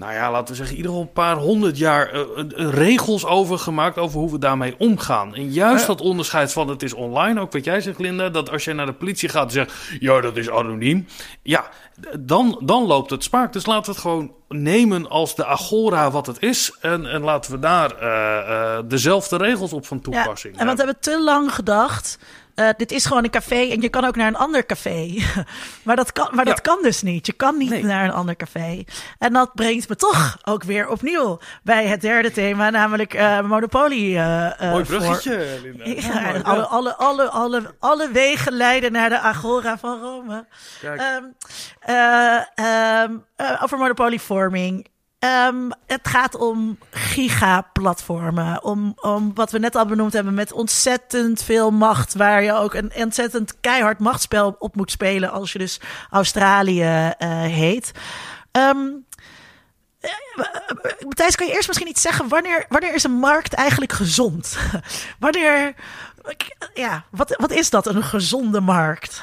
nou 0.00 0.12
ja, 0.12 0.30
laten 0.30 0.48
we 0.48 0.54
zeggen, 0.54 0.76
ieder 0.76 0.90
geval 0.90 1.06
een 1.06 1.12
paar 1.12 1.36
honderd 1.36 1.78
jaar 1.78 2.14
uh, 2.14 2.20
uh, 2.20 2.70
regels 2.70 3.26
over 3.26 3.58
gemaakt 3.58 3.98
over 3.98 4.20
hoe 4.20 4.30
we 4.30 4.38
daarmee 4.38 4.74
omgaan. 4.78 5.34
En 5.34 5.52
juist 5.52 5.86
dat 5.86 6.00
onderscheid 6.00 6.52
van 6.52 6.68
het 6.68 6.82
is 6.82 6.92
online, 6.92 7.40
ook 7.40 7.52
wat 7.52 7.64
jij 7.64 7.80
zegt, 7.80 7.98
Linda, 7.98 8.28
dat 8.28 8.50
als 8.50 8.64
je 8.64 8.72
naar 8.72 8.86
de 8.86 8.92
politie 8.92 9.28
gaat 9.28 9.44
en 9.44 9.50
zegt, 9.50 9.72
ja, 9.98 10.20
dat 10.20 10.36
is 10.36 10.50
anoniem. 10.50 11.06
Ja, 11.42 11.68
dan, 12.18 12.60
dan 12.64 12.86
loopt 12.86 13.10
het 13.10 13.22
spaak. 13.22 13.52
Dus 13.52 13.66
laten 13.66 13.84
we 13.84 13.90
het 13.90 14.00
gewoon 14.00 14.32
nemen 14.48 15.08
als 15.08 15.34
de 15.34 15.46
agora 15.46 16.10
wat 16.10 16.26
het 16.26 16.42
is. 16.42 16.76
En, 16.80 17.06
en 17.06 17.20
laten 17.20 17.52
we 17.52 17.58
daar 17.58 18.02
uh, 18.02 18.78
dezelfde 18.88 19.36
regels 19.36 19.72
op 19.72 19.86
van 19.86 20.00
toepassing. 20.00 20.54
Ja, 20.54 20.60
en 20.60 20.66
want 20.66 20.78
we 20.78 20.84
hebben 20.84 21.02
te 21.02 21.22
lang 21.22 21.54
gedacht. 21.54 22.18
Uh, 22.60 22.68
dit 22.76 22.92
is 22.92 23.06
gewoon 23.06 23.24
een 23.24 23.30
café 23.30 23.70
en 23.70 23.80
je 23.80 23.88
kan 23.88 24.04
ook 24.04 24.16
naar 24.16 24.26
een 24.26 24.36
ander 24.36 24.66
café. 24.66 25.14
maar 25.84 25.96
dat 25.96 26.12
kan, 26.12 26.28
maar 26.32 26.44
dat 26.44 26.60
kan 26.60 26.78
dus 26.82 27.02
niet. 27.02 27.26
Je 27.26 27.32
kan 27.32 27.56
niet 27.56 27.70
nee. 27.70 27.84
naar 27.84 28.04
een 28.04 28.12
ander 28.12 28.36
café. 28.36 28.84
En 29.18 29.32
dat 29.32 29.54
brengt 29.54 29.88
me 29.88 29.96
toch 29.96 30.38
ook 30.44 30.62
weer 30.62 30.88
opnieuw 30.88 31.38
bij 31.62 31.86
het 31.86 32.00
derde 32.00 32.30
thema, 32.30 32.70
namelijk 32.70 33.14
uh, 33.14 33.40
Monopoly. 33.40 34.16
Uh, 34.16 34.60
Mooi 34.60 34.84
bruggetje, 34.84 35.58
Linda. 35.62 35.84
Ja, 35.84 36.30
ja, 36.30 36.40
alle, 36.40 36.66
alle, 36.66 36.94
alle, 36.96 37.28
alle, 37.28 37.74
alle 37.78 38.10
wegen 38.10 38.52
leiden 38.52 38.92
naar 38.92 39.08
de 39.08 39.18
Agora 39.18 39.78
van 39.78 40.00
Rome. 40.00 40.46
Um, 40.82 41.34
um, 41.94 43.24
over 43.62 43.78
Monopoly 43.78 44.18
Forming. 44.18 44.89
Um, 45.24 45.72
het 45.86 46.08
gaat 46.08 46.34
om 46.34 46.78
gigaplatformen. 46.90 48.64
Om, 48.64 48.92
om 48.96 49.34
wat 49.34 49.50
we 49.50 49.58
net 49.58 49.76
al 49.76 49.86
benoemd 49.86 50.12
hebben 50.12 50.34
met 50.34 50.52
ontzettend 50.52 51.42
veel 51.42 51.70
macht. 51.70 52.14
Waar 52.14 52.42
je 52.42 52.52
ook 52.52 52.74
een 52.74 52.92
ontzettend 52.94 53.60
keihard 53.60 53.98
machtsspel 53.98 54.56
op 54.58 54.76
moet 54.76 54.90
spelen. 54.90 55.30
Als 55.30 55.52
je 55.52 55.58
dus 55.58 55.80
Australië 56.10 56.82
uh, 56.82 57.42
heet. 57.42 57.92
Um, 58.52 59.06
Matthijs, 61.00 61.36
kan 61.36 61.46
je 61.46 61.52
eerst 61.52 61.68
misschien 61.68 61.88
iets 61.88 62.02
zeggen? 62.02 62.28
Wanneer, 62.28 62.64
wanneer 62.68 62.94
is 62.94 63.04
een 63.04 63.18
markt 63.18 63.52
eigenlijk 63.52 63.92
gezond? 63.92 64.58
wanneer. 65.18 65.74
Ja, 66.74 67.04
wat, 67.10 67.36
wat 67.36 67.50
is 67.50 67.70
dat, 67.70 67.86
een 67.86 68.02
gezonde 68.02 68.60
markt? 68.60 69.22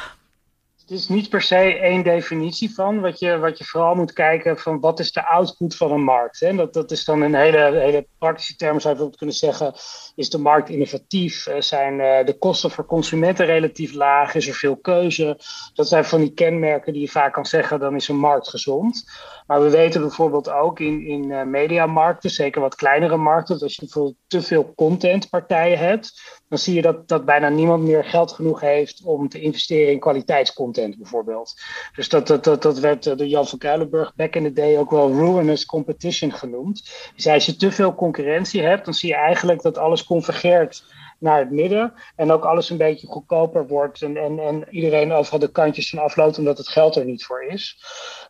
Het 0.87 0.97
is 0.97 1.07
niet 1.07 1.29
per 1.29 1.41
se 1.41 1.79
één 1.79 2.03
definitie 2.03 2.73
van. 2.73 2.99
Wat 3.01 3.19
je, 3.19 3.37
wat 3.37 3.57
je 3.57 3.63
vooral 3.63 3.95
moet 3.95 4.13
kijken 4.13 4.57
van 4.57 4.79
wat 4.79 4.99
is 4.99 5.11
de 5.11 5.25
output 5.25 5.75
van 5.75 5.91
een 5.91 6.03
markt. 6.03 6.39
Hè? 6.39 6.55
Dat, 6.55 6.73
dat 6.73 6.91
is 6.91 7.05
dan 7.05 7.21
een 7.21 7.35
hele, 7.35 7.57
hele 7.57 8.07
praktische 8.17 8.55
term 8.55 8.79
zou 8.79 9.03
je 9.03 9.15
kunnen 9.17 9.35
zeggen. 9.35 9.73
Is 10.17 10.29
de 10.29 10.37
markt 10.37 10.69
innovatief? 10.69 11.47
Zijn 11.59 12.25
de 12.25 12.35
kosten 12.39 12.71
voor 12.71 12.85
consumenten 12.85 13.45
relatief 13.45 13.93
laag? 13.93 14.35
Is 14.35 14.47
er 14.47 14.53
veel 14.53 14.77
keuze? 14.77 15.39
Dat 15.73 15.87
zijn 15.87 16.05
van 16.05 16.19
die 16.19 16.33
kenmerken 16.33 16.93
die 16.93 17.01
je 17.01 17.07
vaak 17.07 17.33
kan 17.33 17.45
zeggen, 17.45 17.79
dan 17.79 17.95
is 17.95 18.07
een 18.07 18.19
markt 18.19 18.49
gezond. 18.49 19.05
Maar 19.47 19.61
we 19.61 19.69
weten 19.69 20.01
bijvoorbeeld 20.01 20.49
ook 20.49 20.79
in, 20.79 21.05
in 21.05 21.29
uh, 21.29 21.43
mediamarkten, 21.43 22.29
zeker 22.29 22.61
wat 22.61 22.75
kleinere 22.75 23.17
markten, 23.17 23.53
dat 23.53 23.63
als 23.63 23.75
je 23.75 23.81
bijvoorbeeld 23.81 24.15
te 24.27 24.41
veel 24.41 24.73
contentpartijen 24.75 25.77
hebt, 25.77 26.21
dan 26.49 26.57
zie 26.57 26.73
je 26.73 26.81
dat, 26.81 27.07
dat 27.07 27.25
bijna 27.25 27.49
niemand 27.49 27.83
meer 27.83 28.05
geld 28.05 28.31
genoeg 28.31 28.61
heeft 28.61 29.01
om 29.03 29.29
te 29.29 29.41
investeren 29.41 29.91
in 29.91 29.99
kwaliteitscontent 29.99 30.97
bijvoorbeeld. 30.97 31.61
Dus 31.95 32.09
dat, 32.09 32.27
dat, 32.27 32.43
dat, 32.43 32.61
dat 32.61 32.79
werd 32.79 33.03
door 33.03 33.25
Jan 33.25 33.47
van 33.47 33.59
Kuilenburg 33.59 34.15
back 34.15 34.35
in 34.35 34.43
the 34.43 34.53
day 34.53 34.77
ook 34.77 34.91
wel 34.91 35.13
ruinous 35.13 35.65
competition 35.65 36.31
genoemd. 36.31 37.11
Dus 37.15 37.27
als 37.27 37.45
je 37.45 37.55
te 37.55 37.71
veel 37.71 37.95
concurrentie 37.95 38.61
hebt, 38.61 38.85
dan 38.85 38.93
zie 38.93 39.09
je 39.09 39.15
eigenlijk 39.15 39.61
dat 39.61 39.77
alles 39.77 40.03
convergeert 40.07 40.83
naar 41.19 41.39
het 41.39 41.51
midden. 41.51 41.93
En 42.15 42.31
ook 42.31 42.45
alles 42.45 42.69
een 42.69 42.77
beetje 42.77 43.07
goedkoper 43.07 43.67
wordt. 43.67 44.01
En, 44.01 44.17
en, 44.17 44.39
en 44.39 44.67
iedereen 44.69 45.11
overal 45.11 45.39
de 45.39 45.51
kantjes 45.51 45.89
van 45.89 45.99
afloopt 45.99 46.37
omdat 46.37 46.57
het 46.57 46.67
geld 46.67 46.95
er 46.95 47.05
niet 47.05 47.25
voor 47.25 47.43
is. 47.43 47.77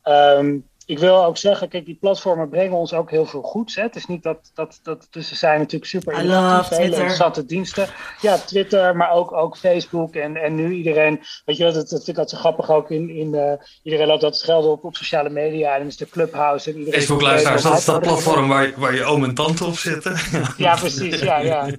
Um, 0.04 0.68
ik 0.88 1.00
wil 1.00 1.26
ook 1.26 1.38
zeggen, 1.38 1.70
kijk, 1.70 1.86
die 1.86 1.98
platformen 2.00 2.50
brengen 2.50 2.78
ons 2.78 2.94
ook 2.94 3.10
heel 3.10 3.26
veel 3.26 3.42
goeds. 3.42 3.76
Hè. 3.76 3.82
Het 3.82 3.96
is 3.96 4.06
niet 4.06 4.24
dat, 4.24 4.52
dat, 4.54 4.80
dat 4.84 5.08
dus 5.10 5.28
ze 5.28 5.36
zijn 5.36 5.60
natuurlijk 5.60 5.92
super 5.92 6.20
innovatief, 6.20 6.78
hele 6.78 6.96
interessante 6.96 7.46
diensten. 7.46 7.88
Ja, 8.22 8.38
Twitter, 8.38 8.96
maar 8.96 9.12
ook, 9.12 9.32
ook 9.32 9.58
Facebook 9.58 10.16
en, 10.16 10.36
en 10.36 10.56
nu 10.56 10.74
iedereen. 10.74 11.20
Weet 11.46 11.58
je 11.58 11.64
wel, 11.64 11.74
dat, 11.74 11.90
dat 11.90 12.04
vind 12.04 12.08
ik 12.08 12.18
altijd 12.18 12.30
zo 12.30 12.38
grappig 12.38 12.70
ook 12.70 12.90
in, 12.90 13.10
in 13.10 13.34
uh, 13.34 13.52
iedereen 13.84 14.08
loopt 14.08 14.22
dat 14.22 14.44
geld 14.44 14.66
op 14.66 14.84
op 14.84 14.96
sociale 14.96 15.30
media 15.30 15.74
en 15.74 15.80
dan 15.80 15.88
is 15.88 15.98
de 15.98 16.10
Clubhouse 16.10 16.70
en 16.70 16.78
iedereen. 16.78 17.00
Facebook 17.00 17.22
luisteraars, 17.22 17.62
dat 17.62 17.78
is 17.78 17.86
dat 17.86 18.02
platform 18.02 18.48
waar, 18.48 18.74
waar 18.76 18.96
je 18.96 19.04
oom 19.04 19.24
en 19.24 19.34
tante 19.34 19.66
op 19.66 19.78
zitten. 19.78 20.18
ja, 20.58 20.76
precies, 20.76 21.20
ja, 21.20 21.38
ja. 21.38 21.70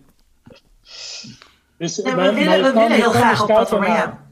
Dus, 1.78 1.96
ja, 1.96 2.14
we, 2.14 2.32
willen, 2.32 2.62
we 2.62 2.72
willen 2.72 2.92
heel 2.92 3.10
graag 3.10 3.40
op 3.40 3.46
platform, 3.46 3.84
ja. 3.84 4.27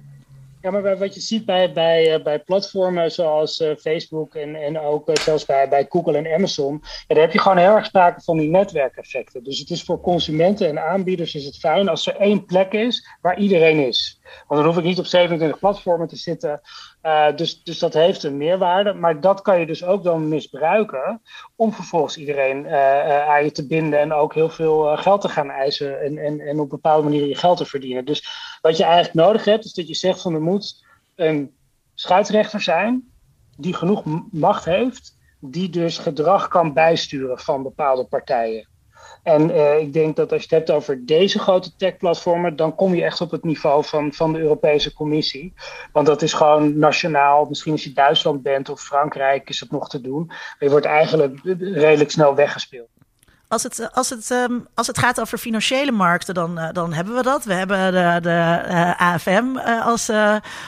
Ja, 0.63 0.71
maar 0.71 0.99
wat 0.99 1.15
je 1.15 1.21
ziet 1.21 1.45
bij, 1.45 1.73
bij, 1.73 2.23
bij 2.23 2.39
platformen 2.39 3.13
zoals 3.13 3.61
uh, 3.61 3.77
Facebook 3.77 4.35
en, 4.35 4.55
en 4.55 4.81
ook 4.81 5.09
uh, 5.09 5.15
zelfs 5.15 5.45
bij, 5.45 5.69
bij 5.69 5.87
Google 5.89 6.17
en 6.17 6.35
Amazon, 6.35 6.83
ja, 6.83 7.15
daar 7.15 7.25
heb 7.25 7.33
je 7.33 7.39
gewoon 7.39 7.57
heel 7.57 7.75
erg 7.75 7.87
sprake 7.87 8.21
van 8.21 8.39
die 8.39 8.51
netwerkeffecten. 8.51 9.45
Dus 9.45 9.59
het 9.59 9.71
is 9.71 9.83
voor 9.83 10.01
consumenten 10.01 10.69
en 10.69 10.83
aanbieders 10.83 11.35
is 11.35 11.45
het 11.45 11.57
fijn 11.57 11.89
als 11.89 12.07
er 12.07 12.17
één 12.17 12.45
plek 12.45 12.73
is 12.73 13.07
waar 13.21 13.39
iedereen 13.39 13.87
is. 13.87 14.21
Want 14.49 14.61
dan 14.61 14.65
hoef 14.65 14.79
ik 14.79 14.85
niet 14.85 14.99
op 14.99 15.07
27 15.07 15.59
platformen 15.59 16.09
te 16.09 16.17
zitten. 16.17 16.61
Uh, 17.07 17.37
dus, 17.37 17.63
dus 17.63 17.79
dat 17.79 17.95
heeft 17.95 18.23
een 18.23 18.37
meerwaarde. 18.37 18.93
Maar 18.93 19.21
dat 19.21 19.43
kan 19.43 19.61
je 19.61 19.67
dus 19.67 19.85
ook 19.85 20.05
dan 20.05 20.29
misbruiken 20.29 21.23
om 21.57 21.73
vervolgens 21.73 22.17
iedereen 22.17 22.65
uh, 22.65 22.71
uh, 22.71 23.29
aan 23.29 23.45
je 23.45 23.51
te 23.51 23.67
binden 23.67 23.99
en 23.99 24.13
ook 24.13 24.35
heel 24.35 24.51
veel 24.51 24.97
geld 24.97 25.21
te 25.21 25.29
gaan 25.29 25.51
eisen 25.51 26.01
en, 26.01 26.19
en, 26.19 26.41
en 26.41 26.61
op 26.61 26.71
bepaalde 26.71 27.03
manieren 27.03 27.29
je 27.29 27.35
geld 27.35 27.57
te 27.57 27.65
verdienen. 27.65 28.05
Dus 28.05 28.29
wat 28.61 28.77
je 28.77 28.85
eigenlijk 28.85 29.15
nodig 29.15 29.45
hebt, 29.45 29.65
is 29.65 29.73
dat 29.73 29.89
je 29.89 29.95
zegt 29.95 30.23
van 30.23 30.35
er 30.35 30.41
moet 30.41 30.85
een 31.15 31.55
scheidsrechter 31.95 32.61
zijn 32.61 33.11
die 33.57 33.75
genoeg 33.75 34.03
macht 34.31 34.65
heeft, 34.65 35.17
die 35.41 35.71
dus 35.71 35.99
gedrag 35.99 36.49
kan 36.49 36.73
bijsturen 36.73 37.39
van 37.39 37.63
bepaalde 37.63 38.05
partijen. 38.05 38.69
En 39.27 39.51
uh, 39.51 39.79
ik 39.79 39.93
denk 39.93 40.17
dat 40.17 40.33
als 40.33 40.41
je 40.41 40.55
het 40.55 40.57
hebt 40.57 40.71
over 40.79 41.07
deze 41.07 41.39
grote 41.39 41.77
tech-platformen, 41.77 42.57
dan 42.57 42.75
kom 42.75 42.95
je 42.95 43.05
echt 43.05 43.21
op 43.21 43.31
het 43.31 43.45
niveau 43.45 43.85
van, 43.85 44.13
van 44.13 44.33
de 44.33 44.39
Europese 44.39 44.93
Commissie. 44.93 45.55
Want 45.93 46.07
dat 46.07 46.23
is 46.23 46.33
gewoon 46.33 46.79
nationaal. 46.79 47.45
Misschien 47.45 47.73
als 47.73 47.85
je 47.85 47.93
Duitsland 47.93 48.43
bent 48.43 48.69
of 48.69 48.81
Frankrijk 48.81 49.49
is 49.49 49.61
het 49.61 49.71
nog 49.71 49.89
te 49.89 50.01
doen. 50.01 50.27
Maar 50.27 50.57
je 50.59 50.71
wordt 50.71 50.87
eigenlijk 50.87 51.41
redelijk 51.61 52.11
snel 52.11 52.35
weggespeeld. 52.35 52.89
Als 53.49 53.63
het, 53.63 53.93
als, 53.93 54.11
het, 54.11 54.31
um, 54.31 54.67
als 54.75 54.87
het 54.87 54.99
gaat 54.99 55.21
over 55.21 55.39
financiële 55.39 55.93
markten, 55.93 56.35
dan, 56.35 56.59
uh, 56.59 56.69
dan 56.73 56.93
hebben 56.93 57.15
we 57.15 57.23
dat. 57.23 57.45
We 57.45 57.53
hebben 57.53 57.93
de, 57.93 58.19
de 58.21 58.63
uh, 58.69 59.01
AFM 59.01 59.57
als, 59.83 60.11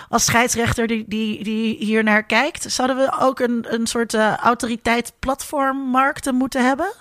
als 0.08 0.24
scheidsrechter 0.24 0.86
die, 0.86 1.04
die, 1.08 1.44
die 1.44 1.76
hier 1.76 2.04
naar 2.04 2.22
kijkt. 2.22 2.72
Zouden 2.72 2.96
we 2.96 3.18
ook 3.20 3.40
een, 3.40 3.66
een 3.68 3.86
soort 3.86 4.14
autoriteit 4.14 5.12
platformmarkten 5.18 6.34
moeten 6.34 6.66
hebben? 6.66 6.92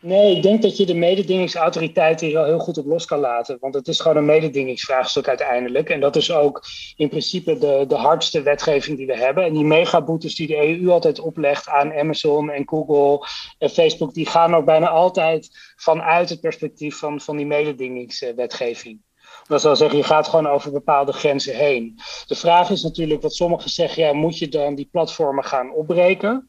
Nee, 0.00 0.36
ik 0.36 0.42
denk 0.42 0.62
dat 0.62 0.76
je 0.76 0.86
de 0.86 0.94
mededingingsautoriteit 0.94 2.20
hier 2.20 2.44
heel 2.44 2.58
goed 2.58 2.78
op 2.78 2.86
los 2.86 3.04
kan 3.04 3.18
laten. 3.18 3.56
Want 3.60 3.74
het 3.74 3.88
is 3.88 4.00
gewoon 4.00 4.16
een 4.16 4.24
mededingingsvraagstuk 4.24 5.28
uiteindelijk. 5.28 5.90
En 5.90 6.00
dat 6.00 6.16
is 6.16 6.32
ook 6.32 6.64
in 6.96 7.08
principe 7.08 7.58
de, 7.58 7.84
de 7.88 7.94
hardste 7.94 8.42
wetgeving 8.42 8.96
die 8.96 9.06
we 9.06 9.16
hebben. 9.16 9.44
En 9.44 9.52
die 9.52 9.64
megaboetes 9.64 10.34
die 10.34 10.46
de 10.46 10.80
EU 10.80 10.90
altijd 10.90 11.20
oplegt 11.20 11.68
aan 11.68 11.92
Amazon 11.92 12.50
en 12.50 12.68
Google 12.68 13.26
en 13.58 13.70
Facebook, 13.70 14.14
die 14.14 14.26
gaan 14.26 14.54
ook 14.54 14.64
bijna 14.64 14.88
altijd 14.88 15.50
vanuit 15.76 16.28
het 16.28 16.40
perspectief 16.40 16.98
van, 16.98 17.20
van 17.20 17.36
die 17.36 17.46
mededingingswetgeving. 17.46 19.00
Dat 19.46 19.62
wil 19.62 19.76
zeggen, 19.76 19.98
je 19.98 20.04
gaat 20.04 20.28
gewoon 20.28 20.46
over 20.46 20.72
bepaalde 20.72 21.12
grenzen 21.12 21.56
heen. 21.56 21.98
De 22.26 22.34
vraag 22.34 22.70
is 22.70 22.82
natuurlijk 22.82 23.22
wat 23.22 23.34
sommigen 23.34 23.70
zeggen, 23.70 24.02
ja, 24.02 24.12
moet 24.12 24.38
je 24.38 24.48
dan 24.48 24.74
die 24.74 24.88
platformen 24.92 25.44
gaan 25.44 25.72
opbreken? 25.72 26.48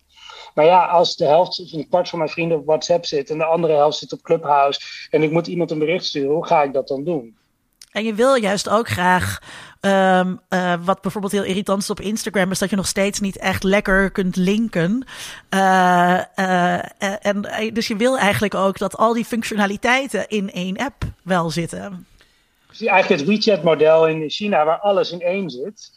Maar 0.60 0.68
ja, 0.68 0.86
als 0.86 1.16
de 1.16 1.26
helft, 1.26 1.60
of 1.60 1.74
een 1.74 1.88
kwart 1.88 2.10
van 2.10 2.20
mijn 2.20 2.32
vrienden 2.32 2.58
op 2.58 2.66
WhatsApp 2.66 3.06
zit 3.06 3.30
en 3.30 3.38
de 3.38 3.44
andere 3.44 3.74
helft 3.74 3.98
zit 3.98 4.14
op 4.14 4.22
Clubhouse 4.22 4.80
en 5.10 5.24
ik 5.24 5.32
moet 5.32 5.48
iemand 5.48 5.72
een 5.72 5.80
bericht 5.80 6.06
sturen, 6.06 6.32
hoe 6.32 6.46
ga 6.46 6.64
ik 6.64 6.74
dat 6.74 6.88
dan 6.88 7.04
doen? 7.04 7.36
En 7.92 8.04
je 8.04 8.14
wil 8.14 8.36
juist 8.36 8.70
ook 8.70 8.88
graag, 8.88 9.42
ehm, 9.80 10.36
eh, 10.50 10.74
wat 10.84 11.02
bijvoorbeeld 11.02 11.34
heel 11.34 11.44
irritant 11.44 11.82
is 11.82 11.90
op 11.90 12.00
Instagram, 12.00 12.52
is 12.52 12.60
dat 12.60 12.70
je 12.70 12.76
nog 12.76 12.88
steeds 12.88 13.20
niet 13.20 13.38
echt 13.38 13.64
lekker 13.64 14.12
kunt 14.12 14.36
linken. 14.36 15.06
Uh, 15.50 16.20
uh, 16.36 17.26
en, 17.26 17.42
dus 17.74 17.88
je 17.88 17.96
wil 17.96 18.18
eigenlijk 18.18 18.56
ook 18.56 18.78
dat 18.78 18.98
al 18.98 19.14
die 19.14 19.26
functionaliteiten 19.26 20.28
in 20.28 20.52
één 20.52 20.78
app 20.78 21.04
wel 21.24 21.50
zitten. 21.50 22.08
Eigenlijk 22.80 23.22
het 23.22 23.30
WeChat-model 23.30 24.08
in 24.08 24.30
China, 24.30 24.66
waar 24.66 24.80
alles 24.80 25.12
in 25.12 25.22
één 25.22 25.50
zit. 25.50 25.92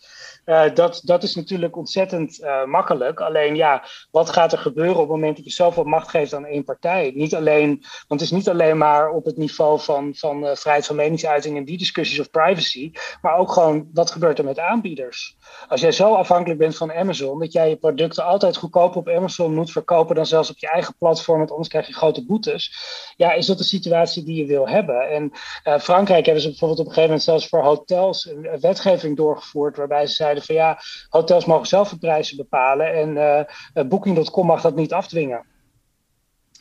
Uh, 0.46 0.74
dat, 0.74 1.00
dat 1.04 1.22
is 1.22 1.34
natuurlijk 1.34 1.76
ontzettend 1.76 2.40
uh, 2.40 2.64
makkelijk. 2.64 3.20
Alleen 3.20 3.56
ja, 3.56 3.84
wat 4.10 4.30
gaat 4.30 4.52
er 4.52 4.58
gebeuren 4.58 4.94
op 4.94 5.00
het 5.00 5.08
moment 5.08 5.36
dat 5.36 5.44
je 5.44 5.50
zoveel 5.50 5.84
macht 5.84 6.08
geeft 6.08 6.34
aan 6.34 6.44
één 6.44 6.64
partij? 6.64 7.12
Niet 7.14 7.34
alleen, 7.34 7.68
want 8.08 8.20
het 8.20 8.30
is 8.30 8.30
niet 8.30 8.48
alleen 8.48 8.78
maar 8.78 9.10
op 9.10 9.24
het 9.24 9.36
niveau 9.36 9.80
van, 9.80 10.14
van 10.14 10.44
uh, 10.44 10.54
vrijheid 10.54 10.86
van 10.86 10.96
meningsuiting 10.96 11.56
en 11.56 11.64
die 11.64 11.78
discussies 11.78 12.20
of 12.20 12.30
privacy, 12.30 12.92
maar 13.20 13.36
ook 13.36 13.52
gewoon 13.52 13.88
wat 13.92 14.10
gebeurt 14.10 14.38
er 14.38 14.44
met 14.44 14.58
aanbieders? 14.58 15.36
Als 15.68 15.80
jij 15.80 15.92
zo 15.92 16.14
afhankelijk 16.14 16.58
bent 16.58 16.76
van 16.76 16.92
Amazon, 16.92 17.38
dat 17.38 17.52
jij 17.52 17.68
je 17.68 17.76
producten 17.76 18.24
altijd 18.24 18.56
goedkoper 18.56 18.98
op 18.98 19.08
Amazon 19.08 19.54
moet 19.54 19.72
verkopen 19.72 20.14
dan 20.14 20.26
zelfs 20.26 20.50
op 20.50 20.58
je 20.58 20.68
eigen 20.68 20.94
platform, 20.98 21.38
want 21.38 21.50
anders 21.50 21.68
krijg 21.68 21.86
je 21.86 21.92
grote 21.92 22.26
boetes. 22.26 22.74
Ja, 23.16 23.32
is 23.32 23.46
dat 23.46 23.58
de 23.58 23.64
situatie 23.64 24.24
die 24.24 24.36
je 24.36 24.46
wil 24.46 24.68
hebben? 24.68 25.10
En 25.10 25.32
Frankrijk 25.80 26.24
hebben 26.24 26.42
ze 26.42 26.48
bijvoorbeeld 26.48 26.80
op 26.80 26.86
een 26.86 26.92
gegeven 26.92 27.10
moment 27.10 27.22
zelfs 27.22 27.48
voor 27.48 27.62
hotels 27.62 28.26
een 28.26 28.60
wetgeving 28.60 29.16
doorgevoerd 29.16 29.76
waarbij 29.76 30.06
ze 30.06 30.14
zeiden 30.14 30.31
van 30.40 30.54
ja, 30.54 30.78
hotels 31.08 31.44
mogen 31.44 31.66
zelf 31.66 31.88
de 31.88 31.98
prijzen 31.98 32.36
bepalen 32.36 32.92
en 32.94 33.46
uh, 33.74 33.88
Booking.com 33.88 34.46
mag 34.46 34.60
dat 34.60 34.74
niet 34.74 34.92
afdwingen. 34.92 35.44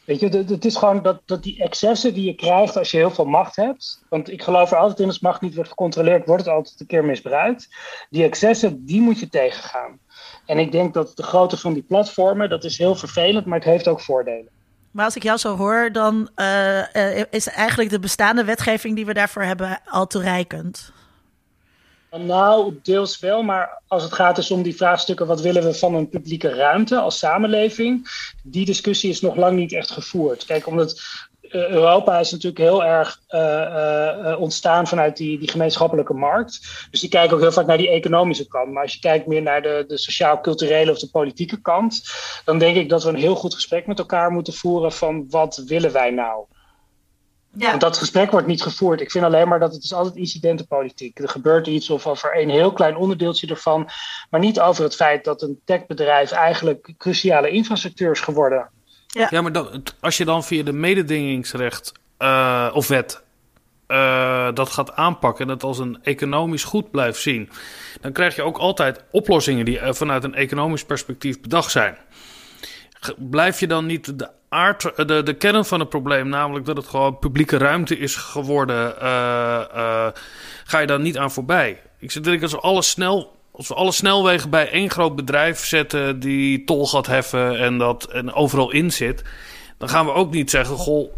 Weet 0.05 0.19
je, 0.19 0.29
het 0.29 0.65
is 0.65 0.75
gewoon 0.75 1.01
dat, 1.01 1.21
dat 1.25 1.43
die 1.43 1.63
excessen 1.63 2.13
die 2.13 2.25
je 2.25 2.35
krijgt 2.35 2.77
als 2.77 2.91
je 2.91 2.97
heel 2.97 3.11
veel 3.11 3.25
macht 3.25 3.55
hebt. 3.55 4.03
Want 4.09 4.31
ik 4.31 4.43
geloof 4.43 4.71
er 4.71 4.77
altijd 4.77 4.99
in, 4.99 5.07
als 5.07 5.19
macht 5.19 5.41
niet 5.41 5.55
wordt 5.55 5.69
gecontroleerd, 5.69 6.25
wordt 6.25 6.45
het 6.45 6.53
altijd 6.53 6.79
een 6.79 6.85
keer 6.85 7.05
misbruikt. 7.05 7.67
Die 8.09 8.23
excessen, 8.23 8.85
die 8.85 9.01
moet 9.01 9.19
je 9.19 9.29
tegengaan. 9.29 9.99
En 10.45 10.57
ik 10.59 10.71
denk 10.71 10.93
dat 10.93 11.15
de 11.15 11.23
grootte 11.23 11.57
van 11.57 11.73
die 11.73 11.83
platformen, 11.83 12.49
dat 12.49 12.63
is 12.63 12.77
heel 12.77 12.95
vervelend, 12.95 13.45
maar 13.45 13.57
het 13.57 13.67
heeft 13.67 13.87
ook 13.87 14.01
voordelen. 14.01 14.49
Maar 14.91 15.05
als 15.05 15.15
ik 15.15 15.23
jou 15.23 15.37
zo 15.37 15.57
hoor, 15.57 15.91
dan 15.91 16.29
uh, 16.35 17.23
is 17.29 17.47
eigenlijk 17.47 17.89
de 17.89 17.99
bestaande 17.99 18.43
wetgeving 18.43 18.95
die 18.95 19.05
we 19.05 19.13
daarvoor 19.13 19.43
hebben 19.43 19.81
al 19.85 20.07
toereikend. 20.07 20.91
Nou, 22.17 22.79
deels 22.83 23.19
wel, 23.19 23.43
maar 23.43 23.81
als 23.87 24.03
het 24.03 24.13
gaat 24.13 24.35
dus 24.35 24.51
om 24.51 24.61
die 24.61 24.75
vraagstukken, 24.75 25.27
wat 25.27 25.41
willen 25.41 25.63
we 25.63 25.73
van 25.73 25.95
een 25.95 26.09
publieke 26.09 26.49
ruimte 26.49 26.97
als 26.99 27.17
samenleving, 27.17 28.07
die 28.43 28.65
discussie 28.65 29.09
is 29.09 29.21
nog 29.21 29.35
lang 29.35 29.57
niet 29.57 29.73
echt 29.73 29.91
gevoerd. 29.91 30.45
Kijk, 30.45 30.67
omdat 30.67 31.01
uh, 31.41 31.69
Europa 31.69 32.19
is 32.19 32.31
natuurlijk 32.31 32.61
heel 32.61 32.83
erg 32.83 33.21
uh, 33.29 33.41
uh, 33.41 34.39
ontstaan 34.39 34.87
vanuit 34.87 35.17
die, 35.17 35.39
die 35.39 35.49
gemeenschappelijke 35.49 36.13
markt. 36.13 36.87
Dus 36.91 36.99
die 36.99 37.09
kijken 37.09 37.35
ook 37.35 37.41
heel 37.41 37.51
vaak 37.51 37.65
naar 37.65 37.77
die 37.77 37.89
economische 37.89 38.47
kant. 38.47 38.71
Maar 38.71 38.83
als 38.83 38.93
je 38.93 38.99
kijkt 38.99 39.27
meer 39.27 39.41
naar 39.41 39.61
de, 39.61 39.83
de 39.87 39.97
sociaal-culturele 39.97 40.91
of 40.91 40.99
de 40.99 41.09
politieke 41.09 41.61
kant, 41.61 42.03
dan 42.45 42.59
denk 42.59 42.75
ik 42.75 42.89
dat 42.89 43.03
we 43.03 43.09
een 43.09 43.15
heel 43.15 43.35
goed 43.35 43.53
gesprek 43.53 43.87
met 43.87 43.99
elkaar 43.99 44.31
moeten 44.31 44.53
voeren 44.53 44.91
van 44.91 45.25
wat 45.29 45.63
willen 45.65 45.91
wij 45.91 46.11
nou? 46.11 46.45
Ja. 47.57 47.69
Want 47.69 47.81
dat 47.81 47.97
gesprek 47.97 48.31
wordt 48.31 48.47
niet 48.47 48.61
gevoerd. 48.61 49.01
Ik 49.01 49.11
vind 49.11 49.25
alleen 49.25 49.47
maar 49.47 49.59
dat 49.59 49.73
het 49.73 49.83
is 49.83 49.93
altijd 49.93 50.15
incidentenpolitiek. 50.15 51.19
Er 51.19 51.29
gebeurt 51.29 51.67
iets 51.67 51.89
of 51.89 52.07
over 52.07 52.37
een 52.37 52.49
heel 52.49 52.73
klein 52.73 52.95
onderdeeltje 52.95 53.47
ervan. 53.47 53.89
Maar 54.29 54.39
niet 54.39 54.59
over 54.59 54.83
het 54.83 54.95
feit 54.95 55.23
dat 55.23 55.41
een 55.41 55.59
techbedrijf 55.65 56.31
eigenlijk 56.31 56.93
cruciale 56.97 57.49
infrastructuur 57.49 58.11
is 58.11 58.19
geworden. 58.19 58.69
Ja, 59.07 59.27
ja 59.29 59.41
maar 59.41 59.51
dat, 59.51 59.95
als 59.99 60.17
je 60.17 60.25
dan 60.25 60.43
via 60.43 60.63
de 60.63 60.73
mededingingsrecht 60.73 61.91
uh, 62.19 62.69
of 62.73 62.87
wet 62.87 63.21
uh, 63.87 64.47
dat 64.53 64.69
gaat 64.69 64.95
aanpakken 64.95 65.41
en 65.41 65.47
dat 65.47 65.63
als 65.63 65.79
een 65.79 65.99
economisch 66.03 66.63
goed 66.63 66.91
blijft 66.91 67.21
zien, 67.21 67.49
dan 68.01 68.11
krijg 68.11 68.35
je 68.35 68.41
ook 68.41 68.57
altijd 68.57 69.03
oplossingen 69.11 69.65
die 69.65 69.79
uh, 69.79 69.93
vanuit 69.93 70.23
een 70.23 70.35
economisch 70.35 70.85
perspectief 70.85 71.41
bedacht 71.41 71.71
zijn. 71.71 71.97
Blijf 73.17 73.59
je 73.59 73.67
dan 73.67 73.85
niet 73.85 74.19
de 74.19 74.29
aard, 74.53 75.07
de, 75.07 75.23
de 75.23 75.33
kern 75.33 75.65
van 75.65 75.79
het 75.79 75.89
probleem, 75.89 76.29
namelijk 76.29 76.65
dat 76.65 76.77
het 76.77 76.87
gewoon 76.87 77.19
publieke 77.19 77.57
ruimte 77.57 77.97
is 77.97 78.15
geworden, 78.15 78.95
uh, 79.01 79.61
uh, 79.75 80.07
ga 80.63 80.79
je 80.79 80.87
daar 80.87 80.99
niet 80.99 81.17
aan 81.17 81.31
voorbij. 81.31 81.81
Ik 81.99 82.11
zeg 82.11 82.23
dat 82.23 82.41
als 82.41 82.51
we 82.51 82.59
alle 82.59 82.81
snel. 82.81 83.39
Als 83.51 83.67
we 83.67 83.73
alle 83.73 83.91
snelwegen 83.91 84.49
bij 84.49 84.69
één 84.69 84.89
groot 84.89 85.15
bedrijf 85.15 85.65
zetten 85.65 86.19
die 86.19 86.63
tol 86.63 86.87
gaat 86.87 87.07
heffen 87.07 87.59
en 87.59 87.77
dat 87.77 88.05
en 88.05 88.33
overal 88.33 88.71
in 88.71 88.91
zit, 88.91 89.23
dan 89.77 89.89
gaan 89.89 90.05
we 90.05 90.11
ook 90.11 90.31
niet 90.31 90.49
zeggen: 90.49 90.75
Goh, 90.75 91.13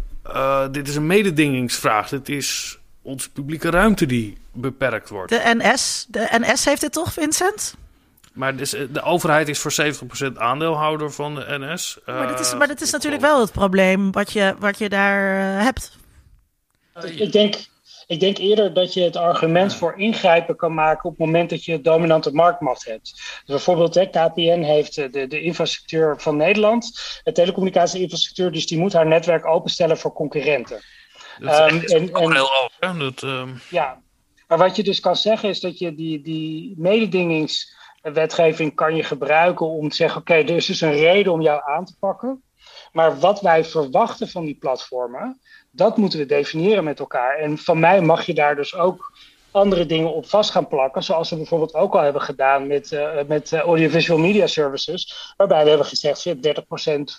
dit 0.70 0.88
is 0.88 0.96
een 0.96 1.06
mededingingsvraag. 1.06 2.08
Dit 2.08 2.28
is 2.28 2.78
onze 3.02 3.30
publieke 3.30 3.70
ruimte 3.70 4.06
die 4.06 4.38
beperkt 4.52 5.08
wordt. 5.08 5.30
De 5.30 5.54
NS, 5.56 6.06
de 6.08 6.28
NS 6.30 6.64
heeft 6.64 6.80
dit 6.80 6.92
toch, 6.92 7.12
Vincent? 7.12 7.74
Maar 8.34 8.56
dus, 8.56 8.70
de 8.70 9.02
overheid 9.02 9.48
is 9.48 9.58
voor 9.58 9.72
70% 10.32 10.36
aandeelhouder 10.36 11.12
van 11.12 11.34
de 11.34 11.44
NS. 11.48 11.98
Maar 12.06 12.28
dat 12.28 12.40
is, 12.40 12.54
maar 12.54 12.68
dat 12.68 12.80
is 12.80 12.90
natuurlijk 12.90 13.22
wel 13.22 13.40
het 13.40 13.52
probleem 13.52 14.12
wat 14.12 14.32
je, 14.32 14.54
wat 14.58 14.78
je 14.78 14.88
daar 14.88 15.62
hebt. 15.62 15.98
Ik 17.02 17.32
denk, 17.32 17.54
ik 18.06 18.20
denk 18.20 18.38
eerder 18.38 18.72
dat 18.72 18.94
je 18.94 19.02
het 19.02 19.16
argument 19.16 19.74
voor 19.74 19.98
ingrijpen 19.98 20.56
kan 20.56 20.74
maken 20.74 21.04
op 21.04 21.10
het 21.10 21.26
moment 21.26 21.50
dat 21.50 21.64
je 21.64 21.80
dominante 21.80 22.32
marktmacht 22.32 22.84
hebt. 22.84 23.10
Dus 23.12 23.42
bijvoorbeeld, 23.46 23.94
hè, 23.94 24.06
KPN 24.06 24.62
heeft 24.62 24.94
de, 24.94 25.26
de 25.26 25.40
infrastructuur 25.40 26.14
van 26.18 26.36
Nederland, 26.36 27.00
de 27.22 27.32
telecommunicatieinfrastructuur, 27.32 28.52
dus 28.52 28.66
die 28.66 28.78
moet 28.78 28.92
haar 28.92 29.06
netwerk 29.06 29.46
openstellen 29.46 29.98
voor 29.98 30.12
concurrenten. 30.12 30.80
Dat 31.38 31.70
is 31.70 31.72
um, 31.72 31.80
en, 31.80 32.12
en, 32.12 32.32
heel 32.32 32.50
over. 32.62 32.98
Dat, 32.98 33.22
um... 33.22 33.60
Ja, 33.70 34.02
maar 34.48 34.58
wat 34.58 34.76
je 34.76 34.82
dus 34.82 35.00
kan 35.00 35.16
zeggen 35.16 35.48
is 35.48 35.60
dat 35.60 35.78
je 35.78 35.94
die, 35.94 36.22
die 36.22 36.74
mededingings 36.76 37.74
wetgeving 38.12 38.74
kan 38.74 38.96
je 38.96 39.02
gebruiken 39.02 39.66
om 39.66 39.88
te 39.88 39.96
zeggen: 39.96 40.20
oké, 40.20 40.32
okay, 40.32 40.44
er 40.44 40.56
is 40.56 40.66
dus 40.66 40.80
een 40.80 40.92
reden 40.92 41.32
om 41.32 41.40
jou 41.40 41.60
aan 41.64 41.84
te 41.84 41.96
pakken. 41.98 42.42
Maar 42.92 43.18
wat 43.18 43.40
wij 43.40 43.64
verwachten 43.64 44.28
van 44.28 44.44
die 44.44 44.54
platformen, 44.54 45.40
dat 45.70 45.96
moeten 45.96 46.18
we 46.18 46.26
definiëren 46.26 46.84
met 46.84 46.98
elkaar. 46.98 47.36
En 47.36 47.58
van 47.58 47.78
mij 47.78 48.00
mag 48.00 48.26
je 48.26 48.34
daar 48.34 48.56
dus 48.56 48.74
ook 48.74 49.12
andere 49.50 49.86
dingen 49.86 50.14
op 50.14 50.26
vast 50.26 50.50
gaan 50.50 50.68
plakken. 50.68 51.02
Zoals 51.02 51.30
we 51.30 51.36
bijvoorbeeld 51.36 51.74
ook 51.74 51.94
al 51.94 52.00
hebben 52.00 52.22
gedaan 52.22 52.66
met, 52.66 52.90
uh, 52.90 53.22
met 53.26 53.52
uh, 53.52 53.60
audiovisual 53.60 54.18
media 54.18 54.46
services. 54.46 55.32
Waarbij 55.36 55.62
we 55.62 55.68
hebben 55.68 55.86
gezegd: 55.86 56.26
30% 56.26 56.30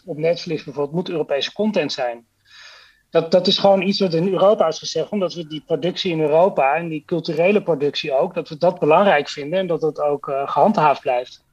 op 0.06 0.18
Netflix 0.18 0.64
bijvoorbeeld 0.64 0.96
moet 0.96 1.10
Europese 1.10 1.54
content 1.54 1.94
zijn 1.94 2.26
dat, 3.16 3.32
dat 3.32 3.48
is 3.48 3.58
gewoon 3.58 3.82
iets 3.82 4.00
wat 4.00 4.14
in 4.14 4.34
Europa 4.34 4.68
is 4.68 4.80
gezegd, 4.80 5.10
omdat 5.10 5.34
we 5.34 5.48
die 5.48 5.64
productie 5.66 6.12
in 6.12 6.22
Europa 6.22 6.76
en 6.76 6.88
die 6.88 7.04
culturele 7.06 7.62
productie 7.62 8.14
ook, 8.14 8.34
dat 8.34 8.50
we 8.50 8.58
dat 8.58 8.80
belangrijk 8.80 9.30
vinden 9.30 9.60
en 9.60 9.68
dat 9.68 9.82
dat 9.82 10.00
ook 10.00 10.28
uh, 10.28 10.42
gehandhaafd 10.46 11.02
blijft. 11.02 11.44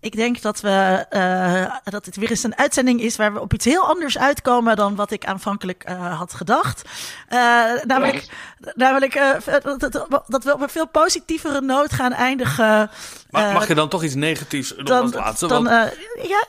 Ik 0.00 0.16
denk 0.16 0.42
dat, 0.42 0.60
we, 0.60 1.06
uh, 1.10 1.76
dat 1.84 2.06
het 2.06 2.16
weer 2.16 2.30
eens 2.30 2.42
een 2.42 2.56
uitzending 2.56 3.00
is 3.00 3.16
waar 3.16 3.32
we 3.32 3.40
op 3.40 3.54
iets 3.54 3.64
heel 3.64 3.86
anders 3.86 4.18
uitkomen 4.18 4.76
dan 4.76 4.94
wat 4.94 5.10
ik 5.10 5.24
aanvankelijk 5.24 5.84
uh, 5.88 6.18
had 6.18 6.34
gedacht. 6.34 6.82
Uh, 7.30 7.82
namelijk 7.82 8.26
namelijk 8.74 9.14
dat, 9.62 9.80
dat, 10.26 10.44
we 10.44 10.52
op 10.52 10.60
een 10.60 10.68
veel 10.68 10.88
positievere 10.88 11.60
noot 11.60 11.92
gaan 11.92 12.12
eindigen. 12.12 12.90
Mag, 13.30 13.52
mag 13.52 13.68
je 13.68 13.74
dan 13.74 13.88
toch 13.88 14.02
iets 14.02 14.14
negatiefs 14.14 14.74
dan, 14.76 15.02
als 15.02 15.14
laatste? 15.14 15.46
Dan, 15.46 15.64
want, 15.64 15.96
ja, 16.22 16.44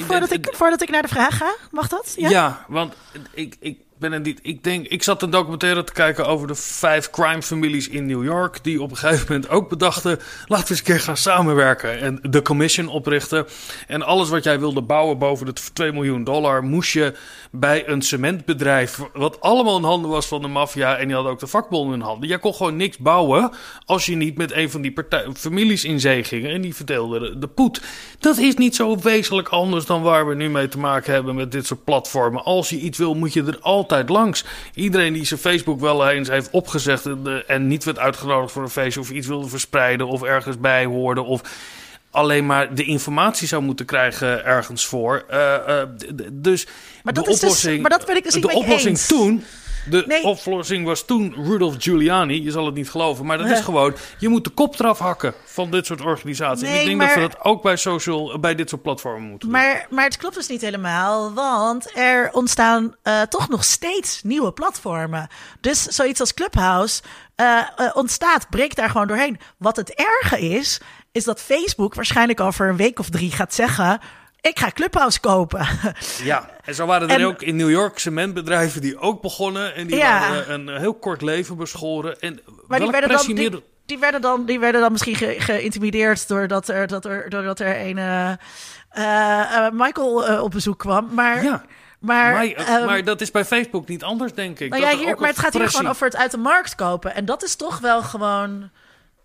voordat 0.00 0.30
ik, 0.30 0.48
voordat 0.56 0.82
ik 0.82 0.90
naar 0.90 1.02
de 1.02 1.08
vraag 1.08 1.36
ga, 1.36 1.54
mag 1.70 1.88
dat? 1.88 2.14
Ja, 2.16 2.28
ja 2.28 2.64
want 2.68 2.94
ik, 3.32 3.56
ik 3.60 3.78
Benedict, 4.10 4.40
ik 4.42 4.64
denk, 4.64 4.86
ik 4.86 5.02
zat 5.02 5.22
een 5.22 5.30
documentaire 5.30 5.84
te 5.84 5.92
kijken 5.92 6.26
over 6.26 6.46
de 6.46 6.54
vijf 6.54 7.10
crime-families 7.10 7.88
in 7.88 8.06
New 8.06 8.24
York. 8.24 8.64
Die 8.64 8.82
op 8.82 8.90
een 8.90 8.96
gegeven 8.96 9.26
moment 9.28 9.50
ook 9.50 9.68
bedachten: 9.68 10.18
laten 10.46 10.64
we 10.64 10.70
eens 10.70 10.78
een 10.78 10.84
keer 10.84 11.00
gaan 11.00 11.16
samenwerken. 11.16 12.00
En 12.00 12.18
de 12.22 12.42
commission 12.42 12.88
oprichten. 12.88 13.46
En 13.86 14.02
alles 14.02 14.28
wat 14.28 14.44
jij 14.44 14.58
wilde 14.58 14.82
bouwen 14.82 15.18
boven 15.18 15.46
de 15.46 15.52
2 15.52 15.92
miljoen 15.92 16.24
dollar, 16.24 16.64
moest 16.64 16.92
je 16.92 17.14
bij 17.50 17.88
een 17.88 18.02
cementbedrijf. 18.02 19.00
Wat 19.12 19.40
allemaal 19.40 19.76
in 19.76 19.84
handen 19.84 20.10
was 20.10 20.26
van 20.26 20.42
de 20.42 20.48
maffia. 20.48 20.96
En 20.96 21.06
die 21.06 21.14
hadden 21.14 21.32
ook 21.32 21.40
de 21.40 21.46
vakbonden 21.46 21.94
in 21.94 22.04
handen. 22.04 22.28
Jij 22.28 22.38
kon 22.38 22.54
gewoon 22.54 22.76
niks 22.76 22.98
bouwen 22.98 23.50
als 23.84 24.06
je 24.06 24.16
niet 24.16 24.36
met 24.36 24.52
een 24.52 24.70
van 24.70 24.80
die 24.80 24.92
partij, 24.92 25.26
families 25.34 25.84
in 25.84 26.00
zee 26.00 26.24
ging. 26.24 26.46
En 26.46 26.60
die 26.60 26.74
verdeelden 26.74 27.20
de, 27.20 27.38
de 27.38 27.48
poet. 27.48 27.82
Dat 28.18 28.38
is 28.38 28.54
niet 28.54 28.74
zo 28.74 28.98
wezenlijk 28.98 29.48
anders 29.48 29.86
dan 29.86 30.02
waar 30.02 30.28
we 30.28 30.34
nu 30.34 30.50
mee 30.50 30.68
te 30.68 30.78
maken 30.78 31.12
hebben 31.12 31.34
met 31.34 31.52
dit 31.52 31.66
soort 31.66 31.84
platformen. 31.84 32.44
Als 32.44 32.68
je 32.68 32.78
iets 32.78 32.98
wil, 32.98 33.14
moet 33.14 33.32
je 33.32 33.44
er 33.44 33.58
altijd 33.60 33.93
langs. 34.06 34.44
Iedereen 34.74 35.12
die 35.12 35.24
zijn 35.24 35.40
Facebook 35.40 35.80
wel 35.80 36.08
eens 36.08 36.28
heeft 36.28 36.50
opgezegd 36.50 37.08
en 37.46 37.66
niet 37.66 37.84
werd 37.84 37.98
uitgenodigd 37.98 38.52
voor 38.52 38.62
een 38.62 38.68
feestje 38.68 39.00
of 39.00 39.10
iets 39.10 39.26
wilde 39.26 39.48
verspreiden 39.48 40.06
of 40.06 40.22
ergens 40.22 40.58
bij 40.58 40.84
hoorde 40.84 41.22
of 41.22 41.42
alleen 42.10 42.46
maar 42.46 42.74
de 42.74 42.84
informatie 42.84 43.48
zou 43.48 43.62
moeten 43.62 43.86
krijgen 43.86 44.44
ergens 44.44 44.86
voor. 44.86 45.24
Uh, 45.30 45.56
uh, 45.68 45.82
dus 46.32 46.66
maar 47.02 47.12
dat 47.12 47.24
de 47.24 47.30
is 47.30 47.40
dus- 47.40 47.48
oplossing, 47.48 47.72
dus, 47.72 47.88
maar 47.88 47.98
dat 47.98 48.06
ben 48.06 48.16
ik 48.16 48.24
dus 48.24 48.34
de 48.34 48.52
oplossing 48.52 48.98
toen 48.98 49.44
de 49.90 50.20
oplossing 50.22 50.86
was 50.86 51.04
toen 51.04 51.34
Rudolf 51.36 51.74
Giuliani. 51.78 52.42
Je 52.42 52.50
zal 52.50 52.66
het 52.66 52.74
niet 52.74 52.90
geloven, 52.90 53.26
maar 53.26 53.38
dat 53.38 53.50
is 53.50 53.60
gewoon... 53.60 53.94
je 54.18 54.28
moet 54.28 54.44
de 54.44 54.50
kop 54.50 54.78
eraf 54.78 54.98
hakken 54.98 55.34
van 55.44 55.70
dit 55.70 55.86
soort 55.86 56.00
organisaties. 56.00 56.68
ik 56.68 56.84
denk 56.84 57.00
dat 57.00 57.14
we 57.14 57.20
dat 57.20 57.44
ook 57.44 57.62
bij, 57.62 57.76
social, 57.76 58.38
bij 58.38 58.54
dit 58.54 58.68
soort 58.68 58.82
platformen 58.82 59.28
moeten 59.30 59.50
maar, 59.50 59.72
doen. 59.88 59.96
Maar 59.96 60.04
het 60.04 60.16
klopt 60.16 60.34
dus 60.34 60.48
niet 60.48 60.60
helemaal, 60.60 61.32
want 61.32 61.96
er 61.96 62.32
ontstaan 62.32 62.94
uh, 63.02 63.22
toch 63.22 63.48
nog 63.48 63.64
steeds 63.64 64.22
nieuwe 64.22 64.52
platformen. 64.52 65.28
Dus 65.60 65.82
zoiets 65.82 66.20
als 66.20 66.34
Clubhouse 66.34 67.02
uh, 67.36 67.60
uh, 67.76 67.90
ontstaat, 67.94 68.50
breekt 68.50 68.76
daar 68.76 68.90
gewoon 68.90 69.06
doorheen. 69.06 69.38
Wat 69.58 69.76
het 69.76 69.94
erge 69.94 70.40
is, 70.40 70.80
is 71.12 71.24
dat 71.24 71.40
Facebook 71.40 71.94
waarschijnlijk 71.94 72.40
over 72.40 72.68
een 72.68 72.76
week 72.76 72.98
of 72.98 73.10
drie 73.10 73.30
gaat 73.30 73.54
zeggen 73.54 74.00
ik 74.48 74.58
ga 74.58 74.70
Clubhouse 74.70 75.20
kopen. 75.20 75.66
Ja, 76.22 76.50
en 76.64 76.74
zo 76.74 76.86
waren 76.86 77.08
er 77.08 77.26
ook 77.30 77.42
in 77.42 77.56
New 77.56 77.70
York 77.70 77.98
cementbedrijven 77.98 78.80
die 78.80 78.98
ook 78.98 79.22
begonnen. 79.22 79.74
En 79.74 79.86
die 79.86 79.96
ja. 79.96 80.20
waren 80.20 80.52
een 80.52 80.78
heel 80.78 80.94
kort 80.94 81.22
leven 81.22 81.56
beschoren. 81.56 82.20
En 82.20 82.40
maar 82.66 82.80
die 82.80 82.90
werden, 82.90 83.10
dan, 83.10 83.26
die, 83.26 83.62
die, 83.86 83.98
werden 83.98 84.20
dan, 84.20 84.46
die 84.46 84.58
werden 84.58 84.80
dan 84.80 84.92
misschien 84.92 85.16
ge, 85.16 85.34
geïntimideerd 85.38 86.28
doordat 86.28 86.68
er, 86.68 86.86
dat 86.86 87.04
er, 87.04 87.30
doordat 87.30 87.60
er 87.60 87.80
een 87.80 87.96
uh, 87.96 88.32
uh, 88.98 89.70
Michael 89.72 90.30
uh, 90.30 90.42
op 90.42 90.50
bezoek 90.50 90.78
kwam. 90.78 91.08
Maar... 91.12 91.44
Ja. 91.44 91.64
Maar, 91.98 92.32
maar, 92.32 92.80
um, 92.80 92.86
maar, 92.86 93.04
dat 93.04 93.20
is 93.20 93.30
bij 93.30 93.44
Facebook 93.44 93.88
niet 93.88 94.02
anders, 94.02 94.32
denk 94.32 94.60
ik. 94.60 94.70
Nou 94.70 94.82
ja, 94.82 94.96
hier, 94.96 95.16
maar 95.18 95.28
het 95.28 95.38
gaat 95.38 95.52
hier 95.52 95.68
gewoon 95.68 95.90
over 95.90 96.06
het 96.06 96.16
uit 96.16 96.30
de 96.30 96.36
markt 96.36 96.74
kopen. 96.74 97.14
En 97.14 97.24
dat 97.24 97.42
is 97.42 97.56
toch 97.56 97.78
wel 97.78 98.02
gewoon. 98.02 98.70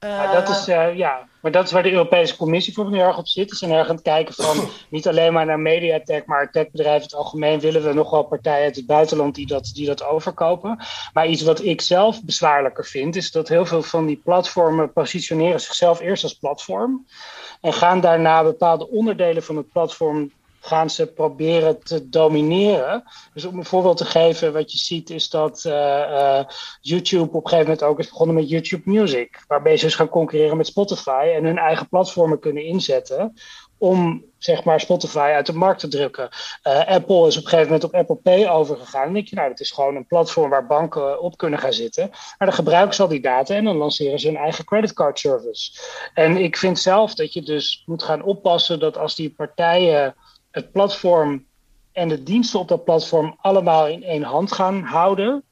Uh, 0.05 0.31
dat 0.31 0.49
is, 0.49 0.67
uh, 0.67 0.95
ja, 0.95 1.27
maar 1.41 1.51
dat 1.51 1.65
is 1.65 1.71
waar 1.71 1.83
de 1.83 1.91
Europese 1.91 2.37
Commissie 2.37 2.73
voor 2.73 2.91
heel 2.91 3.05
erg 3.05 3.17
op 3.17 3.27
zit. 3.27 3.49
Ze 3.49 3.55
zijn 3.55 3.71
erg 3.71 3.89
aan 3.89 3.95
het 3.95 4.03
kijken 4.03 4.33
van 4.33 4.69
niet 4.89 5.07
alleen 5.07 5.33
maar 5.33 5.45
naar 5.45 5.59
mediatech, 5.59 6.25
maar 6.25 6.51
techbedrijven 6.51 7.01
in 7.01 7.03
het 7.03 7.15
algemeen 7.15 7.59
willen 7.59 7.83
we 7.83 7.93
nog 7.93 8.09
wel 8.09 8.23
partijen 8.23 8.63
uit 8.63 8.75
het 8.75 8.85
buitenland 8.85 9.35
die 9.35 9.47
dat, 9.47 9.71
die 9.73 9.85
dat 9.85 10.03
overkopen. 10.03 10.79
Maar 11.13 11.27
iets 11.27 11.41
wat 11.41 11.63
ik 11.63 11.81
zelf 11.81 12.23
bezwaarlijker 12.23 12.85
vind, 12.85 13.15
is 13.15 13.31
dat 13.31 13.47
heel 13.47 13.65
veel 13.65 13.81
van 13.81 14.05
die 14.05 14.21
platformen 14.23 14.93
positioneren 14.93 15.61
zichzelf 15.61 15.99
eerst 15.99 16.23
als 16.23 16.33
platform. 16.33 17.05
En 17.61 17.73
gaan 17.73 18.01
daarna 18.01 18.43
bepaalde 18.43 18.89
onderdelen 18.89 19.43
van 19.43 19.55
het 19.55 19.71
platform 19.71 20.31
gaan 20.59 20.89
ze 20.89 21.07
proberen 21.07 21.83
te 21.83 22.09
domineren. 22.09 23.03
Dus 23.33 23.45
om 23.45 23.57
een 23.57 23.65
voorbeeld 23.65 23.97
te 23.97 24.05
geven, 24.05 24.53
wat 24.53 24.71
je 24.71 24.77
ziet 24.77 25.09
is 25.09 25.29
dat 25.29 25.63
uh, 25.67 25.73
uh, 25.73 26.43
YouTube 26.81 27.23
op 27.23 27.33
een 27.33 27.49
gegeven 27.49 27.63
moment 27.63 27.83
ook 27.83 27.99
is 27.99 28.09
begonnen 28.09 28.35
met 28.35 28.49
YouTube 28.49 28.89
Music. 28.91 29.43
Waarbij 29.47 29.77
ze 29.77 29.85
dus 29.85 29.95
gaan 29.95 30.09
concurreren 30.09 30.57
met 30.57 30.67
Spotify 30.67 31.31
en 31.35 31.43
hun 31.43 31.57
eigen 31.57 31.87
platformen 31.89 32.39
kunnen 32.39 32.63
inzetten 32.63 33.33
om 33.79 34.25
zeg 34.37 34.63
maar 34.63 34.79
Spotify 34.79 35.31
uit 35.35 35.45
de 35.45 35.53
markt 35.53 35.79
te 35.79 35.87
drukken. 35.87 36.29
Uh, 36.67 36.87
Apple 36.87 37.27
is 37.27 37.37
op 37.37 37.43
een 37.43 37.49
gegeven 37.49 37.65
moment 37.71 37.83
op 37.83 37.93
Apple 37.93 38.15
Pay 38.15 38.47
overgegaan. 38.47 39.07
En 39.07 39.13
denk 39.13 39.27
je, 39.27 39.35
nou, 39.35 39.49
dat 39.49 39.59
is 39.59 39.71
gewoon 39.71 39.95
een 39.95 40.05
platform 40.05 40.49
waar 40.49 40.67
banken 40.67 41.21
op 41.21 41.37
kunnen 41.37 41.59
gaan 41.59 41.73
zitten. 41.73 42.09
Maar 42.09 42.47
dan 42.47 42.53
gebruiken 42.53 42.95
ze 42.95 43.01
al 43.01 43.07
die 43.07 43.21
data 43.21 43.55
en 43.55 43.63
dan 43.63 43.75
lanceren 43.75 44.19
ze 44.19 44.27
hun 44.27 44.37
eigen 44.37 44.65
creditcard 44.65 45.19
service. 45.19 45.71
En 46.13 46.37
ik 46.37 46.57
vind 46.57 46.79
zelf 46.79 47.13
dat 47.15 47.33
je 47.33 47.41
dus 47.41 47.83
moet 47.85 48.03
gaan 48.03 48.23
oppassen 48.23 48.79
dat 48.79 48.97
als 48.97 49.15
die 49.15 49.29
partijen 49.29 50.15
het 50.51 50.71
platform 50.71 51.45
en 51.91 52.07
de 52.07 52.23
diensten 52.23 52.59
op 52.59 52.67
dat 52.67 52.83
platform 52.83 53.37
allemaal 53.41 53.87
in 53.87 54.03
één 54.03 54.23
hand 54.23 54.51
gaan 54.51 54.83
houden, 54.83 55.43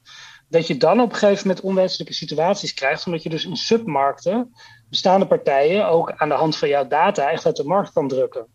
dat 0.49 0.67
je 0.67 0.77
dan 0.77 1.01
op 1.01 1.09
een 1.09 1.17
gegeven 1.17 1.47
moment 1.47 1.65
onwenselijke 1.65 2.13
situaties 2.13 2.73
krijgt, 2.73 3.05
omdat 3.05 3.23
je 3.23 3.29
dus 3.29 3.45
in 3.45 3.55
submarkten 3.55 4.53
bestaande 4.89 5.27
partijen 5.27 5.87
ook 5.87 6.11
aan 6.11 6.29
de 6.29 6.35
hand 6.35 6.57
van 6.57 6.67
jouw 6.67 6.87
data 6.87 7.31
echt 7.31 7.45
uit 7.45 7.55
de 7.55 7.63
markt 7.63 7.93
kan 7.93 8.07
drukken. 8.07 8.47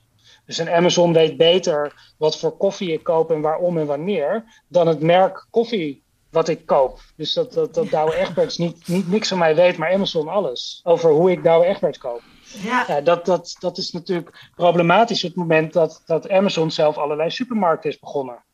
Dus 0.47 0.59
een 0.59 0.71
Amazon 0.71 1.13
weet 1.13 1.37
beter 1.37 2.13
wat 2.19 2.39
voor 2.39 2.57
koffie 2.57 2.93
ik 2.93 3.03
koop 3.03 3.31
en 3.31 3.41
waarom 3.41 3.79
en 3.79 3.87
wanneer, 3.87 4.45
dan 4.69 4.87
het 4.87 5.01
merk 5.01 5.47
koffie 5.51 6.03
wat 6.31 6.49
ik 6.49 6.67
koop. 6.67 7.01
Dus 7.17 7.33
dat, 7.33 7.53
dat, 7.53 7.75
dat 7.75 7.91
Douwe 7.91 8.17
Egberts 8.17 8.59
niet, 8.59 8.89
niet 8.89 9.09
niks 9.09 9.29
van 9.29 9.39
mij 9.39 9.55
weet, 9.55 9.77
maar 9.77 9.93
Amazon 9.93 10.29
alles. 10.29 10.81
Over 10.83 11.11
hoe 11.11 11.31
ik 11.31 11.43
Douwe 11.43 11.67
Egberts 11.67 11.99
koop. 11.99 12.23
Ja. 12.61 12.85
ja. 12.89 13.01
dat, 13.01 13.27
dat, 13.27 13.57
dat 13.59 13.79
is 13.79 13.93
natuurlijk 13.93 14.51
problematisch 14.55 15.25
op 15.25 15.31
het 15.31 15.39
moment 15.39 15.73
dat, 15.73 16.03
dat 16.07 16.31
Amazon 16.31 16.71
zelf 16.71 16.99
allerlei 16.99 17.31
supermarkten 17.31 17.91
is 17.91 17.99
begonnen. 17.99 18.45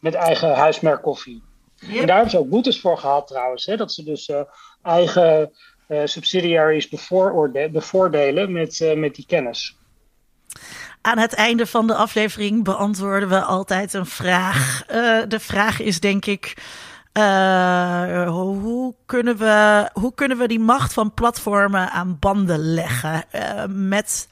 Met 0.00 0.14
eigen 0.14 0.54
huismerk 0.54 1.02
koffie. 1.02 1.42
En 1.80 2.06
daar 2.06 2.14
hebben 2.14 2.30
ze 2.30 2.38
ook 2.38 2.48
boetes 2.48 2.80
voor 2.80 2.98
gehad 2.98 3.26
trouwens. 3.26 3.66
Hè, 3.66 3.76
dat 3.76 3.92
ze 3.92 4.04
dus 4.04 4.28
uh, 4.28 4.40
eigen 4.82 5.52
uh, 5.88 6.00
subsidiaries 6.04 6.88
bevoordelen 7.70 8.52
met, 8.52 8.80
uh, 8.80 8.94
met 8.94 9.14
die 9.14 9.26
kennis. 9.26 9.76
Aan 11.00 11.18
het 11.18 11.32
einde 11.32 11.66
van 11.66 11.86
de 11.86 11.94
aflevering 11.94 12.64
beantwoorden 12.64 13.28
we 13.28 13.40
altijd 13.40 13.92
een 13.92 14.06
vraag. 14.06 14.84
de 15.28 15.40
vraag 15.40 15.80
is 15.80 16.00
denk 16.00 16.26
ik 16.26 16.54
uh, 17.12 18.28
hoe, 18.28 18.94
kunnen 19.06 19.36
we, 19.36 19.88
hoe 19.92 20.14
kunnen 20.14 20.38
we 20.38 20.48
die 20.48 20.60
macht 20.60 20.92
van 20.92 21.14
platformen 21.14 21.90
aan 21.90 22.16
banden 22.18 22.74
leggen 22.74 23.24
uh, 23.34 23.64
met, 23.68 24.28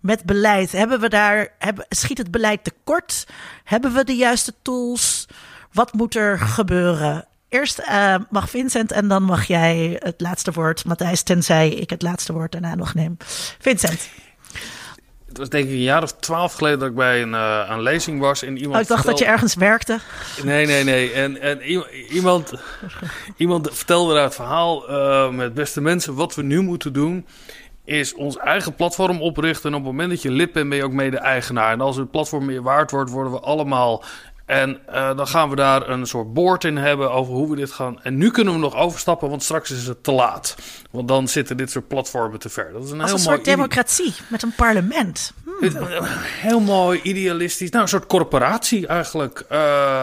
met 0.00 0.24
beleid? 0.24 0.72
Hebben 0.72 1.00
we 1.00 1.08
daar, 1.08 1.48
schiet 1.88 2.18
het 2.18 2.30
beleid 2.30 2.64
tekort? 2.64 3.26
Hebben 3.64 3.92
we 3.92 4.04
de 4.04 4.16
juiste 4.16 4.54
tools? 4.62 5.26
Wat 5.72 5.92
moet 5.92 6.14
er 6.14 6.38
gebeuren? 6.38 7.24
Eerst 7.48 7.78
uh, 7.78 8.14
mag 8.30 8.50
Vincent 8.50 8.92
en 8.92 9.08
dan 9.08 9.22
mag 9.22 9.44
jij 9.44 9.96
het 10.02 10.20
laatste 10.20 10.52
woord, 10.52 10.84
Matthijs, 10.84 11.22
tenzij 11.22 11.68
ik 11.68 11.90
het 11.90 12.02
laatste 12.02 12.32
woord 12.32 12.52
daarna 12.52 12.74
nog 12.74 12.94
neem. 12.94 13.16
Vincent. 13.58 14.08
Het 15.30 15.38
was 15.38 15.48
denk 15.48 15.64
ik 15.64 15.70
een 15.70 15.82
jaar 15.82 16.02
of 16.02 16.12
twaalf 16.12 16.52
geleden 16.52 16.78
dat 16.78 16.88
ik 16.88 16.94
bij 16.94 17.22
een, 17.22 17.32
uh, 17.32 17.66
een 17.68 17.82
lezing 17.82 18.20
was. 18.20 18.42
En 18.42 18.56
iemand 18.56 18.74
oh, 18.74 18.80
ik 18.80 18.88
dacht 18.88 19.06
dat 19.06 19.18
je 19.18 19.24
ergens 19.24 19.54
werkte. 19.54 19.98
Nee, 20.44 20.66
nee, 20.66 20.84
nee. 20.84 21.12
En, 21.12 21.40
en 21.40 21.60
iemand, 22.12 22.52
iemand 23.36 23.68
vertelde 23.72 24.14
daar 24.14 24.24
het 24.24 24.34
verhaal 24.34 24.90
uh, 24.90 25.30
met 25.30 25.54
beste 25.54 25.80
mensen. 25.80 26.14
Wat 26.14 26.34
we 26.34 26.42
nu 26.42 26.60
moeten 26.60 26.92
doen 26.92 27.26
is 27.84 28.14
ons 28.14 28.36
eigen 28.36 28.74
platform 28.74 29.22
oprichten. 29.22 29.70
En 29.70 29.76
op 29.76 29.82
het 29.82 29.90
moment 29.90 30.10
dat 30.10 30.22
je 30.22 30.30
lid 30.30 30.52
bent, 30.52 30.68
ben 30.68 30.78
je 30.78 30.84
ook 30.84 30.92
mede-eigenaar. 30.92 31.72
En 31.72 31.80
als 31.80 31.96
het 31.96 32.10
platform 32.10 32.44
meer 32.44 32.62
waard 32.62 32.90
wordt, 32.90 33.10
worden 33.10 33.32
we 33.32 33.40
allemaal 33.40 34.04
en 34.50 34.78
uh, 34.88 35.16
dan 35.16 35.26
gaan 35.26 35.50
we 35.50 35.56
daar 35.56 35.88
een 35.88 36.06
soort 36.06 36.32
board 36.32 36.64
in 36.64 36.76
hebben 36.76 37.10
over 37.10 37.32
hoe 37.32 37.50
we 37.50 37.56
dit 37.56 37.70
gaan. 37.70 38.02
En 38.02 38.16
nu 38.16 38.30
kunnen 38.30 38.54
we 38.54 38.60
nog 38.60 38.76
overstappen, 38.76 39.28
want 39.28 39.42
straks 39.42 39.70
is 39.70 39.86
het 39.86 40.04
te 40.04 40.12
laat. 40.12 40.56
Want 40.90 41.08
dan 41.08 41.28
zitten 41.28 41.56
dit 41.56 41.70
soort 41.70 41.88
platformen 41.88 42.38
te 42.38 42.48
ver. 42.48 42.72
Dat 42.72 42.84
is 42.84 42.90
een 42.90 43.00
Als 43.00 43.10
heel 43.10 43.18
een 43.18 43.24
mooi 43.24 43.36
soort 43.36 43.56
democratie 43.56 44.14
met 44.28 44.42
een 44.42 44.52
parlement. 44.56 45.32
Hmm. 45.44 45.86
Heel 46.40 46.60
mooi 46.60 47.00
idealistisch. 47.02 47.70
Nou, 47.70 47.82
een 47.82 47.88
soort 47.88 48.06
corporatie 48.06 48.86
eigenlijk. 48.86 49.44
Uh, 49.52 49.58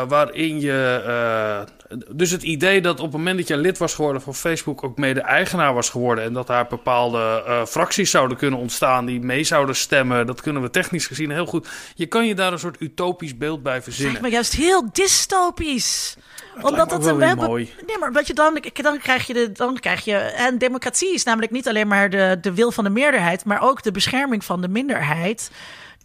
waarin 0.08 0.60
je. 0.60 1.66
Dus 2.12 2.32
het 2.32 2.44
idee 2.44 2.82
dat 2.82 3.00
op 3.00 3.06
het 3.06 3.18
moment 3.18 3.38
dat 3.38 3.48
je 3.48 3.58
lid 3.58 3.78
was 3.78 3.94
geworden 3.94 4.22
van 4.22 4.36
Facebook 4.36 4.84
ook 4.84 4.98
mede-eigenaar 4.98 5.74
was 5.74 5.90
geworden. 5.90 6.24
En 6.24 6.34
dat 6.34 6.48
daar 6.48 6.68
bepaalde 6.68 7.44
uh, 7.48 7.66
fracties 7.66 8.12
zouden 8.12 8.38
kunnen 8.38 8.60
ontstaan 8.60 9.06
die 9.06 9.20
mee 9.20 9.44
zouden 9.44 9.76
stemmen. 9.76 10.26
Dat 10.26 10.42
kunnen 10.42 10.62
we 10.62 10.70
technisch 10.70 11.08
gezien 11.08 11.32
heel 11.32 11.46
goed. 11.46 11.68
Je 11.96 12.06
kan 12.06 12.28
je 12.28 12.36
daar 12.36 12.52
een 12.52 12.60
soort 12.60 12.82
utopisch 12.82 13.38
beeld 13.38 13.64
bij 13.64 13.82
verzinnen. 13.82 14.14
Zeg 14.14 14.22
maar 14.22 14.32
juist 14.32 14.54
heel 14.54 14.90
dystopisch 14.92 16.18
omdat 16.62 16.90
dat 16.90 17.06
een 17.06 17.22
hebben. 17.22 17.46
Mooi. 17.46 17.74
Nee, 17.88 17.98
maar 17.98 18.08
omdat 18.08 18.28
je 18.28 18.34
dan, 18.34 18.62
dan 18.74 18.98
krijg 19.00 19.28
je 19.28 19.34
de, 19.34 19.52
dan 19.52 19.80
krijg 19.80 20.06
je. 20.06 20.16
En 20.16 20.58
democratie 20.58 21.14
is 21.14 21.24
namelijk 21.24 21.52
niet 21.52 21.68
alleen 21.68 21.88
maar 21.88 22.10
de, 22.10 22.38
de 22.42 22.54
wil 22.54 22.72
van 22.72 22.84
de 22.84 22.90
meerderheid, 22.90 23.46
maar 23.46 23.62
ook 23.62 23.84
de 23.84 23.92
bescherming 23.92 24.44
van 24.46 24.62
de 24.62 24.68
minderheid 24.68 25.52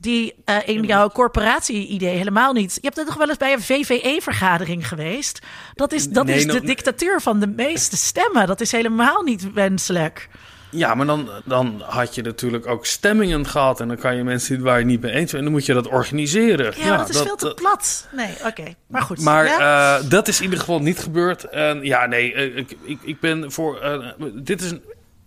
die 0.02 0.34
uh, 0.46 0.56
in 0.64 0.82
jouw 0.82 1.08
corporatie-idee 1.08 2.16
helemaal 2.16 2.52
niet. 2.52 2.74
Je 2.74 2.80
hebt 2.82 2.96
het 2.96 3.06
toch 3.06 3.16
wel 3.16 3.28
eens 3.28 3.36
bij 3.36 3.52
een 3.52 3.62
VVE-vergadering 3.62 4.88
geweest? 4.88 5.38
Dat 5.74 5.92
is, 5.92 6.08
dat 6.08 6.28
is 6.28 6.46
de 6.46 6.60
dictatuur 6.60 7.20
van 7.20 7.40
de 7.40 7.46
meeste 7.46 7.96
stemmen. 7.96 8.46
Dat 8.46 8.60
is 8.60 8.72
helemaal 8.72 9.22
niet 9.22 9.52
wenselijk. 9.52 10.28
Ja, 10.70 10.94
maar 10.94 11.06
dan, 11.06 11.28
dan 11.44 11.82
had 11.84 12.14
je 12.14 12.22
natuurlijk 12.22 12.66
ook 12.66 12.86
stemmingen 12.86 13.46
gehad. 13.46 13.80
En 13.80 13.88
dan 13.88 13.96
kan 13.96 14.16
je 14.16 14.24
mensen 14.24 14.62
waar 14.62 14.78
je 14.78 14.84
niet 14.84 15.00
mee 15.00 15.12
eens 15.12 15.20
bent. 15.20 15.34
En 15.34 15.42
dan 15.42 15.52
moet 15.52 15.66
je 15.66 15.74
dat 15.74 15.88
organiseren. 15.88 16.72
Ja, 16.76 16.96
dat 16.96 17.08
is 17.08 17.20
veel 17.20 17.36
te 17.36 17.54
plat. 17.54 18.08
Nee, 18.12 18.34
oké. 18.46 18.74
Maar 18.86 19.02
goed. 19.02 19.20
Maar 19.20 19.44
ja? 19.44 19.98
uh, 19.98 20.10
dat 20.10 20.28
is 20.28 20.38
in 20.38 20.44
ieder 20.44 20.58
geval 20.58 20.80
niet 20.80 20.98
gebeurd. 20.98 21.44
En 21.44 21.82
ja, 21.82 22.06
nee, 22.06 22.32
ik, 22.32 22.76
ik, 22.82 22.98
ik 23.02 23.20
ben 23.20 23.52
voor. 23.52 23.80
Uh, 23.82 24.26
dit 24.34 24.60
is 24.62 24.70
een, 24.70 24.82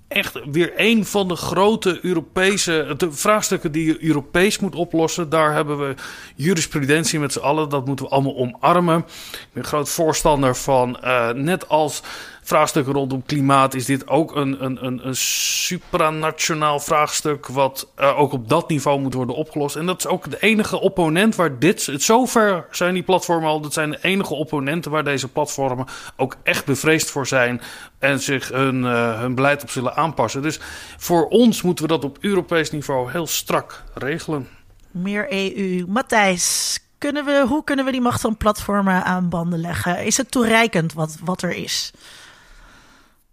echt 0.08 0.40
weer 0.52 0.74
een 0.76 1.06
van 1.06 1.28
de 1.28 1.36
grote 1.36 2.00
Europese 2.02 2.94
de 2.98 3.12
vraagstukken 3.12 3.72
die 3.72 3.86
je 3.86 4.04
Europees 4.04 4.60
moet 4.60 4.76
oplossen. 4.76 5.30
Daar 5.30 5.54
hebben 5.54 5.80
we 5.80 5.96
jurisprudentie 6.36 7.20
met 7.20 7.34
z'n 7.34 7.40
allen. 7.40 7.70
Dat 7.70 7.86
moeten 7.86 8.06
we 8.06 8.12
allemaal 8.12 8.36
omarmen. 8.38 8.98
Ik 9.32 9.48
ben 9.54 9.64
groot 9.64 9.90
voorstander 9.90 10.56
van, 10.56 10.98
uh, 11.04 11.30
net 11.30 11.70
als 11.70 12.02
vraagstukken 12.46 12.94
rondom 12.94 13.24
klimaat, 13.26 13.74
is 13.74 13.86
dit 13.86 14.08
ook 14.08 14.36
een, 14.36 14.64
een, 14.64 14.86
een, 14.86 15.08
een 15.08 15.16
supranationaal 15.16 16.80
vraagstuk. 16.80 17.48
Wat 17.48 17.88
uh, 18.00 18.20
ook 18.20 18.32
op 18.32 18.50
dat 18.50 18.70
niveau 18.70 19.00
moet 19.00 19.14
worden 19.14 19.36
opgelost. 19.36 19.76
En 19.76 19.86
dat 19.86 19.98
is 19.98 20.08
ook 20.08 20.30
de 20.32 20.38
enige 20.40 20.80
opponent 20.80 21.36
waar 21.36 21.60
dit. 21.60 21.86
Het 21.86 22.04
zover 22.04 22.66
zijn 22.72 22.94
die 22.94 23.04
platformen 23.04 23.50
al. 23.50 23.62
Dat 23.62 23.74
zijn 23.74 23.90
de 23.92 24.00
enige 24.02 24.34
opponenten 24.34 24.92
waar 24.92 25.04
deze 25.04 25.28
platformen 25.28 25.86
ook 26.16 26.36
echt 26.44 26.66
bevreesd 26.66 27.10
voor 27.10 27.28
zijn. 27.28 27.62
En 28.00 28.20
zich 28.20 28.50
hun, 28.50 28.84
uh, 28.84 29.20
hun 29.20 29.36
beleid 29.36 29.64
op 29.64 29.70
zullen 29.70 29.96
aanpassen. 29.96 30.42
Dus 30.42 30.60
voor 30.98 31.28
ons 31.28 31.62
moeten 31.62 31.86
we 31.86 31.92
dat 31.92 32.04
op 32.04 32.18
Europees 32.22 32.72
niveau 32.72 33.12
heel 33.12 33.28
strak 33.28 33.84
regelen. 33.94 34.48
Meer 34.92 35.32
EU. 35.32 35.86
Matthijs, 35.88 36.80
kunnen 36.98 37.26
we, 37.26 37.46
hoe 37.48 37.64
kunnen 37.64 37.86
we 37.86 37.92
die 37.92 38.02
macht 38.02 38.22
van 38.22 38.38
platformen 38.38 39.04
aan 39.04 39.30
banden 39.30 39.60
leggen? 39.60 40.06
Is 40.06 40.18
het 40.18 40.32
toereikend 40.32 40.94
wat, 40.94 41.18
wat 41.24 41.42
er 41.42 41.52
is? 41.52 41.92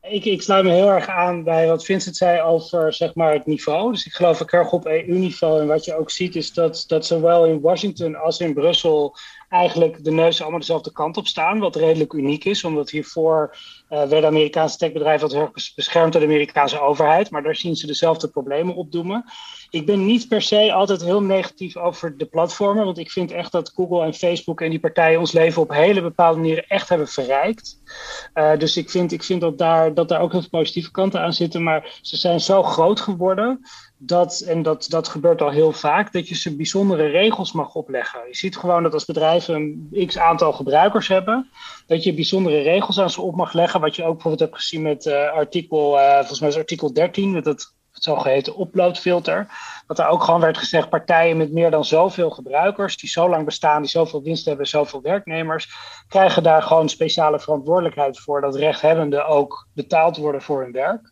Ik, 0.09 0.25
ik 0.25 0.43
sluit 0.43 0.65
me 0.65 0.71
heel 0.71 0.91
erg 0.91 1.09
aan 1.09 1.45
bij 1.45 1.67
wat 1.67 1.85
Vincent 1.85 2.17
zei 2.17 2.41
over 2.41 2.93
zeg 2.93 3.15
maar, 3.15 3.33
het 3.33 3.47
niveau. 3.47 3.93
Dus 3.93 4.07
ik 4.07 4.13
geloof 4.13 4.43
ook 4.43 4.51
erg 4.51 4.73
op 4.73 4.87
EU-niveau. 4.87 5.61
En 5.61 5.67
wat 5.67 5.85
je 5.85 5.97
ook 5.97 6.11
ziet 6.11 6.37
is 6.37 6.53
dat, 6.53 6.85
dat 6.87 7.07
zowel 7.07 7.47
in 7.47 7.61
Washington 7.61 8.17
als 8.17 8.41
in 8.41 8.55
Brussel 8.55 9.17
eigenlijk 9.53 10.05
de 10.05 10.11
neuzen 10.11 10.43
allemaal 10.43 10.61
dezelfde 10.61 10.93
kant 10.93 11.17
op 11.17 11.27
staan. 11.27 11.59
Wat 11.59 11.77
redelijk 11.77 12.13
uniek 12.13 12.45
is, 12.45 12.65
omdat 12.65 12.91
hiervoor 12.91 13.57
uh, 13.91 14.03
werden 14.03 14.25
Amerikaanse 14.25 14.79
techbedrijven 14.79 15.31
heel 15.31 15.41
erg 15.41 15.75
beschermd 15.75 16.13
door 16.13 16.21
de 16.21 16.27
Amerikaanse 16.27 16.81
overheid. 16.81 17.31
Maar 17.31 17.43
daar 17.43 17.57
zien 17.57 17.77
ze 17.77 17.87
dezelfde 17.87 18.29
problemen 18.29 18.75
opdoemen. 18.75 19.25
Ik 19.71 19.87
ben 19.87 20.05
niet 20.05 20.29
per 20.29 20.43
se 20.43 20.73
altijd 20.73 21.03
heel 21.03 21.23
negatief 21.23 21.77
over 21.77 22.17
de 22.17 22.25
platformen. 22.25 22.85
Want 22.85 22.99
ik 22.99 23.11
vind 23.11 23.31
echt 23.31 23.53
dat 23.53 23.73
Google 23.75 24.05
en 24.05 24.15
Facebook 24.15 24.61
en 24.61 24.71
die 24.71 24.81
partijen 24.81 25.19
ons 25.19 25.33
leven 25.33 25.63
op 25.63 25.71
hele 25.71 26.03
bepaalde 26.03 26.39
manieren 26.39 26.67
echt 26.67 26.89
hebben 26.89 27.09
verrijkt. 27.09 27.81
Uh, 28.35 28.57
dus 28.59 28.77
ik 28.77 28.91
vind, 28.91 29.13
ik 29.13 29.23
vind 29.23 29.41
dat, 29.41 29.59
daar, 29.59 29.95
dat 29.95 30.09
daar 30.09 30.21
ook 30.21 30.33
heel 30.33 30.41
veel 30.41 30.51
positieve 30.51 30.91
kanten 30.91 31.21
aan 31.21 31.33
zitten. 31.33 31.63
Maar 31.63 31.99
ze 32.03 32.17
zijn 32.17 32.41
zo 32.41 32.63
groot 32.63 33.01
geworden 33.01 33.61
dat, 34.05 34.41
en 34.41 34.63
dat, 34.63 34.87
dat 34.89 35.09
gebeurt 35.09 35.43
al 35.43 35.51
heel 35.51 35.73
vaak, 35.73 36.13
dat 36.13 36.29
je 36.29 36.35
ze 36.35 36.57
bijzondere 36.57 37.07
regels 37.07 37.53
mag 37.53 37.75
opleggen. 37.75 38.21
Je 38.27 38.37
ziet 38.37 38.57
gewoon 38.57 38.83
dat 38.83 38.93
als 38.93 39.05
bedrijven 39.05 39.55
een 39.55 40.07
x 40.07 40.19
aantal 40.19 40.53
gebruikers 40.53 41.09
hebben, 41.09 41.51
dat 41.87 42.03
je 42.03 42.15
bijzondere 42.15 42.61
regels 42.61 43.01
aan 43.01 43.11
ze 43.11 43.23
op 43.23 43.35
mag 43.35 43.53
leggen. 43.53 43.81
Wat 43.81 43.97
je 43.97 44.03
ook 44.03 44.13
bijvoorbeeld 44.13 44.51
hebt 44.51 44.63
gezien 44.63 44.83
met 44.83 45.07
uh, 45.07 45.31
artikel, 45.33 45.99
uh, 45.99 46.17
volgens 46.17 46.41
mij 46.41 46.49
is 46.49 46.57
artikel 46.57 46.93
13, 46.93 47.31
met 47.31 47.45
het 47.45 47.75
zogeheten 47.91 48.61
uploadfilter. 48.61 49.47
Dat 49.87 49.99
er 49.99 50.07
ook 50.07 50.23
gewoon 50.23 50.41
werd 50.41 50.59
gezegd, 50.59 50.89
partijen 50.89 51.37
met 51.37 51.53
meer 51.53 51.71
dan 51.71 51.85
zoveel 51.85 52.31
gebruikers, 52.31 52.97
die 52.97 53.09
zo 53.09 53.29
lang 53.29 53.45
bestaan, 53.45 53.83
die 53.83 53.91
zoveel 53.91 54.23
winst 54.23 54.45
hebben, 54.45 54.67
zoveel 54.67 55.03
werknemers, 55.03 55.69
krijgen 56.09 56.43
daar 56.43 56.63
gewoon 56.63 56.89
speciale 56.89 57.41
verantwoordelijkheid 57.41 58.19
voor 58.19 58.41
dat 58.41 58.57
rechthebbenden 58.57 59.27
ook 59.27 59.67
betaald 59.75 60.17
worden 60.17 60.43
voor 60.43 60.63
hun 60.63 60.73
werk. 60.73 61.12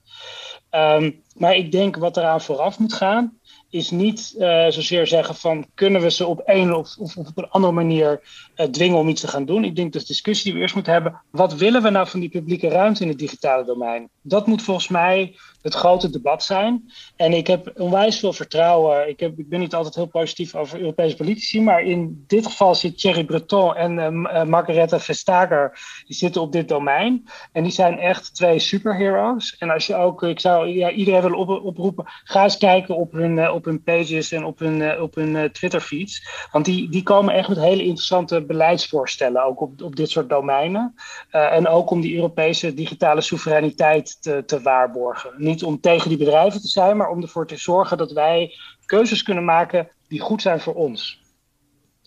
Um, 0.71 1.23
maar 1.37 1.57
ik 1.57 1.73
denk 1.73 1.97
wat 1.97 2.17
eraan 2.17 2.41
vooraf 2.41 2.79
moet 2.79 2.93
gaan, 2.93 3.39
is 3.71 3.91
niet 3.91 4.35
uh, 4.39 4.67
zozeer 4.69 5.07
zeggen 5.07 5.35
van 5.35 5.67
kunnen 5.75 6.01
we 6.01 6.11
ze 6.11 6.27
op 6.27 6.43
een 6.45 6.75
of, 6.75 6.97
of, 6.99 7.17
op 7.17 7.39
een 7.39 7.49
andere 7.49 7.73
manier 7.73 8.21
uh, 8.57 8.67
dwingen 8.67 8.99
om 8.99 9.09
iets 9.09 9.21
te 9.21 9.29
gaan 9.29 9.45
doen. 9.45 9.65
Ik 9.65 9.77
denk 9.77 9.93
dat 9.93 10.03
de 10.03 10.09
discussie 10.09 10.45
die 10.45 10.55
we 10.55 10.61
eerst 10.61 10.75
moeten 10.75 10.93
hebben, 10.93 11.23
wat 11.31 11.55
willen 11.55 11.83
we 11.83 11.91
nou 11.91 12.09
van 12.09 12.21
die 12.21 12.29
publieke 12.29 12.69
ruimte 12.69 13.03
in 13.03 13.09
het 13.09 13.19
digitale 13.19 13.65
domein? 13.65 14.09
Dat 14.23 14.47
moet 14.47 14.63
volgens 14.63 14.89
mij 14.89 15.37
het 15.62 15.74
grote 15.74 16.11
debat 16.11 16.43
zijn. 16.43 16.91
En 17.16 17.32
ik 17.32 17.47
heb 17.47 17.73
onwijs 17.77 18.19
veel 18.19 18.32
vertrouwen. 18.32 19.09
Ik, 19.09 19.20
heb, 19.20 19.39
ik 19.39 19.49
ben 19.49 19.61
niet 19.61 19.74
altijd 19.74 19.95
heel 19.95 20.07
positief 20.07 20.55
over 20.55 20.81
Europese 20.81 21.16
politici, 21.16 21.62
maar 21.62 21.82
in 21.82 22.24
dit 22.27 22.47
geval 22.47 22.74
zit 22.74 22.99
Thierry 22.99 23.24
Breton 23.24 23.77
en 23.77 23.99
uh, 23.99 24.45
Margaretha 24.45 25.01
Vestager, 25.01 25.78
die 26.07 26.16
zitten 26.16 26.43
op 26.43 26.53
dit 26.53 26.69
domein. 26.69 27.27
En 27.53 27.62
die 27.62 27.73
zijn 27.73 27.99
echt 27.99 28.35
twee 28.35 28.59
superheroes. 28.59 29.57
En 29.59 29.70
als 29.70 29.87
je 29.87 29.95
ook, 29.95 30.23
ik 30.23 30.41
zou 30.41 30.69
ja, 30.69 30.91
iedereen 30.91 31.23
willen 31.23 31.39
op, 31.39 31.49
oproepen, 31.49 32.05
ga 32.24 32.43
eens 32.43 32.59
kijken 32.59 32.97
op 32.97 33.12
hun, 33.12 33.51
op 33.51 33.65
hun 33.65 33.82
pages 33.82 34.32
en 34.32 34.45
op 34.45 34.59
hun, 34.59 35.01
op 35.01 35.15
hun 35.15 35.53
Twitter-feeds. 35.53 36.28
Want 36.53 36.65
die, 36.65 36.89
die 36.89 37.03
komen 37.03 37.35
echt 37.35 37.49
met 37.49 37.59
hele 37.59 37.82
interessante 37.82 38.45
beleidsvoorstellen, 38.45 39.45
ook 39.45 39.61
op, 39.61 39.82
op 39.82 39.97
dit 39.97 40.11
soort 40.11 40.28
domeinen. 40.28 40.95
En 41.31 41.69
ook 41.69 41.91
om 41.91 42.01
die 42.01 42.15
Europese 42.15 42.74
digitale 42.74 43.20
soevereiniteit 43.20 44.23
te, 44.23 44.43
te 44.47 44.62
waarborgen. 44.62 45.31
Niet 45.51 45.63
om 45.63 45.81
tegen 45.81 46.09
die 46.09 46.19
bedrijven 46.19 46.61
te 46.61 46.69
zijn, 46.69 46.97
maar 46.97 47.09
om 47.09 47.23
ervoor 47.23 47.47
te 47.47 47.57
zorgen 47.57 47.99
dat 47.99 48.13
wij 48.13 48.55
keuzes 48.87 49.23
kunnen 49.23 49.45
maken 49.45 49.89
die 50.09 50.21
goed 50.21 50.43
zijn 50.43 50.61
voor 50.61 50.75
ons. 50.75 51.23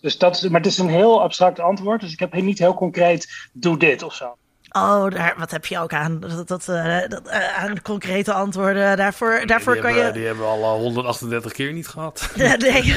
Dus 0.00 0.18
dat 0.18 0.36
is, 0.36 0.42
maar 0.42 0.60
het 0.60 0.70
is 0.70 0.78
een 0.78 0.88
heel 0.88 1.22
abstract 1.22 1.60
antwoord, 1.60 2.00
dus 2.00 2.12
ik 2.12 2.18
heb 2.18 2.34
niet 2.34 2.58
heel 2.58 2.74
concreet, 2.74 3.48
doe 3.52 3.78
dit 3.78 4.02
of 4.02 4.14
zo. 4.14 4.36
Oh, 4.76 5.10
daar, 5.10 5.34
wat 5.38 5.50
heb 5.50 5.66
je 5.66 5.78
ook 5.78 5.92
aan, 5.92 6.20
dat, 6.20 6.48
dat, 6.48 6.68
uh, 6.68 6.98
dat 7.08 7.26
uh, 7.26 7.58
aan 7.58 7.82
concrete 7.82 8.32
antwoorden? 8.32 8.96
Daarvoor, 8.96 9.34
Nee, 9.36 9.46
daarvoor 9.46 9.72
die 9.72 9.82
kan 9.82 9.92
hebben, 9.92 10.12
je. 10.12 10.18
Die 10.18 10.26
hebben 10.26 10.44
we 10.44 10.50
al 10.50 10.74
eh, 10.74 10.80
138 10.80 11.52
keer 11.52 11.72
niet 11.72 11.88
gehad. 11.88 12.30
nee. 12.36 12.94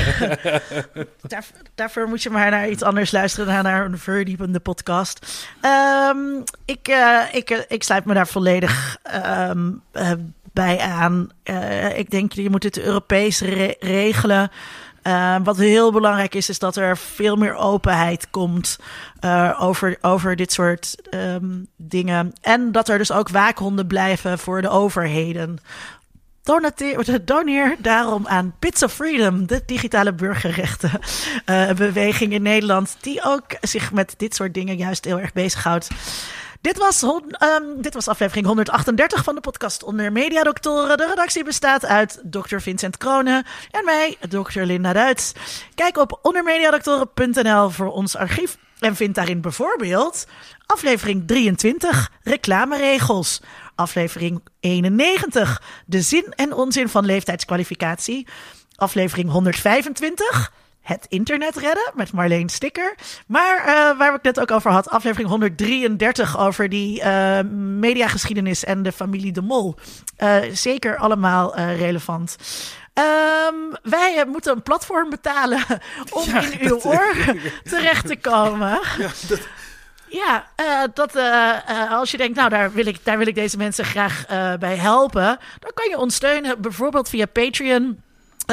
Daar, 1.21 1.45
daarvoor 1.75 2.07
moet 2.07 2.23
je 2.23 2.29
maar 2.29 2.51
naar 2.51 2.69
iets 2.69 2.83
anders 2.83 3.11
luisteren, 3.11 3.53
naar, 3.53 3.63
naar 3.63 3.85
een 3.85 3.97
verdiepende 3.97 4.59
podcast. 4.59 5.47
Um, 6.11 6.43
ik, 6.65 6.87
uh, 6.87 7.21
ik, 7.31 7.49
ik 7.67 7.83
sluit 7.83 8.05
me 8.05 8.13
daar 8.13 8.27
volledig 8.27 8.97
um, 9.25 9.81
uh, 9.93 10.11
bij 10.57 10.79
aan. 10.79 11.29
Uh, 11.43 11.97
ik 11.97 12.09
denk, 12.09 12.31
je 12.31 12.49
moet 12.49 12.63
het 12.63 12.79
Europees 12.79 13.39
re 13.39 13.75
regelen. 13.79 14.51
Uh, 15.03 15.35
wat 15.43 15.57
heel 15.57 15.91
belangrijk 15.91 16.35
is, 16.35 16.49
is 16.49 16.59
dat 16.59 16.75
er 16.75 16.97
veel 16.97 17.35
meer 17.35 17.55
openheid 17.55 18.29
komt 18.29 18.77
uh, 19.21 19.57
over, 19.59 19.97
over 20.01 20.35
dit 20.35 20.53
soort 20.53 20.95
um, 21.13 21.67
dingen. 21.75 22.33
En 22.41 22.71
dat 22.71 22.89
er 22.89 22.97
dus 22.97 23.11
ook 23.11 23.29
waakhonden 23.29 23.87
blijven 23.87 24.39
voor 24.39 24.61
de 24.61 24.69
overheden. 24.69 25.57
Donateer, 26.43 27.25
doneer 27.25 27.75
daarom 27.79 28.27
aan 28.27 28.55
Bits 28.59 28.83
of 28.83 28.93
Freedom, 28.93 29.47
de 29.47 29.63
digitale 29.65 30.13
burgerrechten 30.13 30.91
uh, 31.45 31.71
beweging 31.71 32.33
in 32.33 32.41
Nederland, 32.41 32.97
die 33.01 33.23
ook 33.23 33.45
zich 33.61 33.91
met 33.91 34.13
dit 34.17 34.35
soort 34.35 34.53
dingen 34.53 34.77
juist 34.77 35.05
heel 35.05 35.19
erg 35.19 35.33
bezighoudt. 35.33 35.89
Dit 36.67 36.77
was, 36.77 37.03
um, 37.03 37.81
dit 37.81 37.93
was 37.93 38.07
aflevering 38.07 38.45
138 38.45 39.23
van 39.23 39.35
de 39.35 39.41
podcast 39.41 39.83
Onder 39.83 40.11
Mediadoktoren. 40.11 40.97
De 40.97 41.07
redactie 41.07 41.43
bestaat 41.43 41.85
uit 41.85 42.21
Dr. 42.23 42.57
Vincent 42.57 42.97
Kronen 42.97 43.45
en 43.71 43.85
mij, 43.85 44.17
Dr. 44.29 44.59
Linda 44.59 44.93
Duits. 44.93 45.31
Kijk 45.75 45.97
op 45.97 46.19
ondermediadoktoren.nl 46.21 47.69
voor 47.69 47.91
ons 47.91 48.15
archief 48.15 48.57
en 48.79 48.95
vind 48.95 49.15
daarin 49.15 49.41
bijvoorbeeld 49.41 50.27
aflevering 50.65 51.27
23, 51.27 52.11
reclameregels. 52.23 53.41
Aflevering 53.75 54.41
91, 54.59 55.61
de 55.85 56.01
zin 56.01 56.33
en 56.35 56.53
onzin 56.53 56.89
van 56.89 57.05
leeftijdskwalificatie. 57.05 58.27
Aflevering 58.75 59.29
125, 59.29 60.51
het 60.87 61.05
internet 61.09 61.55
redden 61.55 61.91
met 61.93 62.11
Marleen 62.11 62.49
Sticker. 62.49 62.95
Maar 63.27 63.59
uh, 63.59 63.97
waar 63.97 64.15
ik 64.15 64.21
net 64.21 64.39
ook 64.39 64.51
over 64.51 64.71
had, 64.71 64.89
aflevering 64.89 65.29
133 65.29 66.39
over 66.39 66.69
die 66.69 67.01
uh, 67.01 67.39
mediageschiedenis 67.79 68.63
en 68.63 68.83
de 68.83 68.91
familie 68.91 69.31
De 69.31 69.41
Mol. 69.41 69.75
Uh, 70.19 70.35
zeker 70.51 70.97
allemaal 70.97 71.55
relevant. 71.55 72.37
Um, 72.93 73.75
wij 73.83 74.25
moeten 74.27 74.55
een 74.55 74.61
platform 74.61 75.09
betalen 75.09 75.59
om 76.09 76.23
ja, 76.25 76.41
in 76.41 76.69
uw 76.69 76.79
oor 76.81 77.15
terecht 77.69 78.07
te 78.07 78.15
komen. 78.15 78.79
Ja, 78.97 79.09
dat... 79.27 79.39
Ja, 80.09 80.47
uh, 80.61 80.83
dat, 80.93 81.15
uh, 81.15 81.23
uh, 81.69 81.91
als 81.91 82.11
je 82.11 82.17
denkt, 82.17 82.37
nou, 82.37 82.49
daar 82.49 82.71
wil 82.71 82.85
ik, 82.85 83.05
daar 83.05 83.17
wil 83.17 83.27
ik 83.27 83.35
deze 83.35 83.57
mensen 83.57 83.85
graag 83.85 84.25
bij 84.59 84.75
helpen, 84.75 85.39
dan 85.59 85.71
kan 85.73 85.89
je 85.89 85.97
ons 85.97 86.15
steunen, 86.15 86.61
bijvoorbeeld 86.61 87.09
via 87.09 87.25
Patreon. 87.25 88.01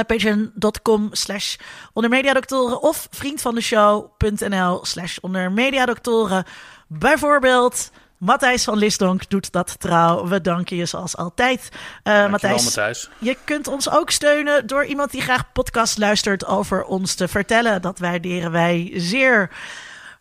Patreon.com 0.03 1.09
slash 1.13 1.57
ondermediadoktoren 1.93 2.83
of 2.83 3.07
vriendvandeshow.nl 3.11 4.85
slash 4.85 5.19
ondermediadoktoren. 5.21 6.45
Bijvoorbeeld 6.89 7.91
Matthijs 8.19 8.65
van 8.65 8.79
Lisdonk 8.79 9.31
doet 9.31 9.53
dat 9.53 9.81
trouw. 9.81 10.27
We 10.27 10.41
danken 10.41 10.77
je 10.77 10.87
zoals 10.87 11.17
altijd. 11.17 11.69
Uh, 12.05 12.31
Matthijs, 12.31 12.65
Matthijs, 12.65 13.09
je 13.19 13.37
kunt 13.45 13.69
ons 13.69 13.91
ook 13.91 14.11
steunen 14.11 14.67
door 14.67 14.85
iemand 14.85 15.11
die 15.11 15.21
graag 15.21 15.53
podcast 15.53 15.99
luistert 15.99 16.47
over 16.47 16.85
ons 16.85 17.15
te 17.15 17.29
vertellen. 17.29 17.83
Dat 17.83 17.99
waarderen 17.99 18.51
wij 18.51 18.93
zeer. 18.95 19.51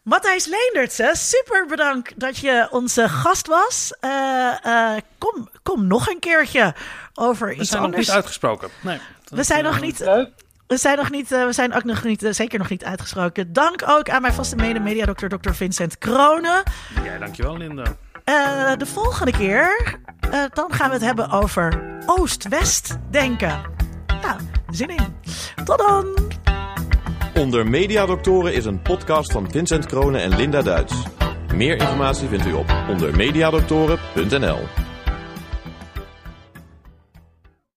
Matthijs 0.02 0.46
Leendertse, 0.46 1.12
super 1.14 1.66
bedankt 1.68 2.20
dat 2.20 2.38
je 2.38 2.68
onze 2.72 3.10
gast 3.10 3.48
was. 3.48 3.94
Uh, 4.02 4.54
uh, 4.66 4.96
kom, 5.18 5.50
kom 5.64 5.88
nog 5.88 6.10
een 6.10 6.20
keertje. 6.20 6.76
over 7.14 7.48
We 7.48 7.56
iets 7.56 7.70
zijn 7.70 7.82
nog 7.82 7.92
anders. 7.92 8.08
niet 8.08 8.16
uitgesproken. 8.16 8.70
Nee. 8.82 9.00
We 9.34 9.44
zijn 9.44 9.64
nog 9.64 9.82
niet 9.82 10.00
Leuk. 10.00 10.30
We 10.68 10.78
zijn, 10.78 10.98
nog 10.98 11.12
niet, 11.12 11.32
eh, 11.32 11.46
we 11.46 11.54
zijn 11.54 11.74
ook 11.74 11.84
nog 11.84 12.04
niet, 12.04 12.24
eh, 12.24 12.32
zeker 12.32 12.60
nog 12.60 12.70
niet 12.70 12.84
uitgesproken. 12.84 13.54
Dank 13.54 13.84
ook 13.88 14.10
aan 14.10 14.22
mijn 14.22 14.34
vaste 14.34 14.56
mede-mediadokter, 14.56 15.30
Dr. 15.30 15.52
Vincent 15.52 15.98
Kronen. 15.98 16.64
Ja, 17.04 17.18
dankjewel 17.18 17.58
Linda. 17.58 17.84
Eh, 18.24 18.72
de 18.78 18.86
volgende 18.86 19.32
keer, 19.32 19.98
eh, 20.32 20.44
dan 20.54 20.74
gaan 20.74 20.88
we 20.88 20.94
het 20.94 21.04
hebben 21.04 21.30
over 21.30 21.82
Oost-West 22.06 22.98
denken. 23.12 23.62
Nou, 24.22 24.40
zin 24.70 24.90
in. 24.90 25.16
Tot 25.66 25.78
dan! 25.78 26.32
Onder 27.34 27.68
Mediadoktoren 27.68 28.54
is 28.54 28.66
een 28.66 28.82
podcast 28.82 29.32
van 29.32 29.52
Vincent 29.52 29.86
Kronen 29.86 30.22
en 30.22 30.36
Linda 30.36 30.62
Duits. 30.62 30.94
Meer 31.54 31.76
informatie 31.76 32.28
vindt 32.28 32.46
u 32.46 32.54
op 32.54 32.76
ondermediadoktoren.nl. 32.90 34.60